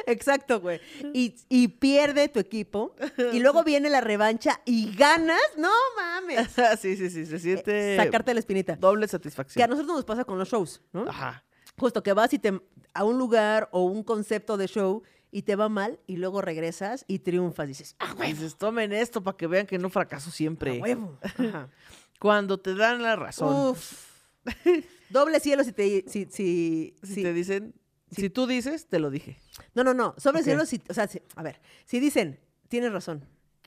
Exacto, 0.07 0.61
güey. 0.61 0.80
Y, 1.12 1.34
y 1.49 1.68
pierde 1.68 2.28
tu 2.28 2.38
equipo. 2.40 2.94
Y 3.32 3.40
luego 3.40 3.64
viene 3.64 3.90
la 3.90 4.01
revancha 4.01 4.61
y 4.64 4.94
ganas. 4.94 5.40
No 5.57 5.70
mames. 5.97 6.49
sí, 6.80 6.97
sí, 6.97 7.11
sí, 7.11 7.26
se 7.26 7.38
siente 7.38 7.94
Eh, 7.94 7.97
Sacarte 7.97 8.32
la 8.34 8.40
espinita. 8.40 8.76
doble 8.76 9.07
Que 9.07 9.11
a 9.11 9.18
satisfacción. 9.18 9.68
nosotros 9.70 9.97
nos 9.97 10.05
pasa 10.05 10.24
con 10.24 10.38
los 10.38 10.49
shows, 10.49 10.80
¿no? 10.92 11.09
Ajá. 11.09 11.36
Justo 11.78 12.02
que 12.02 12.12
vas 12.12 12.32
y 12.32 12.38
te, 12.38 12.60
a 12.94 13.04
un 13.04 13.18
lugar 13.18 13.68
o 13.72 13.84
un 13.84 14.02
concepto 14.02 14.56
de 14.56 14.66
show 14.66 15.02
y 15.30 15.42
te 15.42 15.56
va 15.56 15.68
mal 15.68 15.98
y 16.06 16.16
luego 16.16 16.40
regresas 16.40 17.04
y 17.08 17.18
triunfas. 17.18 17.68
Dices, 17.68 17.96
¡ah, 17.98 18.14
Dices, 18.24 18.56
tomen 18.56 18.92
esto 18.92 19.22
para 19.22 19.36
que 19.36 19.46
vean 19.46 19.66
que 19.66 19.78
no 19.78 19.90
fracaso 19.90 20.30
siempre. 20.30 20.78
a 20.78 20.82
huevo! 20.82 21.18
Ajá. 21.22 21.68
Cuando 22.18 22.58
te 22.58 22.74
dan 22.74 23.02
la 23.02 23.14
razón. 23.16 23.70
Uf. 23.72 24.06
Doble 25.10 25.38
cielo 25.40 25.62
si 25.64 25.72
te... 25.72 26.04
Si, 26.08 26.26
si, 26.30 26.94
Si 27.02 27.14
si- 27.14 27.22
te 27.22 27.32
dicen, 27.34 27.74
si 28.10 28.30
tú 28.30 28.46
dices, 28.46 28.86
te 28.86 28.98
lo 28.98 29.10
dije. 29.10 29.38
No, 29.74 29.84
no, 29.84 29.92
no. 29.92 30.14
Sobre 30.16 30.42
cielo 30.42 30.64
si... 30.64 30.80
O 30.88 30.94
sea, 30.94 31.08
a 31.34 31.42
ver. 31.42 31.60
Si 31.84 32.00
dicen, 32.00 32.40
tienes 32.68 32.92
razón, 32.92 33.24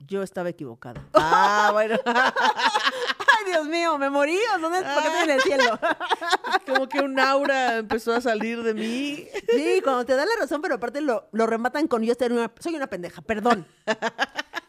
yo 0.07 0.23
estaba 0.23 0.49
equivocado. 0.49 1.01
Ah, 1.13 1.69
bueno. 1.73 1.97
¡Ay, 3.39 3.51
Dios 3.51 3.67
mío! 3.67 3.97
¿Me 3.97 4.09
morí 4.09 4.37
dónde? 4.61 4.79
¿Por 4.81 5.01
qué 5.03 5.07
estoy 5.07 5.23
en 5.23 5.29
el 5.31 5.41
cielo? 5.41 5.79
Como 6.65 6.89
que 6.89 6.99
un 6.99 7.19
aura 7.19 7.77
empezó 7.77 8.13
a 8.13 8.21
salir 8.21 8.61
de 8.63 8.73
mí. 8.73 9.25
Sí, 9.49 9.81
cuando 9.83 10.05
te 10.05 10.15
dan 10.15 10.27
la 10.27 10.35
razón, 10.41 10.61
pero 10.61 10.75
aparte 10.75 11.01
lo, 11.01 11.27
lo 11.31 11.47
rematan 11.47 11.87
con 11.87 12.03
yo 12.03 12.11
estoy 12.11 12.27
una- 12.31 12.51
soy 12.59 12.75
una 12.75 12.87
pendeja, 12.87 13.21
perdón. 13.21 13.65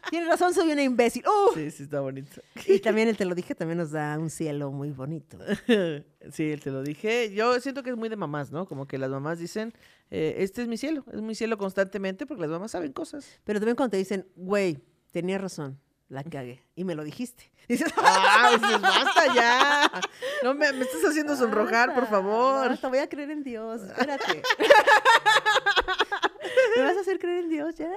Tienes 0.09 0.27
razón, 0.27 0.53
soy 0.53 0.71
una 0.71 0.83
imbécil. 0.83 1.23
¡Uf! 1.25 1.55
Sí, 1.55 1.71
sí, 1.71 1.83
está 1.83 2.01
bonito. 2.01 2.41
Y 2.67 2.79
también 2.79 3.07
el 3.07 3.15
te 3.15 3.23
lo 3.23 3.33
dije, 3.33 3.55
también 3.55 3.77
nos 3.77 3.91
da 3.91 4.17
un 4.19 4.29
cielo 4.29 4.71
muy 4.71 4.91
bonito. 4.91 5.37
Sí, 6.31 6.55
te 6.63 6.69
lo 6.69 6.83
dije. 6.83 7.33
Yo 7.33 7.59
siento 7.59 7.81
que 7.81 7.89
es 7.89 7.97
muy 7.97 8.07
de 8.07 8.15
mamás, 8.15 8.51
¿no? 8.51 8.67
Como 8.67 8.85
que 8.87 8.99
las 8.99 9.09
mamás 9.09 9.39
dicen, 9.39 9.73
eh, 10.11 10.35
este 10.37 10.61
es 10.61 10.67
mi 10.67 10.77
cielo, 10.77 11.03
es 11.11 11.19
mi 11.19 11.33
cielo 11.33 11.57
constantemente 11.57 12.27
porque 12.27 12.41
las 12.41 12.51
mamás 12.51 12.69
saben 12.69 12.93
cosas. 12.93 13.25
Pero 13.43 13.59
también 13.59 13.75
cuando 13.75 13.89
te 13.91 13.97
dicen, 13.97 14.27
güey, 14.35 14.77
tenías 15.11 15.41
razón, 15.41 15.79
la 16.11 16.23
cagué. 16.23 16.61
Y 16.75 16.83
me 16.83 16.93
lo 16.93 17.03
dijiste. 17.03 17.49
Dices, 17.67 17.91
Ah, 17.97 18.51
dices, 18.59 18.81
basta 18.81 19.33
ya. 19.33 19.91
No 20.43 20.53
me, 20.53 20.71
me 20.73 20.81
estás 20.83 21.05
haciendo 21.05 21.35
sonrojar, 21.37 21.93
por 21.93 22.01
"Basta, 22.03 22.17
favor. 22.17 22.69
basta, 22.69 22.87
voy 22.89 22.97
a 22.97 23.07
creer 23.07 23.31
en 23.31 23.43
Dios, 23.43 23.81
espérate. 23.83 24.41
me 26.75 26.83
vas 26.83 26.97
a 26.97 27.01
hacer 27.01 27.19
creer 27.19 27.43
en 27.45 27.49
Dios 27.49 27.75
ya. 27.75 27.91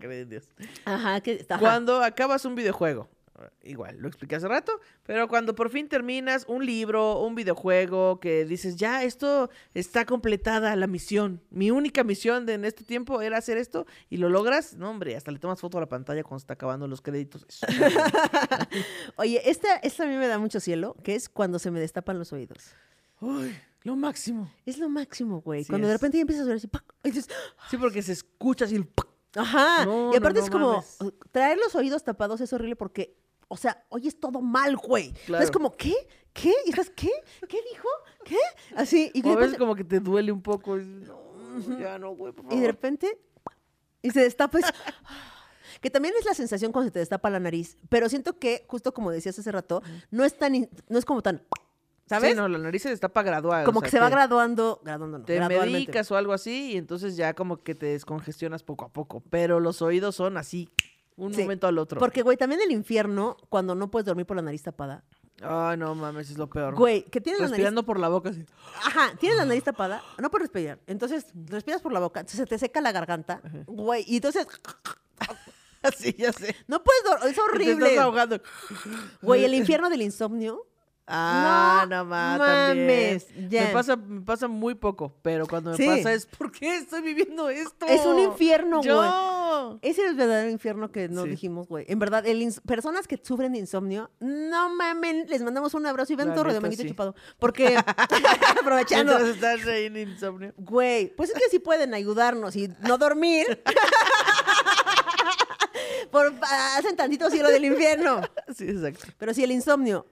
Cree 0.00 0.22
en 0.22 0.30
Dios. 0.30 0.44
Ajá, 0.84 1.20
que 1.20 1.44
ajá. 1.48 1.60
Cuando 1.60 2.02
acabas 2.02 2.44
un 2.44 2.54
videojuego, 2.54 3.08
igual, 3.62 3.98
lo 3.98 4.08
expliqué 4.08 4.36
hace 4.36 4.48
rato, 4.48 4.72
pero 5.04 5.28
cuando 5.28 5.54
por 5.54 5.70
fin 5.70 5.88
terminas 5.88 6.44
un 6.48 6.64
libro, 6.64 7.20
un 7.22 7.34
videojuego, 7.34 8.20
que 8.20 8.44
dices, 8.44 8.76
ya, 8.76 9.02
esto 9.04 9.50
está 9.74 10.04
completada 10.04 10.74
la 10.76 10.86
misión. 10.86 11.40
Mi 11.50 11.70
única 11.70 12.04
misión 12.04 12.46
de, 12.46 12.54
en 12.54 12.64
este 12.64 12.84
tiempo 12.84 13.20
era 13.22 13.38
hacer 13.38 13.58
esto 13.58 13.86
y 14.10 14.16
lo 14.16 14.28
logras, 14.28 14.74
no, 14.74 14.90
hombre, 14.90 15.16
hasta 15.16 15.30
le 15.30 15.38
tomas 15.38 15.60
foto 15.60 15.78
a 15.78 15.80
la 15.80 15.88
pantalla 15.88 16.22
cuando 16.22 16.38
está 16.38 16.54
acabando 16.54 16.86
los 16.88 17.00
créditos. 17.02 17.46
Oye, 19.16 19.42
esta, 19.48 19.76
esta 19.76 20.04
a 20.04 20.06
mí 20.06 20.16
me 20.16 20.28
da 20.28 20.38
mucho 20.38 20.60
cielo, 20.60 20.96
que 21.02 21.14
es 21.14 21.28
cuando 21.28 21.58
se 21.58 21.70
me 21.70 21.80
destapan 21.80 22.18
los 22.18 22.32
oídos. 22.32 22.72
Uy, 23.20 23.54
lo 23.82 23.96
máximo. 23.96 24.52
Es 24.66 24.78
lo 24.78 24.88
máximo, 24.88 25.40
güey. 25.40 25.64
Sí 25.64 25.70
cuando 25.70 25.88
de 25.88 25.94
repente 25.94 26.18
ya 26.18 26.22
empiezas 26.22 26.44
a 26.44 26.48
ver 26.48 26.56
así, 26.56 26.66
¡pac! 26.68 26.84
y 27.04 27.10
dices, 27.10 27.28
Sí, 27.70 27.76
porque 27.76 28.02
se 28.02 28.12
escucha 28.12 28.64
así. 28.64 28.76
el 28.76 28.86
¡pac! 28.86 29.08
Ajá. 29.34 29.84
No, 29.84 30.12
y 30.12 30.16
aparte 30.16 30.40
no, 30.40 30.44
es 30.44 30.50
como, 30.50 30.68
mames. 30.72 30.98
traer 31.30 31.58
los 31.58 31.74
oídos 31.74 32.02
tapados 32.02 32.40
es 32.40 32.52
horrible 32.52 32.76
porque, 32.76 33.16
o 33.48 33.56
sea, 33.56 33.84
oyes 33.88 34.18
todo 34.20 34.40
mal, 34.40 34.76
güey. 34.76 35.12
Claro. 35.26 35.42
Es 35.42 35.50
como, 35.50 35.76
¿qué? 35.76 35.94
¿Qué? 36.32 36.54
¿Y 36.66 36.70
estás, 36.70 36.90
qué? 36.90 37.10
¿Qué 37.48 37.58
dijo? 37.72 37.88
¿Qué? 38.24 38.36
Así, 38.76 39.10
y 39.14 39.28
a 39.28 39.34
veces 39.34 39.58
como 39.58 39.74
que 39.74 39.84
te 39.84 40.00
duele 40.00 40.30
un 40.30 40.42
poco. 40.42 40.76
No, 40.76 41.78
ya 41.78 41.98
no, 41.98 42.14
güey, 42.14 42.32
por 42.32 42.52
y 42.52 42.60
de 42.60 42.66
repente, 42.66 43.18
y 44.02 44.10
se 44.10 44.20
destapa. 44.20 44.58
es- 44.58 44.66
que 45.80 45.90
también 45.90 46.14
es 46.18 46.24
la 46.24 46.34
sensación 46.34 46.72
cuando 46.72 46.88
se 46.88 46.92
te 46.92 46.98
destapa 46.98 47.30
la 47.30 47.40
nariz, 47.40 47.76
pero 47.88 48.08
siento 48.08 48.38
que, 48.38 48.64
justo 48.68 48.92
como 48.92 49.10
decías 49.10 49.38
hace 49.38 49.52
rato, 49.52 49.82
no 50.10 50.24
es 50.24 50.36
tan, 50.36 50.68
no 50.88 50.98
es 50.98 51.04
como 51.04 51.22
tan, 51.22 51.42
¿sabes? 52.06 52.30
Sí, 52.30 52.36
no, 52.36 52.48
la 52.48 52.58
nariz 52.58 52.82
se 52.82 52.88
destapa 52.90 53.22
gradual. 53.22 53.64
como 53.64 53.80
o 53.80 53.82
que 53.82 53.90
se 53.90 54.00
va 54.00 54.08
graduando, 54.08 54.80
graduando 54.84 55.18
no, 55.18 55.24
te 55.24 55.40
medicas 55.40 56.10
o 56.10 56.16
algo 56.16 56.32
así 56.32 56.72
y 56.72 56.76
entonces 56.76 57.16
ya 57.16 57.34
como 57.34 57.58
que 57.58 57.74
te 57.74 57.86
descongestionas 57.86 58.62
poco 58.62 58.84
a 58.86 58.88
poco. 58.88 59.22
Pero 59.30 59.60
los 59.60 59.82
oídos 59.82 60.16
son 60.16 60.36
así, 60.36 60.68
un 61.18 61.34
Sí, 61.34 61.42
momento 61.42 61.66
al 61.66 61.76
otro. 61.78 61.98
Porque, 62.00 62.22
güey, 62.22 62.36
también 62.38 62.60
el 62.62 62.70
infierno, 62.72 63.36
cuando 63.50 63.74
no 63.74 63.90
puedes 63.90 64.06
dormir 64.06 64.24
por 64.24 64.36
la 64.36 64.42
nariz 64.42 64.62
tapada, 64.62 65.04
Ay, 65.42 65.76
no 65.76 65.94
mames, 65.94 66.30
es 66.30 66.38
lo 66.38 66.48
peor. 66.48 66.74
güey, 66.74 67.04
que 67.04 67.20
tienes 67.20 67.40
la 67.40 67.46
nariz 67.46 67.58
Respirando 67.58 67.84
por 67.84 68.00
la 68.00 68.08
boca 68.08 68.30
así. 68.30 68.44
Ajá, 68.84 69.12
tienes 69.20 69.38
la 69.38 69.44
nariz 69.44 69.62
tapada, 69.62 70.02
no 70.18 70.30
puedes 70.30 70.48
respirar. 70.48 70.78
Entonces, 70.86 71.26
respiras 71.46 71.80
por 71.82 71.92
la 71.92 72.00
boca, 72.00 72.24
se 72.26 72.44
te 72.46 72.58
seca 72.58 72.80
la 72.80 72.90
garganta, 72.92 73.40
güey, 73.66 74.04
y 74.08 74.16
entonces 74.16 74.46
Así, 75.82 76.12
ya 76.18 76.32
sé. 76.32 76.56
no 76.66 76.82
puedes 76.82 77.04
dormir, 77.04 77.28
es 77.30 77.34
Te 77.36 77.40
horrible. 77.40 77.86
estás 77.90 78.04
ahogando. 78.04 78.40
Güey, 79.22 79.44
el 79.44 79.54
infierno 79.54 79.88
del 79.90 80.02
insomnio. 80.02 80.66
Ah, 81.10 81.86
No 81.88 82.04
más 82.04 82.38
también. 82.38 82.86
mames, 82.86 83.26
ya. 83.50 83.62
Me 83.64 83.72
pasa, 83.72 83.96
me 83.96 84.20
pasa 84.20 84.46
muy 84.46 84.74
poco, 84.74 85.14
pero 85.22 85.46
cuando 85.46 85.70
me 85.70 85.76
Sí. 85.78 85.86
pasa 85.86 86.12
es 86.12 86.26
¿por 86.26 86.52
qué 86.52 86.76
estoy 86.76 87.00
viviendo 87.00 87.48
esto? 87.48 87.86
Es 87.86 88.04
un 88.04 88.18
infierno, 88.18 88.82
güey. 88.82 89.78
Ese 89.82 90.02
es 90.02 90.10
el 90.10 90.14
verdadero 90.16 90.50
infierno 90.50 90.92
que 90.92 91.08
nos 91.08 91.24
Sí. 91.24 91.30
dijimos, 91.30 91.66
güey. 91.66 91.86
En 91.88 91.98
verdad, 91.98 92.26
el 92.26 92.46
personas 92.66 93.08
que 93.08 93.18
sufren 93.22 93.52
de 93.54 93.58
insomnio, 93.58 94.10
no 94.20 94.68
mamen, 94.74 95.26
les 95.28 95.42
mandamos 95.42 95.72
un 95.74 95.86
abrazo 95.86 96.12
y 96.12 96.16
ven 96.16 96.34
torre 96.34 96.52
de 96.58 96.76
sí. 96.76 96.88
chupado. 96.88 97.14
Porque, 97.38 97.76
aprovechando, 98.60 99.16
estás 99.18 99.66
ahí 99.66 99.86
en 99.86 99.96
insomnio. 99.96 100.52
güey, 100.58 101.08
pues 101.16 101.30
es 101.30 101.36
que 101.36 101.48
sí 101.50 101.58
pueden 101.58 101.94
ayudarnos 101.94 102.54
y 102.56 102.68
no 102.86 102.98
dormir. 102.98 103.62
Por, 106.10 106.32
hacen 106.76 106.96
tantito 106.96 107.30
cielo 107.30 107.48
del 107.48 107.64
infierno. 107.64 108.20
Sí, 108.54 108.64
exacto. 108.68 109.06
Pero 109.18 109.34
sí, 109.34 109.44
el 109.44 109.52
insomnio. 109.52 110.06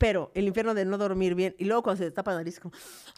Pero 0.00 0.30
el 0.34 0.46
infierno 0.46 0.72
de 0.72 0.86
no 0.86 0.96
dormir 0.96 1.34
bien. 1.34 1.54
Y 1.58 1.66
luego 1.66 1.82
cuando 1.82 2.02
se 2.02 2.10
tapa 2.10 2.30
la 2.30 2.38
nariz, 2.38 2.58
como, 2.58 2.72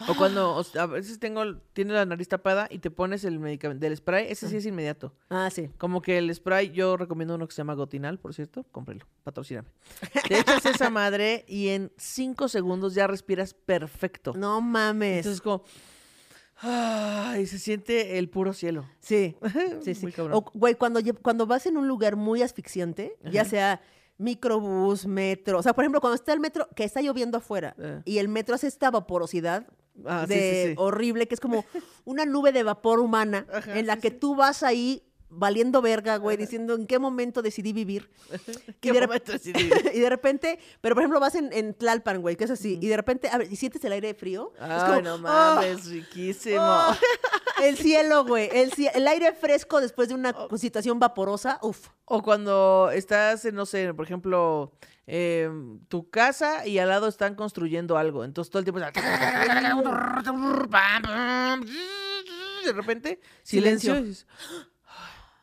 O 0.08 0.16
cuando 0.16 0.56
o 0.56 0.64
sea, 0.64 0.82
a 0.82 0.86
veces 0.86 1.20
tengo, 1.20 1.44
tienes 1.74 1.94
la 1.94 2.04
nariz 2.04 2.26
tapada 2.26 2.66
y 2.68 2.80
te 2.80 2.90
pones 2.90 3.22
el 3.22 3.38
medicamento 3.38 3.84
del 3.84 3.96
spray, 3.96 4.26
ese 4.28 4.48
sí 4.48 4.56
es 4.56 4.66
inmediato. 4.66 5.14
ah, 5.30 5.48
sí. 5.48 5.70
Como 5.78 6.02
que 6.02 6.18
el 6.18 6.34
spray, 6.34 6.72
yo 6.72 6.96
recomiendo 6.96 7.36
uno 7.36 7.46
que 7.46 7.54
se 7.54 7.58
llama 7.58 7.74
Gotinal, 7.74 8.18
por 8.18 8.34
cierto, 8.34 8.64
cómprelo, 8.72 9.06
patrocíname. 9.22 9.68
Te 10.26 10.40
echas 10.40 10.66
esa 10.66 10.90
madre 10.90 11.44
y 11.46 11.68
en 11.68 11.92
cinco 11.96 12.48
segundos 12.48 12.94
ya 12.94 13.06
respiras 13.06 13.54
perfecto. 13.54 14.34
No 14.36 14.60
mames. 14.60 15.18
Entonces 15.18 15.40
como, 15.40 15.62
ay, 16.62 17.46
se 17.46 17.60
siente 17.60 18.18
el 18.18 18.28
puro 18.28 18.52
cielo. 18.52 18.88
sí, 18.98 19.36
sí, 19.82 19.94
sí. 19.94 20.02
Muy 20.02 20.12
cabrón. 20.12 20.36
O, 20.36 20.50
güey, 20.52 20.74
cuando, 20.74 21.00
cuando 21.22 21.46
vas 21.46 21.66
en 21.66 21.76
un 21.76 21.86
lugar 21.86 22.16
muy 22.16 22.42
asfixiante, 22.42 23.16
ya 23.30 23.44
sea 23.44 23.80
microbús, 24.22 25.06
metro. 25.06 25.58
O 25.58 25.62
sea, 25.62 25.72
por 25.74 25.84
ejemplo, 25.84 26.00
cuando 26.00 26.14
está 26.14 26.32
el 26.32 26.40
metro, 26.40 26.68
que 26.74 26.84
está 26.84 27.00
lloviendo 27.02 27.38
afuera 27.38 27.74
Eh. 27.78 28.00
y 28.04 28.18
el 28.18 28.28
metro 28.28 28.54
hace 28.54 28.66
esta 28.68 28.90
vaporosidad 28.90 29.66
Ah, 30.06 30.24
de 30.26 30.34
sí, 30.64 30.68
sí. 30.70 30.74
horrible, 30.78 31.28
que 31.28 31.34
es 31.34 31.40
como 31.40 31.66
una 32.06 32.24
nube 32.24 32.50
de 32.52 32.62
vapor 32.62 32.98
humana 32.98 33.46
Ajá, 33.52 33.78
en 33.78 33.86
la 33.86 33.98
que 33.98 34.10
tú 34.10 34.34
vas 34.34 34.62
ahí 34.62 35.02
valiendo 35.34 35.80
verga, 35.82 36.16
güey, 36.16 36.36
diciendo 36.36 36.74
en 36.74 36.86
qué 36.86 36.98
momento 36.98 37.42
decidí 37.42 37.72
vivir. 37.72 38.10
¿Qué 38.80 38.88
y 38.88 38.92
de 38.92 39.00
momento 39.00 39.32
decidí? 39.32 39.70
y 39.94 40.00
de 40.00 40.08
repente, 40.10 40.58
pero 40.80 40.94
por 40.94 41.02
ejemplo 41.02 41.20
vas 41.20 41.34
en, 41.34 41.52
en 41.52 41.74
Tlalpan, 41.74 42.20
güey, 42.20 42.36
que 42.36 42.44
es 42.44 42.50
así, 42.50 42.78
y 42.80 42.88
de 42.88 42.96
repente, 42.96 43.28
a 43.30 43.38
ver, 43.38 43.52
y 43.52 43.56
sientes 43.56 43.84
el 43.84 43.92
aire 43.92 44.14
frío. 44.14 44.52
como, 44.58 45.00
no 45.00 45.14
¡ah! 45.26 45.56
mames, 45.56 45.86
riquísimo. 45.86 46.60
¡ah! 46.60 46.96
el 47.62 47.76
cielo, 47.76 48.24
güey, 48.24 48.48
el, 48.52 48.72
el 48.94 49.08
aire 49.08 49.32
fresco 49.32 49.80
después 49.80 50.08
de 50.08 50.14
una 50.14 50.32
Oh. 50.32 50.56
situación 50.56 50.98
vaporosa, 50.98 51.58
uf. 51.62 51.88
O 52.04 52.22
cuando 52.22 52.90
estás, 52.92 53.44
en, 53.44 53.54
no 53.54 53.64
sé, 53.66 53.94
por 53.94 54.04
ejemplo, 54.04 54.72
em, 55.06 55.80
tu 55.86 56.10
casa 56.10 56.66
y 56.66 56.78
al 56.78 56.88
lado 56.88 57.08
están 57.08 57.34
construyendo 57.34 57.96
algo. 57.96 58.24
Entonces 58.24 58.50
todo 58.50 58.60
el 58.60 58.64
tiempo. 58.64 58.80
De 62.64 62.72
repente, 62.72 63.20
silencio. 63.42 63.94
Silencio. 63.94 64.26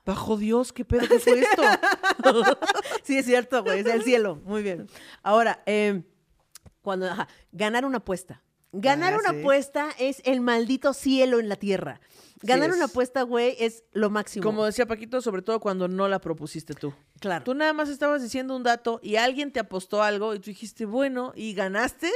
Y 0.10 0.14
dices, 0.14 0.16
"Ay, 0.16 0.16
Bajo 0.16 0.38
Dios, 0.38 0.74
¿qué 0.74 0.86
pedo? 0.86 1.08
¿Qué 1.08 1.20
fue 1.20 1.40
esto? 1.40 1.62
Sí, 3.04 3.18
es 3.18 3.26
cierto, 3.26 3.64
güey, 3.64 3.80
es 3.80 3.86
el 3.88 4.04
cielo, 4.04 4.36
muy 4.46 4.62
bien. 4.64 4.88
Ahora, 5.24 5.62
eh, 5.66 6.04
cuando, 6.82 7.08
ajá, 7.08 7.28
ganar 7.52 7.86
una 7.86 7.98
apuesta. 7.98 8.42
Ganar 8.72 9.14
Ah, 9.14 9.18
una 9.20 9.30
sí. 9.32 9.40
apuesta 9.40 9.90
es 9.98 10.22
el 10.26 10.42
maldito 10.42 10.94
cielo 10.94 11.40
en 11.40 11.50
la 11.50 11.56
tierra. 11.56 12.00
Ganar 12.44 12.72
una 12.72 12.86
apuesta, 12.86 13.24
güey, 13.24 13.56
es 13.60 13.84
lo 13.94 14.10
máximo. 14.10 14.44
Como 14.44 14.64
decía 14.64 14.86
Paquito, 14.86 15.22
sobre 15.22 15.42
todo 15.42 15.60
cuando 15.60 15.88
no 15.88 16.08
la 16.08 16.20
propusiste 16.22 16.74
tú. 16.76 16.94
claro. 17.20 17.44
Tú 17.44 17.54
nada 17.56 17.74
más 17.74 17.90
estabas 17.90 18.22
diciendo 18.22 18.56
un 18.56 18.64
dato 18.64 19.00
y 19.04 19.16
alguien 19.18 19.52
te 19.52 19.60
apostó 19.60 20.04
algo 20.04 20.36
y 20.36 20.40
tú 20.40 20.46
dijiste, 20.52 20.86
bueno, 20.86 21.34
¿y 21.36 21.54
ganaste? 21.54 22.12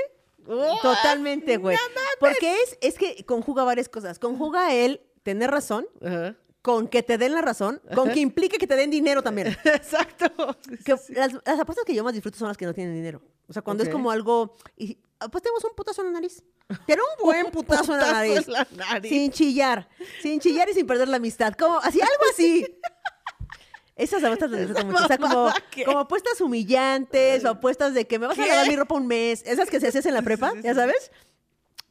Totalmente, 0.81 1.57
güey. 1.57 1.77
Porque 2.19 2.55
es, 2.63 2.77
es 2.81 2.97
que 2.97 3.23
conjuga 3.25 3.63
varias 3.63 3.89
cosas. 3.89 4.19
Conjuga 4.19 4.73
el 4.73 5.01
tener 5.23 5.49
razón, 5.51 5.87
Ajá. 6.01 6.35
Con 6.63 6.87
que 6.87 7.03
te 7.03 7.17
den 7.17 7.33
la 7.33 7.41
razón, 7.41 7.81
con 7.93 8.09
que 8.09 8.21
implique 8.21 8.57
que 8.57 8.65
te 8.65 8.77
den 8.77 8.89
dinero 8.89 9.21
también. 9.21 9.47
Exacto. 9.65 10.57
Que 10.85 10.95
las, 11.09 11.33
las 11.45 11.59
apuestas 11.59 11.85
que 11.85 11.93
yo 11.93 12.05
más 12.05 12.13
disfruto 12.13 12.39
son 12.39 12.47
las 12.47 12.57
que 12.57 12.65
no 12.65 12.73
tienen 12.73 12.95
dinero. 12.95 13.21
O 13.47 13.53
sea, 13.53 13.61
cuando 13.61 13.83
es 13.83 13.89
como 13.89 14.09
algo. 14.09 14.55
Y, 14.77 14.97
apostemos 15.19 15.61
un 15.65 15.75
putazo 15.75 16.01
en 16.01 16.07
la 16.07 16.13
nariz. 16.13 16.41
Pero 16.87 17.03
un 17.19 17.25
buen 17.25 17.45
putazo, 17.51 17.93
en 17.93 17.99
la 17.99 18.11
nariz. 18.13 18.47
en 18.47 18.53
la 18.53 18.67
nariz. 18.71 19.09
Sin 19.09 19.31
chillar. 19.31 19.89
Sin 20.21 20.39
chillar 20.39 20.69
y 20.69 20.73
sin 20.73 20.87
perder 20.87 21.09
la 21.09 21.17
amistad. 21.17 21.53
Como, 21.53 21.79
así, 21.79 21.99
algo 21.99 22.23
así. 22.31 22.65
Esas 23.97 24.23
apuestas 24.23 24.49
las 24.49 24.61
disfruto 24.61 24.85
mucho. 24.85 25.03
O 25.03 25.07
sea, 25.07 25.17
como, 25.17 25.99
apuestas 25.99 26.39
humillantes 26.39 27.43
o 27.43 27.49
apuestas 27.49 27.93
de 27.93 28.07
que 28.07 28.19
me 28.19 28.27
vas 28.27 28.39
a 28.39 28.47
lavar 28.47 28.69
mi 28.69 28.75
ropa 28.77 28.95
un 28.95 29.05
mes. 29.05 29.43
Esas 29.45 29.69
que 29.69 29.81
se 29.81 29.89
hacían 29.89 30.07
en 30.07 30.13
la 30.13 30.21
prepa, 30.21 30.51
sí, 30.51 30.57
sí, 30.57 30.63
¿ya 30.63 30.73
sabes? 30.73 31.11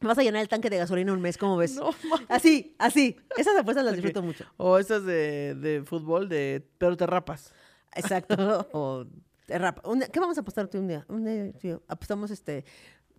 Vas 0.03 0.19
a 0.19 0.23
llenar 0.23 0.43
el 0.43 0.49
tanque 0.49 0.69
de 0.71 0.79
gasolina 0.79 1.13
un 1.13 1.21
mes, 1.21 1.39
¿cómo 1.39 1.57
ves? 1.57 1.75
No, 1.77 1.91
mames. 2.09 2.27
así, 2.29 2.75
así. 2.79 3.17
Esas 3.37 3.57
apuestas 3.57 3.85
las 3.85 3.95
disfruto 3.95 4.23
mucho. 4.23 4.45
O 4.57 4.79
esas 4.79 5.05
de, 5.05 5.55
de 5.55 5.83
fútbol, 5.85 6.29
de 6.29 6.67
pero 6.79 6.97
te 6.97 7.07
rapas. 7.07 7.53
Exacto. 7.95 8.69
O 8.73 9.07
Te 9.47 9.59
rapa. 9.59 9.89
Un 9.89 9.99
día- 10.01 10.09
¿Qué 10.09 10.21
vamos 10.21 10.37
a 10.39 10.41
apostar 10.41 10.69
tú 10.69 10.79
un 10.79 10.89
día? 10.89 11.05
Un 11.09 11.25
día, 11.25 11.53
tío, 11.59 11.83
apostamos 11.89 12.31
este. 12.31 12.65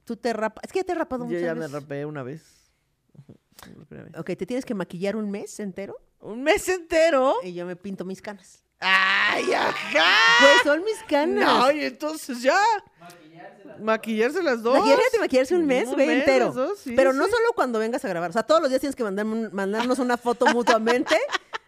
Tú 0.06 0.16
te 0.18 0.34
rapas. 0.34 0.64
Es 0.66 0.72
que 0.72 0.80
ya 0.80 0.84
te 0.84 0.92
he 0.92 0.96
rapado 0.96 1.24
yo 1.26 1.30
muchas 1.32 1.44
ya 1.44 1.56
me 1.56 1.68
rapé 1.68 2.06
una 2.06 2.24
vez. 2.24 2.72
Ujú, 3.18 3.38
la 3.80 3.86
primera 3.86 4.10
vez. 4.10 4.20
Ok, 4.20 4.26
te 4.38 4.46
tienes 4.46 4.66
que 4.66 4.74
maquillar 4.74 5.16
un 5.16 5.30
mes 5.32 5.60
entero 5.60 5.96
Un 6.20 6.44
mes 6.44 6.68
entero. 6.70 7.36
y 7.44 7.54
yo 7.54 7.66
me 7.66 7.76
pinto 7.76 8.04
mis 8.04 8.22
canas. 8.22 8.64
¡Ay, 8.80 9.54
ajá! 9.54 10.04
Pues 10.42 10.62
son 10.64 10.84
mis 10.84 11.02
canas. 11.08 11.46
No, 11.46 11.72
y 11.72 11.86
entonces 11.86 12.42
ya. 12.42 12.58
Maquillarse 13.82 14.42
las 14.44 14.62
dos. 14.64 14.78
Imagínate 14.78 15.20
maquillarse 15.20 15.56
un 15.56 15.66
mes, 15.66 15.88
Un 15.88 15.94
güey, 15.96 16.08
mes, 16.08 16.18
entero. 16.20 16.46
las 16.48 16.56
dos, 16.56 16.80
sí, 16.80 16.94
Pero 16.96 17.14
no 17.14 17.26
sí. 17.26 17.32
solo 17.32 17.48
cuando 17.56 17.80
vengas 17.80 18.04
a 18.06 18.08
grabar. 18.10 18.30
O 18.30 18.34
sea, 18.34 18.44
todos 18.44 18.62
los 18.62 18.70
días 18.70 18.80
tienes 18.82 18.96
que 18.96 19.04
mandarme 19.04 19.34
un- 19.34 19.50
mandarnos 19.54 20.00
una 20.00 20.18
foto 20.18 20.46
mutuamente. 20.48 21.16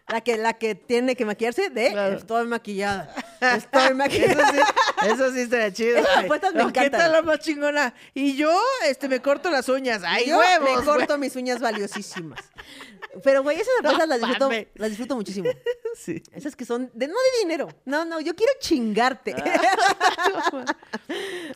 La 0.08 0.20
que, 0.20 0.36
la 0.36 0.52
que 0.52 0.76
tiene 0.76 1.16
que 1.16 1.24
maquillarse 1.24 1.68
de 1.68 1.90
Claro. 1.90 2.16
estoy 2.16 2.46
maquillada. 2.46 3.12
Estoy 3.40 3.94
maquillando. 3.94 4.42
Eso 4.42 4.52
sí, 4.52 5.08
eso 5.08 5.32
sí 5.32 5.40
estaría 5.40 5.72
chido. 5.72 5.98
Esas 5.98 6.24
me 6.24 6.28
no, 6.28 6.72
¿Qué 6.72 6.80
encantan. 6.80 6.90
tal 6.90 7.12
la 7.12 7.22
más 7.22 7.38
chingona? 7.40 7.94
Y 8.14 8.36
yo, 8.36 8.58
este, 8.86 9.08
me 9.08 9.20
corto 9.20 9.50
las 9.50 9.68
uñas. 9.68 10.02
¡Ay, 10.04 10.26
Yo 10.26 10.38
huevos! 10.38 10.68
me 10.68 10.74
güey! 10.74 10.84
corto 10.84 11.18
mis 11.18 11.34
uñas 11.36 11.60
valiosísimas. 11.60 12.40
Pero, 13.22 13.42
güey, 13.42 13.56
esas 13.58 13.72
apuestas 13.80 14.08
las, 14.08 14.18
disfruto, 14.20 14.50
las 14.74 14.88
disfruto 14.90 15.16
muchísimo. 15.16 15.48
Sí. 15.96 16.22
Esas 16.34 16.54
que 16.54 16.66
son, 16.66 16.90
de, 16.92 17.08
no 17.08 17.14
de 17.14 17.38
dinero. 17.40 17.68
No, 17.86 18.04
no, 18.04 18.20
yo 18.20 18.34
quiero 18.34 18.52
chingarte. 18.60 19.34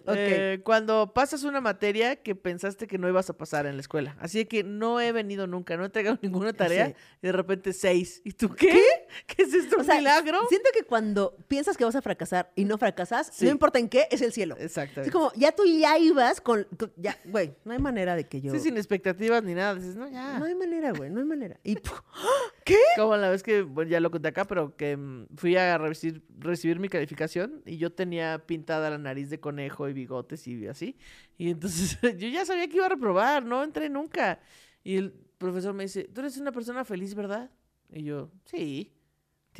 ok. 0.06 0.14
Eh, 0.16 0.60
cuando 0.64 1.12
pasas 1.12 1.44
una 1.44 1.60
materia 1.60 2.16
que 2.16 2.34
pensaste 2.34 2.86
que 2.86 2.96
no 2.96 3.06
ibas 3.06 3.28
a 3.28 3.34
pasar 3.34 3.66
en 3.66 3.76
la 3.76 3.82
escuela. 3.82 4.16
Así 4.18 4.46
que 4.46 4.64
no 4.64 4.98
he 4.98 5.12
venido 5.12 5.46
nunca, 5.46 5.76
no 5.76 5.82
he 5.82 5.86
entregado 5.86 6.18
ninguna 6.22 6.54
tarea 6.54 6.86
Sí. 6.86 6.94
y 7.22 7.26
de 7.26 7.32
repente 7.32 7.72
seis. 7.74 8.22
¿Y 8.24 8.32
tú 8.32 8.54
qué? 8.54 8.82
¿Qué, 9.26 9.42
es 9.42 9.52
esto? 9.52 9.76
O 9.76 9.80
¿Un 9.80 9.84
sea, 9.84 9.96
milagro? 9.96 10.40
Siento 10.48 10.70
que 10.72 10.84
cuando 10.84 11.36
piensas 11.48 11.69
que 11.76 11.84
vas 11.84 11.94
a 11.96 12.02
fracasar 12.02 12.52
y 12.56 12.64
no 12.64 12.78
fracasas, 12.78 13.30
Sí. 13.32 13.44
no 13.46 13.50
importa 13.50 13.78
en 13.78 13.88
qué, 13.88 14.06
es 14.10 14.20
el 14.22 14.32
cielo. 14.32 14.56
Exactamente. 14.58 15.08
Es 15.08 15.12
como, 15.12 15.32
ya 15.34 15.52
tú 15.52 15.64
ya 15.64 15.98
ibas 15.98 16.40
con, 16.40 16.66
con- 16.78 16.92
ya, 16.96 17.16
güey, 17.26 17.54
no 17.64 17.72
hay 17.72 17.78
manera 17.78 18.16
de 18.16 18.26
que 18.28 18.40
yo... 18.40 18.52
Sí, 18.52 18.60
sin 18.60 18.76
expectativas 18.76 19.42
ni 19.42 19.54
nada. 19.54 19.74
Dices, 19.74 19.96
no, 19.96 20.08
ya. 20.08 20.38
No 20.38 20.44
hay 20.44 20.54
manera, 20.54 20.92
güey, 20.92 21.10
no 21.10 21.20
hay 21.20 21.26
manera. 21.26 21.58
Y 21.64 21.76
¡puf! 21.76 22.00
Como 22.96 23.16
la 23.16 23.30
vez 23.30 23.42
que, 23.42 23.62
bueno, 23.62 23.90
ya 23.90 24.00
lo 24.00 24.10
conté 24.10 24.28
acá, 24.28 24.44
pero 24.44 24.76
que 24.76 24.96
mm, 24.96 25.26
fui 25.36 25.56
a 25.56 25.76
recibir, 25.78 26.22
recibir 26.38 26.78
mi 26.78 26.88
calificación 26.88 27.62
y 27.66 27.76
yo 27.78 27.92
tenía 27.92 28.44
pintada 28.46 28.90
la 28.90 28.98
nariz 28.98 29.30
de 29.30 29.40
conejo 29.40 29.88
y 29.88 29.92
bigotes 29.92 30.46
y 30.46 30.66
así. 30.66 30.96
Y 31.38 31.50
entonces 31.50 31.98
yo 32.18 32.28
ya 32.28 32.44
sabía 32.44 32.68
que 32.68 32.76
iba 32.76 32.86
a 32.86 32.90
reprobar, 32.90 33.44
no 33.44 33.62
entré 33.64 33.88
nunca. 33.88 34.40
Y 34.84 34.96
el 34.96 35.12
profesor 35.38 35.74
me 35.74 35.84
dice, 35.84 36.04
tú 36.04 36.20
eres 36.20 36.36
una 36.38 36.52
persona 36.52 36.84
feliz, 36.84 37.14
¿verdad? 37.14 37.50
Y 37.92 38.04
yo, 38.04 38.30
sí. 38.44 38.92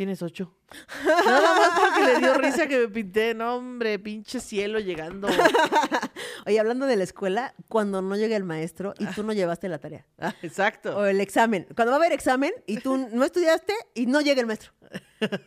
Tienes 0.01 0.23
ocho. 0.23 0.57
Nada 1.05 1.59
más 1.59 1.79
porque 1.79 2.01
le 2.01 2.21
dio 2.21 2.33
risa 2.33 2.67
que 2.67 2.79
me 2.79 2.89
pinté. 2.89 3.35
No, 3.35 3.57
hombre, 3.57 3.99
pinche 3.99 4.41
cielo 4.41 4.79
llegando. 4.79 5.29
Oye, 6.47 6.59
hablando 6.59 6.87
de 6.87 6.97
la 6.97 7.05
escuela, 7.05 7.55
cuando 7.69 8.01
no 8.01 8.17
llega 8.17 8.35
el 8.35 8.45
maestro 8.45 8.95
y 8.99 9.05
tú 9.09 9.25
no 9.25 9.35
llevaste 9.35 9.69
la 9.69 9.77
tarea. 9.77 10.07
Ah, 10.19 10.35
exacto. 10.41 10.97
O 10.97 11.05
el 11.05 11.21
examen. 11.21 11.67
Cuando 11.77 11.91
va 11.91 11.97
a 11.97 12.01
haber 12.01 12.13
examen 12.13 12.51
y 12.67 12.79
tú 12.79 12.97
no 12.97 13.25
estudiaste 13.27 13.75
y 13.93 14.07
no 14.07 14.23
llega 14.23 14.41
el 14.41 14.47
maestro. 14.47 14.73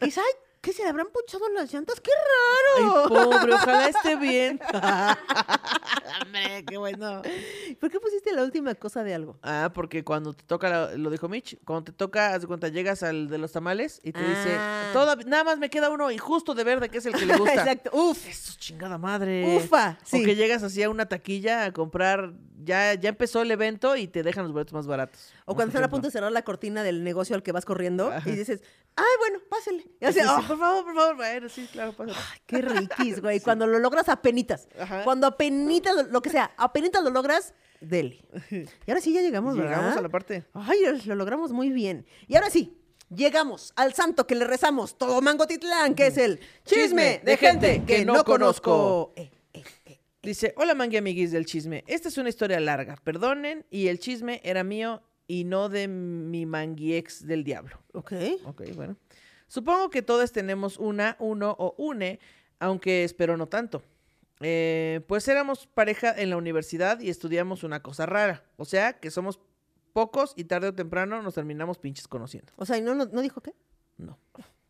Y 0.01 0.05
dices, 0.05 0.23
ay, 0.23 0.42
¿qué 0.63 0.71
se 0.73 0.81
le 0.83 0.89
habrán 0.89 1.07
punchado 1.13 1.47
las 1.49 1.71
llantas? 1.71 1.99
¡Qué 1.99 2.09
Ay, 2.77 2.83
raro! 2.85 3.09
pobre, 3.09 3.53
ojalá 3.53 3.89
esté 3.89 4.15
bien. 4.29 4.59
Hombre, 6.21 6.63
qué 6.67 6.77
bueno. 6.77 7.21
¿Por 7.79 7.89
qué 7.91 7.99
pusiste 7.99 8.31
la 8.33 8.43
última 8.43 8.73
cosa 8.75 9.03
de 9.03 9.13
algo? 9.13 9.37
Ah, 9.43 9.71
porque 9.73 10.03
cuando 10.03 10.33
te 10.33 10.43
toca, 10.43 10.69
la- 10.69 10.95
lo 10.97 11.09
dijo 11.09 11.27
Mitch, 11.27 11.57
cuando 11.65 11.83
te 11.85 11.91
toca, 11.91 12.33
haz 12.33 12.41
de 12.41 12.47
cuenta, 12.47 12.67
llegas 12.69 13.03
al 13.03 13.27
de 13.29 13.37
los 13.37 13.51
tamales 13.51 13.99
y 14.03 14.11
te 14.13 14.21
dice, 14.21 14.55
Ah. 14.57 14.89
"Toda- 14.93 15.15
nada 15.25 15.43
más 15.43 15.57
me 15.57 15.69
queda 15.69 15.89
uno 15.89 16.09
y 16.11 16.17
justo 16.17 16.53
de 16.55 16.63
verde, 16.63 16.89
que 16.89 16.99
es 16.99 17.05
el 17.05 17.13
que 17.13 17.25
le 17.25 17.35
gusta. 17.37 17.53
Exacto. 17.53 17.89
Uf. 17.93 18.25
Eso, 18.27 18.53
chingada 18.57 18.97
madre. 18.97 19.57
Ufa. 19.57 19.97
O 20.01 20.05
Sí. 20.05 20.23
que 20.23 20.35
llegas 20.35 20.63
así 20.63 20.81
a 20.83 20.89
una 20.89 21.07
taquilla 21.07 21.65
a 21.65 21.71
comprar, 21.73 22.31
ya, 22.63 22.93
ya 22.95 23.09
empezó 23.09 23.41
el 23.41 23.51
evento 23.51 23.95
y 23.95 24.07
te 24.07 24.23
dejan 24.23 24.43
los 24.43 24.53
boletos 24.53 24.73
más 24.73 24.87
baratos. 24.87 25.33
O 25.45 25.55
cuando 25.55 25.69
están 25.69 25.83
a 25.83 25.89
punto 25.89 26.07
de 26.07 26.11
cerrar 26.11 26.31
la 26.31 26.43
cortina 26.43 26.83
del 26.83 27.03
negocio 27.03 27.35
al 27.35 27.43
que 27.43 27.51
vas 27.51 27.65
corriendo 27.65 28.11
Ajá. 28.11 28.29
y 28.29 28.35
dices, 28.35 28.61
ay, 28.95 29.05
bueno, 29.19 29.39
pásele. 29.49 29.85
Y 29.99 30.05
Así, 30.05 30.19
así, 30.19 30.29
"Oh, 30.31 30.47
por 30.47 30.57
favor, 30.59 30.83
por 30.85 30.95
favor. 30.95 31.15
Bueno, 31.15 31.49
sí, 31.49 31.67
claro, 31.71 31.93
pasa. 31.93 32.13
qué 32.45 32.61
riquis, 32.61 33.21
güey. 33.21 33.39
Cuando 33.43 33.67
lo 33.67 33.79
logras 33.79 34.09
a 34.09 34.21
penitas. 34.21 34.67
Ajá. 34.79 35.03
Cuando 35.03 35.27
a 35.27 35.37
penitas, 35.37 36.07
lo, 36.09 36.21
que 36.21 36.29
sea, 36.29 36.51
a 36.57 36.71
penitas 36.73 37.03
lo 37.03 37.09
logras, 37.09 37.53
dele. 37.81 38.23
Y 38.51 38.91
ahora 38.91 39.01
sí 39.01 39.13
ya 39.13 39.21
llegamos, 39.21 39.57
¿verdad? 39.57 39.71
Llegamos 39.77 39.97
a 39.97 40.01
la 40.01 40.09
parte. 40.09 40.43
Ay, 40.53 40.79
lo 41.05 41.15
logramos 41.15 41.51
muy 41.51 41.69
bien. 41.69 42.05
Y 42.27 42.35
ahora 42.35 42.49
sí, 42.49 42.77
llegamos 43.09 43.73
al 43.75 43.93
santo 43.93 44.25
que 44.25 44.35
le 44.35 44.45
rezamos 44.45 44.97
todo 44.97 45.21
Mangotitlán, 45.21 45.93
que 45.95 46.07
es 46.07 46.17
el 46.17 46.39
chisme 46.65 47.21
de 47.23 47.37
gente 47.37 47.83
que 47.85 48.05
no 48.05 48.23
conozco. 48.23 49.13
Eh. 49.15 49.29
Dice, 50.23 50.53
hola 50.55 50.73
mangui 50.73 50.95
amiguis 50.95 51.33
del 51.33 51.45
chisme. 51.45 51.83
Esta 51.85 52.07
es 52.07 52.17
una 52.17 52.29
historia 52.29 52.57
larga, 52.61 52.95
perdonen, 53.03 53.65
y 53.69 53.89
el 53.89 53.99
chisme 53.99 54.39
era 54.45 54.63
mío 54.63 55.03
y 55.27 55.43
no 55.43 55.67
de 55.67 55.89
mi 55.89 56.45
mangui 56.45 56.93
ex 56.95 57.27
del 57.27 57.43
diablo. 57.43 57.77
Ok. 57.91 58.13
Ok, 58.45 58.61
bueno. 58.73 58.95
Supongo 59.47 59.89
que 59.89 60.01
todos 60.01 60.31
tenemos 60.31 60.77
una, 60.79 61.17
uno 61.19 61.53
o 61.59 61.75
une, 61.77 62.21
aunque 62.59 63.03
espero 63.03 63.35
no 63.35 63.47
tanto. 63.47 63.83
Eh, 64.39 65.01
pues 65.07 65.27
éramos 65.27 65.67
pareja 65.67 66.13
en 66.17 66.29
la 66.29 66.37
universidad 66.37 67.01
y 67.01 67.09
estudiamos 67.09 67.63
una 67.63 67.83
cosa 67.83 68.05
rara. 68.05 68.45
O 68.55 68.63
sea, 68.63 68.93
que 68.93 69.11
somos 69.11 69.41
pocos 69.91 70.33
y 70.37 70.45
tarde 70.45 70.69
o 70.69 70.73
temprano 70.73 71.21
nos 71.21 71.35
terminamos 71.35 71.79
pinches 71.79 72.07
conociendo. 72.07 72.53
O 72.55 72.65
sea, 72.65 72.77
¿y 72.77 72.81
no, 72.81 72.95
no, 72.95 73.05
no 73.07 73.21
dijo 73.21 73.41
qué? 73.41 73.53
No. 73.97 74.17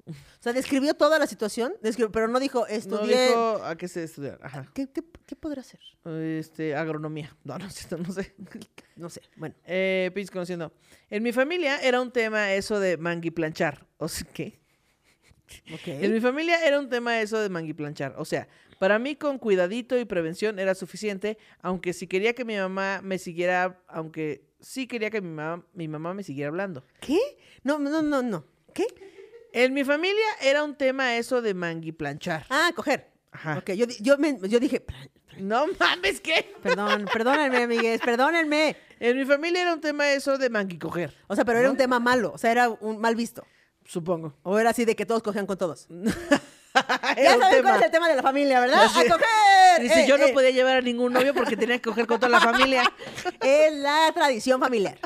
O 0.06 0.14
sea, 0.42 0.52
describió 0.52 0.94
toda 0.96 1.18
la 1.18 1.28
situación, 1.28 1.74
pero 2.12 2.28
no 2.28 2.40
dijo 2.40 2.60
No 2.62 2.66
estudié. 2.68 3.28
dijo 3.28 3.64
a 3.64 3.78
qué 3.78 3.88
se 3.88 4.04
estudiar. 4.04 4.38
Ajá. 4.44 4.70
¿Qué, 4.74 4.90
qué, 4.92 5.02
qué 5.26 5.36
podrá 5.36 5.62
hacer? 5.62 5.80
Este, 6.06 6.76
agronomía. 6.76 7.36
No, 7.44 7.58
no, 7.58 7.66
no 7.66 8.12
sé. 8.12 8.36
No 8.96 9.10
sé. 9.10 9.22
Bueno. 9.38 9.56
Eh, 9.66 10.12
pinches 10.14 10.30
conociendo. 10.30 10.72
En 11.10 11.24
mi 11.24 11.32
familia 11.32 11.80
era 11.82 12.02
un 12.02 12.12
tema 12.12 12.54
eso 12.54 12.80
de 12.80 12.98
mangui 12.98 13.32
planchar. 13.32 13.88
O 13.98 14.08
sea, 14.08 14.28
¿qué? 14.32 14.60
En 15.86 16.14
mi 16.14 16.20
familia 16.20 16.66
era 16.66 16.80
un 16.80 16.90
tema 16.90 17.20
eso 17.22 17.40
de 17.40 17.50
mangui 17.50 17.74
planchar. 17.74 18.14
O 18.18 18.26
sea, 18.26 18.48
para 18.80 19.00
mí 19.00 19.16
con 19.16 19.40
cuidadito 19.40 19.98
y 19.98 20.06
prevención 20.06 20.60
era 20.60 20.76
suficiente, 20.76 21.38
aunque 21.62 21.94
si 21.94 22.08
quería 22.08 22.34
que 22.34 22.44
mi 22.46 22.56
mamá 22.56 23.02
me 23.02 23.18
siguiera, 23.18 23.82
aunque 23.88 24.46
sí 24.60 24.88
quería 24.88 25.10
que 25.10 25.22
mi 25.22 25.30
mamá, 25.30 25.66
mi 25.74 25.88
mamá 25.88 26.14
me 26.14 26.24
siguiera 26.24 26.50
hablando. 26.50 26.86
¿Qué? 27.00 27.20
No, 27.64 27.80
no, 27.80 28.02
no, 28.02 28.22
no. 28.22 28.46
¿Qué? 28.74 28.86
En 29.54 29.74
mi 29.74 29.84
familia 29.84 30.26
era 30.42 30.64
un 30.64 30.76
tema 30.76 31.16
eso 31.16 31.42
de 31.42 31.54
mangui 31.54 31.92
planchar. 31.92 32.46
Ah, 32.50 32.72
coger. 32.76 33.08
Ajá. 33.32 33.58
Ok, 33.60 33.72
yo, 33.72 33.86
yo, 34.00 34.18
me- 34.18 34.38
yo 34.50 34.60
dije, 34.60 34.84
No 35.38 35.66
mames, 35.80 36.20
¿qué? 36.22 36.54
perdón, 36.62 37.06
perdónenme, 37.12 37.64
amigues, 37.64 38.02
perdónenme. 38.02 38.76
En 39.00 39.18
mi 39.18 39.26
familia 39.26 39.62
era 39.62 39.74
un 39.74 39.82
tema 39.82 40.12
eso 40.12 40.38
de 40.38 40.50
mangui 40.50 40.78
coger, 40.80 41.14
O 41.28 41.36
sea, 41.36 41.46
pero 41.46 41.60
era 41.60 41.70
un 41.70 41.78
tema 41.78 42.00
malo, 42.00 42.32
o 42.34 42.38
sea, 42.38 42.52
era 42.52 42.70
un 42.70 43.00
mal 43.00 43.16
visto. 43.16 43.46
supongo. 43.86 44.34
O 44.44 44.58
era 44.60 44.72
así 44.72 44.86
de 44.86 44.96
que 44.96 45.06
todos 45.06 45.22
cogían 45.24 45.46
con 45.46 45.58
todos. 45.58 45.88
Ya 47.16 47.38
saben 47.38 47.62
cuál 47.62 47.76
es 47.78 47.84
el 47.84 47.92
tema 47.92 48.10
de 48.10 48.16
la 48.16 48.24
familia, 48.24 48.60
¿verdad? 48.60 48.84
¡A 48.86 48.88
coger! 48.88 49.82
Dice, 49.82 50.06
Eh, 50.06 50.08
yo 50.08 50.18
no 50.18 50.26
eh, 50.26 50.34
podía 50.34 50.50
llevar 50.50 50.78
a 50.78 50.82
ningún 50.82 51.14
novio 51.14 51.32
porque 51.36 51.56
tenía 51.56 51.76
que 51.76 51.84
coger 51.84 52.08
con 52.08 52.20
toda 52.20 52.30
la 52.30 52.42
familia. 52.42 52.92
Es 53.42 53.74
la 53.76 54.12
tradición 54.12 54.60
familiar. 54.60 54.98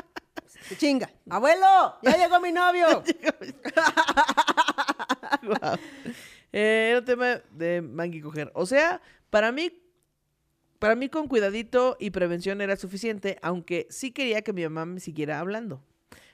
Se 0.68 0.76
Chinga. 0.76 1.10
Abuelo, 1.30 1.96
ya 2.02 2.16
llegó 2.16 2.40
mi 2.40 2.52
novio. 2.52 3.02
Guau. 5.42 5.78
Eh, 6.50 6.88
era 6.90 7.00
un 7.00 7.04
tema 7.04 7.42
de 7.50 7.82
mangui 7.82 8.22
coger. 8.22 8.50
O 8.54 8.64
sea, 8.64 9.02
para 9.28 9.52
mí, 9.52 9.70
para 10.78 10.94
mí 10.94 11.10
con 11.10 11.28
cuidadito 11.28 11.98
y 12.00 12.08
prevención 12.08 12.62
era 12.62 12.76
suficiente, 12.76 13.38
aunque 13.42 13.86
sí 13.90 14.12
quería 14.12 14.40
que 14.40 14.54
mi 14.54 14.62
mamá 14.62 14.86
me 14.86 14.98
siguiera 14.98 15.40
hablando. 15.40 15.84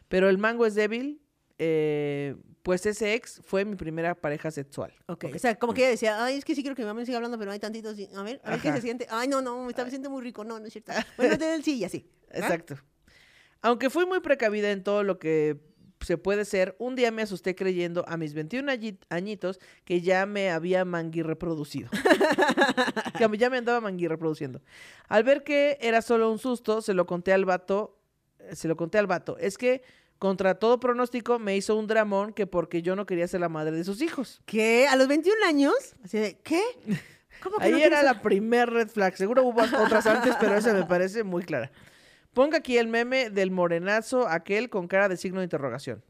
Pero 0.06 0.28
el 0.28 0.38
mango 0.38 0.66
es 0.66 0.76
débil, 0.76 1.20
eh, 1.58 2.36
pues 2.62 2.86
ese 2.86 3.14
ex 3.14 3.42
fue 3.44 3.64
mi 3.64 3.74
primera 3.74 4.14
pareja 4.14 4.52
sexual. 4.52 4.94
Ok, 5.06 5.26
o 5.34 5.38
sea, 5.40 5.56
como 5.56 5.74
que 5.74 5.82
ella 5.82 5.90
decía, 5.90 6.24
ay, 6.24 6.36
es 6.36 6.44
que 6.44 6.54
sí 6.54 6.62
quiero 6.62 6.76
que 6.76 6.82
mi 6.82 6.86
mamá 6.86 7.00
me 7.00 7.06
siga 7.06 7.18
hablando, 7.18 7.38
pero 7.38 7.50
hay 7.50 7.58
tantitos. 7.58 7.96
A 8.14 8.22
ver, 8.22 8.40
a 8.44 8.50
ver 8.50 8.60
qué 8.60 8.72
se 8.72 8.80
siente. 8.80 9.06
Ay, 9.10 9.26
no, 9.26 9.42
no, 9.42 9.64
me 9.64 9.70
está 9.70 9.84
me 9.84 9.90
siente 9.90 10.08
muy 10.08 10.22
rico. 10.22 10.44
No, 10.44 10.60
no 10.60 10.66
es 10.66 10.72
cierto. 10.72 10.92
Bueno, 11.16 11.36
te 11.36 11.60
sí 11.62 11.78
y 11.78 11.84
así. 11.84 12.08
¿Ah? 12.32 12.56
Aunque 13.64 13.88
fui 13.88 14.04
muy 14.04 14.20
precavida 14.20 14.70
en 14.70 14.82
todo 14.82 15.02
lo 15.04 15.18
que 15.18 15.56
se 16.00 16.18
puede 16.18 16.44
ser, 16.44 16.76
un 16.78 16.96
día 16.96 17.10
me 17.10 17.22
asusté 17.22 17.54
creyendo 17.54 18.04
a 18.06 18.18
mis 18.18 18.34
21 18.34 18.70
añi- 18.70 18.98
añitos 19.08 19.58
que 19.86 20.02
ya 20.02 20.26
me 20.26 20.50
había 20.50 20.84
mangui 20.84 21.22
reproducido. 21.22 21.88
que 23.18 23.38
ya 23.38 23.48
me 23.48 23.56
andaba 23.58 23.80
mangui 23.80 24.06
reproduciendo. 24.06 24.60
Al 25.08 25.24
ver 25.24 25.44
que 25.44 25.78
era 25.80 26.02
solo 26.02 26.30
un 26.30 26.38
susto, 26.38 26.82
se 26.82 26.92
lo 26.94 27.06
conté 27.06 27.32
al 27.32 27.44
vato, 27.46 27.98
se 28.52 28.68
lo 28.68 28.76
conté 28.76 28.98
al 28.98 29.06
vato. 29.06 29.38
Es 29.38 29.56
que 29.56 29.82
contra 30.18 30.56
todo 30.56 30.78
pronóstico 30.78 31.38
me 31.38 31.56
hizo 31.56 31.74
un 31.74 31.86
dramón 31.86 32.34
que 32.34 32.46
porque 32.46 32.82
yo 32.82 32.96
no 32.96 33.06
quería 33.06 33.26
ser 33.26 33.40
la 33.40 33.48
madre 33.48 33.76
de 33.76 33.84
sus 33.84 34.02
hijos. 34.02 34.42
¿Qué? 34.44 34.86
¿A 34.88 34.96
los 34.96 35.08
21 35.08 35.36
años? 35.46 35.74
Así 36.04 36.18
de, 36.18 36.38
¿qué? 36.44 36.62
¿Cómo 37.42 37.56
que 37.56 37.64
Ahí 37.64 37.72
no 37.72 37.78
era 37.78 38.02
la 38.02 38.20
primer 38.20 38.68
red 38.70 38.88
flag. 38.88 39.16
Seguro 39.16 39.42
hubo 39.42 39.62
otras 39.62 40.06
antes, 40.06 40.34
pero 40.38 40.54
esa 40.54 40.72
me 40.74 40.84
parece 40.84 41.24
muy 41.24 41.42
clara. 41.44 41.70
Ponga 42.34 42.58
aquí 42.58 42.76
el 42.76 42.88
meme 42.88 43.30
del 43.30 43.50
morenazo 43.50 44.28
aquel 44.28 44.68
con 44.68 44.88
cara 44.88 45.08
de 45.08 45.16
signo 45.16 45.40
de 45.40 45.44
interrogación. 45.44 46.04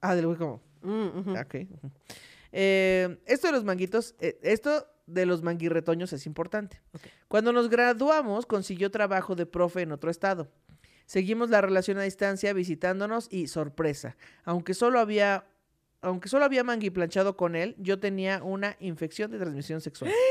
Ah, 0.00 0.14
del 0.14 0.26
güey 0.26 0.38
como. 0.38 0.62
Mm, 0.82 1.18
ujú. 1.18 1.30
Ok. 1.32 1.54
ujú. 1.70 1.90
Eh, 2.52 3.18
esto 3.26 3.48
de 3.48 3.52
los 3.52 3.64
manguitos, 3.64 4.14
eh, 4.20 4.38
esto 4.42 4.86
de 5.06 5.26
los 5.26 5.42
manguirretoños 5.42 6.12
es 6.12 6.26
importante. 6.26 6.80
Cuando 7.28 7.52
nos 7.52 7.68
graduamos, 7.68 8.46
consiguió 8.46 8.90
trabajo 8.90 9.34
de 9.34 9.46
profe 9.46 9.82
en 9.82 9.92
otro 9.92 10.10
estado. 10.10 10.48
Seguimos 11.06 11.48
la 11.48 11.62
relación 11.62 11.98
a 11.98 12.02
distancia 12.02 12.52
visitándonos 12.52 13.28
y 13.30 13.48
sorpresa. 13.48 14.16
Aunque 14.44 14.74
solo 14.74 15.00
había, 15.00 15.46
aunque 16.02 16.28
solo 16.28 16.44
había 16.44 16.62
mangui 16.62 16.90
planchado 16.90 17.36
con 17.36 17.56
él, 17.56 17.74
yo 17.78 17.98
tenía 17.98 18.42
una 18.42 18.76
infección 18.80 19.30
de 19.30 19.38
transmisión 19.38 19.80
sexual. 19.80 20.12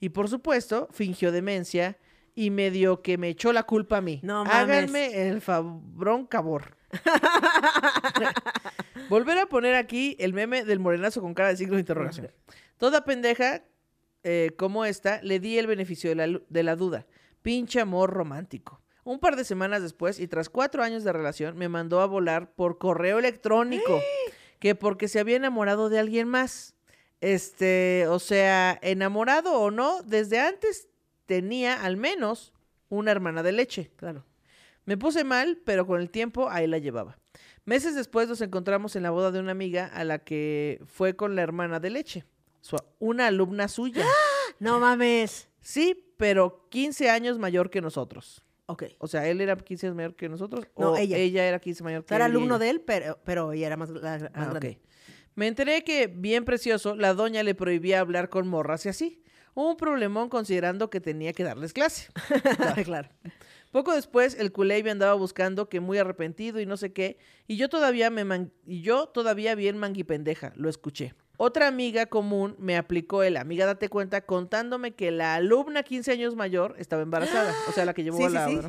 Y 0.00 0.10
por 0.10 0.28
supuesto, 0.28 0.88
fingió 0.92 1.32
demencia 1.32 1.96
y 2.34 2.50
medio 2.50 3.02
que 3.02 3.18
me 3.18 3.28
echó 3.28 3.52
la 3.52 3.62
culpa 3.62 3.98
a 3.98 4.00
mí. 4.00 4.20
No 4.22 4.44
mames. 4.44 4.54
Háganme 4.54 5.28
el 5.28 5.40
fabrón 5.40 6.26
cabor. 6.26 6.76
Volver 9.08 9.38
a 9.38 9.46
poner 9.46 9.74
aquí 9.74 10.16
el 10.18 10.32
meme 10.32 10.64
del 10.64 10.80
morenazo 10.80 11.20
con 11.20 11.34
cara 11.34 11.50
de 11.50 11.56
signo 11.56 11.74
de 11.74 11.80
interrogación. 11.80 12.30
Toda 12.78 13.04
pendeja 13.04 13.64
eh, 14.22 14.52
como 14.56 14.84
esta, 14.84 15.20
le 15.22 15.38
di 15.38 15.58
el 15.58 15.66
beneficio 15.66 16.10
de 16.10 16.16
la, 16.16 16.40
de 16.48 16.62
la 16.62 16.76
duda. 16.76 17.06
Pinche 17.42 17.80
amor 17.80 18.10
romántico. 18.10 18.80
Un 19.04 19.18
par 19.18 19.36
de 19.36 19.44
semanas 19.44 19.82
después, 19.82 20.18
y 20.18 20.28
tras 20.28 20.48
cuatro 20.48 20.82
años 20.82 21.04
de 21.04 21.12
relación, 21.12 21.58
me 21.58 21.68
mandó 21.68 22.00
a 22.00 22.06
volar 22.06 22.54
por 22.54 22.78
correo 22.78 23.18
electrónico. 23.18 24.00
Que 24.60 24.74
porque 24.74 25.08
se 25.08 25.20
había 25.20 25.36
enamorado 25.36 25.90
de 25.90 25.98
alguien 25.98 26.26
más. 26.26 26.74
Este, 27.20 28.06
o 28.08 28.18
sea, 28.18 28.78
enamorado 28.80 29.60
o 29.60 29.70
no, 29.70 30.00
desde 30.04 30.40
antes 30.40 30.88
tenía 31.26 31.82
al 31.84 31.96
menos 31.96 32.52
una 32.88 33.10
hermana 33.10 33.42
de 33.42 33.52
leche. 33.52 33.90
Claro. 33.96 34.24
Me 34.84 34.96
puse 34.98 35.24
mal, 35.24 35.58
pero 35.64 35.86
con 35.86 36.00
el 36.00 36.10
tiempo 36.10 36.50
ahí 36.50 36.66
la 36.66 36.78
llevaba. 36.78 37.18
Meses 37.64 37.94
después 37.94 38.28
nos 38.28 38.40
encontramos 38.42 38.94
en 38.96 39.02
la 39.02 39.10
boda 39.10 39.30
de 39.32 39.40
una 39.40 39.52
amiga 39.52 39.86
a 39.86 40.04
la 40.04 40.18
que 40.18 40.82
fue 40.86 41.16
con 41.16 41.34
la 41.34 41.42
hermana 41.42 41.80
de 41.80 41.90
leche, 41.90 42.24
una 42.98 43.28
alumna 43.28 43.68
suya. 43.68 44.04
No 44.60 44.78
mames. 44.80 45.48
Sí, 45.62 46.12
pero 46.18 46.66
15 46.68 47.08
años 47.10 47.38
mayor 47.38 47.70
que 47.70 47.80
nosotros. 47.80 48.44
Ok. 48.66 48.84
O 48.98 49.06
sea, 49.08 49.26
él 49.28 49.40
era 49.40 49.56
15 49.56 49.86
años 49.86 49.96
mayor 49.96 50.14
que 50.14 50.28
nosotros. 50.28 50.66
No, 50.76 50.92
o 50.92 50.96
ella. 50.96 51.16
era 51.18 51.58
15 51.58 51.82
mayor 51.82 52.02
que 52.02 52.08
sea, 52.08 52.16
era 52.16 52.26
alumno 52.26 52.56
ella. 52.56 52.64
de 52.64 52.70
él, 52.70 52.80
pero, 52.82 53.18
pero 53.24 53.52
ella 53.52 53.66
era 53.68 53.76
más, 53.78 53.90
la- 53.90 54.00
más 54.18 54.22
Ah, 54.34 54.44
grande. 54.50 54.78
ok. 54.82 54.88
Me 55.34 55.46
enteré 55.48 55.82
que, 55.84 56.06
bien 56.06 56.44
precioso, 56.44 56.94
la 56.94 57.12
doña 57.14 57.42
le 57.42 57.54
prohibía 57.54 58.00
hablar 58.00 58.28
con 58.28 58.46
morras 58.46 58.84
y 58.86 58.90
así. 58.90 59.22
Un 59.54 59.76
problemón 59.76 60.28
considerando 60.28 60.90
que 60.90 61.00
tenía 61.00 61.32
que 61.32 61.44
darles 61.44 61.72
clase. 61.72 62.08
claro. 62.84 63.08
Poco 63.70 63.92
después, 63.92 64.34
el 64.38 64.52
culé 64.52 64.82
me 64.82 64.90
andaba 64.90 65.14
buscando, 65.14 65.68
que 65.68 65.80
muy 65.80 65.98
arrepentido 65.98 66.60
y 66.60 66.66
no 66.66 66.76
sé 66.76 66.92
qué, 66.92 67.18
y 67.48 67.56
yo 67.56 67.68
todavía 67.68 68.08
me 68.10 68.24
man- 68.24 68.52
y 68.66 68.82
yo 68.82 69.06
todavía 69.08 69.54
bien 69.56 69.78
manguipendeja, 69.78 70.52
lo 70.56 70.68
escuché. 70.68 71.14
Otra 71.36 71.66
amiga 71.66 72.06
común 72.06 72.54
me 72.60 72.76
aplicó 72.76 73.24
el 73.24 73.36
amiga 73.36 73.66
date 73.66 73.88
cuenta 73.88 74.20
contándome 74.20 74.92
que 74.94 75.10
la 75.10 75.34
alumna 75.34 75.82
15 75.82 76.12
años 76.12 76.36
mayor 76.36 76.76
estaba 76.78 77.02
embarazada, 77.02 77.52
o 77.68 77.72
sea, 77.72 77.84
la 77.84 77.94
que 77.94 78.04
llevó 78.04 78.18
Sí, 78.18 78.24
a 78.24 78.28
la 78.30 78.48
sí. 78.48 78.60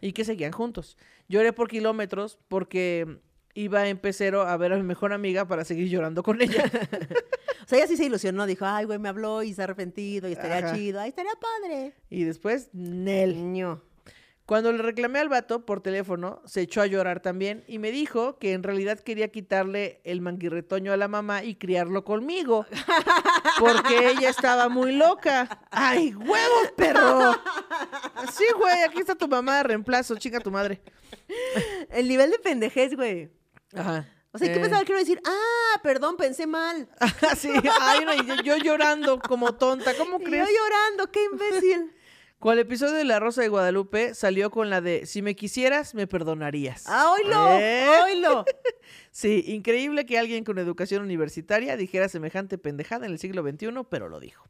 y 0.00 0.12
que 0.12 0.24
seguían 0.24 0.50
juntos. 0.50 0.98
Lloré 1.28 1.52
por 1.52 1.68
kilómetros 1.68 2.36
porque 2.48 3.20
iba 3.54 3.88
en 3.88 3.98
pecero 3.98 4.42
a 4.42 4.56
ver 4.56 4.72
a 4.72 4.76
mi 4.76 4.82
mejor 4.82 5.12
amiga 5.12 5.46
para 5.46 5.64
seguir 5.64 5.88
llorando 5.88 6.22
con 6.22 6.40
ella. 6.42 6.64
O 7.62 7.68
sea, 7.70 7.78
ella 7.78 7.86
sí 7.86 7.96
se 7.96 8.06
ilusionó. 8.06 8.46
Dijo, 8.46 8.64
ay, 8.66 8.84
güey, 8.84 8.98
me 8.98 9.08
habló 9.08 9.44
y 9.44 9.54
se 9.54 9.60
ha 9.60 9.64
arrepentido 9.64 10.28
y 10.28 10.32
estaría 10.32 10.56
Ajá. 10.66 10.74
chido. 10.74 10.98
Ay, 11.00 11.10
estaría 11.10 11.30
padre. 11.34 11.94
y 12.08 12.24
después, 12.24 12.68
Nel. 12.72 13.36
Niño. 13.36 13.80
Cuando 14.44 14.72
le 14.72 14.78
reclamé 14.82 15.20
al 15.20 15.28
vato 15.28 15.64
por 15.64 15.80
teléfono, 15.80 16.42
se 16.46 16.62
echó 16.62 16.80
a 16.82 16.86
llorar 16.86 17.20
también 17.20 17.62
y 17.68 17.78
me 17.78 17.92
dijo 17.92 18.38
que 18.40 18.54
en 18.54 18.64
realidad 18.64 18.98
quería 18.98 19.28
quitarle 19.28 20.00
el 20.02 20.20
manguirretoño 20.20 20.92
a 20.92 20.96
la 20.96 21.06
mamá 21.06 21.44
y 21.44 21.54
criarlo 21.54 22.04
conmigo. 22.04 22.66
Porque 23.60 24.08
ella 24.10 24.30
estaba 24.30 24.68
muy 24.68 24.90
loca. 24.90 25.64
¡Ay, 25.70 26.12
huevos, 26.12 26.72
perro! 26.76 27.36
Sí, 28.32 28.44
güey, 28.58 28.82
aquí 28.82 28.98
está 28.98 29.14
tu 29.14 29.28
mamá 29.28 29.58
de 29.58 29.62
reemplazo, 29.62 30.16
chica 30.16 30.40
tu 30.40 30.50
madre. 30.50 30.80
El 31.90 32.08
nivel 32.08 32.32
de 32.32 32.38
pendejez, 32.40 32.96
güey. 32.96 33.30
Ajá. 33.74 34.06
O 34.32 34.38
sea, 34.38 34.48
¿qué 34.48 34.58
Eh, 34.58 34.60
pensaba 34.60 34.84
que 34.84 34.92
iba 34.92 34.98
a 34.98 35.02
decir? 35.02 35.20
Ah, 35.26 35.80
perdón, 35.82 36.16
pensé 36.16 36.46
mal. 36.46 36.88
sí, 37.36 37.50
ay, 37.80 38.04
no, 38.04 38.14
yo, 38.22 38.36
yo 38.42 38.56
llorando 38.58 39.18
como 39.18 39.54
tonta. 39.54 39.94
¿Cómo 39.96 40.18
Y 40.18 40.24
yo 40.24 40.28
crees? 40.28 40.48
llorando, 40.48 41.10
qué 41.10 41.24
imbécil. 41.32 41.92
Con 42.38 42.54
el 42.54 42.60
episodio 42.60 42.94
de 42.94 43.04
La 43.04 43.20
Rosa 43.20 43.42
de 43.42 43.48
Guadalupe 43.48 44.14
salió 44.14 44.50
con 44.50 44.70
la 44.70 44.80
de 44.80 45.04
Si 45.04 45.20
me 45.20 45.36
quisieras, 45.36 45.94
me 45.94 46.06
perdonarías. 46.06 46.84
¡Ah, 46.86 47.12
oílo! 47.12 47.58
¿Eh? 47.58 47.86
¡Oílo! 48.04 48.44
Sí, 49.12 49.44
increíble 49.48 50.06
que 50.06 50.18
alguien 50.18 50.44
con 50.44 50.58
educación 50.58 51.02
universitaria 51.02 51.76
dijera 51.76 52.08
semejante 52.08 52.56
pendejada 52.58 53.04
en 53.06 53.12
el 53.12 53.18
siglo 53.18 53.42
XXI, 53.42 53.68
pero 53.90 54.08
lo 54.08 54.20
dijo. 54.20 54.48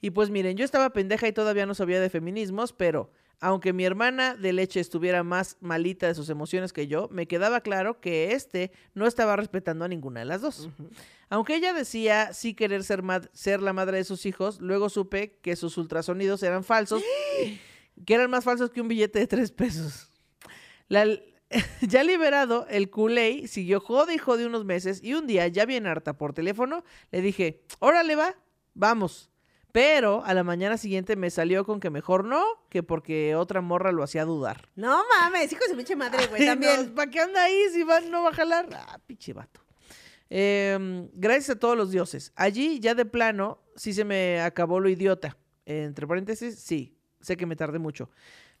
Y 0.00 0.10
pues 0.10 0.30
miren, 0.30 0.56
yo 0.56 0.64
estaba 0.64 0.90
pendeja 0.90 1.26
y 1.28 1.32
todavía 1.32 1.64
no 1.64 1.74
sabía 1.74 2.00
de 2.00 2.10
feminismos, 2.10 2.72
pero 2.72 3.10
aunque 3.40 3.72
mi 3.72 3.84
hermana 3.84 4.34
de 4.34 4.52
leche 4.52 4.80
estuviera 4.80 5.22
más 5.22 5.56
malita 5.60 6.06
de 6.06 6.14
sus 6.14 6.28
emociones 6.30 6.72
que 6.72 6.86
yo, 6.86 7.08
me 7.10 7.26
quedaba 7.26 7.60
claro 7.60 8.00
que 8.00 8.32
este 8.32 8.72
no 8.94 9.06
estaba 9.06 9.36
respetando 9.36 9.84
a 9.84 9.88
ninguna 9.88 10.20
de 10.20 10.26
las 10.26 10.40
dos. 10.40 10.68
Aunque 11.28 11.56
ella 11.56 11.72
decía 11.72 12.32
sí 12.32 12.54
querer 12.54 12.84
ser, 12.84 13.02
ser 13.32 13.60
la 13.62 13.72
madre 13.72 13.98
de 13.98 14.04
sus 14.04 14.24
hijos, 14.26 14.60
luego 14.60 14.88
supe 14.88 15.38
que 15.42 15.56
sus 15.56 15.76
ultrasonidos 15.78 16.42
eran 16.42 16.64
falsos, 16.64 17.02
que 18.06 18.14
eran 18.14 18.30
más 18.30 18.44
falsos 18.44 18.70
que 18.70 18.80
un 18.80 18.88
billete 18.88 19.18
de 19.18 19.26
tres 19.26 19.50
pesos. 19.52 20.08
La- 20.88 21.06
ya 21.82 22.02
liberado, 22.02 22.66
el 22.68 22.90
culé 22.90 23.46
siguió 23.46 23.78
jode 23.80 24.14
y 24.14 24.18
jode 24.18 24.46
unos 24.46 24.64
meses 24.64 25.00
y 25.02 25.14
un 25.14 25.26
día, 25.26 25.46
ya 25.48 25.66
bien 25.66 25.86
harta 25.86 26.16
por 26.16 26.32
teléfono, 26.32 26.84
le 27.12 27.20
dije, 27.20 27.62
órale 27.78 28.16
va, 28.16 28.34
vamos. 28.74 29.30
Pero 29.74 30.24
a 30.24 30.34
la 30.34 30.44
mañana 30.44 30.78
siguiente 30.78 31.16
me 31.16 31.30
salió 31.30 31.64
con 31.64 31.80
que 31.80 31.90
mejor 31.90 32.24
no, 32.24 32.44
que 32.68 32.84
porque 32.84 33.34
otra 33.34 33.60
morra 33.60 33.90
lo 33.90 34.04
hacía 34.04 34.24
dudar. 34.24 34.68
No 34.76 35.02
mames, 35.18 35.50
hijo 35.50 35.64
de 35.64 35.70
su 35.70 35.76
pinche 35.76 35.96
madre, 35.96 36.28
güey, 36.28 36.46
también. 36.46 36.94
¿Para 36.94 37.10
qué 37.10 37.18
anda 37.18 37.42
ahí 37.42 37.60
si 37.72 37.82
va, 37.82 38.00
no 38.02 38.22
va 38.22 38.28
a 38.28 38.34
jalar? 38.34 38.68
Ah, 38.72 39.00
pinche 39.04 39.32
vato. 39.32 39.64
Em, 40.30 41.08
gracias 41.12 41.56
a 41.56 41.58
todos 41.58 41.76
los 41.76 41.90
dioses. 41.90 42.32
Allí, 42.36 42.78
ya 42.78 42.94
de 42.94 43.04
plano, 43.04 43.64
sí 43.74 43.92
se 43.92 44.04
me 44.04 44.40
acabó 44.40 44.78
lo 44.78 44.88
idiota. 44.88 45.36
Entre 45.66 46.06
paréntesis, 46.06 46.54
sí, 46.54 46.96
sé 47.20 47.36
que 47.36 47.44
me 47.44 47.56
tardé 47.56 47.80
mucho. 47.80 48.10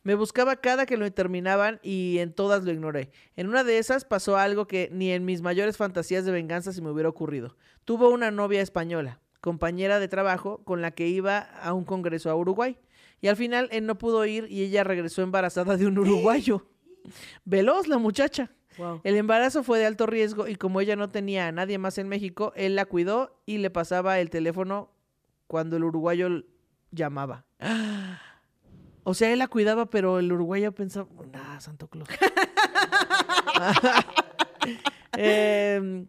Me 0.02 0.16
buscaba 0.16 0.56
cada 0.56 0.84
que 0.84 0.96
lo 0.96 1.08
terminaban 1.12 1.78
y 1.84 2.18
en 2.18 2.32
todas 2.32 2.64
lo 2.64 2.72
ignoré. 2.72 3.12
En 3.36 3.48
una 3.48 3.62
de 3.62 3.78
esas 3.78 4.04
pasó 4.04 4.36
algo 4.36 4.66
que 4.66 4.88
ni 4.90 5.12
en 5.12 5.24
mis 5.24 5.42
mayores 5.42 5.76
fantasías 5.76 6.24
de 6.24 6.32
venganza 6.32 6.72
se 6.72 6.82
me 6.82 6.90
hubiera 6.90 7.08
ocurrido. 7.08 7.56
Tuvo 7.84 8.08
una 8.08 8.32
novia 8.32 8.62
española, 8.62 9.20
compañera 9.44 10.00
de 10.00 10.08
trabajo, 10.08 10.64
con 10.64 10.80
la 10.80 10.92
que 10.92 11.06
iba 11.06 11.38
a 11.38 11.74
un 11.74 11.84
congreso 11.84 12.30
a 12.30 12.34
Uruguay. 12.34 12.78
Y 13.20 13.28
al 13.28 13.36
final 13.36 13.68
él 13.72 13.84
no 13.84 13.98
pudo 13.98 14.24
ir 14.24 14.46
y 14.48 14.62
ella 14.62 14.84
regresó 14.84 15.20
embarazada 15.20 15.76
de 15.76 15.86
un 15.86 15.98
uruguayo. 15.98 16.66
Veloz 17.44 17.86
la 17.86 17.98
muchacha. 17.98 18.50
Wow. 18.78 19.02
El 19.04 19.16
embarazo 19.16 19.62
fue 19.62 19.78
de 19.78 19.84
alto 19.84 20.06
riesgo 20.06 20.48
y 20.48 20.56
como 20.56 20.80
ella 20.80 20.96
no 20.96 21.10
tenía 21.10 21.46
a 21.46 21.52
nadie 21.52 21.76
más 21.76 21.98
en 21.98 22.08
México, 22.08 22.54
él 22.56 22.74
la 22.74 22.86
cuidó 22.86 23.38
y 23.44 23.58
le 23.58 23.68
pasaba 23.68 24.18
el 24.18 24.30
teléfono 24.30 24.90
cuando 25.46 25.76
el 25.76 25.84
uruguayo 25.84 26.44
llamaba. 26.90 27.44
O 29.06 29.12
sea, 29.12 29.30
él 29.30 29.38
la 29.38 29.48
cuidaba, 29.48 29.90
pero 29.90 30.18
el 30.18 30.32
uruguayo 30.32 30.72
pensaba, 30.72 31.06
nah, 31.30 31.60
Santo 31.60 31.88
Claus. 31.88 32.08
Em, 35.12 36.06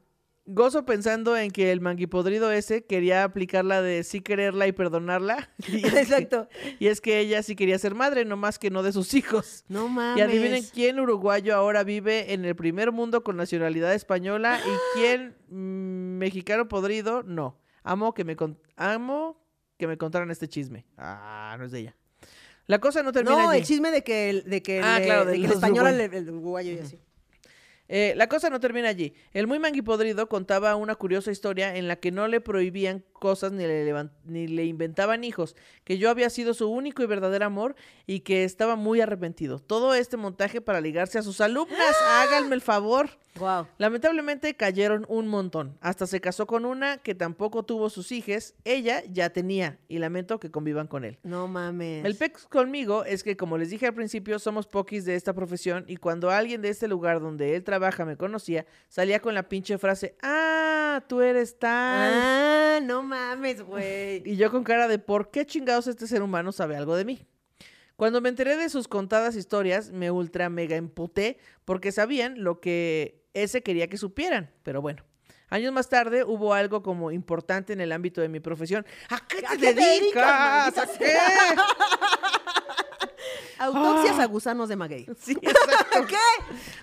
gozo 0.47 0.85
pensando 0.85 1.35
en 1.37 1.49
que 1.51 1.71
el 1.71 1.81
manguipodrido 1.81 2.51
ese 2.51 2.85
quería 2.85 3.23
aplicar 3.23 3.65
la 3.65 3.81
de 3.81 4.03
sí 4.03 4.21
quererla 4.21 4.67
y 4.67 4.71
perdonarla. 4.71 5.49
Y 5.67 5.81
que- 5.81 5.99
Exacto. 5.99 6.47
y 6.79 6.87
es 6.87 7.01
que 7.01 7.19
ella 7.19 7.41
sí 7.43 7.55
quería 7.55 7.79
ser 7.79 7.95
madre, 7.95 8.25
no 8.25 8.37
más 8.37 8.59
que 8.59 8.69
no 8.69 8.83
de 8.83 8.91
sus 8.91 9.13
hijos. 9.13 9.65
No 9.67 9.87
mames. 9.89 10.17
Y 10.19 10.21
adivinen 10.21 10.63
quién 10.73 10.99
uruguayo 10.99 11.55
ahora 11.55 11.83
vive 11.83 12.33
en 12.33 12.45
el 12.45 12.55
primer 12.55 12.91
mundo 12.91 13.23
con 13.23 13.37
nacionalidad 13.37 13.93
española 13.93 14.59
y 14.65 14.99
quién 14.99 15.35
mm, 15.49 16.17
mexicano 16.17 16.67
podrido, 16.67 17.23
no. 17.23 17.57
Amo 17.83 18.13
que 18.13 18.23
me 18.23 18.35
con- 18.35 18.57
amo 18.75 19.41
que 19.77 19.87
me 19.87 19.97
contaran 19.97 20.31
este 20.31 20.47
chisme. 20.47 20.85
Ah, 20.97 21.55
no 21.57 21.65
es 21.65 21.71
de 21.71 21.79
ella. 21.79 21.95
La 22.67 22.79
cosa 22.79 23.03
no 23.03 23.11
termina 23.11 23.35
No, 23.43 23.49
allí. 23.49 23.59
el 23.59 23.65
chisme 23.65 23.91
de 23.91 24.03
que 24.03 24.29
el, 24.29 24.43
de 24.49 24.63
que 24.63 24.79
Ah, 24.81 24.97
le- 24.99 25.05
claro, 25.05 25.25
de 25.25 25.31
de 25.33 25.39
que 25.39 25.45
el 25.45 25.51
español 25.51 25.87
el 25.87 26.29
uruguayo 26.29 26.71
y 26.71 26.79
así. 26.79 26.99
Eh, 27.87 28.13
la 28.15 28.27
cosa 28.27 28.49
no 28.49 28.59
termina 28.59 28.89
allí. 28.89 29.13
El 29.31 29.47
muy 29.47 29.59
manguipodrido 29.59 30.27
contaba 30.27 30.75
una 30.75 30.95
curiosa 30.95 31.31
historia 31.31 31.75
en 31.75 31.87
la 31.87 31.97
que 31.97 32.11
no 32.11 32.27
le 32.27 32.41
prohibían 32.41 33.03
cosas 33.13 33.51
ni 33.51 33.65
le, 33.65 34.09
ni 34.25 34.47
le 34.47 34.65
inventaban 34.65 35.23
hijos, 35.23 35.55
que 35.83 35.97
yo 35.97 36.09
había 36.09 36.29
sido 36.29 36.53
su 36.53 36.69
único 36.69 37.03
y 37.03 37.05
verdadero 37.05 37.45
amor 37.45 37.75
y 38.05 38.21
que 38.21 38.43
estaba 38.43 38.75
muy 38.75 39.01
arrepentido. 39.01 39.59
Todo 39.59 39.93
este 39.95 40.17
montaje 40.17 40.61
para 40.61 40.81
ligarse 40.81 41.17
a 41.19 41.23
sus 41.23 41.41
alumnas. 41.41 41.95
Háganme 42.07 42.55
el 42.55 42.61
favor. 42.61 43.09
Wow. 43.39 43.67
Lamentablemente 43.77 44.55
cayeron 44.55 45.05
un 45.09 45.27
montón. 45.27 45.77
Hasta 45.81 46.07
se 46.07 46.21
casó 46.21 46.47
con 46.47 46.65
una 46.65 46.97
que 46.97 47.15
tampoco 47.15 47.63
tuvo 47.63 47.89
sus 47.89 48.11
hijas. 48.11 48.55
Ella 48.63 49.03
ya 49.11 49.29
tenía 49.31 49.77
y 49.87 49.99
lamento 49.99 50.39
que 50.39 50.51
convivan 50.51 50.87
con 50.87 51.03
él. 51.03 51.19
No 51.23 51.47
mames. 51.47 52.05
El 52.05 52.15
pex 52.15 52.45
conmigo 52.47 53.03
es 53.03 53.23
que, 53.23 53.35
como 53.35 53.57
les 53.57 53.69
dije 53.69 53.87
al 53.87 53.93
principio, 53.93 54.39
somos 54.39 54.67
poquis 54.67 55.03
de 55.03 55.15
esta 55.15 55.33
profesión 55.33 55.83
y 55.87 55.97
cuando 55.97 56.29
alguien 56.29 56.61
de 56.61 56.69
este 56.69 56.87
lugar 56.87 57.19
donde 57.19 57.55
él 57.55 57.63
trabaja 57.63 57.74
me 58.05 58.17
conocía, 58.17 58.65
salía 58.89 59.19
con 59.21 59.33
la 59.33 59.47
pinche 59.49 59.77
frase, 59.77 60.15
ah, 60.21 61.03
tú 61.07 61.21
eres 61.21 61.57
tal. 61.59 62.11
Ah, 62.13 62.79
no 62.81 63.03
mames, 63.03 63.61
güey. 63.61 64.21
Y 64.25 64.35
yo 64.37 64.51
con 64.51 64.63
cara 64.63 64.87
de, 64.87 64.99
¿por 64.99 65.31
qué 65.31 65.45
chingados 65.45 65.87
este 65.87 66.07
ser 66.07 66.21
humano 66.21 66.51
sabe 66.51 66.75
algo 66.75 66.95
de 66.95 67.05
mí? 67.05 67.25
Cuando 67.95 68.19
me 68.19 68.29
enteré 68.29 68.57
de 68.57 68.69
sus 68.69 68.87
contadas 68.87 69.35
historias, 69.35 69.91
me 69.91 70.11
ultra 70.11 70.49
mega 70.49 70.75
emputé 70.75 71.37
porque 71.63 71.91
sabían 71.91 72.43
lo 72.43 72.59
que 72.59 73.23
ese 73.33 73.63
quería 73.63 73.87
que 73.87 73.97
supieran. 73.97 74.51
Pero 74.63 74.81
bueno, 74.81 75.03
años 75.49 75.71
más 75.71 75.87
tarde 75.87 76.25
hubo 76.25 76.53
algo 76.53 76.83
como 76.83 77.11
importante 77.11 77.71
en 77.71 77.79
el 77.79 77.93
ámbito 77.93 78.19
de 78.19 78.27
mi 78.27 78.41
profesión. 78.41 78.85
¿A 79.09 79.25
qué 79.25 79.41
te 79.41 79.47
¿A 79.47 79.49
qué 79.51 79.57
te 79.57 79.73
dedicas? 79.75 80.75
dedicas, 80.75 80.95
¿A 80.95 80.97
qué? 80.97 81.15
Autopsias 83.59 84.19
a 84.19 84.25
gusanos 84.25 84.69
de 84.69 84.75
maguey. 84.75 85.07
Sí, 85.17 85.33
exacto. 85.41 86.05
¿Qué? 86.07 86.15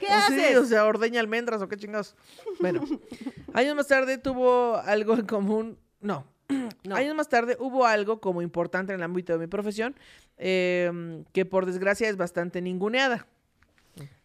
¿Qué 0.01 0.07
sí, 0.07 0.13
haces? 0.13 0.57
o 0.57 0.65
sea, 0.65 0.85
ordeña 0.85 1.21
almendras 1.21 1.63
o 1.63 1.69
qué 1.69 1.77
chingados. 1.77 2.15
Bueno, 2.61 2.83
años 3.55 3.77
más 3.77 3.89
tarde 3.89 4.19
tuvo 4.19 4.77
algo 4.77 5.15
en 5.15 5.27
común. 5.27 5.79
No. 6.01 6.27
No. 6.85 6.97
Años 6.97 7.15
más 7.15 7.29
tarde 7.29 7.57
hubo 7.61 7.87
algo 7.87 8.21
como 8.21 8.43
importante 8.43 8.93
en 8.93 8.99
el 8.99 9.05
ámbito 9.05 9.33
de 9.33 9.39
mi 9.39 9.47
profesión 9.47 9.95
eh, 10.37 11.23
que 11.33 11.45
por 11.45 11.65
desgracia 11.65 12.09
es 12.09 12.17
bastante 12.17 12.61
ninguneada. 12.61 13.27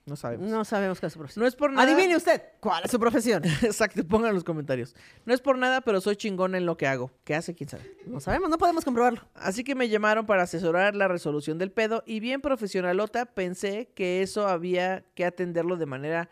No 0.08 0.16
sabemos. 0.16 0.50
No 0.50 0.64
sabemos 0.64 1.02
qué 1.02 1.08
es 1.08 1.14
su 1.14 1.20
profesión. 1.20 1.42
No 1.42 1.48
es 1.48 1.56
por 1.56 1.70
nada. 1.70 1.84
Adivine 1.84 2.16
usted, 2.16 2.42
¿cuál 2.62 2.82
es 2.86 2.92
su 2.92 2.98
profesión? 2.98 3.44
Exacto, 3.62 4.08
pongan 4.08 4.30
en 4.30 4.36
los 4.36 4.46
comentarios. 4.46 4.96
No 5.26 5.34
es 5.34 5.42
por 5.42 5.58
nada, 5.58 5.82
pero 5.82 6.00
soy 6.00 6.16
chingón 6.16 6.56
en 6.56 6.66
lo 6.66 6.78
que 6.78 6.88
hago. 6.88 7.12
¿Qué 7.26 7.36
hace? 7.36 7.54
¿Quién 7.54 7.68
sabe? 7.68 7.84
No 8.06 8.22
sabemos, 8.22 8.50
no 8.50 8.58
podemos 8.58 8.86
comprobarlo. 8.86 9.28
Así 9.36 9.66
que 9.66 9.76
me 9.76 9.90
llamaron 9.90 10.26
para 10.26 10.44
asesorar 10.44 10.96
la 10.96 11.10
resolución 11.10 11.58
del 11.58 11.74
pedo 11.74 12.04
y 12.06 12.22
bien 12.22 12.40
profesionalota 12.40 13.26
pensé 13.26 13.92
que 13.96 14.22
eso 14.22 14.48
había 14.48 15.04
que 15.14 15.26
atenderlo 15.26 15.76
de 15.76 15.88
manera 15.88 16.30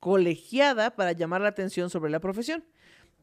colegiada 0.00 0.96
para 0.96 1.12
llamar 1.12 1.40
la 1.40 1.50
atención 1.50 1.90
sobre 1.90 2.10
la 2.10 2.18
profesión. 2.18 2.64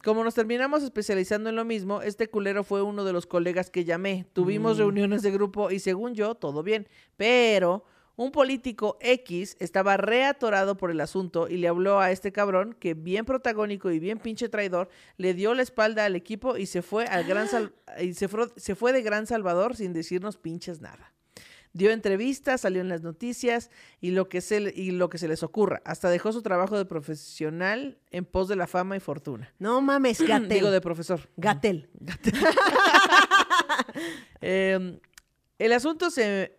Como 0.05 0.23
nos 0.23 0.35
terminamos 0.35 0.84
especializando 0.84 1.49
en 1.49 1.57
lo 1.57 1.65
mismo, 1.65 2.01
este 2.01 2.30
culero 2.30 2.63
fue 2.63 2.81
uno 2.81 3.03
de 3.03 3.11
los 3.11 3.26
colegas 3.26 3.69
que 3.69 3.84
llamé. 3.84 4.26
Tuvimos 4.31 4.77
reuniones 4.77 5.22
de 5.22 5.31
grupo 5.31 5.69
y 5.69 5.80
según 5.80 6.15
yo, 6.15 6.34
todo 6.34 6.63
bien. 6.63 6.88
Pero 7.18 7.84
un 8.23 8.31
político 8.31 8.98
X 9.02 9.57
estaba 9.60 9.98
reatorado 9.98 10.77
por 10.77 10.91
el 10.91 11.02
asunto 11.02 11.48
y 11.48 11.57
le 11.57 11.68
habló 11.68 11.99
a 11.99 12.11
este 12.11 12.31
cabrón 12.31 12.76
que 12.80 12.93
bien 12.93 13.26
protagónico 13.26 13.89
y 13.91 13.99
bien 13.99 14.19
pinche 14.19 14.48
traidor 14.49 14.89
le 15.18 15.34
dio 15.34 15.53
la 15.53 15.61
espalda 15.64 16.06
al 16.06 16.15
equipo 16.15 16.57
y 16.57 16.65
se 16.65 16.81
fue 16.81 17.06
al 17.06 17.23
gran 17.26 17.48
Sal- 17.48 17.73
y 17.99 18.14
se 18.14 18.30
se 18.57 18.76
fue 18.76 18.93
de 18.93 19.02
Gran 19.02 19.27
Salvador 19.27 19.76
sin 19.76 19.93
decirnos 19.93 20.38
pinches 20.38 20.81
nada. 20.81 21.14
Dio 21.73 21.91
entrevistas, 21.91 22.61
salió 22.61 22.81
en 22.81 22.89
las 22.89 23.02
noticias 23.02 23.72
y 24.02 24.11
lo 24.11 24.27
que 24.27 24.41
se 24.41 24.73
y 24.76 24.91
lo 24.91 25.10
que 25.10 25.18
se 25.18 25.30
les 25.30 25.41
ocurra. 25.41 25.81
Hasta 25.85 26.10
dejó 26.10 26.34
su 26.34 26.41
trabajo 26.41 26.77
de 26.77 26.84
profesional 26.85 27.98
en 28.11 28.26
pos 28.26 28.49
de 28.49 28.57
la 28.57 28.68
fama 28.68 28.98
y 28.98 28.99
fortuna. 28.99 29.53
No 29.57 29.81
mames, 29.81 30.19
Gatel. 30.27 30.49
Digo 30.49 30.69
de 30.69 30.81
profesor. 30.81 31.30
Gatel. 31.38 31.89
Eh, 34.41 34.99
el 35.60 35.73
asunto 35.73 36.10
se 36.11 36.57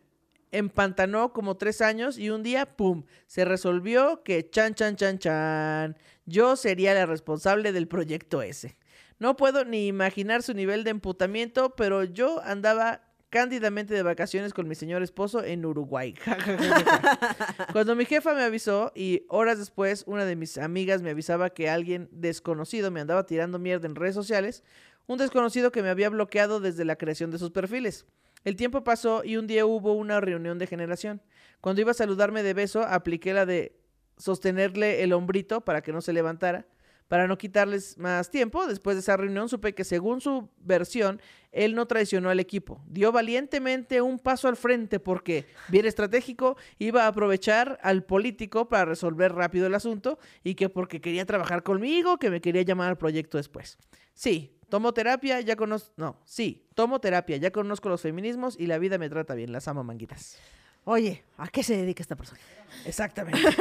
empantanó 0.53 1.33
como 1.33 1.57
tres 1.57 1.81
años 1.81 2.19
y 2.19 2.31
un 2.31 2.43
día, 2.43 2.77
¡pum!, 2.77 3.05
se 3.27 3.45
resolvió 3.45 4.23
que 4.23 4.49
chan, 4.49 4.75
chan, 4.75 4.97
chan, 4.97 5.19
chan, 5.19 5.97
yo 6.27 6.57
sería 6.57 6.95
la 6.95 7.07
responsable 7.07 7.73
del 7.73 7.89
proyecto 7.89 8.43
ese. 8.43 8.77
No 9.19 9.37
puedo 9.37 9.65
ni 9.65 9.87
imaginar 9.87 10.43
su 10.43 10.55
nivel 10.55 10.85
de 10.85 10.91
emputamiento, 10.91 11.75
pero 11.75 12.05
yo 12.05 12.43
andaba 12.45 13.03
cándidamente 13.31 13.95
de 13.95 14.03
vacaciones 14.03 14.53
con 14.53 14.69
mi 14.69 14.75
señor 14.75 15.03
esposo 15.03 15.43
en 15.43 15.65
Uruguay. 15.65 16.15
Cuando 17.73 17.97
mi 17.97 18.05
jefa 18.05 18.35
me 18.35 18.43
avisó 18.43 18.93
y 18.95 19.25
horas 19.31 19.59
después 19.59 20.05
una 20.07 20.27
de 20.27 20.37
mis 20.37 20.59
amigas 20.59 21.01
me 21.01 21.11
avisaba 21.11 21.49
que 21.49 21.71
alguien 21.71 22.11
desconocido 22.13 22.91
me 22.91 23.01
andaba 23.01 23.25
tirando 23.25 23.59
mierda 23.59 23.87
en 23.87 23.95
redes 23.95 24.15
sociales, 24.15 24.63
un 25.07 25.17
desconocido 25.17 25.73
que 25.73 25.83
me 25.83 25.89
había 25.89 26.11
bloqueado 26.11 26.61
desde 26.61 26.85
la 26.85 26.97
creación 26.97 27.31
de 27.31 27.39
sus 27.39 27.53
perfiles. 27.53 28.05
El 28.45 28.57
tiempo 28.57 28.83
pasó 28.85 29.23
y 29.25 29.37
un 29.37 29.47
día 29.47 29.67
hubo 29.67 29.93
una 29.93 30.21
reunión 30.21 30.59
de 30.59 30.67
generación. 30.67 31.23
Cuando 31.61 31.81
iba 31.81 31.93
a 31.93 31.95
saludarme 31.95 32.43
de 32.43 32.55
beso, 32.55 32.83
apliqué 32.83 33.33
la 33.33 33.47
de 33.47 33.77
sostenerle 34.17 35.03
el 35.03 35.13
hombrito 35.13 35.61
para 35.63 35.83
que 35.83 35.93
no 35.93 36.01
se 36.01 36.13
levantara. 36.13 36.67
Para 37.09 37.27
no 37.27 37.37
quitarles 37.37 37.99
más 37.99 38.31
tiempo, 38.31 38.67
después 38.67 38.97
de 38.97 39.01
esa 39.01 39.19
reunión 39.19 39.49
supe 39.51 39.75
que 39.75 39.85
según 39.85 40.23
su 40.23 40.49
versión, 40.57 41.21
él 41.51 41.75
no 41.75 41.87
traicionó 41.87 42.31
al 42.31 42.41
equipo. 42.41 42.83
Dio 42.89 43.13
valientemente 43.13 44.01
un 44.01 44.19
paso 44.19 44.49
al 44.49 44.57
frente 44.57 44.99
porque, 44.99 45.45
bien 45.69 45.85
estratégico, 45.85 46.57
iba 46.79 47.05
a 47.05 47.09
aprovechar 47.09 47.79
al 47.83 48.03
político 48.03 48.69
para 48.71 48.87
resolver 48.87 49.35
rápido 49.35 49.67
el 49.67 49.75
asunto 49.75 50.19
y 50.43 50.55
que 50.55 50.71
porque 50.71 51.03
quería 51.03 51.27
trabajar 51.27 51.63
conmigo, 51.63 52.19
que 52.19 52.31
me 52.31 52.41
quería 52.41 52.63
llamar 52.63 52.89
al 52.89 52.97
proyecto 52.97 53.37
después. 53.37 53.77
Sí, 54.15 54.57
tomo 54.73 54.95
terapia, 54.95 55.39
ya 55.43 55.55
conozco... 55.55 55.93
No, 55.99 56.17
sí, 56.25 56.67
tomo 56.75 56.99
terapia, 56.99 57.37
ya 57.37 57.51
conozco 57.51 57.91
los 57.91 58.01
feminismos 58.01 58.57
y 58.59 58.67
la 58.69 58.79
vida 58.79 58.97
me 58.97 59.11
trata 59.11 59.35
bien. 59.35 59.53
Las 59.53 59.69
amo, 59.69 59.85
manguitas. 59.85 60.39
Oye, 60.85 61.25
¿a 61.37 61.49
qué 61.49 61.63
se 61.63 61.77
dedica 61.77 62.03
esta 62.03 62.17
persona? 62.17 62.41
Exactamente. 62.87 63.39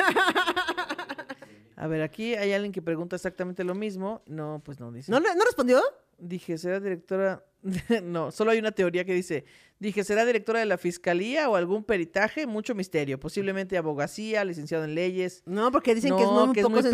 A 1.82 1.88
ver, 1.88 2.04
aquí 2.04 2.36
hay 2.36 2.54
alguien 2.54 2.72
que 2.72 2.82
pregunta 2.82 3.16
exactamente 3.16 3.64
lo 3.64 3.74
mismo. 3.74 4.22
No, 4.28 4.62
pues 4.64 4.80
no 4.80 4.92
dice. 4.92 5.12
¿No, 5.12 5.20
no, 5.20 5.34
¿no 5.34 5.44
respondió? 5.46 5.82
Dije, 6.20 6.60
¿será 6.60 6.80
directora? 6.80 7.44
no, 8.04 8.32
solo 8.32 8.52
hay 8.52 8.60
una 8.60 8.72
teoría 8.72 9.04
que 9.04 9.16
dice, 9.16 9.46
dije, 9.80 10.04
¿será 10.04 10.24
directora 10.26 10.60
de 10.60 10.68
la 10.68 10.78
fiscalía 10.78 11.50
o 11.50 11.56
algún 11.56 11.84
peritaje? 11.84 12.46
Mucho 12.46 12.76
misterio. 12.76 13.20
Posiblemente 13.20 13.78
abogacía, 13.80 14.46
licenciado 14.46 14.84
en 14.84 14.94
leyes. 14.94 15.42
No, 15.48 15.72
porque 15.72 15.96
dicen 15.96 16.16
que 16.16 16.22
es 16.22 16.30
No, 16.30 16.46
muy, 16.46 16.54
que 16.54 16.60
es 16.60 16.70
muy 16.70 16.84
su- 16.84 16.90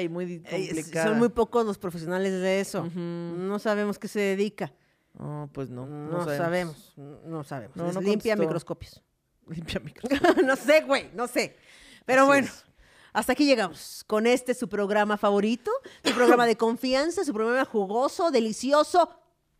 y 0.00 0.08
muy 0.08 0.24
di- 0.26 0.42
Eh, 0.46 0.66
complicada. 0.66 1.06
Son 1.10 1.18
muy 1.18 1.28
pocos 1.28 1.64
los 1.64 1.78
profesionales 1.78 2.32
de 2.32 2.60
eso. 2.60 2.84
No 2.94 3.58
sabemos 3.60 3.98
qué 4.00 4.08
se 4.08 4.18
dedica. 4.18 4.72
Oh, 5.18 5.48
pues 5.52 5.70
no, 5.70 5.86
No, 5.86 6.18
no, 6.18 6.24
sabemos. 6.24 6.94
No 6.96 7.44
sabemos. 7.44 7.76
No, 7.76 7.92
no 7.92 8.00
limpia 8.00 8.34
microscopios. 8.34 9.02
Limpia 9.48 9.80
micro. 9.84 10.08
no 10.44 10.56
sé, 10.56 10.80
güey, 10.82 11.10
no 11.14 11.28
sé. 11.28 11.56
Pero 12.06 12.22
Así 12.22 12.26
bueno, 12.28 12.46
es. 12.48 12.64
Hasta 13.12 13.32
aquí 13.32 13.44
llegamos 13.46 14.04
con 14.06 14.26
este 14.26 14.54
su 14.54 14.68
programa 14.68 15.16
favorito, 15.16 15.70
su 16.04 16.14
programa 16.14 16.46
de 16.46 16.56
confianza, 16.56 17.24
su 17.24 17.32
programa 17.32 17.64
jugoso, 17.64 18.30
delicioso, 18.30 19.10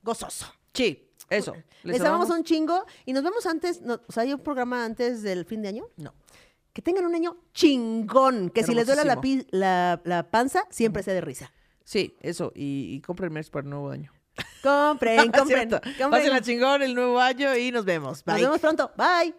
gozoso. 0.02 0.46
Sí, 0.74 1.08
eso. 1.28 1.54
Les, 1.82 2.00
amamos 2.02 2.28
un 2.30 2.44
chingo 2.44 2.84
y 3.06 3.12
nos 3.12 3.22
vemos 3.22 3.46
antes, 3.46 3.80
no, 3.80 4.00
o 4.06 4.12
sea, 4.12 4.22
hay 4.24 4.32
un 4.32 4.40
programa 4.40 4.84
antes 4.84 5.22
del 5.22 5.44
fin 5.44 5.62
de 5.62 5.68
año. 5.68 5.84
No. 5.96 6.14
Que 6.72 6.82
tengan 6.82 7.04
un 7.04 7.14
año 7.14 7.36
chingón, 7.52 8.50
que 8.50 8.62
si 8.62 8.74
les 8.74 8.86
duele 8.86 9.04
la, 9.04 9.20
pi- 9.20 9.46
la, 9.50 10.00
la 10.04 10.30
panza, 10.30 10.64
siempre 10.70 11.02
sea 11.02 11.14
de 11.14 11.20
risa. 11.20 11.52
Sí, 11.84 12.16
eso. 12.20 12.52
Y, 12.54 12.94
y 12.94 13.00
compren 13.00 13.32
merch 13.32 13.50
para 13.50 13.64
el 13.64 13.70
nuevo 13.70 13.90
año. 13.90 14.12
Compren, 14.62 15.32
compren, 15.36 15.68
compren. 15.70 16.10
Pásenla 16.10 16.40
chingón 16.42 16.82
el 16.82 16.94
nuevo 16.94 17.18
año 17.18 17.56
y 17.56 17.72
nos 17.72 17.84
vemos. 17.84 18.24
Nos 18.24 18.40
vemos 18.40 18.60
pronto. 18.60 18.92
Bye. 18.96 19.34